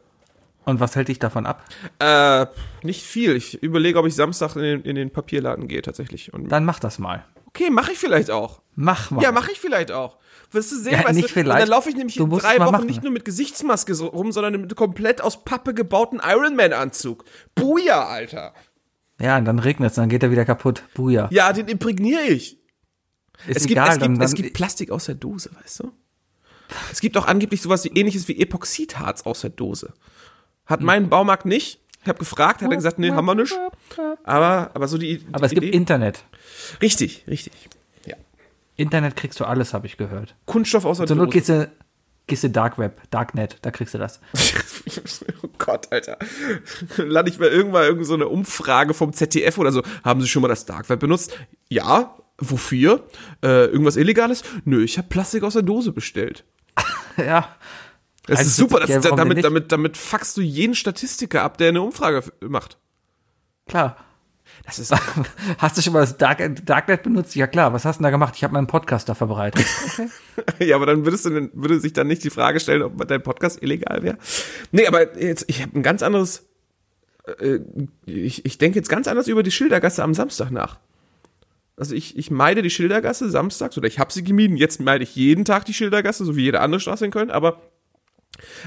Und 0.69 0.81
was 0.81 0.95
hält 0.97 1.09
dich 1.09 1.19
davon 1.19 1.47
ab? 1.47 1.65
Äh, 1.99 2.45
nicht 2.83 3.03
viel. 3.03 3.35
Ich 3.37 3.63
überlege, 3.63 3.99
ob 3.99 4.07
ich 4.07 4.15
Samstag 4.15 4.55
in 4.57 4.63
den, 4.63 4.83
in 4.83 4.97
den 4.97 5.11
Papierladen 5.11 5.67
gehe, 5.67 5.81
tatsächlich. 5.81 6.35
Und, 6.35 6.49
Dann 6.53 6.67
mach 6.67 6.79
das 6.79 6.99
mal. 6.99 7.25
okay, 7.47 7.71
mache 7.71 7.93
ich 7.93 7.99
vielleicht 7.99 8.31
auch. 8.31 8.61
Mach 8.75 9.11
mal. 9.11 9.23
Ja, 9.23 9.33
mache 9.33 9.51
ich 9.51 9.59
vielleicht 9.59 9.91
auch. 9.91 10.19
Wirst 10.51 10.71
du 10.73 10.77
sehen, 10.77 10.93
Ja, 10.93 11.05
weißt 11.05 11.15
nicht 11.15 11.31
du? 11.31 11.33
vielleicht. 11.33 11.63
Dann 11.63 11.69
laufe 11.69 11.89
ich 11.89 11.97
nämlich 11.97 12.19
in 12.19 12.29
drei 12.31 12.59
Wochen 12.61 12.73
machen. 12.73 12.87
nicht 12.87 13.03
nur 13.03 13.13
mit 13.13 13.25
Gesichtsmaske 13.25 13.99
rum, 13.99 14.31
sondern 14.31 14.61
mit 14.61 14.77
komplett 14.77 15.23
aus 15.23 15.43
Pappe 15.45 15.73
gebauten 15.73 16.21
Ironman-Anzug. 16.23 17.25
Buja, 17.55 18.07
Alter. 18.07 18.53
Ja, 19.21 19.39
und 19.39 19.47
dann 19.47 19.59
regnet 19.59 19.91
es, 19.91 19.97
dann 19.97 20.11
geht 20.11 20.23
er 20.23 20.31
wieder 20.31 20.45
kaputt. 20.45 20.83
Buja. 20.95 21.29
Ja, 21.33 21.53
den 21.55 21.67
imprägniere 21.69 22.23
ich. 22.25 22.59
Ist 23.47 23.57
Es 23.57 23.63
gibt, 23.63 23.73
egal, 23.73 23.89
es, 23.89 23.99
dann, 23.99 24.09
gibt, 24.11 24.21
dann, 24.21 24.27
es 24.27 24.35
gibt 24.35 24.53
Plastik 24.53 24.91
aus 24.91 25.07
der 25.07 25.15
Dose, 25.15 25.51
weißt 25.63 25.81
du? 25.81 25.93
Es 26.93 27.01
gibt 27.01 27.17
auch 27.17 27.27
angeblich 27.27 27.63
sowas 27.63 27.85
wie 27.85 27.89
ähnliches 27.89 28.29
wie 28.29 28.39
Epoxidharz 28.41 29.23
aus 29.23 29.41
der 29.41 29.51
Dose. 29.51 29.95
Hat 30.69 30.81
mein 30.81 31.09
Baumarkt 31.09 31.47
nicht. 31.47 31.81
Ich 32.03 32.09
habe 32.09 32.21
gefragt, 32.21 32.63
hat 32.63 32.71
er 32.71 32.77
gesagt, 32.77 32.99
nee, 33.01 33.11
haben 33.11 33.25
wir 33.27 33.35
nicht. 33.35 33.59
Aber, 34.23 34.71
aber 34.73 34.87
so 34.89 34.97
die, 34.99 35.25
aber 35.33 35.45
es 35.47 35.51
die 35.51 35.57
gibt 35.57 35.67
Idee- 35.67 35.77
Internet. 35.77 36.23
Richtig, 36.81 37.25
richtig. 37.27 37.53
Ja. 38.07 38.15
Internet 38.77 39.17
kriegst 39.17 39.41
du 39.41 39.45
alles, 39.45 39.75
habe 39.75 39.87
ich 39.87 39.97
gehört. 39.97 40.35
Kunststoff 40.47 40.85
aus 40.85 40.99
der 40.99 41.07
Zur 41.09 41.17
Not 41.17 41.27
Dose. 41.29 41.33
gehst 41.39 41.49
du, 41.49 41.71
gehst 42.29 42.45
du 42.45 42.51
Dark 42.51 42.79
Web, 42.79 43.01
Darknet, 43.11 43.57
da 43.63 43.71
kriegst 43.73 43.95
du 43.95 43.99
das. 43.99 44.21
oh 45.43 45.49
Gott, 45.59 45.89
Alter. 45.91 46.19
Lande 46.97 47.31
ich 47.31 47.39
mal 47.39 47.49
irgendwann 47.49 47.85
irgend 47.85 48.07
so 48.07 48.15
eine 48.15 48.29
Umfrage 48.29 48.95
vom 48.95 49.13
ZDF 49.13 49.59
oder 49.59 49.73
so. 49.73 49.83
Haben 50.05 50.21
Sie 50.21 50.29
schon 50.29 50.43
mal 50.43 50.49
das 50.49 50.65
Dark 50.67 50.89
Web 50.89 51.01
benutzt? 51.01 51.37
Ja. 51.69 52.15
Wofür? 52.41 53.05
Äh, 53.43 53.65
irgendwas 53.67 53.97
Illegales? 53.97 54.45
Nö, 54.65 54.85
ich 54.85 54.97
habe 54.97 55.09
Plastik 55.09 55.43
aus 55.43 55.55
der 55.55 55.63
Dose 55.63 55.91
bestellt. 55.93 56.45
ja. 57.17 57.49
Das 58.29 58.39
Also, 58.39 58.49
ist 58.51 58.57
super. 58.57 58.81
Das, 58.81 59.01
damit, 59.03 59.37
nicht? 59.37 59.45
damit, 59.45 59.73
damit 59.73 59.97
fuckst 59.97 60.37
du 60.37 60.43
jeden 60.43 60.75
Statistiker 60.75 61.43
ab, 61.43 61.59
der 61.59 61.71
eine 61.71 61.83
Umfrage 61.83 62.23
macht. 62.41 62.79
Klar. 63.67 63.97
Das 64.65 64.79
ist. 64.79 64.95
Hast 65.59 65.79
du 65.79 65.83
schon 65.83 65.95
mal 65.95 66.01
das 66.01 66.19
Dark, 66.19 66.41
Darknet 66.67 67.03
benutzt? 67.03 67.35
Ja 67.35 67.47
klar, 67.47 67.73
was 67.73 67.85
hast 67.85 67.97
du 67.97 68.03
denn 68.03 68.05
da 68.05 68.11
gemacht? 68.11 68.35
Ich 68.37 68.45
habe 68.45 68.53
meinen 68.53 68.67
Podcast 68.67 69.09
da 69.09 69.15
verbreitet. 69.15 69.65
ja, 70.59 70.77
aber 70.77 70.87
dann 70.87 71.05
würdest 71.05 71.25
du, 71.25 71.51
würde 71.55 71.81
sich 71.81 71.93
dann 71.93 72.07
nicht 72.07 72.23
die 72.25 72.31
Frage 72.31 72.61
stellen, 72.61 72.83
ob 72.83 73.09
dein 73.09 73.23
Podcast 73.23 73.63
illegal 73.63 74.03
wäre. 74.03 74.19
Nee, 74.73 74.87
aber 74.87 75.19
jetzt, 75.19 75.45
ich 75.49 75.63
habe 75.63 75.79
ein 75.79 75.83
ganz 75.83 76.03
anderes. 76.03 76.47
Äh, 77.41 77.61
ich, 78.05 78.45
ich 78.45 78.59
denke 78.59 78.79
jetzt 78.79 78.89
ganz 78.89 79.09
anders 79.09 79.29
über 79.29 79.43
die 79.43 79.51
Schildergasse 79.51 80.03
am 80.03 80.13
Samstag 80.15 80.51
nach. 80.51 80.79
Also 81.77 81.95
ich, 81.95 82.19
ich 82.19 82.31
meide 82.31 82.61
die 82.61 82.71
Schildergasse 82.71 83.31
samstags 83.31 83.79
oder 83.79 83.87
ich 83.87 83.99
habe 83.99 84.13
sie 84.13 84.25
gemieden. 84.25 84.57
Jetzt 84.57 84.81
meide 84.81 85.05
ich 85.05 85.15
jeden 85.15 85.45
Tag 85.45 85.65
die 85.65 85.75
Schildergasse, 85.75 86.25
so 86.25 86.37
wie 86.37 86.43
jede 86.43 86.61
andere 86.61 86.81
Straße 86.81 87.05
in 87.05 87.11
Köln. 87.13 87.31
Aber 87.31 87.61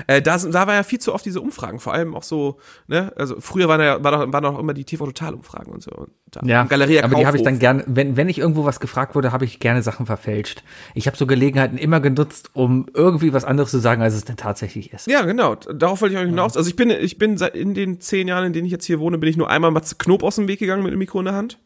äh, 0.08 0.22
da, 0.22 0.38
da 0.38 0.68
war 0.68 0.74
ja 0.74 0.84
viel 0.84 1.00
zu 1.00 1.14
oft 1.14 1.26
diese 1.26 1.42
Umfragen, 1.42 1.80
vor 1.80 1.94
allem 1.94 2.16
auch 2.16 2.24
so, 2.24 2.60
ne, 2.88 3.12
also 3.16 3.40
früher 3.40 3.68
waren 3.68 3.82
ja, 3.82 4.04
war 4.04 4.12
doch, 4.12 4.32
waren 4.32 4.46
auch 4.46 4.60
immer 4.60 4.74
die 4.74 4.86
TV-Total-Umfragen 4.86 5.72
und 5.72 5.84
so. 5.84 5.92
Und 5.92 6.12
da, 6.32 6.42
Ja, 6.44 6.64
Galeria 6.64 7.04
aber 7.04 7.16
die 7.16 7.26
habe 7.26 7.38
ich 7.38 7.44
dann 7.44 7.60
gerne, 7.60 7.84
wenn, 7.88 8.18
wenn 8.18 8.30
ich 8.30 8.40
irgendwo 8.40 8.66
was 8.66 8.80
gefragt 8.80 9.16
wurde, 9.16 9.32
habe 9.32 9.46
ich 9.46 9.60
gerne 9.60 9.84
Sachen 9.84 10.06
verfälscht. 10.06 10.64
Ich 10.94 11.08
habe 11.08 11.18
so 11.18 11.28
Gelegenheiten 11.28 11.78
immer 11.78 12.00
genutzt, 12.00 12.50
um 12.54 12.88
irgendwie 12.94 13.34
was 13.34 13.46
anderes 13.46 13.72
zu 13.72 13.80
sagen, 13.80 14.02
als 14.02 14.14
es 14.14 14.26
denn 14.26 14.38
tatsächlich 14.38 14.94
ist. 14.94 15.08
Ja, 15.08 15.24
genau. 15.24 15.56
Darauf 15.56 16.02
wollte 16.02 16.16
ich 16.16 16.22
auch 16.22 16.26
hinaus. 16.26 16.58
Also 16.58 16.70
ich 16.70 16.76
bin, 16.76 16.90
ich 16.90 17.18
bin 17.18 17.38
seit 17.38 17.56
in 17.56 17.74
den 17.74 18.02
zehn 18.02 18.28
Jahren, 18.28 18.46
in 18.46 18.54
denen 18.54 18.66
ich 18.66 18.72
jetzt 18.72 18.86
hier 18.86 19.00
wohne, 19.00 19.18
bin 19.18 19.30
ich 19.30 19.38
nur 19.38 19.50
einmal 19.50 19.72
Matze 19.72 19.96
Knob 19.96 20.24
aus 20.24 20.36
dem 20.36 20.48
Weg 20.48 20.60
gegangen 20.60 20.84
mit 20.84 20.92
dem 20.92 21.00
Mikro 21.00 21.20
in 21.20 21.26
der 21.26 21.36
Hand. 21.36 21.58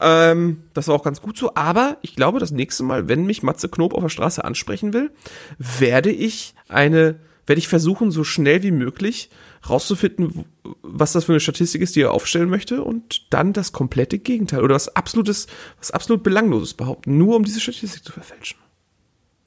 Ähm, 0.00 0.62
das 0.74 0.88
war 0.88 0.94
auch 0.94 1.02
ganz 1.02 1.20
gut 1.20 1.36
so. 1.36 1.54
Aber 1.54 1.98
ich 2.02 2.16
glaube, 2.16 2.38
das 2.38 2.50
nächste 2.50 2.82
Mal, 2.82 3.08
wenn 3.08 3.26
mich 3.26 3.42
Matze 3.42 3.68
Knob 3.68 3.94
auf 3.94 4.02
der 4.02 4.08
Straße 4.08 4.44
ansprechen 4.44 4.92
will, 4.92 5.10
werde 5.58 6.10
ich 6.10 6.54
eine, 6.68 7.16
werde 7.50 7.58
ich 7.58 7.68
versuchen, 7.68 8.12
so 8.12 8.22
schnell 8.22 8.62
wie 8.62 8.70
möglich 8.70 9.28
rauszufinden, 9.68 10.44
was 10.82 11.12
das 11.12 11.24
für 11.24 11.32
eine 11.32 11.40
Statistik 11.40 11.82
ist, 11.82 11.96
die 11.96 12.02
er 12.02 12.12
aufstellen 12.12 12.48
möchte 12.48 12.84
und 12.84 13.26
dann 13.30 13.52
das 13.52 13.72
komplette 13.72 14.20
Gegenteil 14.20 14.62
oder 14.62 14.76
was 14.76 14.94
absolutes, 14.94 15.48
was 15.78 15.90
absolut 15.90 16.22
belangloses 16.22 16.74
behaupten, 16.74 17.18
nur 17.18 17.34
um 17.34 17.44
diese 17.44 17.58
Statistik 17.58 18.04
zu 18.04 18.12
verfälschen. 18.12 18.56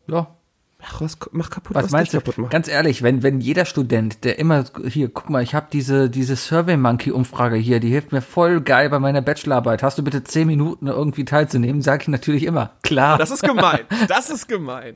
Ja. 0.08 0.36
Ach, 0.86 1.00
was, 1.00 1.18
mach 1.32 1.50
kaputt, 1.50 1.78
Was 1.78 1.92
meinst 1.92 2.12
dich 2.12 2.20
du? 2.20 2.26
kaputt 2.26 2.38
macht. 2.40 2.52
Ganz 2.52 2.68
ehrlich, 2.68 3.04
wenn, 3.04 3.24
wenn 3.24 3.40
jeder 3.40 3.64
Student, 3.64 4.26
der 4.26 4.38
immer, 4.38 4.66
hier, 4.86 5.08
guck 5.08 5.30
mal, 5.30 5.42
ich 5.42 5.56
habe 5.56 5.68
diese, 5.72 6.10
diese 6.10 6.36
Survey 6.36 6.76
Monkey 6.76 7.12
Umfrage 7.12 7.56
hier, 7.56 7.80
die 7.80 7.88
hilft 7.88 8.12
mir 8.12 8.22
voll 8.22 8.60
geil 8.60 8.90
bei 8.90 9.00
meiner 9.00 9.22
Bachelorarbeit. 9.22 9.82
Hast 9.82 9.98
du 9.98 10.04
bitte 10.04 10.26
zehn 10.26 10.46
Minuten 10.46 10.88
irgendwie 10.88 11.24
teilzunehmen? 11.24 11.82
Sag 11.82 12.02
ich 12.02 12.10
natürlich 12.10 12.44
immer. 12.44 12.74
Klar. 12.84 13.18
Das 13.18 13.32
ist 13.32 13.44
gemein. 13.44 13.86
Das 14.10 14.30
ist 14.30 14.50
gemein. 14.50 14.96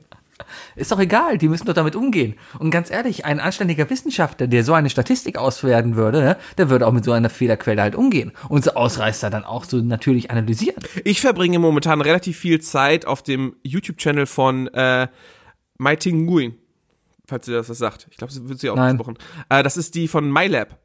Ist 0.76 0.92
doch 0.92 1.00
egal, 1.00 1.36
die 1.38 1.48
müssen 1.48 1.66
doch 1.66 1.74
damit 1.74 1.96
umgehen. 1.96 2.34
Und 2.58 2.70
ganz 2.70 2.90
ehrlich, 2.90 3.24
ein 3.24 3.40
anständiger 3.40 3.88
Wissenschaftler, 3.90 4.46
der 4.46 4.62
so 4.64 4.72
eine 4.72 4.88
Statistik 4.90 5.36
auswerten 5.38 5.96
würde, 5.96 6.20
ne, 6.20 6.36
der 6.56 6.70
würde 6.70 6.86
auch 6.86 6.92
mit 6.92 7.04
so 7.04 7.12
einer 7.12 7.30
Fehlerquelle 7.30 7.82
halt 7.82 7.94
umgehen 7.96 8.32
und 8.48 8.64
so 8.64 8.72
Ausreißer 8.74 9.30
dann 9.30 9.44
auch 9.44 9.64
so 9.64 9.78
natürlich 9.78 10.30
analysieren. 10.30 10.82
Ich 11.04 11.20
verbringe 11.20 11.58
momentan 11.58 12.00
relativ 12.00 12.38
viel 12.38 12.60
Zeit 12.60 13.04
auf 13.06 13.22
dem 13.22 13.56
YouTube-Channel 13.62 14.26
von 14.26 14.68
äh, 14.68 15.08
Mai 15.78 15.96
Ting 15.96 16.24
Nguyen, 16.24 16.54
falls 17.26 17.46
ihr 17.48 17.56
das 17.56 17.68
was 17.68 17.78
sagt. 17.78 18.06
Ich 18.10 18.16
glaube, 18.16 18.32
so 18.32 18.48
wird 18.48 18.60
sie 18.60 18.68
Nein. 18.68 18.78
ausgesprochen. 18.78 19.18
Äh, 19.48 19.62
das 19.62 19.76
ist 19.76 19.94
die 19.94 20.08
von 20.08 20.30
MyLab. 20.32 20.78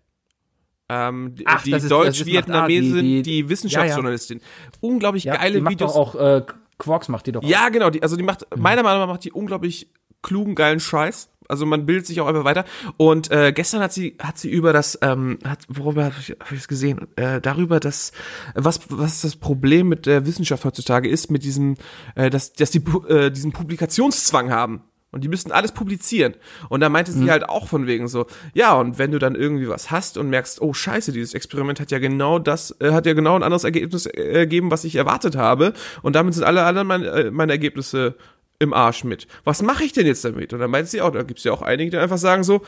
Ähm, 0.89 1.35
die 1.35 1.47
Ach, 1.47 1.63
die 1.63 1.71
Deutsch-Vietnamesin, 1.71 2.97
ah, 2.97 3.01
die, 3.01 3.01
die- 3.01 3.21
die- 3.21 3.49
Wissenschaftsjournalistin. 3.49 4.41
Unglaublich 4.81 5.23
geile 5.25 5.55
die 5.55 5.61
macht 5.61 5.71
Videos. 5.73 5.93
doch 5.93 5.99
auch, 5.99 6.15
äh, 6.15 6.41
Quarks 6.77 7.07
macht 7.09 7.27
die 7.27 7.31
doch 7.31 7.43
Ja, 7.43 7.69
genau. 7.69 7.89
Die, 7.89 8.01
also 8.01 8.15
die 8.15 8.23
macht, 8.23 8.45
Mhm. 8.55 8.61
meiner 8.61 8.83
Meinung 8.83 9.01
nach 9.01 9.07
macht 9.07 9.23
die 9.23 9.31
unglaublich 9.31 9.89
klugen, 10.21 10.55
geilen 10.55 10.79
Scheiß. 10.79 11.29
Also 11.49 11.65
man 11.65 11.85
bildet 11.85 12.07
sich 12.07 12.21
auch 12.21 12.27
einfach 12.27 12.45
weiter. 12.45 12.63
Und 12.95 13.29
äh, 13.29 13.51
gestern 13.51 13.81
hat 13.81 13.91
sie 13.91 14.15
hat 14.19 14.37
sie 14.37 14.49
über 14.49 14.71
das, 14.71 14.97
ähm, 15.01 15.39
hat, 15.43 15.59
worüber 15.67 16.05
habe 16.05 16.15
ich 16.19 16.29
hab 16.31 16.51
ich 16.51 16.59
das 16.59 16.67
gesehen? 16.69 17.07
Äh, 17.17 17.41
darüber, 17.41 17.81
dass 17.81 18.13
was 18.55 18.79
was 18.89 19.21
das 19.21 19.35
Problem 19.35 19.89
mit 19.89 20.05
der 20.05 20.25
Wissenschaft 20.25 20.63
heutzutage 20.63 21.09
ist, 21.09 21.29
mit 21.29 21.43
diesem, 21.43 21.75
äh, 22.15 22.29
dass 22.29 22.53
dass 22.53 22.71
die 22.71 22.81
äh, 23.09 23.29
diesen 23.29 23.51
Publikationszwang 23.51 24.51
haben. 24.51 24.83
Und 25.14 25.23
die 25.23 25.30
müssten 25.30 25.52
alles 25.52 25.72
publizieren. 25.72 26.34
Und 26.69 26.81
da 26.81 26.90
meinte 26.90 27.11
Mhm. 27.11 27.15
sie 27.23 27.31
halt 27.31 27.48
auch 27.48 27.68
von 27.68 27.88
wegen 27.88 28.07
so, 28.07 28.26
ja, 28.53 28.73
und 28.73 28.98
wenn 28.98 29.11
du 29.11 29.19
dann 29.19 29.35
irgendwie 29.35 29.69
was 29.69 29.91
hast 29.91 30.18
und 30.18 30.30
merkst, 30.30 30.61
oh 30.61 30.73
scheiße, 30.73 31.11
dieses 31.14 31.34
Experiment 31.34 31.80
hat 31.80 31.91
ja 31.91 31.99
genau 31.99 32.40
das, 32.40 32.76
äh, 32.81 32.91
hat 32.91 33.06
ja 33.06 33.14
genau 33.14 33.35
ein 33.35 33.44
anderes 33.44 33.64
Ergebnis 33.64 34.06
äh, 34.07 34.22
ergeben, 34.22 34.72
was 34.72 34.84
ich 34.84 34.95
erwartet 34.95 35.35
habe. 35.35 35.73
Und 36.02 36.15
damit 36.15 36.34
sind 36.34 36.44
alle 36.44 36.64
anderen 36.65 36.88
meine, 36.88 37.07
äh, 37.07 37.31
meine 37.31 37.52
Ergebnisse 37.53 38.15
im 38.60 38.73
Arsch 38.73 39.03
mit. 39.03 39.27
Was 39.44 39.61
mache 39.61 39.84
ich 39.84 39.94
denn 39.94 40.06
jetzt 40.07 40.26
damit? 40.26 40.52
Und 40.53 40.60
dann 40.60 40.72
meinte 40.72 40.90
sie 40.90 41.02
auch, 41.02 41.11
da 41.11 41.23
gibt 41.23 41.40
es 41.40 41.44
ja 41.45 41.52
auch 41.52 41.61
einige, 41.61 41.91
die 41.91 41.98
einfach 41.98 42.18
sagen 42.18 42.44
so, 42.44 42.61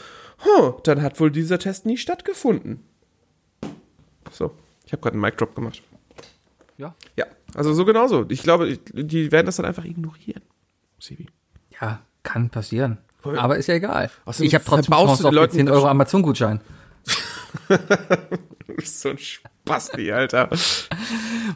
huh, 0.43 0.73
dann 0.83 1.01
hat 1.01 1.19
wohl 1.19 1.31
dieser 1.31 1.57
Test 1.59 1.85
nie 1.85 1.97
stattgefunden. 1.97 2.83
So, 4.31 4.51
ich 4.85 4.91
habe 4.91 5.01
gerade 5.01 5.13
einen 5.13 5.21
Mic 5.21 5.37
Drop 5.37 5.55
gemacht. 5.55 5.81
Ja. 6.77 6.93
Ja, 7.15 7.25
also 7.53 7.73
so 7.73 7.85
genauso. 7.85 8.25
Ich 8.29 8.43
glaube, 8.43 8.77
die 8.77 9.31
werden 9.31 9.45
das 9.45 9.55
dann 9.55 9.65
einfach 9.65 9.85
ignorieren. 9.85 10.41
Sebi. 10.99 11.27
Ja, 11.79 12.01
kann 12.25 12.49
passieren. 12.49 12.97
Aber 13.37 13.55
ist 13.57 13.67
ja 13.67 13.75
egal. 13.75 14.11
Außerdem 14.25 14.47
Ich 14.47 14.53
habe 14.53 14.65
trotzdem 14.65 14.93
Chance 14.93 15.11
auf 15.13 15.17
den 15.19 15.25
den 15.29 15.33
Leuten 15.35 15.53
10 15.55 15.65
das- 15.67 15.75
Euro 15.77 15.87
Amazon-Gutschein. 15.87 16.59
So 18.83 19.09
ein 19.09 19.17
Spasti, 19.17 20.11
Alter. 20.11 20.49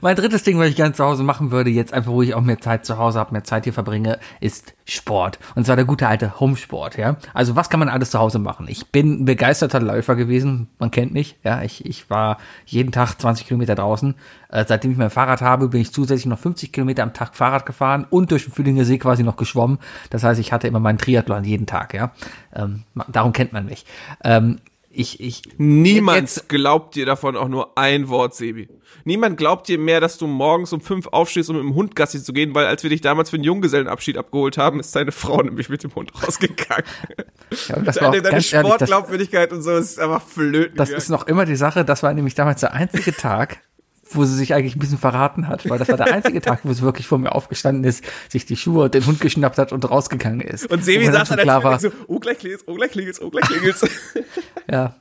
Mein 0.02 0.16
drittes 0.16 0.44
Ding, 0.44 0.58
was 0.60 0.68
ich 0.68 0.76
gerne 0.76 0.94
zu 0.94 1.04
Hause 1.04 1.24
machen 1.24 1.52
würde, 1.52 1.70
jetzt 1.70 1.94
einfach, 1.94 2.12
wo 2.12 2.22
ich 2.22 2.34
auch 2.34 2.42
mehr 2.42 2.60
Zeit 2.60 2.86
zu 2.86 2.98
Hause 2.98 3.20
habe, 3.20 3.34
mehr 3.34 3.44
Zeit 3.44 3.64
hier 3.66 3.74
verbringe, 3.74 4.20
ist 4.40 4.74
Sport. 4.86 5.40
Und 5.56 5.66
zwar 5.66 5.76
der 5.76 5.86
gute 5.86 6.08
alte 6.08 6.40
Homesport, 6.40 6.98
ja. 6.98 7.18
Also 7.34 7.56
was 7.56 7.70
kann 7.70 7.80
man 7.80 7.90
alles 7.90 8.12
zu 8.12 8.20
Hause 8.20 8.40
machen? 8.40 8.68
Ich 8.70 8.88
bin 8.88 9.22
ein 9.22 9.26
begeisterter 9.26 9.80
Läufer 9.80 10.16
gewesen, 10.16 10.70
man 10.78 10.92
kennt 10.92 11.14
mich, 11.14 11.38
ja. 11.44 11.62
Ich, 11.64 11.86
ich 11.86 12.10
war 12.10 12.38
jeden 12.66 12.92
Tag 12.92 13.16
20 13.16 13.48
Kilometer 13.48 13.76
draußen. 13.76 14.16
Äh, 14.50 14.66
seitdem 14.68 14.92
ich 14.92 14.98
mein 14.98 15.10
Fahrrad 15.10 15.42
habe, 15.42 15.70
bin 15.70 15.82
ich 15.82 15.92
zusätzlich 15.92 16.28
noch 16.28 16.40
50 16.40 16.72
Kilometer 16.72 17.04
am 17.04 17.14
Tag 17.14 17.36
Fahrrad 17.36 17.66
gefahren 17.66 18.06
und 18.10 18.32
durch 18.32 18.46
den 18.46 18.54
Fühlinger 18.54 18.86
See 18.86 18.98
quasi 18.98 19.24
noch 19.24 19.36
geschwommen. 19.36 19.80
Das 20.10 20.24
heißt, 20.24 20.40
ich 20.40 20.54
hatte 20.54 20.68
immer 20.68 20.80
meinen 20.80 21.00
Triathlon 21.00 21.44
jeden 21.44 21.66
Tag, 21.66 21.94
ja. 21.94 22.12
Ähm, 22.56 22.84
darum 23.08 23.34
kennt 23.34 23.52
man 23.52 23.66
mich. 23.66 23.86
Ähm, 24.24 24.60
ich, 24.92 25.20
ich, 25.20 25.44
Niemand 25.58 26.22
Jetzt- 26.22 26.50
glaubt 26.50 26.96
dir 26.96 27.06
davon 27.06 27.38
auch 27.38 27.48
nur 27.48 27.78
ein 27.78 28.10
Wort, 28.10 28.34
Sebi. 28.36 28.68
Niemand 29.06 29.38
glaubt 29.38 29.68
dir 29.68 29.78
mehr, 29.78 30.02
dass 30.02 30.18
du 30.18 30.26
morgens 30.26 30.74
um 30.74 30.82
fünf 30.82 31.08
aufstehst, 31.08 31.50
um 31.50 31.56
mit 31.58 31.64
dem 31.64 31.76
Hund 31.76 31.96
Gassi 31.96 32.24
zu 32.24 32.34
gehen, 32.34 32.56
weil 32.56 32.66
als 32.66 32.82
wir 32.82 32.90
dich 32.90 33.02
damals 33.02 33.30
für 33.30 33.38
den 33.38 33.44
Junggesellenabschied 33.44 34.18
abgeholt 34.18 34.58
haben, 34.58 34.80
ist 34.80 34.96
deine 34.96 35.12
Frau 35.12 35.42
nämlich 35.44 35.70
mit 35.70 35.84
dem 35.84 35.94
Hund 35.94 36.12
rausgegangen. 36.24 36.84
ja, 37.68 37.80
das 37.82 38.02
war 38.02 38.08
auch 38.08 38.12
deine 38.12 38.24
deine 38.24 38.34
ganz 38.36 38.52
ehrlich, 38.52 38.52
das- 38.52 38.78
Sportglaubwürdigkeit 38.90 39.54
und 39.54 39.62
so 39.62 39.72
ist 39.78 40.00
einfach 40.00 40.24
flöten. 40.24 40.76
Das 40.76 40.90
gegangen. 40.90 41.02
ist 41.04 41.10
noch 41.10 41.28
immer 41.28 41.46
die 41.46 41.56
Sache, 41.56 41.86
das 41.86 42.02
war 42.04 42.14
nämlich 42.14 42.34
damals 42.36 42.62
der 42.62 42.74
einzige 42.74 43.14
Tag, 43.16 43.60
wo 44.12 44.26
sie 44.26 44.36
sich 44.36 44.54
eigentlich 44.54 44.76
ein 44.76 44.80
bisschen 44.80 44.98
verraten 44.98 45.48
hat, 45.48 45.70
weil 45.70 45.80
das 45.80 45.90
war 45.90 45.98
der 45.98 46.14
einzige 46.14 46.42
Tag, 46.42 46.62
wo 46.64 46.74
sie 46.74 46.82
wirklich 46.82 47.08
vor 47.08 47.18
mir 47.18 47.34
aufgestanden 47.34 47.84
ist, 47.84 48.04
sich 48.30 48.46
die 48.46 48.56
Schuhe 48.56 48.86
und 48.86 48.94
den 48.94 49.06
Hund 49.06 49.20
geschnappt 49.20 49.58
hat 49.58 49.72
und 49.72 49.90
rausgegangen 49.90 50.42
ist. 50.42 50.70
und 50.70 50.88
dann 50.88 51.14
saß 51.14 51.32
an 51.32 51.38
der 51.38 51.46
klar 51.46 51.64
war, 51.64 51.80
so, 51.80 51.90
oh, 52.08 52.20
gleich 52.20 52.40
klingelt's, 52.40 52.64
oh, 52.68 52.74
gleich 52.74 52.92
klingelt's, 52.92 53.22
oh, 53.22 53.30
gleich 53.30 53.46
klingelt's. 53.46 53.86
ja, 54.72 54.96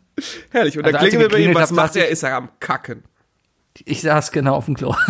Herrlich. 0.50 0.78
Und 0.78 0.84
Also 0.84 0.92
dann 0.98 1.08
klingeln 1.08 1.22
wir 1.22 1.28
bei 1.28 1.38
ihm, 1.38 1.54
was 1.54 1.70
macht 1.70 1.96
er? 1.96 2.08
Ist 2.08 2.22
er 2.22 2.36
am 2.36 2.48
Kacken. 2.60 3.04
Ich 3.84 4.00
saß 4.00 4.32
genau 4.32 4.54
auf 4.54 4.64
dem 4.64 4.74
Klo. 4.74 4.94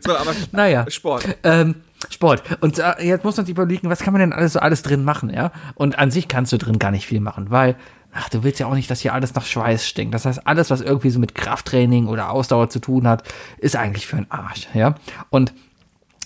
So, 0.00 0.16
aber 0.16 0.34
Naja. 0.52 0.86
Sport. 0.88 1.26
Ähm, 1.42 1.76
Sport. 2.08 2.42
Und 2.60 2.78
äh, 2.78 3.02
jetzt 3.02 3.24
muss 3.24 3.36
man 3.36 3.44
sich 3.44 3.52
überlegen, 3.52 3.90
was 3.90 4.00
kann 4.00 4.12
man 4.12 4.20
denn 4.20 4.32
alles 4.32 4.54
so 4.54 4.60
alles 4.60 4.82
drin 4.82 5.04
machen, 5.04 5.30
ja? 5.30 5.52
Und 5.74 5.98
an 5.98 6.10
sich 6.10 6.26
kannst 6.28 6.52
du 6.52 6.56
drin 6.56 6.78
gar 6.78 6.90
nicht 6.90 7.06
viel 7.06 7.20
machen, 7.20 7.50
weil, 7.50 7.76
ach, 8.12 8.28
du 8.28 8.42
willst 8.42 8.60
ja 8.60 8.66
auch 8.66 8.74
nicht, 8.74 8.90
dass 8.90 9.00
hier 9.00 9.14
alles 9.14 9.34
nach 9.34 9.44
Schweiß 9.44 9.86
stinkt. 9.86 10.14
Das 10.14 10.24
heißt, 10.24 10.46
alles, 10.46 10.70
was 10.70 10.80
irgendwie 10.80 11.10
so 11.10 11.18
mit 11.18 11.34
Krafttraining 11.34 12.06
oder 12.06 12.30
Ausdauer 12.30 12.70
zu 12.70 12.80
tun 12.80 13.06
hat, 13.06 13.22
ist 13.58 13.76
eigentlich 13.76 14.06
für 14.06 14.16
einen 14.16 14.30
Arsch, 14.30 14.68
ja? 14.74 14.94
Und 15.30 15.52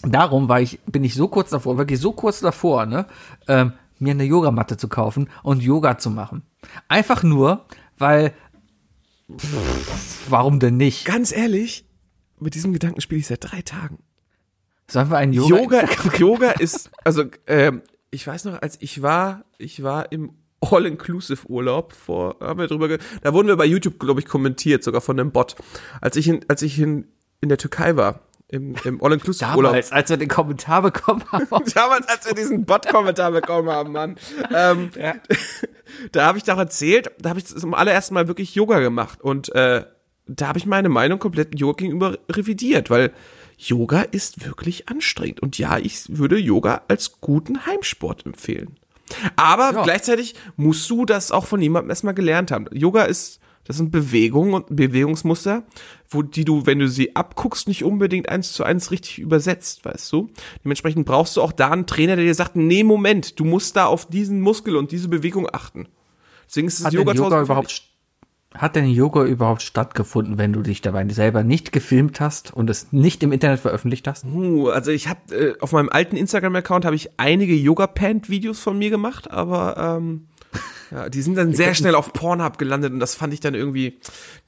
darum 0.03 0.49
war 0.49 0.61
ich, 0.61 0.81
bin 0.87 1.05
ich 1.05 1.15
so 1.15 1.29
kurz 1.29 1.51
davor, 1.51 1.79
wirklich 1.79 2.01
so 2.01 2.13
kurz 2.13 2.41
davor, 2.41 2.87
ne, 2.87 3.07
ähm, 3.49 3.73
mir 3.99 4.13
eine 4.13 4.25
Yogamatte 4.25 4.77
zu 4.77 4.89
kaufen 4.89 5.29
und 5.43 5.63
Yoga 5.63 5.99
zu 5.99 6.11
machen. 6.11 6.43
Einfach 6.89 7.23
nur, 7.23 7.67
weil, 7.99 8.33
pff, 9.37 10.27
warum 10.29 10.59
denn 10.59 10.77
nicht? 10.77 11.05
Ganz 11.05 11.33
ehrlich, 11.33 11.85
mit 12.41 12.55
diesem 12.55 12.73
Gedanken 12.73 13.01
spiele 13.01 13.21
ich 13.21 13.29
seit 13.29 13.51
drei 13.51 13.63
Tagen. 13.63 13.99
Sollen 14.89 15.11
wir 15.11 15.19
einen 15.19 15.33
Yoga? 15.33 15.57
Yoga, 15.57 15.85
Yoga 16.19 16.51
ist, 16.51 16.91
also 17.05 17.25
ähm, 17.47 17.83
ich 18.11 18.27
weiß 18.27 18.45
noch, 18.45 18.61
als 18.61 18.77
ich 18.81 19.03
war, 19.03 19.45
ich 19.59 19.83
war 19.83 20.11
im 20.13 20.35
All-Inclusive-Urlaub 20.63 21.93
vor, 21.93 22.37
haben 22.41 22.61
wir 22.61 22.67
drüber, 22.69 22.89
da 23.23 23.33
wurden 23.33 23.49
wir 23.49 23.57
bei 23.57 23.67
YouTube, 23.67 23.99
glaube 23.99 24.21
ich, 24.21 24.27
kommentiert, 24.27 24.85
sogar 24.85 25.01
von 25.01 25.19
einem 25.19 25.33
Bot. 25.33 25.57
Als 26.01 26.17
ich 26.17 26.29
in, 26.29 26.45
als 26.49 26.63
ich 26.63 26.79
in, 26.79 27.09
in 27.41 27.49
der 27.49 27.59
Türkei 27.59 27.97
war, 27.97 28.21
im, 28.49 28.75
im 28.85 29.03
All-Inclusive-Urlaub. 29.03 29.73
Damals, 29.73 29.93
als 29.93 30.11
wir 30.11 30.19
den 30.19 30.29
Kommentar 30.29 30.83
bekommen 30.83 31.25
haben. 31.33 31.47
Damals, 31.75 32.07
als 32.07 32.27
wir 32.27 32.35
diesen 32.35 32.65
Bot-Kommentar 32.65 33.33
bekommen 33.33 33.71
haben, 33.71 33.93
Mann. 33.93 34.17
Ähm, 34.55 34.91
Da 36.11 36.27
habe 36.27 36.39
ich 36.39 36.45
doch 36.45 36.59
erzählt, 36.59 37.11
da 37.19 37.31
habe 37.31 37.39
ich 37.39 37.47
zum 37.47 37.75
allerersten 37.75 38.15
Mal 38.15 38.29
wirklich 38.29 38.55
Yoga 38.55 38.81
gemacht. 38.81 39.21
Und 39.21 39.55
äh, 39.55 39.85
da 40.27 40.49
habe 40.49 40.59
ich 40.59 40.67
meine 40.67 40.89
Meinung 40.89 41.19
komplett 41.19 41.59
Yoga 41.59 41.77
gegenüber 41.77 42.19
revidiert, 42.31 42.91
weil 42.91 43.13
Yoga 43.59 44.03
ist 44.03 44.45
wirklich 44.45 44.89
anstrengend. 44.89 45.41
Und 45.41 45.59
ja, 45.59 45.79
ich 45.79 46.05
würde 46.09 46.39
Yoga 46.39 46.83
als 46.89 47.21
guten 47.21 47.67
Heimsport 47.67 48.27
empfehlen. 48.27 48.77
Aber 49.37 49.73
Ja. 49.73 49.83
gleichzeitig 49.83 50.35
musst 50.57 50.89
du 50.91 51.05
das 51.05 51.33
auch 51.33 51.47
von 51.47 51.61
jemandem 51.61 51.91
erstmal 51.91 52.15
gelernt 52.15 52.51
haben. 52.51 52.67
Yoga 52.73 53.05
ist, 53.05 53.41
das 53.65 53.77
sind 53.77 53.91
Bewegungen 53.93 54.55
und 54.55 54.75
Bewegungsmuster, 54.75 55.63
wo 56.09 56.23
die 56.23 56.45
du, 56.45 56.67
wenn 56.67 56.81
du 56.81 56.89
sie 56.89 57.15
abguckst, 57.15 57.69
nicht 57.69 57.85
unbedingt 57.85 58.29
eins 58.29 58.53
zu 58.53 58.65
eins 58.65 58.91
richtig 58.91 59.19
übersetzt, 59.21 59.85
weißt 59.85 60.13
du? 60.13 60.31
Dementsprechend 60.65 61.07
brauchst 61.07 61.37
du 61.37 61.43
auch 61.43 61.53
da 61.53 61.71
einen 61.71 61.87
Trainer, 61.87 62.17
der 62.17 62.25
dir 62.25 62.35
sagt, 62.35 62.57
nee, 62.57 62.83
Moment, 62.83 63.39
du 63.39 63.45
musst 63.45 63.77
da 63.77 63.87
auf 63.87 64.07
diesen 64.07 64.41
Muskel 64.41 64.77
und 64.77 64.91
diese 64.91 65.09
Bewegung 65.09 65.49
achten. 65.53 65.87
Deswegen 66.49 66.67
ist 66.69 66.85
das 66.85 66.91
denn 66.91 67.01
Yoga, 67.01 67.13
Yoga 67.13 67.43
überhaupt, 67.43 67.83
hat 68.57 68.77
denn 68.77 68.87
Yoga 68.87 69.25
überhaupt 69.25 69.63
stattgefunden, 69.63 70.39
wenn 70.39 70.53
du 70.53 70.63
dich 70.63 70.83
dabei 70.83 71.09
selber 71.09 71.43
nicht 71.43 71.73
gefilmt 71.73 72.21
hast 72.21 72.53
und 72.53 72.69
es 72.71 72.93
nicht 72.93 73.23
im 73.23 73.33
Internet 73.33 73.61
veröffentlicht 73.61 74.07
hast? 74.07 74.25
Uh, 74.25 74.69
also 74.69 74.91
ich 74.91 75.09
habe 75.09 75.35
äh, 75.35 75.55
auf 75.61 75.73
meinem 75.73 75.89
alten 75.89 76.17
Instagram-Account 76.17 76.85
habe 76.85 76.97
ich 76.97 77.11
einige 77.19 77.55
Yoga-Pant-Videos 77.55 78.61
von 78.61 78.79
mir 78.79 78.91
gemacht, 78.91 79.31
aber 79.31 79.99
ähm, 79.99 80.27
ja, 80.91 81.09
die 81.09 81.23
sind 81.23 81.37
dann 81.37 81.55
sehr 81.55 81.75
schnell 81.75 81.95
auf 81.95 82.13
Pornhub 82.13 82.59
gelandet 82.59 82.93
und 82.93 83.01
das 83.01 83.15
fand 83.15 83.33
ich 83.33 83.41
dann 83.41 83.55
irgendwie 83.55 83.99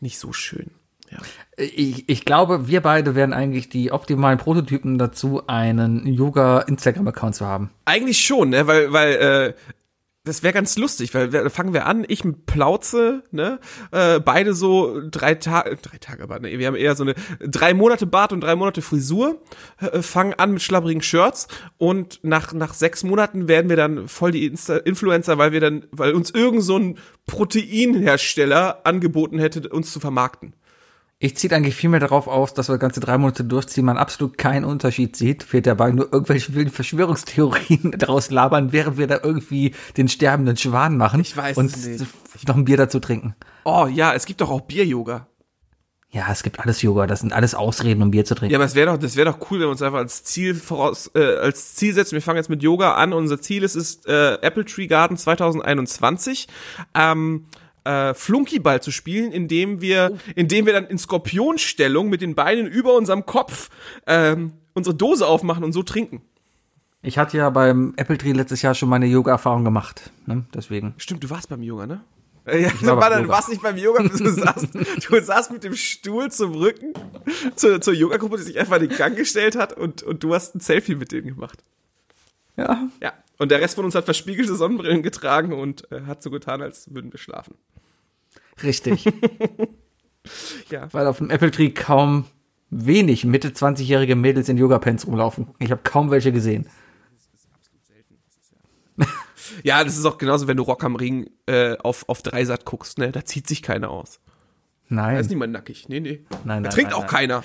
nicht 0.00 0.18
so 0.18 0.32
schön. 0.32 0.70
Ja. 1.10 1.18
Ich, 1.56 2.08
ich 2.08 2.24
glaube, 2.24 2.66
wir 2.68 2.80
beide 2.80 3.14
wären 3.14 3.32
eigentlich 3.32 3.68
die 3.68 3.92
optimalen 3.92 4.38
Prototypen 4.38 4.98
dazu, 4.98 5.46
einen 5.46 6.06
Yoga-Instagram-Account 6.06 7.36
zu 7.36 7.46
haben. 7.46 7.70
Eigentlich 7.84 8.24
schon, 8.24 8.50
ne, 8.50 8.66
weil 8.66 8.92
weil 8.92 9.12
äh, 9.14 9.54
das 10.24 10.42
wäre 10.42 10.54
ganz 10.54 10.78
lustig, 10.78 11.12
weil 11.12 11.32
wir, 11.32 11.50
fangen 11.50 11.74
wir 11.74 11.84
an, 11.84 12.04
ich 12.08 12.24
mit 12.24 12.46
Plauze, 12.46 13.22
ne, 13.30 13.60
äh, 13.92 14.20
beide 14.20 14.54
so 14.54 15.02
drei 15.10 15.34
Tage, 15.34 15.76
drei 15.76 15.98
Tage, 15.98 16.22
aber 16.22 16.40
ne, 16.40 16.58
wir 16.58 16.66
haben 16.66 16.76
eher 16.76 16.96
so 16.96 17.04
eine 17.04 17.14
drei 17.40 17.74
Monate 17.74 18.06
Bart 18.06 18.32
und 18.32 18.40
drei 18.40 18.56
Monate 18.56 18.80
Frisur, 18.80 19.42
äh, 19.78 20.00
fangen 20.00 20.32
an 20.34 20.52
mit 20.52 20.62
schlabbrigen 20.62 21.02
Shirts 21.02 21.46
und 21.76 22.20
nach 22.22 22.54
nach 22.54 22.72
sechs 22.72 23.04
Monaten 23.04 23.48
werden 23.48 23.68
wir 23.68 23.76
dann 23.76 24.08
voll 24.08 24.32
die 24.32 24.46
Insta 24.46 24.78
Influencer, 24.78 25.36
weil 25.36 25.52
wir 25.52 25.60
dann, 25.60 25.84
weil 25.90 26.14
uns 26.14 26.30
irgend 26.30 26.62
so 26.62 26.78
ein 26.78 26.98
Proteinhersteller 27.26 28.86
angeboten 28.86 29.38
hätte, 29.38 29.68
uns 29.68 29.92
zu 29.92 30.00
vermarkten. 30.00 30.54
Ich 31.18 31.36
ziehe 31.36 31.54
eigentlich 31.54 31.76
viel 31.76 31.90
mehr 31.90 32.00
darauf 32.00 32.26
aus, 32.26 32.54
dass 32.54 32.68
wir 32.68 32.76
ganze 32.78 33.00
drei 33.00 33.16
Monate 33.18 33.44
durchziehen, 33.44 33.84
man 33.84 33.96
absolut 33.96 34.36
keinen 34.36 34.64
Unterschied 34.64 35.16
sieht, 35.16 35.42
fehlt 35.42 35.66
dabei 35.66 35.90
nur 35.92 36.12
irgendwelche 36.12 36.54
wilden 36.54 36.70
Verschwörungstheorien 36.72 37.92
daraus 37.96 38.30
labern, 38.30 38.72
während 38.72 38.98
wir 38.98 39.06
da 39.06 39.20
irgendwie 39.22 39.74
den 39.96 40.08
sterbenden 40.08 40.56
Schwan 40.56 40.96
machen 40.96 41.20
Ich 41.20 41.36
weiß 41.36 41.56
und 41.56 41.74
es 41.74 41.86
nicht. 41.86 42.48
noch 42.48 42.56
ein 42.56 42.64
Bier 42.64 42.76
dazu 42.76 43.00
trinken. 43.00 43.34
Oh 43.64 43.86
ja, 43.86 44.12
es 44.12 44.26
gibt 44.26 44.40
doch 44.40 44.50
auch 44.50 44.62
Bier-Yoga. 44.62 45.28
Ja, 46.14 46.30
es 46.30 46.44
gibt 46.44 46.60
alles 46.60 46.80
Yoga, 46.80 47.08
das 47.08 47.20
sind 47.20 47.32
alles 47.32 47.56
Ausreden, 47.56 48.00
um 48.00 48.12
Bier 48.12 48.24
zu 48.24 48.36
trinken. 48.36 48.52
Ja, 48.52 48.58
aber 48.58 48.66
es 48.66 48.76
wäre 48.76 48.92
doch, 48.92 48.98
das 48.98 49.16
wäre 49.16 49.32
doch 49.32 49.50
cool, 49.50 49.58
wenn 49.58 49.66
wir 49.66 49.70
uns 49.70 49.82
einfach 49.82 49.98
als 49.98 50.22
Ziel 50.22 50.54
voraus, 50.54 51.10
äh, 51.16 51.38
als 51.38 51.74
Ziel 51.74 51.92
setzen. 51.92 52.12
Wir 52.12 52.22
fangen 52.22 52.36
jetzt 52.36 52.48
mit 52.48 52.62
Yoga 52.62 52.94
an. 52.94 53.12
Unser 53.12 53.40
Ziel 53.40 53.64
ist, 53.64 53.74
ist 53.74 54.06
äh, 54.06 54.34
Apple 54.34 54.64
Tree 54.64 54.86
Garden 54.86 55.16
2021. 55.16 56.46
Ähm, 56.94 57.46
äh, 57.84 58.14
Flunkyball 58.14 58.82
zu 58.82 58.90
spielen, 58.90 59.32
indem 59.32 59.80
wir, 59.80 60.16
indem 60.34 60.66
wir 60.66 60.72
dann 60.72 60.86
in 60.86 60.98
Skorpionstellung 60.98 62.08
mit 62.08 62.20
den 62.20 62.34
Beinen 62.34 62.66
über 62.66 62.94
unserem 62.94 63.26
Kopf 63.26 63.70
ähm, 64.06 64.54
unsere 64.74 64.94
Dose 64.96 65.26
aufmachen 65.26 65.64
und 65.64 65.72
so 65.72 65.82
trinken. 65.82 66.22
Ich 67.02 67.18
hatte 67.18 67.36
ja 67.36 67.50
beim 67.50 67.92
Apple 67.96 68.16
Tree 68.16 68.32
letztes 68.32 68.62
Jahr 68.62 68.74
schon 68.74 68.88
meine 68.88 69.06
Yoga-Erfahrung 69.06 69.62
gemacht, 69.64 70.10
ne? 70.26 70.46
deswegen. 70.54 70.94
Stimmt, 70.96 71.22
du 71.22 71.30
warst 71.30 71.50
beim 71.50 71.62
Yoga, 71.62 71.86
ne? 71.86 72.00
Ja, 72.46 72.70
war 72.82 73.08
dann, 73.08 73.22
du 73.22 73.28
warst 73.30 73.48
nicht 73.48 73.62
beim 73.62 73.76
Yoga, 73.76 74.02
du 74.02 74.16
saßt, 74.30 74.68
du 74.74 75.20
saßt 75.22 75.50
mit 75.50 75.64
dem 75.64 75.74
Stuhl 75.74 76.30
zum 76.30 76.52
Rücken 76.52 76.92
zur, 77.56 77.80
zur 77.80 77.94
Yoga-Gruppe, 77.94 78.36
die 78.36 78.42
sich 78.42 78.58
einfach 78.58 78.76
in 78.76 78.88
den 78.88 78.98
Gang 78.98 79.16
gestellt 79.16 79.56
hat 79.56 79.72
und, 79.72 80.02
und 80.02 80.22
du 80.22 80.34
hast 80.34 80.54
ein 80.54 80.60
Selfie 80.60 80.94
mit 80.94 81.12
denen 81.12 81.28
gemacht. 81.28 81.64
Ja. 82.56 82.88
Ja, 83.02 83.12
und 83.38 83.50
der 83.50 83.60
Rest 83.60 83.76
von 83.76 83.84
uns 83.84 83.94
hat 83.94 84.04
verspiegelte 84.04 84.54
Sonnenbrillen 84.54 85.02
getragen 85.02 85.52
und 85.52 85.90
äh, 85.90 86.02
hat 86.02 86.22
so 86.22 86.30
getan, 86.30 86.62
als 86.62 86.94
würden 86.94 87.12
wir 87.12 87.18
schlafen. 87.18 87.54
Richtig. 88.62 89.04
Ja. 90.70 90.90
Weil 90.92 91.06
auf 91.06 91.18
dem 91.18 91.28
Apple 91.28 91.50
Tree 91.50 91.68
kaum 91.68 92.24
wenig 92.70 93.26
Mitte 93.26 93.50
20-jährige 93.50 94.16
Mädels 94.16 94.48
in 94.48 94.56
Yoga-Pants 94.56 95.06
rumlaufen. 95.06 95.48
Ich 95.58 95.70
habe 95.70 95.82
kaum 95.84 96.10
welche 96.10 96.32
gesehen. 96.32 96.66
Ja, 99.62 99.84
das 99.84 99.98
ist 99.98 100.06
auch 100.06 100.16
genauso, 100.16 100.48
wenn 100.48 100.56
du 100.56 100.62
Rock 100.62 100.82
am 100.84 100.96
Ring 100.96 101.28
äh, 101.44 101.76
auf, 101.76 102.08
auf 102.08 102.22
Dreisat 102.22 102.64
guckst, 102.64 102.96
ne? 102.96 103.12
Da 103.12 103.26
zieht 103.26 103.46
sich 103.46 103.60
keiner 103.62 103.90
aus. 103.90 104.18
Nein. 104.88 105.16
Da 105.16 105.20
ist 105.20 105.28
niemand 105.28 105.52
nackig. 105.52 105.86
Nee, 105.90 106.00
nee. 106.00 106.24
Nein, 106.30 106.40
da 106.44 106.60
nein, 106.60 106.70
trinkt 106.70 106.92
nein, 106.92 106.98
auch 106.98 107.12
nein. 107.12 107.28
keiner. 107.30 107.44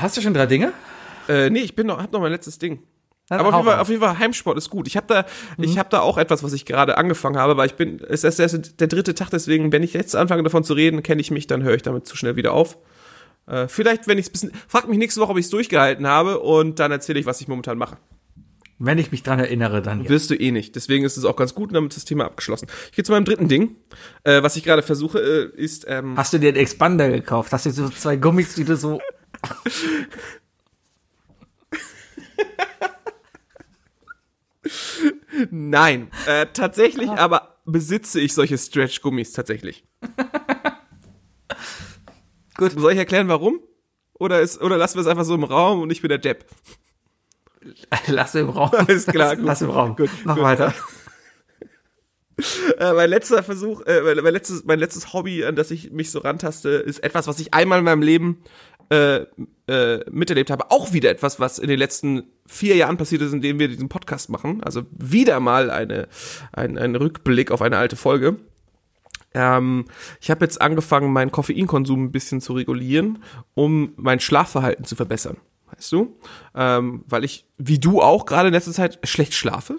Hast 0.00 0.16
du 0.16 0.22
schon 0.22 0.32
drei 0.32 0.46
Dinge? 0.46 0.72
Äh, 1.28 1.50
nee, 1.50 1.60
ich 1.60 1.76
bin 1.76 1.86
noch, 1.86 1.98
hab 2.02 2.12
noch 2.12 2.20
mein 2.20 2.32
letztes 2.32 2.58
Ding. 2.58 2.82
Dann 3.28 3.40
Aber 3.40 3.48
auf 3.48 3.54
jeden, 3.54 3.66
Fall, 3.66 3.78
auf 3.80 3.88
jeden 3.88 4.00
Fall, 4.02 4.18
Heimsport 4.18 4.58
ist 4.58 4.68
gut. 4.68 4.86
Ich 4.86 4.96
habe 4.96 5.06
da, 5.06 5.24
ich 5.56 5.78
habe 5.78 5.88
da 5.88 6.00
auch 6.00 6.18
etwas, 6.18 6.42
was 6.42 6.52
ich 6.52 6.66
gerade 6.66 6.98
angefangen 6.98 7.38
habe, 7.38 7.56
weil 7.56 7.66
ich 7.66 7.74
bin, 7.74 8.00
es 8.00 8.22
ist 8.22 8.38
erst 8.38 8.80
der 8.80 8.86
dritte 8.86 9.14
Tag, 9.14 9.30
deswegen, 9.30 9.72
wenn 9.72 9.82
ich 9.82 9.94
jetzt 9.94 10.14
anfange 10.14 10.42
davon 10.42 10.62
zu 10.62 10.74
reden, 10.74 11.02
kenne 11.02 11.22
ich 11.22 11.30
mich, 11.30 11.46
dann 11.46 11.62
höre 11.62 11.74
ich 11.74 11.82
damit 11.82 12.06
zu 12.06 12.16
schnell 12.16 12.36
wieder 12.36 12.52
auf. 12.52 12.76
Äh, 13.46 13.66
vielleicht, 13.68 14.08
wenn 14.08 14.18
ich 14.18 14.26
es 14.26 14.30
bisschen, 14.30 14.52
frag 14.68 14.88
mich 14.88 14.98
nächste 14.98 15.20
Woche, 15.22 15.32
ob 15.32 15.38
ich 15.38 15.46
es 15.46 15.50
durchgehalten 15.50 16.06
habe 16.06 16.40
und 16.40 16.78
dann 16.80 16.92
erzähle 16.92 17.18
ich, 17.18 17.24
was 17.24 17.40
ich 17.40 17.48
momentan 17.48 17.78
mache. 17.78 17.96
Wenn 18.78 18.98
ich 18.98 19.12
mich 19.12 19.22
dran 19.22 19.38
erinnere, 19.38 19.80
dann 19.80 20.02
ja. 20.02 20.10
Wirst 20.10 20.30
du 20.30 20.34
eh 20.34 20.50
nicht. 20.50 20.74
Deswegen 20.74 21.04
ist 21.04 21.16
es 21.16 21.24
auch 21.24 21.36
ganz 21.36 21.54
gut 21.54 21.70
und 21.70 21.74
damit 21.74 21.92
ist 21.92 21.98
das 21.98 22.04
Thema 22.04 22.24
abgeschlossen. 22.24 22.66
Ich 22.90 22.96
gehe 22.96 23.04
zu 23.04 23.12
meinem 23.12 23.24
dritten 23.24 23.48
Ding. 23.48 23.76
Äh, 24.24 24.42
was 24.42 24.56
ich 24.56 24.64
gerade 24.64 24.82
versuche, 24.82 25.18
äh, 25.18 25.56
ist, 25.56 25.86
ähm, 25.88 26.16
Hast 26.16 26.32
du 26.32 26.38
dir 26.38 26.48
einen 26.48 26.56
Expander 26.56 27.08
gekauft? 27.08 27.52
Hast 27.52 27.66
du 27.66 27.70
so 27.70 27.88
zwei 27.88 28.16
Gummis, 28.16 28.54
die 28.54 28.64
du 28.64 28.76
so. 28.76 29.00
nein. 35.54 36.10
Äh, 36.26 36.46
tatsächlich 36.52 37.10
aber 37.10 37.60
besitze 37.64 38.20
ich 38.20 38.34
solche 38.34 38.58
Stretch-Gummis 38.58 39.32
tatsächlich. 39.32 39.84
Gut. 42.56 42.72
Soll 42.72 42.92
ich 42.92 42.98
erklären, 42.98 43.28
warum? 43.28 43.60
Oder, 44.14 44.40
ist, 44.40 44.60
oder 44.60 44.76
lassen 44.76 44.96
wir 44.96 45.00
es 45.02 45.06
einfach 45.06 45.24
so 45.24 45.34
im 45.34 45.44
Raum 45.44 45.80
und 45.82 45.90
ich 45.90 46.00
bin 46.00 46.08
der 46.08 46.18
Depp? 46.18 46.44
Lass 48.06 48.34
im 48.34 48.48
Raum. 48.50 48.70
Alles 48.72 49.06
klar, 49.06 49.28
Lass, 49.30 49.36
gut. 49.38 49.46
lass 49.46 49.62
im 49.62 49.70
Raum. 49.70 49.96
Gut, 49.96 50.10
Mach 50.24 50.34
gut. 50.36 50.44
weiter. 50.44 50.74
Äh, 52.78 52.92
mein 52.94 53.10
letzter 53.10 53.42
Versuch, 53.42 53.82
äh, 53.86 54.14
mein, 54.20 54.32
letztes, 54.32 54.64
mein 54.64 54.78
letztes 54.80 55.12
Hobby, 55.12 55.44
an 55.44 55.54
das 55.54 55.70
ich 55.70 55.92
mich 55.92 56.10
so 56.10 56.18
rantaste, 56.18 56.68
ist 56.68 56.98
etwas, 57.04 57.28
was 57.28 57.38
ich 57.38 57.54
einmal 57.54 57.78
in 57.78 57.84
meinem 57.84 58.02
Leben 58.02 58.42
äh, 58.90 59.24
äh, 59.66 60.04
miterlebt 60.10 60.50
habe. 60.50 60.70
Auch 60.70 60.92
wieder 60.92 61.10
etwas, 61.10 61.40
was 61.40 61.58
in 61.58 61.68
den 61.68 61.78
letzten 61.78 62.24
vier 62.46 62.76
Jahren 62.76 62.96
passiert 62.96 63.22
ist, 63.22 63.32
indem 63.32 63.58
wir 63.58 63.68
diesen 63.68 63.88
Podcast 63.88 64.28
machen. 64.28 64.62
Also 64.62 64.82
wieder 64.90 65.40
mal 65.40 65.70
eine, 65.70 66.08
ein, 66.52 66.76
ein 66.76 66.96
Rückblick 66.96 67.50
auf 67.50 67.62
eine 67.62 67.78
alte 67.78 67.96
Folge. 67.96 68.36
Ähm, 69.32 69.86
ich 70.20 70.30
habe 70.30 70.44
jetzt 70.44 70.60
angefangen, 70.60 71.12
meinen 71.12 71.32
Koffeinkonsum 71.32 72.04
ein 72.04 72.12
bisschen 72.12 72.40
zu 72.40 72.52
regulieren, 72.52 73.22
um 73.54 73.92
mein 73.96 74.20
Schlafverhalten 74.20 74.84
zu 74.84 74.96
verbessern. 74.96 75.38
Weißt 75.74 75.92
du? 75.92 76.16
Ähm, 76.54 77.04
weil 77.08 77.24
ich, 77.24 77.46
wie 77.58 77.78
du 77.78 78.00
auch, 78.00 78.26
gerade 78.26 78.48
in 78.48 78.54
letzter 78.54 78.72
Zeit 78.72 78.98
schlecht 79.02 79.34
schlafe. 79.34 79.76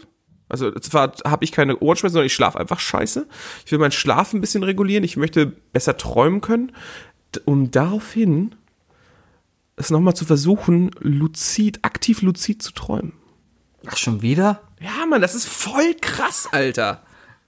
Also 0.50 0.72
zwar 0.72 1.14
habe 1.26 1.44
ich 1.44 1.52
keine 1.52 1.78
Ohrenschmerzen, 1.78 2.14
sondern 2.14 2.28
ich 2.28 2.34
schlafe 2.34 2.60
einfach 2.60 2.80
scheiße. 2.80 3.28
Ich 3.66 3.72
will 3.72 3.80
meinen 3.80 3.92
Schlaf 3.92 4.34
ein 4.34 4.42
bisschen 4.42 4.64
regulieren. 4.64 5.04
Ich 5.04 5.18
möchte 5.18 5.48
besser 5.48 5.98
träumen 5.98 6.42
können. 6.42 6.72
um 7.46 7.72
daraufhin 7.72 8.56
es 9.78 9.90
nochmal 9.90 10.16
zu 10.16 10.26
versuchen, 10.26 10.92
luzid, 11.00 11.80
aktiv 11.84 12.22
luzid 12.22 12.62
zu 12.62 12.72
träumen. 12.72 13.14
Ach, 13.86 13.98
schon 13.98 14.22
wieder? 14.22 14.62
Ja, 14.80 15.06
Mann, 15.06 15.22
das 15.22 15.36
ist 15.36 15.48
voll 15.48 15.96
krass, 16.02 16.48
Alter. 16.52 17.04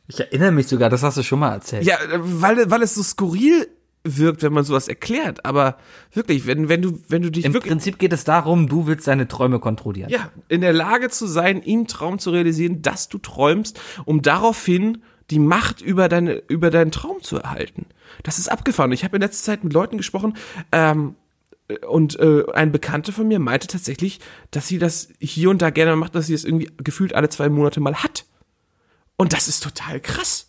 Ich 0.08 0.20
erinnere 0.20 0.52
mich 0.52 0.68
sogar, 0.68 0.90
das 0.90 1.04
hast 1.04 1.18
du 1.18 1.24
schon 1.24 1.40
mal 1.40 1.54
erzählt. 1.54 1.84
Ja, 1.86 1.96
äh, 1.96 2.20
weil, 2.20 2.70
weil 2.70 2.82
es 2.82 2.96
so 2.96 3.04
skurril 3.04 3.68
wirkt, 4.04 4.42
wenn 4.44 4.54
man 4.54 4.64
sowas 4.64 4.88
erklärt. 4.88 5.46
Aber 5.46 5.78
wirklich, 6.14 6.48
wenn, 6.48 6.70
wenn 6.70 6.82
du, 6.82 7.00
wenn 7.10 7.22
du 7.22 7.32
dich 7.32 7.46
Im. 7.46 7.54
Prinzip 7.54 8.00
geht 8.00 8.14
es 8.14 8.24
darum, 8.24 8.70
du 8.70 8.88
willst 8.88 9.08
deine 9.08 9.28
Träume 9.28 9.60
kontrollieren. 9.60 10.10
ja, 10.10 10.32
in 10.48 10.62
der 10.62 10.74
Lage 10.74 11.10
zu 11.10 11.28
sein, 11.28 11.62
im 11.62 11.88
Traum 11.88 12.20
zu 12.20 12.32
realisieren, 12.32 12.82
dass 12.82 13.10
du 13.10 13.18
träumst, 13.18 13.80
um 14.06 14.22
daraufhin 14.22 15.04
die 15.30 15.40
Macht 15.40 15.82
über 15.82 16.08
deine, 16.08 16.42
über 16.48 16.70
deinen 16.70 16.92
Traum 16.92 17.22
zu 17.22 17.38
erhalten. 17.38 17.86
Das 18.24 18.40
ist 18.40 18.50
abgefahren. 18.50 18.94
Ich 18.94 19.04
habe 19.04 19.18
in 19.18 19.22
letzter 19.22 19.52
Zeit 19.52 19.64
mit 19.66 19.74
Leuten 19.74 19.98
gesprochen, 19.98 20.38
ähm, 20.72 21.16
und 21.88 22.18
äh, 22.20 22.44
ein 22.54 22.72
Bekannter 22.72 23.12
von 23.12 23.28
mir 23.28 23.40
meinte 23.40 23.68
tatsächlich, 23.68 24.20
dass 24.52 24.68
sie 24.68 24.80
das 24.80 25.10
hier 25.20 25.50
und 25.50 25.62
da 25.62 25.70
gerne 25.70 25.96
macht, 25.96 26.16
dass 26.16 26.28
sie 26.28 26.34
das 26.34 26.44
irgendwie 26.46 26.70
gefühlt 26.78 27.14
alle 27.14 27.30
zwei 27.30 27.50
Monate 27.50 27.80
mal 27.80 27.96
hat. 27.96 28.26
Und 29.18 29.34
das 29.34 29.48
ist 29.48 29.64
total 29.64 30.00
krass. 30.00 30.46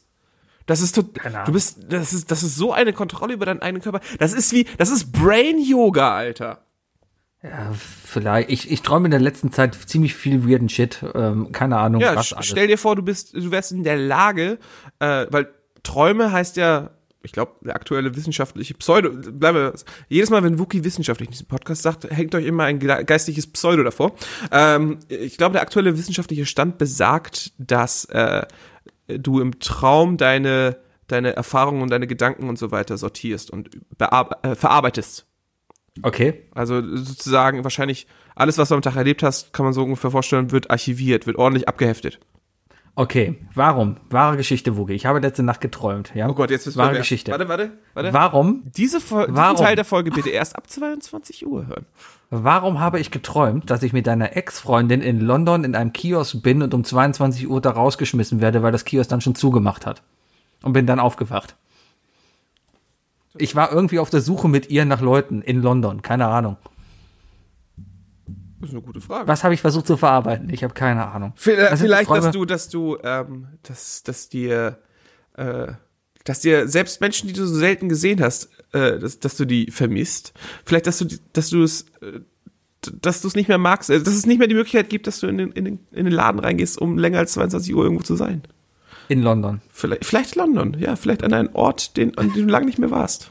Das 0.67 0.81
ist 0.83 0.95
tot, 0.95 1.15
Keine 1.15 1.37
Ahnung. 1.37 1.47
du 1.47 1.53
bist, 1.53 1.79
das 1.89 2.13
ist, 2.13 2.31
das 2.31 2.43
ist 2.43 2.57
so 2.57 2.73
eine 2.73 2.93
Kontrolle 2.93 3.33
über 3.35 3.47
deinen 3.47 3.63
eigenen 3.63 3.83
Körper. 3.83 4.01
Das 4.19 4.33
ist 4.33 4.53
wie, 4.53 4.65
das 4.77 4.91
ist 4.91 5.13
Brain 5.13 5.59
Yoga, 5.59 6.15
Alter. 6.15 6.63
Ja, 7.43 7.73
vielleicht. 7.73 8.51
Ich, 8.51 8.71
ich 8.71 8.83
träume 8.83 9.07
in 9.07 9.11
der 9.13 9.21
letzten 9.21 9.51
Zeit 9.53 9.75
ziemlich 9.87 10.15
viel 10.15 10.47
weirden 10.49 10.69
Shit. 10.69 11.05
Ähm, 11.15 11.53
keine 11.53 11.79
Ahnung, 11.79 12.01
Ja, 12.03 12.17
was 12.17 12.33
alles. 12.33 12.47
stell 12.47 12.67
dir 12.67 12.77
vor, 12.79 12.97
du 12.97 13.03
bist, 13.03 13.33
du 13.35 13.51
wärst 13.51 13.73
in 13.73 13.85
der 13.85 13.97
Lage, 13.97 14.59
äh, 14.99 15.27
weil 15.31 15.49
Träume 15.85 16.33
heißt 16.33 16.57
ja, 16.57 16.91
ich 17.23 17.33
glaube, 17.33 17.53
der 17.63 17.75
aktuelle 17.75 18.15
wissenschaftliche 18.15 18.75
Pseudo, 18.75 19.11
bleiben 19.11 19.59
wir, 19.59 19.75
jedes 20.09 20.31
Mal, 20.31 20.43
wenn 20.45 20.59
Wookie 20.59 20.85
wissenschaftlich 20.85 21.29
in 21.29 21.33
diesem 21.33 21.49
Podcast 21.49 21.83
sagt, 21.83 22.05
hängt 22.11 22.35
euch 22.35 22.47
immer 22.47 22.65
ein 22.65 22.79
ge- 22.79 23.05
geistliches 23.05 23.47
Pseudo 23.47 23.83
davor. 23.83 24.15
Ähm, 24.53 24.99
ich 25.09 25.37
glaube, 25.37 25.55
der 25.55 25.63
aktuelle 25.63 25.99
wissenschaftliche 25.99 26.47
Stand 26.47 26.79
besagt, 26.79 27.53
dass 27.59 28.05
äh, 28.07 28.47
du 29.09 29.41
im 29.41 29.59
Traum 29.59 30.17
deine, 30.17 30.77
deine 31.09 31.35
Erfahrungen 31.35 31.83
und 31.83 31.91
deine 31.91 32.07
Gedanken 32.07 32.49
und 32.49 32.59
so 32.59 32.71
weiter 32.71 32.97
sortierst 32.99 33.51
und 33.51 33.75
äh, 33.99 34.55
verarbeitest. 34.55 35.27
Okay. 36.03 36.47
Also 36.55 36.81
sozusagen 36.97 37.65
wahrscheinlich 37.65 38.07
alles, 38.37 38.59
was 38.59 38.69
du 38.69 38.77
am 38.77 38.83
Tag 38.83 38.95
erlebt 38.95 39.25
hast, 39.25 39.53
kann 39.53 39.65
man 39.65 39.73
so 39.73 39.83
ungefähr 39.83 40.13
vorstellen, 40.13 40.53
wird 40.53 40.71
archiviert, 40.71 41.27
wird 41.27 41.37
ordentlich 41.37 41.67
abgeheftet. 41.67 42.21
Okay. 42.99 43.37
Warum? 43.55 43.99
Wahre 44.11 44.37
Geschichte, 44.37 44.77
Wuge. 44.77 44.93
Ich 44.93 45.07
habe 45.07 45.21
letzte 45.21 45.45
Nacht 45.45 45.61
geträumt. 45.61 46.11
Ja? 46.17 46.29
Oh 46.29 46.35
Gott, 46.35 46.51
jetzt 46.51 46.67
wissen 46.67 46.79
Wahre 46.79 46.89
wir 46.89 46.95
wer. 46.95 47.01
Geschichte. 47.03 47.31
Warte, 47.31 47.49
warte, 47.49 47.71
warte. 47.95 48.13
Warum? 48.13 48.65
Diese 48.77 49.01
Fol 49.01 49.29
Warum? 49.29 49.55
diesen 49.55 49.65
Teil 49.67 49.77
der 49.77 49.85
Folge 49.85 50.11
bitte 50.11 50.31
erst 50.31 50.57
ab 50.57 50.69
22 50.69 51.47
Uhr 51.47 51.69
hören. 51.69 51.87
Warum 52.31 52.81
habe 52.81 52.99
ich 52.99 53.13
geträumt, 53.13 53.71
dass 53.71 53.85
ich 53.85 53.93
mit 53.93 54.09
deiner 54.09 54.35
Ex-Freundin 54.37 55.01
in 55.01 55.21
London 55.21 55.63
in 55.63 55.77
einem 55.77 55.93
Kiosk 55.93 56.43
bin 56.43 56.61
und 56.61 56.75
um 56.75 56.83
22 56.83 57.49
Uhr 57.49 57.61
da 57.61 57.71
rausgeschmissen 57.71 58.41
werde, 58.41 58.65
weil 58.65 58.73
das 58.73 58.85
Kiosk 58.85 59.11
dann 59.11 59.21
schon 59.21 59.37
zugemacht 59.37 59.87
hat? 59.87 60.03
Und 60.65 60.73
bin 60.73 60.89
dann 60.89 60.99
aufgewacht. 60.99 61.55
Ich 63.37 63.55
war 63.55 63.71
irgendwie 63.71 64.01
auf 64.01 64.11
der 64.11 64.23
Suche 64.23 64.49
mit 64.49 64.71
ihr 64.71 64.85
nach 64.85 65.01
Leuten 65.01 65.41
in 65.41 65.63
London. 65.63 66.03
Keine 66.03 66.27
Ahnung. 66.27 66.57
Das 68.61 68.71
ist 68.71 68.75
eine 68.75 68.83
gute 68.83 69.01
Frage. 69.01 69.29
Was 69.29 69.45
habe 69.45 69.55
ich 69.55 69.61
versucht 69.61 69.87
zu 69.87 69.97
verarbeiten? 69.97 70.51
Ich 70.51 70.65
habe 70.65 70.75
keine 70.75 71.07
Ahnung. 71.07 71.33
Vielleicht, 71.37 71.77
sind 71.77 71.87
vielleicht 71.87 72.11
dass 72.11 72.31
du, 72.31 72.45
dass 72.45 72.69
du, 72.69 72.99
ähm, 73.05 73.47
dass, 73.63 74.03
dass 74.03 74.29
dir, 74.29 74.79
äh, 75.35 75.69
dass 76.25 76.41
dir 76.41 76.69
selbst 76.69 77.01
Menschen, 77.01 77.29
die 77.29 77.35
du 77.35 77.47
so 77.47 77.55
selten 77.55 77.89
gesehen 77.89 78.21
hast, 78.21 78.51
äh, 78.73 78.99
dass, 78.99 79.21
dass 79.21 79.37
du 79.37 79.45
die 79.45 79.71
vermisst. 79.71 80.33
Vielleicht, 80.65 80.87
dass 80.87 80.99
du, 80.99 81.07
dass 81.33 81.51
du 81.51 81.63
es, 81.63 81.83
äh, 82.01 82.21
dass 83.01 83.21
du 83.21 83.29
es 83.29 83.37
nicht 83.37 83.49
mehr 83.49 83.59
magst, 83.59 83.91
äh, 83.91 84.01
dass 84.01 84.15
es 84.15 84.27
nicht 84.27 84.39
mehr 84.39 84.49
die 84.49 84.55
Möglichkeit 84.55 84.91
gibt, 84.91 85.07
dass 85.07 85.21
du 85.21 85.29
in 85.29 85.39
den, 85.39 85.53
in 85.53 85.65
den, 85.65 85.79
in 85.93 86.05
den 86.05 86.15
Laden 86.15 86.41
reingehst, 86.41 86.81
um 86.81 86.99
länger 86.99 87.19
als 87.19 87.33
22 87.35 87.75
Uhr 87.75 87.85
irgendwo 87.85 88.03
zu 88.03 88.17
sein. 88.17 88.43
In 89.09 89.23
London. 89.23 89.61
Vielleicht, 89.73 90.05
vielleicht 90.05 90.37
London, 90.37 90.77
ja, 90.79 90.97
vielleicht 90.97 91.23
an 91.23 91.33
einen 91.33 91.49
Ort, 91.55 91.97
den, 91.97 92.19
an 92.19 92.33
dem 92.35 92.47
du 92.47 92.53
lange 92.53 92.67
nicht 92.67 92.79
mehr 92.79 92.91
warst. 92.91 93.31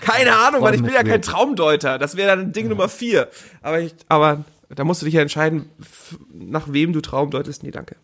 Keine 0.00 0.36
Ahnung, 0.36 0.62
weil 0.62 0.74
ich 0.74 0.82
bin 0.82 0.92
ja 0.92 1.02
kein 1.02 1.22
Traumdeuter. 1.22 1.98
Das 1.98 2.16
wäre 2.16 2.36
dann 2.36 2.52
Ding 2.52 2.68
Nummer 2.68 2.88
vier. 2.88 3.28
Aber 3.62 3.80
ich, 3.80 3.94
aber 4.08 4.44
da 4.68 4.84
musst 4.84 5.02
du 5.02 5.06
dich 5.06 5.14
ja 5.14 5.22
entscheiden, 5.22 5.68
nach 6.32 6.72
wem 6.72 6.92
du 6.92 7.00
Traum 7.00 7.30
deutest. 7.30 7.62
Nee, 7.62 7.70
danke. 7.70 7.96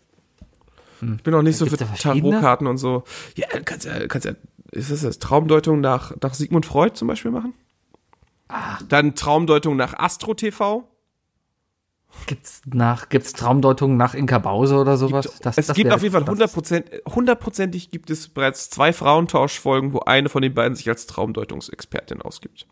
Ich 1.00 1.22
bin 1.22 1.34
auch 1.34 1.42
nicht 1.42 1.56
so 1.56 1.66
für 1.66 1.76
Gibt's 1.76 1.88
da 1.88 1.94
verschiedene? 1.94 2.30
Tarotkarten 2.30 2.66
und 2.66 2.78
so. 2.78 3.04
Ja, 3.36 3.46
kannst 3.64 3.86
ja, 3.86 4.06
kannst 4.06 4.24
ja, 4.24 4.32
ist 4.72 4.90
das 4.90 5.02
das 5.02 5.18
Traumdeutung 5.18 5.80
nach, 5.80 6.12
nach 6.22 6.34
Sigmund 6.34 6.66
Freud 6.66 6.94
zum 6.94 7.08
Beispiel 7.08 7.30
machen? 7.30 7.54
Dann 8.88 9.14
Traumdeutung 9.14 9.76
nach 9.76 9.94
Astro 9.94 10.34
TV. 10.34 10.88
Gibt's 12.26 12.62
nach, 12.66 13.08
gibt's 13.08 13.32
Traumdeutungen 13.34 13.96
nach 13.96 14.14
Inka 14.14 14.38
Bause 14.38 14.76
oder 14.76 14.96
sowas? 14.96 15.26
Das- 15.42 15.58
es 15.58 15.66
das 15.66 15.76
gibt 15.76 15.92
auf 15.92 16.02
jeden 16.02 16.12
Fall 16.12 16.24
das- 16.24 16.30
100%, 16.56 16.84
hundertprozentig 17.14 17.90
gibt 17.90 18.10
es 18.10 18.28
bereits 18.28 18.68
zwei 18.70 18.92
Frauentauschfolgen, 18.92 19.92
wo 19.92 20.00
eine 20.00 20.28
von 20.28 20.42
den 20.42 20.54
beiden 20.54 20.74
sich 20.74 20.88
als 20.88 21.06
Traumdeutungsexpertin 21.06 22.22
ausgibt. 22.22 22.66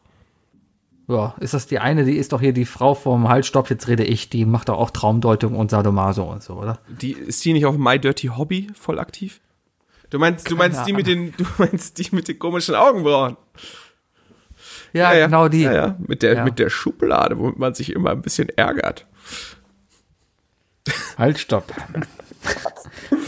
Ja, 1.07 1.35
ist 1.39 1.53
das 1.55 1.66
die 1.66 1.79
eine? 1.79 2.05
Die 2.05 2.16
ist 2.16 2.33
doch 2.33 2.41
hier 2.41 2.55
die 2.55 2.65
Frau 2.65 2.95
vom 2.95 3.29
Halt, 3.29 3.45
stopp, 3.45 3.69
jetzt 3.69 3.89
rede 3.89 4.05
ich. 4.05 4.31
Die 4.31 4.47
macht 4.47 4.71
doch 4.71 4.79
auch 4.79 4.91
Traumdeutung 4.91 5.55
und 5.55 5.71
Sadomaso 5.71 6.25
und 6.25 6.43
so, 6.43 6.55
oder? 6.55 6.79
Die 6.89 7.12
ist 7.12 7.45
die 7.45 7.53
nicht 7.53 7.66
auf 7.66 7.77
My 7.77 7.99
Dirty 7.99 8.29
Hobby 8.29 8.69
voll 8.75 8.99
aktiv? 8.99 9.41
Du 10.11 10.19
meinst, 10.19 10.51
du 10.51 10.57
meinst 10.57 10.87
die 10.87 10.93
mit 10.95 11.07
den, 11.07 11.35
du 11.37 11.45
meinst 11.59 11.99
die 11.99 12.09
mit 12.15 12.27
den 12.29 12.39
komischen 12.39 12.75
Augenbrauen? 12.75 13.37
Ja, 14.95 15.12
genau 15.12 15.49
die. 15.49 15.62
Ja, 15.62 15.73
ja, 15.75 15.97
mit 15.99 16.23
der, 16.23 16.35
Ja. 16.37 16.45
mit 16.45 16.59
der 16.59 16.71
Schublade, 16.71 17.37
womit 17.39 17.59
man 17.59 17.75
sich 17.75 17.93
immer 17.93 18.11
ein 18.11 18.23
bisschen 18.23 18.49
ärgert. 18.51 19.07
Halt, 21.17 21.39
stopp. 21.39 21.73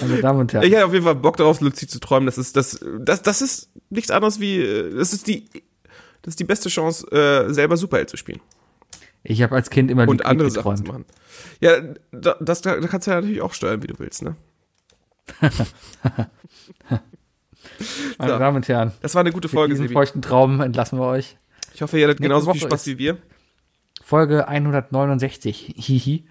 Meine 0.00 0.20
Damen 0.20 0.40
und 0.40 0.52
Herren. 0.52 0.64
Ich 0.66 0.72
hätte 0.72 0.84
auf 0.86 0.92
jeden 0.92 1.04
Fall 1.04 1.14
Bock 1.14 1.36
darauf, 1.36 1.60
Luzi 1.60 1.86
zu 1.86 2.00
träumen. 2.00 2.26
Das 2.26 2.36
ist, 2.38 2.56
das, 2.56 2.78
das, 3.00 3.22
das 3.22 3.40
ist 3.42 3.70
nichts 3.88 4.10
anderes 4.10 4.40
wie, 4.40 4.58
äh, 4.60 4.94
das 4.94 5.12
ist 5.12 5.26
die, 5.26 5.48
das 6.22 6.32
ist 6.32 6.40
die 6.40 6.44
beste 6.44 6.68
Chance, 6.68 7.06
äh, 7.12 7.52
selber 7.54 7.76
Superheld 7.76 8.10
zu 8.10 8.16
spielen. 8.16 8.40
Ich 9.22 9.42
habe 9.42 9.54
als 9.56 9.70
Kind 9.70 9.90
immer 9.90 10.06
Und 10.08 10.24
andere 10.26 10.50
Sachen 10.50 10.76
zu 10.76 10.84
machen. 10.84 11.04
Ja, 11.60 11.80
da, 12.12 12.36
das, 12.40 12.60
da 12.62 12.76
kannst 12.80 13.06
du 13.06 13.10
ja 13.12 13.16
natürlich 13.20 13.40
auch 13.40 13.54
steuern, 13.54 13.82
wie 13.82 13.86
du 13.88 13.98
willst, 13.98 14.22
ne? 14.22 14.36
Meine 18.18 18.32
So. 18.32 18.38
Damen 18.38 18.56
und 18.56 18.68
Herren. 18.68 18.92
Das 19.02 19.14
war 19.14 19.20
eine 19.20 19.32
gute 19.32 19.48
Mit 19.48 19.52
Folge, 19.54 19.74
diesem 19.74 19.84
Sebi. 19.86 19.94
feuchten 19.94 20.22
Traum 20.22 20.60
entlassen 20.60 20.98
wir 20.98 21.06
euch. 21.06 21.36
Ich 21.74 21.82
hoffe, 21.82 21.98
ihr 21.98 22.06
hattet 22.06 22.20
genauso 22.20 22.52
viel 22.52 22.60
Woche 22.62 22.68
Spaß 22.70 22.80
ist- 22.82 22.86
wie 22.86 22.98
wir. 22.98 23.18
Folge 24.06 24.46
169. 24.46 25.74
Hihi. 25.76 26.24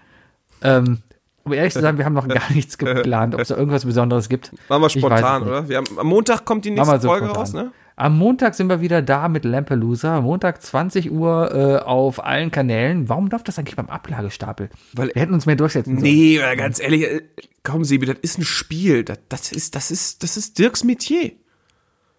Ähm, 0.62 1.00
um 1.44 1.52
ehrlich 1.52 1.74
zu 1.74 1.82
sein, 1.82 1.98
wir 1.98 2.06
haben 2.06 2.14
noch 2.14 2.26
gar 2.26 2.50
nichts 2.54 2.78
geplant, 2.78 3.34
ob 3.34 3.40
es 3.42 3.48
da 3.48 3.56
irgendwas 3.56 3.84
Besonderes 3.84 4.30
gibt. 4.30 4.50
Machen 4.70 4.80
wir 4.80 4.88
spontan, 4.88 5.42
oder? 5.42 5.68
Wir 5.68 5.76
haben, 5.76 5.98
am 5.98 6.06
Montag 6.06 6.46
kommt 6.46 6.64
die 6.64 6.70
nächste 6.70 6.98
so 7.00 7.08
Folge 7.08 7.26
spontan. 7.26 7.40
raus, 7.42 7.52
ne? 7.52 7.72
Am 7.96 8.16
Montag 8.16 8.54
sind 8.54 8.70
wir 8.70 8.80
wieder 8.80 9.02
da 9.02 9.28
mit 9.28 9.44
Lampelusa. 9.44 10.22
Montag 10.22 10.62
20 10.62 11.10
Uhr 11.12 11.54
äh, 11.54 11.84
auf 11.84 12.24
allen 12.24 12.50
Kanälen. 12.50 13.10
Warum 13.10 13.26
läuft 13.28 13.46
das 13.48 13.58
eigentlich 13.58 13.76
beim 13.76 13.90
Ablagestapel? 13.90 14.70
Weil- 14.94 15.10
wir 15.14 15.20
hätten 15.20 15.34
uns 15.34 15.44
mehr 15.44 15.56
durchsetzen 15.56 15.98
sollen. 15.98 16.10
Nee, 16.10 16.40
ganz 16.56 16.80
ehrlich, 16.80 17.02
äh, 17.02 17.22
komm, 17.62 17.84
Sebi, 17.84 18.06
das 18.06 18.16
ist 18.22 18.38
ein 18.38 18.44
Spiel. 18.44 19.04
Das, 19.04 19.18
das 19.28 19.52
ist, 19.52 19.74
das 19.76 19.90
ist, 19.90 20.22
das 20.22 20.38
ist 20.38 20.58
Dirks 20.58 20.82
Metier. 20.82 21.32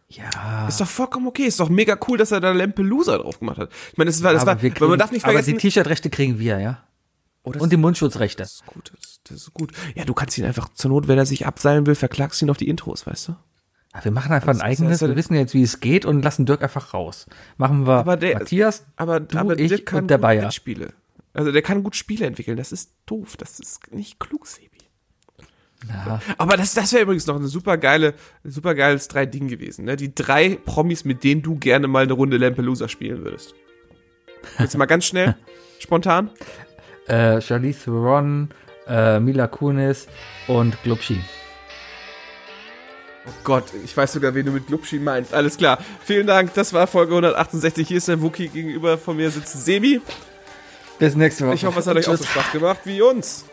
Ja. 0.09 0.67
Ist 0.67 0.79
doch 0.79 0.87
vollkommen 0.87 1.27
okay. 1.27 1.43
Ist 1.43 1.59
doch 1.59 1.69
mega 1.69 1.97
cool, 2.07 2.17
dass 2.17 2.31
er 2.31 2.39
da 2.39 2.51
Lampelusa 2.51 3.17
drauf 3.17 3.39
gemacht 3.39 3.57
hat. 3.57 3.71
Ich 3.91 3.97
meine, 3.97 4.09
das 4.09 4.23
war, 4.23 4.33
das 4.33 4.43
aber, 4.43 4.51
war, 4.53 4.63
weil 4.63 4.71
kriegen, 4.71 4.89
man 4.89 4.99
darf 4.99 5.11
nicht 5.11 5.25
aber 5.25 5.33
vergessen. 5.33 5.55
die 5.55 5.59
T-Shirt-Rechte 5.59 6.09
kriegen 6.09 6.39
wir, 6.39 6.59
ja. 6.59 6.83
Oh, 7.43 7.51
das 7.51 7.61
Und 7.61 7.71
die 7.71 7.77
Mundschutzrechte. 7.77 8.43
Das 8.43 8.53
ist 8.55 8.65
gut, 8.65 8.91
das, 8.99 9.19
das 9.23 9.37
ist 9.37 9.53
gut. 9.53 9.71
Ja, 9.95 10.05
du 10.05 10.13
kannst 10.13 10.37
ihn 10.37 10.45
einfach 10.45 10.69
zur 10.73 10.89
Not, 10.91 11.07
wenn 11.07 11.17
er 11.17 11.25
sich 11.25 11.45
abseilen 11.45 11.85
will, 11.85 11.95
verklagst 11.95 12.41
ihn 12.41 12.49
auf 12.49 12.57
die 12.57 12.67
Intros, 12.69 13.05
weißt 13.07 13.29
du? 13.29 13.35
Ja, 13.93 14.03
wir 14.03 14.11
machen 14.11 14.31
einfach 14.31 14.49
ein 14.49 14.57
ist- 14.57 14.61
eigenes. 14.61 14.99
das 14.99 15.09
Wir 15.09 15.15
wissen 15.15 15.33
jetzt, 15.35 15.53
wie 15.53 15.63
es 15.63 15.79
geht 15.79 16.05
und 16.05 16.21
lassen 16.21 16.45
Dirk 16.45 16.61
einfach 16.61 16.93
raus. 16.93 17.25
Machen 17.57 17.85
wir 17.87 17.93
Aber 17.95 18.15
der- 18.17 18.39
Matthias, 18.39 18.85
Aber, 18.95 19.19
du, 19.19 19.37
aber 19.37 19.57
ich 19.59 19.69
Dirk 19.69 19.85
kann 19.85 20.03
und 20.03 20.07
der 20.07 20.17
gut 20.17 20.21
Bayer. 20.23 20.51
Spiele. 20.51 20.93
Also 21.33 21.51
der 21.51 21.61
kann 21.61 21.83
gut 21.83 21.95
Spiele 21.95 22.25
entwickeln. 22.25 22.57
Das 22.57 22.71
ist 22.71 22.91
doof. 23.05 23.37
Das 23.37 23.59
ist 23.59 23.91
nicht 23.93 24.19
klug, 24.19 24.47
Sebi. 24.47 24.76
Ja. 25.87 26.19
Aber 26.37 26.57
das, 26.57 26.73
das 26.73 26.91
wäre 26.91 27.03
übrigens 27.03 27.27
noch 27.27 27.35
eine 27.35 27.47
super 27.47 27.77
geile, 27.77 28.13
super 28.43 28.73
geiles 28.75 29.07
drei 29.07 29.25
Ding 29.25 29.47
gewesen. 29.47 29.85
Ne? 29.85 29.95
Die 29.95 30.13
drei 30.13 30.57
Promis, 30.65 31.05
mit 31.05 31.23
denen 31.23 31.43
du 31.43 31.55
gerne 31.55 31.87
mal 31.87 32.03
eine 32.03 32.13
Runde 32.13 32.37
Lampelusa 32.37 32.87
spielen 32.87 33.23
würdest. 33.23 33.53
Jetzt 34.59 34.77
mal 34.77 34.85
ganz 34.85 35.05
schnell, 35.05 35.35
spontan. 35.79 36.31
Äh, 37.07 37.41
Charlize 37.41 37.85
Theron, 37.85 38.49
äh, 38.87 39.19
Mila 39.19 39.47
Kunis 39.47 40.07
und 40.47 40.81
Glubschi. 40.83 41.21
Oh 43.27 43.31
Gott, 43.43 43.65
ich 43.83 43.95
weiß 43.95 44.13
sogar, 44.13 44.33
wen 44.35 44.45
du 44.45 44.51
mit 44.51 44.67
Glubschi 44.67 44.99
meinst. 44.99 45.33
Alles 45.33 45.57
klar. 45.57 45.79
Vielen 46.03 46.27
Dank. 46.27 46.53
Das 46.53 46.71
war 46.71 46.87
Folge 46.87 47.11
168. 47.11 47.87
Hier 47.87 47.97
ist 47.97 48.07
der 48.07 48.21
Wookie. 48.21 48.47
Gegenüber 48.47 48.97
von 48.97 49.17
mir 49.17 49.29
sitzt 49.29 49.65
Sebi. 49.65 50.01
Bis 50.97 51.15
nächste 51.15 51.45
Woche. 51.45 51.55
Ich 51.55 51.65
hoffe, 51.65 51.79
es 51.79 51.87
hat 51.87 51.97
euch 51.97 52.07
auch 52.07 52.15
so 52.15 52.23
Spaß 52.23 52.53
gemacht 52.53 52.79
wie 52.85 53.01
uns. 53.01 53.45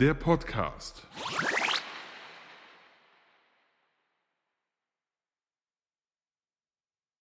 Der 0.00 0.14
Podcast. 0.14 1.06